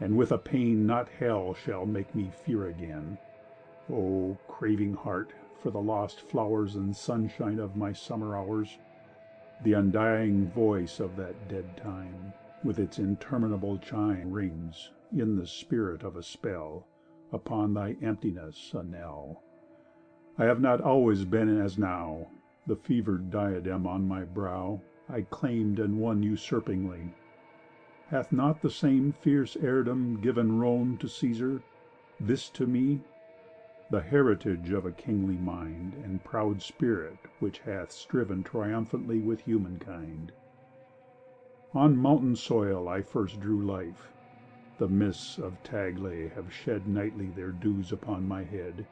And 0.00 0.16
with 0.16 0.32
a 0.32 0.38
pain 0.38 0.86
Not 0.86 1.08
hell 1.08 1.52
shall 1.52 1.84
make 1.84 2.14
me 2.14 2.30
fear 2.44 2.66
again. 2.66 3.18
O 3.90 4.38
craving 4.48 4.94
heart 4.94 5.32
for 5.60 5.70
the 5.70 5.80
lost 5.80 6.22
flowers 6.22 6.74
And 6.74 6.96
sunshine 6.96 7.58
of 7.58 7.76
my 7.76 7.92
summer 7.92 8.34
hours! 8.34 8.78
The 9.62 9.74
undying 9.74 10.48
voice 10.48 11.00
of 11.00 11.16
that 11.16 11.48
dead 11.48 11.76
time, 11.76 12.32
With 12.64 12.78
its 12.78 12.98
interminable 12.98 13.76
chime, 13.78 14.32
Rings, 14.32 14.90
in 15.12 15.36
the 15.36 15.46
spirit 15.46 16.02
of 16.02 16.16
a 16.16 16.22
spell, 16.22 16.86
Upon 17.30 17.74
thy 17.74 17.96
emptiness 18.00 18.72
a 18.72 18.82
knell. 18.82 19.42
I 20.38 20.44
have 20.46 20.60
not 20.60 20.80
always 20.80 21.26
been 21.26 21.60
as 21.60 21.76
now. 21.76 22.28
The 22.66 22.76
fevered 22.76 23.30
diadem 23.30 23.86
on 23.86 24.08
my 24.08 24.24
brow 24.24 24.80
I 25.08 25.22
claimed 25.22 25.78
and 25.78 25.98
won 25.98 26.22
usurpingly. 26.22 27.12
Hath 28.10 28.32
not 28.32 28.60
the 28.60 28.70
same 28.70 29.12
fierce 29.12 29.56
heirdom 29.56 30.20
given 30.20 30.58
Rome 30.58 30.96
to 30.96 31.06
Cæsar, 31.06 31.62
this 32.18 32.50
to 32.50 32.66
me? 32.66 33.02
The 33.88 34.00
heritage 34.00 34.72
of 34.72 34.84
a 34.84 34.90
kingly 34.90 35.36
mind 35.38 35.94
And 35.94 36.24
proud 36.24 36.60
spirit 36.60 37.18
which 37.38 37.60
hath 37.60 37.92
striven 37.92 38.42
Triumphantly 38.42 39.20
with 39.20 39.42
humankind. 39.42 40.32
On 41.72 41.96
mountain 41.96 42.34
soil 42.34 42.88
I 42.88 43.00
first 43.02 43.38
drew 43.38 43.64
life. 43.64 44.12
The 44.78 44.88
mists 44.88 45.38
of 45.38 45.62
Taglay 45.62 46.30
have 46.30 46.52
shed 46.52 46.88
Nightly 46.88 47.26
their 47.30 47.52
dews 47.52 47.92
upon 47.92 48.26
my 48.26 48.42
head, 48.42 48.88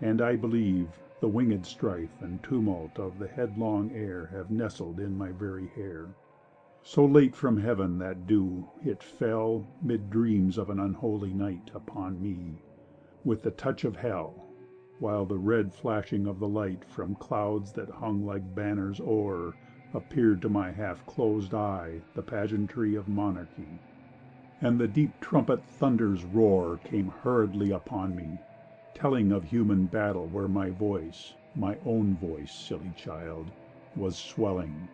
And, 0.00 0.22
I 0.22 0.36
believe, 0.36 0.98
the 1.20 1.28
winged 1.28 1.66
strife 1.66 2.22
And 2.22 2.42
tumult 2.42 2.98
of 2.98 3.18
the 3.18 3.28
headlong 3.28 3.92
air 3.92 4.24
Have 4.32 4.50
nestled 4.50 5.00
in 5.00 5.18
my 5.18 5.32
very 5.32 5.66
hair. 5.66 6.06
So 6.90 7.04
late 7.04 7.36
from 7.36 7.58
heaven 7.58 7.98
that 7.98 8.26
dew, 8.26 8.70
it 8.80 9.02
fell, 9.02 9.68
Mid 9.78 10.08
dreams 10.08 10.56
of 10.56 10.70
an 10.70 10.80
unholy 10.80 11.34
night, 11.34 11.70
Upon 11.74 12.18
me, 12.22 12.62
with 13.22 13.42
the 13.42 13.50
touch 13.50 13.84
of 13.84 13.96
hell, 13.96 14.48
While 14.96 15.26
the 15.26 15.36
red 15.36 15.74
flashing 15.74 16.26
of 16.26 16.38
the 16.38 16.48
light 16.48 16.86
From 16.86 17.14
clouds 17.14 17.74
that 17.74 17.90
hung 17.90 18.24
like 18.24 18.54
banners 18.54 19.00
o'er 19.02 19.58
Appeared 19.92 20.40
to 20.40 20.48
my 20.48 20.70
half 20.72 21.04
closed 21.04 21.52
eye 21.52 22.04
The 22.14 22.22
pageantry 22.22 22.94
of 22.94 23.06
monarchy, 23.06 23.82
And 24.58 24.80
the 24.80 24.88
deep 24.88 25.20
trumpet 25.20 25.66
thunder's 25.66 26.24
roar 26.24 26.78
Came 26.78 27.08
hurriedly 27.08 27.70
upon 27.70 28.14
me, 28.14 28.44
telling 28.94 29.30
Of 29.30 29.44
human 29.44 29.88
battle 29.88 30.26
where 30.26 30.48
my 30.48 30.70
voice 30.70 31.36
My 31.54 31.76
own 31.82 32.16
voice, 32.16 32.54
silly 32.54 32.92
child, 32.92 33.52
was 33.94 34.18
swelling. 34.18 34.88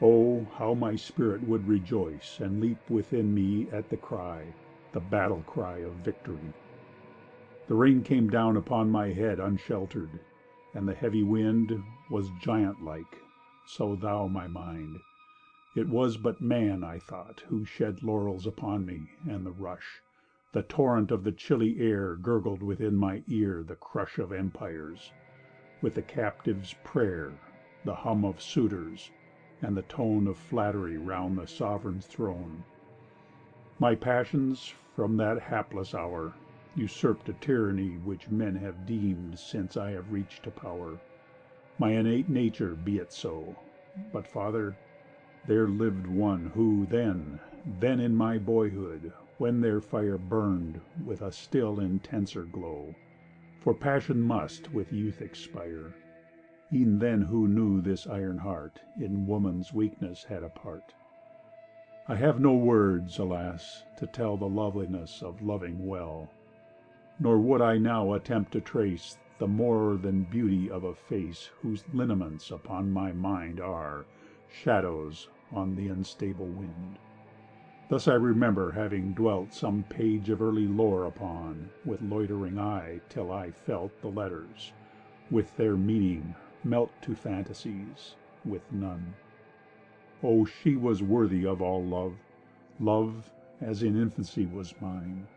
Oh, 0.00 0.44
how 0.54 0.74
my 0.74 0.94
spirit 0.94 1.42
would 1.42 1.66
rejoice 1.66 2.38
And 2.38 2.60
leap 2.60 2.88
within 2.88 3.34
me 3.34 3.68
at 3.68 3.88
the 3.88 3.96
cry, 3.96 4.54
The 4.92 5.00
battle 5.00 5.42
cry 5.42 5.78
of 5.78 5.96
victory! 5.96 6.54
The 7.66 7.74
rain 7.74 8.04
came 8.04 8.30
down 8.30 8.56
upon 8.56 8.90
my 8.92 9.08
head 9.08 9.40
Unsheltered, 9.40 10.20
and 10.72 10.86
the 10.86 10.94
heavy 10.94 11.24
wind 11.24 11.88
Was 12.08 12.30
giant 12.30 12.80
like. 12.80 13.24
So 13.64 13.96
thou, 13.96 14.28
my 14.28 14.46
mind, 14.46 15.02
It 15.74 15.88
was 15.88 16.16
but 16.16 16.40
man, 16.40 16.84
I 16.84 17.00
thought, 17.00 17.40
who 17.48 17.64
shed 17.64 18.04
Laurels 18.04 18.46
upon 18.46 18.86
me, 18.86 19.08
and 19.28 19.44
the 19.44 19.50
rush, 19.50 20.04
The 20.52 20.62
torrent 20.62 21.10
of 21.10 21.24
the 21.24 21.32
chilly 21.32 21.80
air 21.80 22.14
Gurgled 22.14 22.62
within 22.62 22.94
my 22.94 23.24
ear 23.26 23.64
the 23.64 23.74
crush 23.74 24.20
Of 24.20 24.30
empires, 24.30 25.12
with 25.80 25.94
the 25.94 26.02
captive's 26.02 26.72
prayer, 26.84 27.40
The 27.82 27.96
hum 27.96 28.24
of 28.24 28.40
suitors, 28.40 29.10
and 29.60 29.76
the 29.76 29.82
tone 29.82 30.28
Of 30.28 30.38
flattery 30.38 30.96
round 30.96 31.36
the 31.36 31.48
sovereign's 31.48 32.06
throne. 32.06 32.62
My 33.80 33.96
passions, 33.96 34.72
from 34.94 35.16
that 35.16 35.40
hapless 35.40 35.94
hour, 35.96 36.36
Usurped 36.76 37.28
a 37.28 37.32
tyranny 37.32 37.98
which 37.98 38.30
men 38.30 38.54
Have 38.54 38.86
deemed 38.86 39.36
since 39.40 39.76
I 39.76 39.90
have 39.90 40.12
reached 40.12 40.44
to 40.44 40.52
power. 40.52 41.00
My 41.76 41.90
innate 41.90 42.28
nature 42.28 42.76
be 42.76 42.98
it 42.98 43.12
so. 43.12 43.56
But, 44.12 44.28
father, 44.28 44.76
there 45.44 45.66
lived 45.66 46.06
one 46.06 46.50
who 46.54 46.86
then, 46.86 47.40
Then 47.66 47.98
in 47.98 48.14
my 48.14 48.38
boyhood, 48.38 49.12
when 49.38 49.60
their 49.60 49.80
fire 49.80 50.18
Burned 50.18 50.80
with 51.04 51.20
a 51.20 51.32
still 51.32 51.80
intenser 51.80 52.44
glow, 52.44 52.94
For 53.58 53.74
passion 53.74 54.20
must 54.20 54.72
with 54.72 54.92
youth 54.92 55.20
expire, 55.20 55.94
E'en 56.70 56.98
then 56.98 57.22
who 57.22 57.48
knew 57.48 57.80
this 57.80 58.06
iron 58.06 58.36
heart 58.38 58.82
In 58.94 59.24
woman's 59.24 59.72
weakness 59.72 60.24
had 60.24 60.42
a 60.42 60.50
part. 60.50 60.94
I 62.06 62.16
have 62.16 62.38
no 62.40 62.54
words, 62.58 63.18
alas! 63.18 63.86
to 63.96 64.06
tell 64.06 64.36
The 64.36 64.50
loveliness 64.50 65.22
of 65.22 65.40
loving 65.40 65.86
well. 65.86 66.34
Nor 67.18 67.40
would 67.40 67.62
I 67.62 67.78
now 67.78 68.12
attempt 68.12 68.52
to 68.52 68.60
trace 68.60 69.18
The 69.38 69.48
more 69.48 69.96
than 69.96 70.24
beauty 70.24 70.68
of 70.70 70.84
a 70.84 70.94
face 70.94 71.50
Whose 71.60 71.88
lineaments 71.88 72.50
upon 72.50 72.90
my 72.90 73.12
mind 73.12 73.60
Are 73.60 74.06
shadows 74.46 75.26
on 75.50 75.74
the 75.74 75.88
unstable 75.88 76.52
wind. 76.52 76.98
Thus 77.88 78.06
I 78.06 78.14
remember 78.14 78.72
having 78.72 79.14
dwelt 79.14 79.54
Some 79.54 79.84
page 79.84 80.28
of 80.28 80.42
early 80.42 80.66
lore 80.68 81.06
upon 81.06 81.72
With 81.82 82.02
loitering 82.02 82.58
eye 82.58 83.00
till 83.08 83.32
I 83.32 83.52
felt 83.52 83.98
The 84.02 84.10
letters, 84.10 84.74
with 85.30 85.56
their 85.56 85.78
meaning, 85.78 86.36
melt 86.64 87.00
To 87.00 87.14
fantasies, 87.14 88.16
with 88.44 88.70
none. 88.70 89.16
Oh, 90.22 90.44
she 90.44 90.76
was 90.76 91.02
worthy 91.02 91.46
of 91.46 91.62
all 91.62 91.88
love, 91.88 92.20
Love 92.78 93.32
as 93.58 93.82
in 93.82 93.96
infancy 93.96 94.44
was 94.44 94.78
mine. 94.78 95.30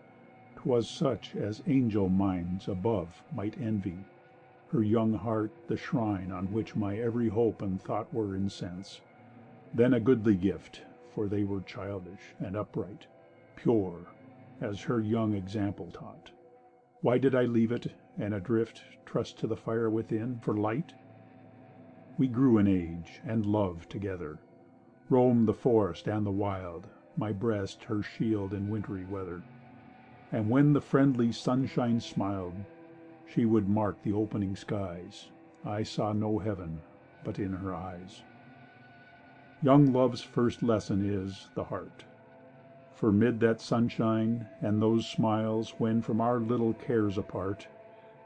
'Twas 0.58 0.90
such 0.90 1.34
as 1.34 1.62
angel 1.68 2.10
minds 2.10 2.68
above 2.68 3.24
Might 3.32 3.58
envy; 3.58 4.10
her 4.66 4.84
young 4.84 5.14
heart 5.14 5.54
the 5.68 5.78
shrine 5.78 6.32
On 6.32 6.52
which 6.52 6.76
my 6.76 6.98
every 6.98 7.30
hope 7.30 7.62
and 7.62 7.82
thought 7.82 8.12
Were 8.12 8.36
incense; 8.36 9.02
then 9.72 9.94
a 9.94 10.02
goodly 10.02 10.36
gift, 10.36 10.84
For 11.08 11.30
they 11.30 11.46
were 11.46 11.62
childish, 11.62 12.36
and 12.40 12.58
upright, 12.58 13.08
Pure, 13.56 14.18
as 14.60 14.82
her 14.82 15.00
young 15.00 15.34
example 15.34 15.92
taught. 15.94 16.34
Why 17.00 17.18
did 17.20 17.34
I 17.36 17.44
leave 17.46 17.72
it, 17.72 17.96
and 18.18 18.34
adrift 18.34 18.84
Trust 19.06 19.40
to 19.40 19.48
the 19.48 19.56
fire 19.56 19.90
within, 19.90 20.38
for 20.40 20.58
light? 20.58 20.96
We 22.22 22.28
grew 22.28 22.60
in 22.60 22.68
age, 22.68 23.20
and 23.24 23.48
love 23.48 23.90
together, 23.90 24.44
Roamed 25.10 25.48
the 25.48 25.56
forest 25.56 26.08
and 26.08 26.24
the 26.24 26.32
wild, 26.32 26.88
My 27.16 27.34
breast 27.34 27.86
her 27.86 28.04
shield 28.04 28.54
in 28.54 28.68
wintry 28.68 29.04
weather. 29.06 29.48
And 30.32 30.48
when 30.48 30.74
the 30.74 30.82
friendly 30.82 31.32
sunshine 31.32 32.00
smiled, 32.00 32.68
She 33.26 33.44
would 33.48 33.68
mark 33.68 34.04
the 34.04 34.14
opening 34.14 34.56
skies; 34.56 35.32
I 35.64 35.82
saw 35.82 36.14
no 36.14 36.38
heaven 36.38 36.84
but 37.24 37.40
in 37.40 37.54
her 37.54 37.74
eyes. 37.74 38.24
Young 39.60 39.88
love's 39.88 40.22
first 40.22 40.62
lesson 40.62 41.02
is 41.02 41.50
the 41.56 41.64
heart; 41.74 42.06
For 42.92 43.12
'mid 43.12 43.40
that 43.40 43.62
sunshine, 43.62 44.48
and 44.62 44.80
those 44.80 45.10
smiles 45.10 45.80
When 45.80 46.04
from 46.04 46.22
our 46.22 46.40
little 46.40 46.76
cares 46.76 47.18
apart, 47.18 47.70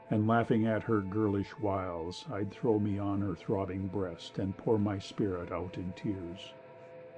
And 0.08 0.24
laughing 0.28 0.64
at 0.64 0.84
her 0.84 1.02
girlish 1.02 1.58
wiles, 1.58 2.28
I'd 2.30 2.52
throw 2.52 2.78
me 2.78 2.96
on 2.96 3.22
her 3.22 3.34
throbbing 3.34 3.88
breast 3.88 4.38
And 4.38 4.56
pour 4.56 4.78
my 4.78 5.00
spirit 5.00 5.50
out 5.50 5.76
in 5.76 5.94
tears. 5.94 6.54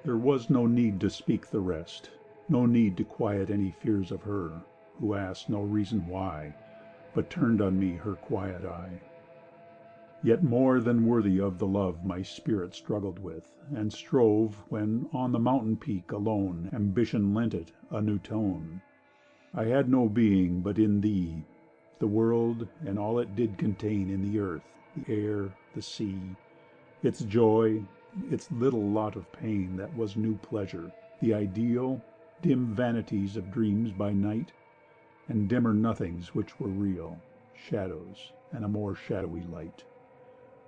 There 0.05 0.17
was 0.17 0.49
no 0.49 0.65
need 0.65 0.99
to 1.03 1.11
speak 1.11 1.49
the 1.49 1.61
rest, 1.61 2.13
No 2.49 2.65
need 2.65 2.97
to 2.97 3.05
quiet 3.05 3.51
any 3.51 3.71
fears 3.73 4.11
Of 4.11 4.23
her, 4.23 4.65
who 4.95 5.13
asked 5.13 5.51
no 5.51 5.61
reason 5.61 6.07
why, 6.07 6.57
But 7.13 7.29
turned 7.29 7.61
on 7.61 7.79
me 7.79 7.97
her 7.97 8.17
quiet 8.17 8.65
eye. 8.65 9.03
Yet 10.23 10.43
more 10.43 10.81
than 10.81 11.05
worthy 11.05 11.39
of 11.39 11.59
the 11.59 11.69
love 11.69 12.07
My 12.07 12.23
spirit 12.23 12.75
struggled 12.75 13.19
with, 13.19 13.55
and 13.71 13.93
strove 13.93 14.65
When 14.71 15.11
on 15.13 15.33
the 15.33 15.39
mountain 15.39 15.77
peak, 15.77 16.11
alone, 16.11 16.71
Ambition 16.73 17.35
lent 17.35 17.53
it 17.53 17.75
a 17.91 18.01
new 18.01 18.19
tone. 18.19 18.81
I 19.53 19.65
had 19.65 19.91
no 19.91 20.09
being 20.09 20.63
but 20.63 20.79
in 20.79 21.03
thee; 21.03 21.49
the 21.99 22.07
world, 22.07 22.69
And 22.87 22.97
all 22.97 23.19
it 23.19 23.35
did 23.35 23.59
contain 23.59 24.09
In 24.09 24.23
the 24.23 24.39
earth, 24.39 24.63
the 24.95 25.05
air, 25.13 25.57
the 25.75 25.83
sea, 25.83 26.37
Its 27.03 27.25
joy, 27.25 27.83
its 28.31 28.53
little 28.53 28.93
lot 28.93 29.17
of 29.17 29.33
pain 29.33 29.75
That 29.77 29.95
was 29.95 30.17
new 30.17 30.37
pleasure, 30.37 30.93
the 31.19 31.35
ideal, 31.35 32.01
dim 32.41 32.73
vanities 32.73 33.37
of 33.37 33.51
dreams 33.51 33.91
by 33.91 34.13
night, 34.13 34.53
and 35.29 35.49
dimmer 35.49 35.75
nothings 35.75 36.35
which 36.37 36.61
were 36.61 36.69
real, 36.69 37.19
shadows 37.53 38.33
and 38.53 38.65
a 38.65 38.69
more 38.69 38.95
shadowy 38.95 39.43
light, 39.43 39.83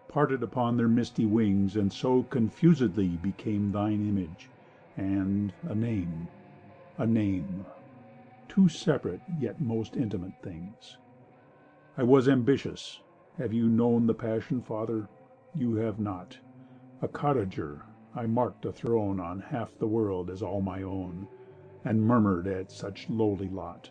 Parted 0.08 0.42
upon 0.42 0.76
their 0.76 0.88
misty 0.88 1.26
wings, 1.26 1.76
and 1.76 1.92
so 1.92 2.24
confusedly 2.24 3.16
became 3.16 3.70
thine 3.70 4.04
image, 4.04 4.48
and 4.96 5.52
a 5.62 5.76
name, 5.76 6.28
a 6.98 7.06
name, 7.06 7.64
two 8.48 8.68
separate 8.68 9.20
yet 9.38 9.60
most 9.60 9.96
intimate 9.96 10.34
things. 10.42 10.98
I 11.96 12.04
was 12.04 12.28
ambitious. 12.28 13.00
Have 13.36 13.52
you 13.52 13.68
known 13.68 14.06
the 14.06 14.14
passion, 14.14 14.62
father? 14.62 15.08
You 15.52 15.74
have 15.74 15.98
not. 15.98 16.38
A 17.02 17.08
cottager, 17.08 17.82
I 18.14 18.26
marked 18.26 18.64
a 18.64 18.70
throne 18.70 19.18
on 19.18 19.40
half 19.40 19.76
the 19.76 19.88
world 19.88 20.30
as 20.30 20.40
all 20.40 20.60
my 20.60 20.84
own, 20.84 21.26
and 21.84 22.00
murmured 22.04 22.46
at 22.46 22.70
such 22.70 23.10
lowly 23.10 23.48
lot. 23.48 23.90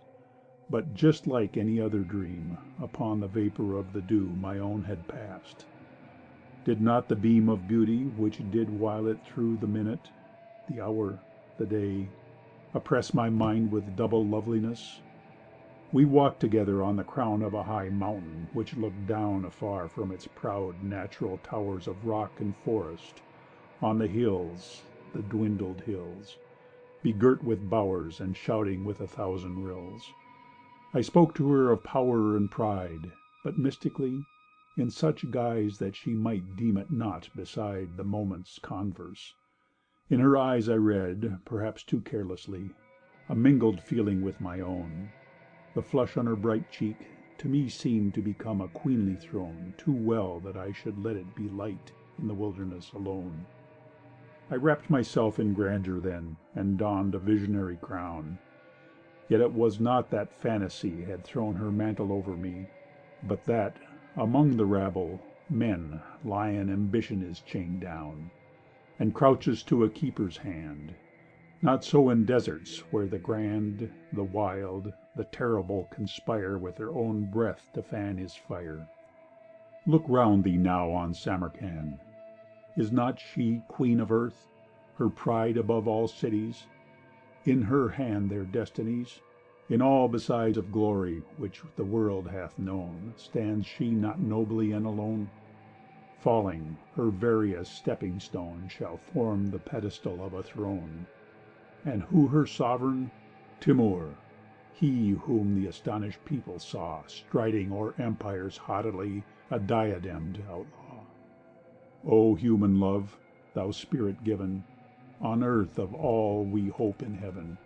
But 0.70 0.94
just 0.94 1.28
like 1.28 1.58
any 1.58 1.82
other 1.82 2.00
dream, 2.06 2.58
upon 2.82 3.20
the 3.20 3.28
vapor 3.28 3.76
of 3.76 3.92
the 3.92 4.02
dew 4.02 4.30
my 4.30 4.60
own 4.60 4.84
had 4.84 5.06
passed. 5.10 5.66
Did 6.64 6.80
not 6.80 7.10
the 7.10 7.18
beam 7.18 7.50
of 7.50 7.68
beauty, 7.68 8.06
which 8.06 8.50
did 8.50 8.70
while 8.70 9.08
it 9.08 9.26
through 9.26 9.58
the 9.58 9.68
minute, 9.68 10.10
the 10.70 10.80
hour, 10.80 11.20
the 11.58 11.66
day, 11.66 12.08
oppress 12.74 13.14
my 13.14 13.30
mind 13.30 13.74
with 13.74 13.98
double 13.98 14.26
loveliness? 14.26 15.02
We 15.92 16.06
walked 16.06 16.40
together 16.40 16.84
on 16.84 16.98
the 16.98 17.04
crown 17.04 17.42
of 17.42 17.56
a 17.56 17.64
high 17.64 17.90
mountain 17.90 18.48
which 18.52 18.78
looked 18.78 19.08
down 19.08 19.44
afar 19.44 19.90
from 19.90 20.12
its 20.12 20.28
proud 20.28 20.84
natural 20.84 21.40
towers 21.40 21.88
of 21.88 22.06
rock 22.06 22.40
and 22.40 22.56
forest, 22.56 23.24
on 23.82 23.98
the 23.98 24.06
hills, 24.06 24.86
the 25.14 25.24
dwindled 25.24 25.82
hills, 25.82 26.38
begirt 27.02 27.44
with 27.44 27.72
bowers 27.72 28.22
and 28.22 28.38
shouting 28.38 28.84
with 28.84 29.02
a 29.02 29.08
thousand 29.08 29.64
rills. 29.64 30.14
I 30.94 31.02
spoke 31.02 31.34
to 31.34 31.50
her 31.50 31.72
of 31.72 31.82
power 31.84 32.38
and 32.38 32.52
pride, 32.52 33.14
but 33.44 33.58
mystically, 33.58 34.28
in 34.78 34.92
such 34.92 35.32
guise 35.32 35.80
that 35.80 35.96
she 35.96 36.14
might 36.14 36.56
deem 36.56 36.78
it 36.78 36.92
naught 36.92 37.32
beside 37.36 37.98
the 37.98 38.04
moment's 38.04 38.60
converse. 38.60 39.34
In 40.08 40.20
her 40.20 40.38
eyes 40.38 40.70
I 40.70 40.76
read, 40.76 41.40
perhaps 41.46 41.84
too 41.84 42.02
carelessly, 42.02 42.76
a 43.28 43.34
mingled 43.34 43.82
feeling 43.82 44.22
with 44.22 44.40
my 44.40 44.60
own. 44.60 45.14
The 45.76 45.84
flush 45.84 46.18
on 46.18 46.26
her 46.26 46.36
bright 46.36 46.68
cheek 46.72 47.12
to 47.38 47.48
me 47.48 47.70
seemed 47.70 48.16
to 48.16 48.24
become 48.24 48.60
a 48.60 48.68
queenly 48.70 49.16
throne 49.16 49.76
too 49.78 49.94
well 49.94 50.40
that 50.40 50.58
I 50.58 50.72
should 50.72 50.98
let 50.98 51.16
it 51.16 51.36
be 51.36 51.48
light 51.48 51.94
in 52.18 52.26
the 52.26 52.34
wilderness 52.34 52.92
alone. 52.92 53.46
I 54.50 54.56
wrapped 54.56 54.90
myself 54.90 55.38
in 55.38 55.54
grandeur 55.54 56.00
then, 56.00 56.38
and 56.56 56.76
donned 56.76 57.14
a 57.14 57.20
visionary 57.20 57.78
crown. 57.78 58.40
Yet 59.28 59.42
it 59.42 59.54
was 59.54 59.80
not 59.80 60.10
that 60.10 60.34
fantasy 60.34 61.04
had 61.04 61.24
thrown 61.24 61.58
her 61.58 61.72
mantle 61.72 62.12
over 62.12 62.36
me, 62.36 62.72
but 63.22 63.46
that, 63.46 63.78
among 64.16 64.58
the 64.58 64.66
rabble, 64.66 65.36
men, 65.48 66.02
lion 66.24 66.72
ambition 66.72 67.22
is 67.22 67.42
chained 67.42 67.82
down, 67.82 68.32
And 68.98 69.14
crouches 69.14 69.64
to 69.66 69.84
a 69.84 69.90
keeper's 69.92 70.38
hand. 70.38 70.96
Not 71.62 71.84
so 71.84 72.10
in 72.10 72.24
deserts, 72.24 72.80
where 72.90 73.06
the 73.06 73.20
grand, 73.20 73.92
the 74.14 74.24
wild, 74.24 74.94
the 75.14 75.26
terrible 75.26 75.90
conspire 75.92 76.58
With 76.58 76.78
their 76.78 76.90
own 76.92 77.26
breath 77.26 77.70
to 77.74 77.84
fan 77.84 78.16
his 78.16 78.34
fire. 78.34 78.88
Look 79.86 80.06
round 80.08 80.46
thee 80.46 80.56
now 80.56 80.90
on 80.92 81.14
Samarcand. 81.14 82.00
Is 82.78 82.94
not 82.94 83.20
she 83.20 83.62
queen 83.68 84.00
of 84.00 84.10
earth, 84.10 84.48
her 84.96 85.10
pride 85.10 85.58
above 85.58 85.86
all 85.86 86.08
cities? 86.08 86.66
In 87.44 87.64
her 87.64 87.90
hand 87.90 88.30
their 88.30 88.46
destinies? 88.46 89.20
In 89.68 89.82
all 89.82 90.08
besides 90.08 90.58
of 90.58 90.72
glory 90.72 91.24
which 91.36 91.62
the 91.76 91.84
world 91.84 92.30
hath 92.30 92.58
known 92.58 93.14
Stands 93.18 93.68
she 93.68 93.92
not 93.92 94.22
nobly 94.22 94.72
and 94.72 94.86
alone? 94.86 95.30
Falling, 96.20 96.78
her 96.96 97.10
veriest 97.10 97.74
stepping 97.76 98.22
stone 98.22 98.70
Shall 98.70 98.96
form 98.96 99.48
the 99.48 99.60
pedestal 99.60 100.24
of 100.24 100.34
a 100.34 100.42
throne. 100.42 101.06
And 101.86 102.04
who 102.04 102.28
her 102.28 102.46
sovereign? 102.46 103.14
Timour, 103.62 104.20
he 104.70 105.12
Whom 105.12 105.54
the 105.56 105.66
astonished 105.66 106.26
people 106.26 106.60
saw 106.60 107.06
Striding 107.08 107.72
o'er 107.72 107.96
empires 107.98 108.58
haughtily, 108.58 109.28
A 109.50 109.62
diademed 109.62 110.42
outlaw. 110.46 111.06
O 112.04 112.36
human 112.36 112.82
love, 112.82 113.18
thou 113.54 113.72
spirit 113.72 114.26
given 114.26 114.66
On 115.22 115.42
earth 115.42 115.80
of 115.80 115.94
all 115.94 116.46
we 116.46 116.68
hope 116.68 117.02
in 117.02 117.14
heaven! 117.14 117.60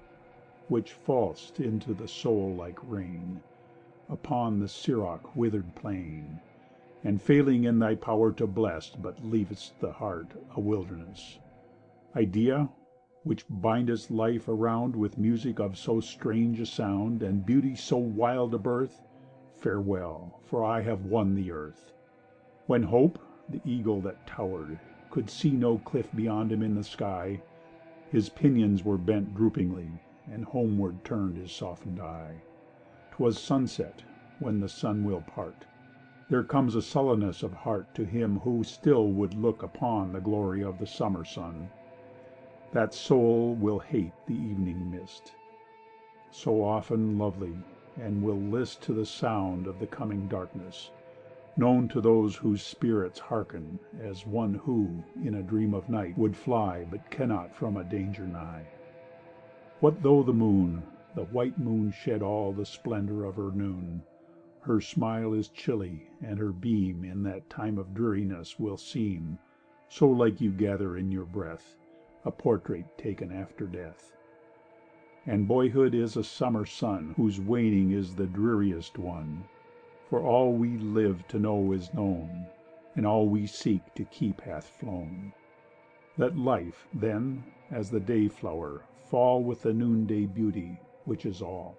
which 0.68 0.94
fall'st 0.94 1.60
into 1.60 1.96
the 1.96 2.08
soul 2.08 2.56
like 2.56 2.78
rain 2.84 3.42
Upon 4.08 4.60
the 4.60 4.68
Siroc 4.68 5.36
withered 5.36 5.74
plain, 5.74 6.44
And 7.04 7.20
failing 7.20 7.64
in 7.64 7.80
thy 7.80 7.96
power 7.96 8.32
to 8.34 8.46
bless, 8.46 8.92
But 8.92 9.24
leav'st 9.24 9.80
the 9.80 9.94
heart 9.94 10.36
a 10.56 10.60
wilderness. 10.62 11.40
Idea, 12.16 12.70
which 13.26 13.46
bindest 13.50 14.12
life 14.12 14.50
around 14.50 14.98
With 14.98 15.18
music 15.18 15.58
of 15.58 15.78
so 15.78 16.02
strange 16.02 16.60
a 16.60 16.66
sound, 16.66 17.24
And 17.24 17.46
beauty 17.46 17.74
so 17.74 17.96
wild 17.98 18.54
a 18.54 18.58
birth, 18.58 19.02
Farewell, 19.54 20.42
for 20.44 20.62
I 20.66 20.82
have 20.82 21.06
won 21.06 21.34
the 21.34 21.50
earth. 21.50 21.94
When 22.66 22.84
Hope, 22.84 23.18
the 23.48 23.62
eagle 23.64 24.02
that 24.02 24.26
tower'd, 24.28 24.82
Could 25.10 25.30
see 25.30 25.52
no 25.52 25.78
cliff 25.78 26.14
beyond 26.14 26.52
him 26.52 26.62
in 26.62 26.76
the 26.76 26.84
sky, 26.84 27.42
His 28.10 28.28
pinions 28.28 28.84
were 28.84 28.98
bent 28.98 29.34
droopingly 29.34 30.02
and 30.28 30.44
homeward 30.44 31.06
turned 31.06 31.38
his 31.38 31.54
softened 31.54 32.02
eye. 32.02 32.42
'Twas 33.12 33.40
sunset, 33.40 34.04
when 34.40 34.60
the 34.60 34.68
sun 34.68 35.06
will 35.06 35.22
part. 35.22 35.66
There 36.28 36.44
comes 36.44 36.76
a 36.76 36.82
sullenness 36.82 37.42
of 37.42 37.54
heart 37.54 37.96
To 37.96 38.04
him 38.04 38.40
who 38.40 38.66
still 38.66 39.08
would 39.14 39.34
look 39.34 39.64
upon 39.64 40.12
The 40.12 40.20
glory 40.20 40.62
of 40.62 40.78
the 40.78 40.88
summer 40.88 41.24
sun. 41.24 41.70
That 42.74 42.92
soul 42.96 43.54
will 43.54 43.78
hate 43.78 44.14
the 44.26 44.34
evening 44.34 44.90
mist, 44.90 45.36
So 46.32 46.64
often 46.64 47.20
lovely, 47.20 47.54
and 48.02 48.24
will 48.24 48.42
list 48.42 48.82
To 48.82 48.96
the 48.96 49.06
sound 49.06 49.68
of 49.68 49.78
the 49.78 49.86
coming 49.86 50.28
darkness, 50.28 50.90
Known 51.56 51.88
to 51.90 52.02
those 52.02 52.36
whose 52.38 52.64
spirits 52.64 53.20
hearken 53.20 53.78
As 54.00 54.26
one 54.26 54.56
who, 54.56 55.04
in 55.24 55.36
a 55.36 55.44
dream 55.44 55.76
of 55.76 55.88
night, 55.88 56.18
Would 56.18 56.36
fly, 56.36 56.84
but 56.90 57.12
cannot 57.12 57.54
from 57.54 57.78
a 57.78 57.84
danger 57.84 58.26
nigh. 58.26 58.66
What 59.80 60.02
though 60.02 60.24
the 60.24 60.34
moon, 60.34 60.82
the 61.14 61.26
white 61.26 61.60
moon 61.60 61.92
Shed 61.92 62.24
all 62.24 62.54
the 62.54 62.66
splendor 62.66 63.24
of 63.24 63.36
her 63.36 63.52
noon, 63.52 64.02
Her 64.62 64.82
smile 64.82 65.36
is 65.36 65.48
chilly, 65.50 66.08
and 66.24 66.40
her 66.40 66.52
beam 66.52 67.04
In 67.06 67.22
that 67.22 67.52
time 67.52 67.78
of 67.78 67.94
dreariness 67.94 68.60
will 68.60 68.78
seem 68.78 69.38
So 69.90 70.10
like 70.10 70.42
you 70.42 70.50
gather 70.52 70.98
in 70.98 71.12
your 71.12 71.26
breath 71.26 71.76
A 72.26 72.32
portrait 72.32 72.86
taken 72.98 73.34
after 73.34 73.68
death. 73.68 74.16
And 75.26 75.46
boyhood 75.46 75.94
is 75.94 76.16
a 76.16 76.24
summer 76.24 76.66
sun 76.66 77.16
Whose 77.18 77.42
waning 77.42 77.92
is 77.92 78.16
the 78.16 78.28
dreariest 78.28 78.98
one, 78.98 79.44
For 80.10 80.22
all 80.22 80.54
we 80.54 80.78
live 80.78 81.28
to 81.28 81.38
know 81.38 81.74
is 81.74 81.94
known, 81.94 82.48
And 82.96 83.06
all 83.06 83.28
we 83.28 83.46
seek 83.46 83.94
to 83.96 84.06
keep 84.06 84.40
hath 84.40 84.68
flown. 84.70 85.34
Let 86.16 86.38
life, 86.38 86.88
then, 86.94 87.44
as 87.70 87.90
the 87.92 88.00
day 88.00 88.30
flower 88.30 88.86
fall 89.02 89.44
With 89.44 89.64
the 89.64 89.74
noonday 89.74 90.26
beauty, 90.26 90.80
which 91.04 91.26
is 91.26 91.42
all. 91.42 91.76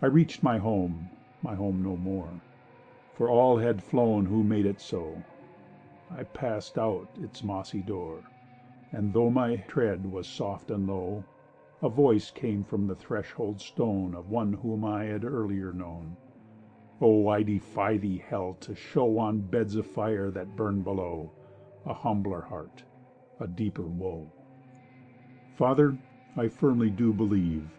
I 0.00 0.06
reached 0.06 0.44
my 0.44 0.58
home, 0.58 1.10
my 1.42 1.56
home 1.56 1.82
no 1.82 1.96
more, 1.96 2.40
For 3.14 3.28
all 3.28 3.58
had 3.58 3.82
flown 3.82 4.26
who 4.26 4.44
made 4.44 4.64
it 4.64 4.80
so. 4.80 5.24
I 6.08 6.22
passed 6.22 6.78
out 6.78 7.08
its 7.20 7.42
mossy 7.42 7.80
door, 7.82 8.22
And 8.92 9.12
though 9.12 9.30
my 9.30 9.54
tread 9.68 10.04
was 10.06 10.26
soft 10.28 10.68
and 10.68 10.84
low, 10.84 11.28
A 11.80 11.88
voice 11.88 12.32
came 12.32 12.64
from 12.64 12.88
the 12.88 12.96
threshold 12.96 13.60
stone 13.60 14.16
Of 14.16 14.28
one 14.28 14.54
whom 14.54 14.84
I 14.84 15.04
had 15.04 15.24
earlier 15.24 15.72
known. 15.72 16.16
Oh, 17.00 17.28
I 17.28 17.44
defy 17.44 17.98
thee, 17.98 18.18
Hell, 18.18 18.54
to 18.62 18.74
show 18.74 19.16
On 19.20 19.42
beds 19.42 19.76
of 19.76 19.86
fire 19.86 20.28
that 20.32 20.56
burn 20.56 20.82
below 20.82 21.34
A 21.84 21.94
humbler 21.94 22.40
heart, 22.40 22.84
a 23.38 23.46
deeper 23.46 23.86
woe. 23.88 24.32
Father, 25.54 26.00
I 26.34 26.48
firmly 26.48 26.90
do 26.90 27.12
believe, 27.12 27.78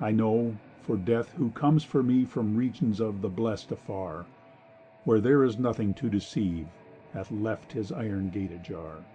I 0.00 0.10
know, 0.10 0.62
for 0.80 0.96
Death, 0.96 1.32
who 1.32 1.50
comes 1.50 1.84
for 1.84 2.02
me 2.02 2.24
From 2.24 2.56
regions 2.56 2.98
of 2.98 3.20
the 3.20 3.28
blest 3.28 3.70
afar, 3.72 4.30
Where 5.04 5.20
there 5.20 5.44
is 5.44 5.58
nothing 5.58 5.92
to 5.96 6.08
deceive, 6.08 6.78
Hath 7.10 7.30
left 7.30 7.72
his 7.72 7.92
iron 7.92 8.30
gate 8.30 8.52
ajar, 8.52 9.10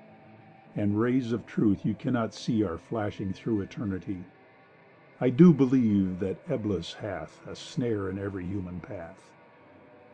And 0.75 0.99
rays 0.99 1.33
of 1.33 1.45
truth 1.45 1.85
you 1.85 1.93
cannot 1.95 2.33
see 2.33 2.63
Are 2.63 2.77
flashing 2.77 3.33
through 3.33 3.59
eternity. 3.59 4.23
I 5.19 5.29
do 5.29 5.53
believe 5.53 6.19
that 6.19 6.47
Eblis 6.47 6.93
hath 6.93 7.45
A 7.45 7.55
snare 7.55 8.09
in 8.09 8.17
every 8.17 8.45
human 8.45 8.79
path. 8.79 9.29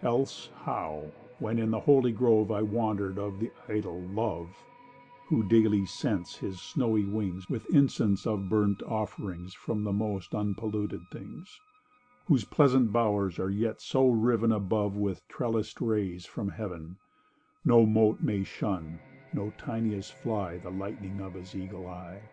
Else 0.02 0.50
how, 0.66 1.12
when 1.40 1.60
in 1.60 1.70
the 1.72 1.82
holy 1.82 2.12
grove 2.12 2.52
I 2.52 2.64
wandered 2.64 3.20
of 3.20 3.40
the 3.40 3.52
idol, 3.70 4.02
Love, 4.02 4.50
who 5.28 5.48
daily 5.48 5.86
scents 5.86 6.38
his 6.38 6.60
snowy 6.60 7.06
wings 7.06 7.50
with 7.50 7.70
incense 7.70 8.26
of 8.26 8.50
burnt 8.50 8.82
offerings 8.82 9.54
from 9.54 9.84
the 9.84 9.94
most 9.94 10.34
unpolluted 10.34 11.02
things, 11.12 11.60
whose 12.26 12.46
pleasant 12.46 12.92
bowers 12.92 13.38
are 13.38 13.52
yet 13.52 13.80
so 13.80 14.10
riven 14.10 14.52
above 14.52 14.96
with 14.96 15.28
trellised 15.28 15.82
rays 15.82 16.26
from 16.26 16.50
heaven, 16.50 16.98
no 17.64 17.86
mote 17.86 18.22
may 18.22 18.44
shun, 18.44 19.00
no 19.38 19.52
tiniest 19.52 20.16
fly 20.16 20.58
the 20.58 20.72
lightning 20.72 21.22
of 21.22 21.36
his 21.36 21.56
eagle 21.56 21.86
eye. 21.86 22.32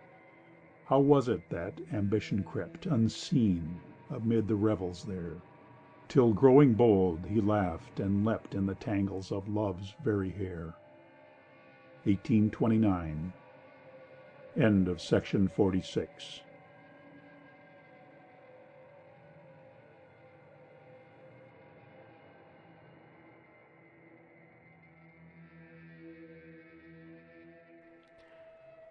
How 0.84 1.00
was 1.00 1.28
it 1.28 1.50
that 1.50 1.82
ambition 1.92 2.42
crept, 2.42 2.86
unseen, 2.86 3.82
amid 4.08 4.48
the 4.48 4.56
revels 4.56 5.02
there, 5.02 5.44
till 6.08 6.32
growing 6.32 6.76
bold 6.76 7.26
he 7.26 7.42
laughed 7.42 8.00
and 8.00 8.24
leapt 8.24 8.54
in 8.54 8.64
the 8.64 8.74
tangles 8.74 9.30
of 9.30 9.48
love's 9.48 9.92
very 10.00 10.30
hair? 10.30 10.78
1829 12.04 13.34
End 14.56 14.88
of 14.88 14.98
section 15.02 15.46
46 15.48 16.43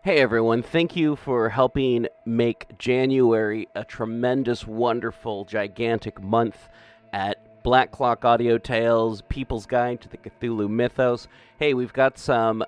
Hey 0.05 0.17
everyone, 0.17 0.63
thank 0.63 0.97
you 0.97 1.15
for 1.15 1.47
helping 1.47 2.07
make 2.25 2.77
January 2.77 3.69
a 3.73 3.85
tremendous, 3.85 4.67
wonderful, 4.67 5.45
gigantic 5.45 6.21
month 6.21 6.67
at 7.13 7.63
Black 7.63 7.93
Clock 7.93 8.25
Audio 8.25 8.57
Tales, 8.57 9.21
People's 9.29 9.65
Guide 9.65 10.01
to 10.01 10.09
the 10.09 10.17
Cthulhu 10.17 10.69
Mythos. 10.69 11.29
Hey, 11.57 11.73
we've 11.73 11.93
got 11.93 12.17
some 12.17 12.65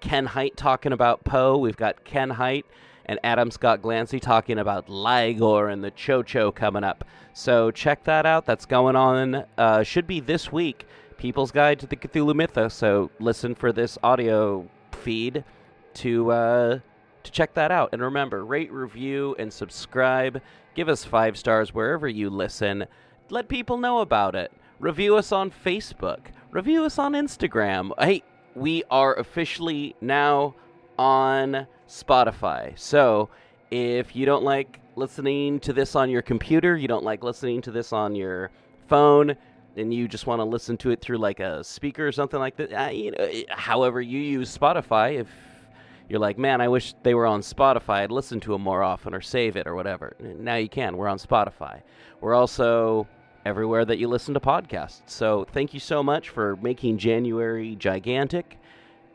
Ken 0.00 0.26
Hite 0.26 0.56
talking 0.56 0.90
about 0.90 1.22
Poe. 1.22 1.58
We've 1.58 1.76
got 1.76 2.04
Ken 2.04 2.30
Hite 2.30 2.66
and 3.06 3.20
Adam 3.22 3.52
Scott 3.52 3.80
Glancy 3.80 4.20
talking 4.20 4.58
about 4.58 4.88
Loigor 4.88 5.72
and 5.72 5.84
the 5.84 5.92
Tcho-Tcho 5.92 6.52
coming 6.52 6.82
up. 6.82 7.04
So 7.34 7.70
check 7.70 8.02
that 8.02 8.26
out. 8.26 8.46
That's 8.46 8.66
going 8.66 8.96
on. 8.96 9.44
Uh, 9.56 9.84
should 9.84 10.08
be 10.08 10.18
this 10.18 10.50
week. 10.50 10.88
People's 11.18 11.52
Guide 11.52 11.78
to 11.78 11.86
the 11.86 11.94
Cthulhu 11.94 12.34
Mythos. 12.34 12.74
So 12.74 13.12
listen 13.20 13.54
for 13.54 13.70
this 13.70 13.96
audio 14.02 14.68
feed 14.90 15.44
to 15.94 16.30
uh, 16.30 16.78
to 17.22 17.30
check 17.30 17.54
that 17.54 17.70
out. 17.70 17.90
And 17.92 18.02
remember, 18.02 18.44
rate, 18.44 18.72
review, 18.72 19.34
and 19.38 19.52
subscribe. 19.52 20.40
Give 20.74 20.88
us 20.88 21.04
five 21.04 21.36
stars 21.36 21.72
wherever 21.72 22.08
you 22.08 22.30
listen. 22.30 22.86
Let 23.30 23.48
people 23.48 23.78
know 23.78 24.00
about 24.00 24.34
it. 24.34 24.52
Review 24.80 25.16
us 25.16 25.32
on 25.32 25.50
Facebook. 25.50 26.18
Review 26.50 26.84
us 26.84 26.98
on 26.98 27.12
Instagram. 27.12 27.92
Hey, 27.98 28.22
we 28.54 28.82
are 28.90 29.14
officially 29.14 29.94
now 30.00 30.54
on 30.98 31.66
Spotify. 31.88 32.78
So 32.78 33.30
if 33.70 34.14
you 34.14 34.26
don't 34.26 34.44
like 34.44 34.80
listening 34.96 35.58
to 35.60 35.72
this 35.72 35.96
on 35.96 36.10
your 36.10 36.22
computer, 36.22 36.76
you 36.76 36.88
don't 36.88 37.04
like 37.04 37.24
listening 37.24 37.62
to 37.62 37.70
this 37.70 37.92
on 37.92 38.14
your 38.14 38.50
phone, 38.86 39.34
and 39.76 39.92
you 39.92 40.06
just 40.06 40.26
want 40.26 40.40
to 40.40 40.44
listen 40.44 40.76
to 40.78 40.90
it 40.90 41.00
through 41.00 41.18
like 41.18 41.40
a 41.40 41.64
speaker 41.64 42.06
or 42.06 42.12
something 42.12 42.38
like 42.38 42.56
that, 42.56 42.72
uh, 42.72 42.90
you 42.90 43.10
know, 43.10 43.28
however 43.48 44.00
you 44.00 44.20
use 44.20 44.56
Spotify, 44.56 45.20
if 45.20 45.28
you're 46.08 46.20
like, 46.20 46.38
man, 46.38 46.60
I 46.60 46.68
wish 46.68 46.94
they 47.02 47.14
were 47.14 47.26
on 47.26 47.40
Spotify. 47.40 48.02
I'd 48.02 48.10
listen 48.10 48.40
to 48.40 48.52
them 48.52 48.62
more 48.62 48.82
often 48.82 49.14
or 49.14 49.20
save 49.20 49.56
it 49.56 49.66
or 49.66 49.74
whatever. 49.74 50.16
Now 50.20 50.56
you 50.56 50.68
can. 50.68 50.96
We're 50.96 51.08
on 51.08 51.18
Spotify. 51.18 51.82
We're 52.20 52.34
also 52.34 53.06
everywhere 53.44 53.84
that 53.84 53.98
you 53.98 54.08
listen 54.08 54.34
to 54.34 54.40
podcasts. 54.40 55.02
So 55.06 55.46
thank 55.52 55.74
you 55.74 55.80
so 55.80 56.02
much 56.02 56.30
for 56.30 56.56
making 56.56 56.98
January 56.98 57.76
gigantic. 57.76 58.58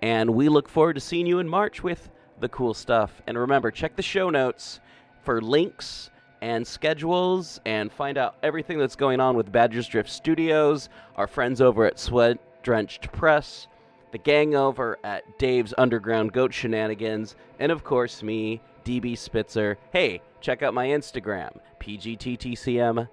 And 0.01 0.31
we 0.31 0.49
look 0.49 0.69
forward 0.69 0.93
to 0.93 1.01
seeing 1.01 1.25
you 1.25 1.39
in 1.39 1.47
March 1.47 1.83
with 1.83 2.09
the 2.39 2.49
cool 2.49 2.73
stuff. 2.73 3.21
And 3.27 3.37
remember, 3.37 3.71
check 3.71 3.95
the 3.95 4.01
show 4.01 4.29
notes 4.29 4.79
for 5.23 5.41
links 5.41 6.09
and 6.41 6.65
schedules 6.65 7.59
and 7.65 7.91
find 7.91 8.17
out 8.17 8.37
everything 8.41 8.79
that's 8.79 8.95
going 8.95 9.19
on 9.19 9.35
with 9.35 9.51
Badger's 9.51 9.87
Drift 9.87 10.09
Studios, 10.09 10.89
our 11.17 11.27
friends 11.27 11.59
over 11.59 11.85
at 11.85 11.99
Sweat 11.99 12.37
Drenched 12.63 13.11
Press 13.11 13.67
the 14.11 14.17
gang 14.17 14.55
over 14.55 14.97
at 15.03 15.37
Dave's 15.37 15.73
Underground 15.77 16.33
Goat 16.33 16.53
Shenanigans, 16.53 17.35
and 17.59 17.71
of 17.71 17.83
course 17.83 18.23
me, 18.23 18.61
DB 18.85 19.17
Spitzer. 19.17 19.77
Hey, 19.91 20.21
check 20.41 20.63
out 20.63 20.73
my 20.73 20.87
Instagram, 20.87 21.57
PGTTCM. 21.79 23.07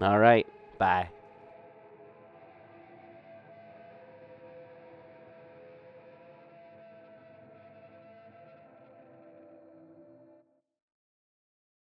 All 0.00 0.18
right, 0.18 0.46
bye. 0.78 1.10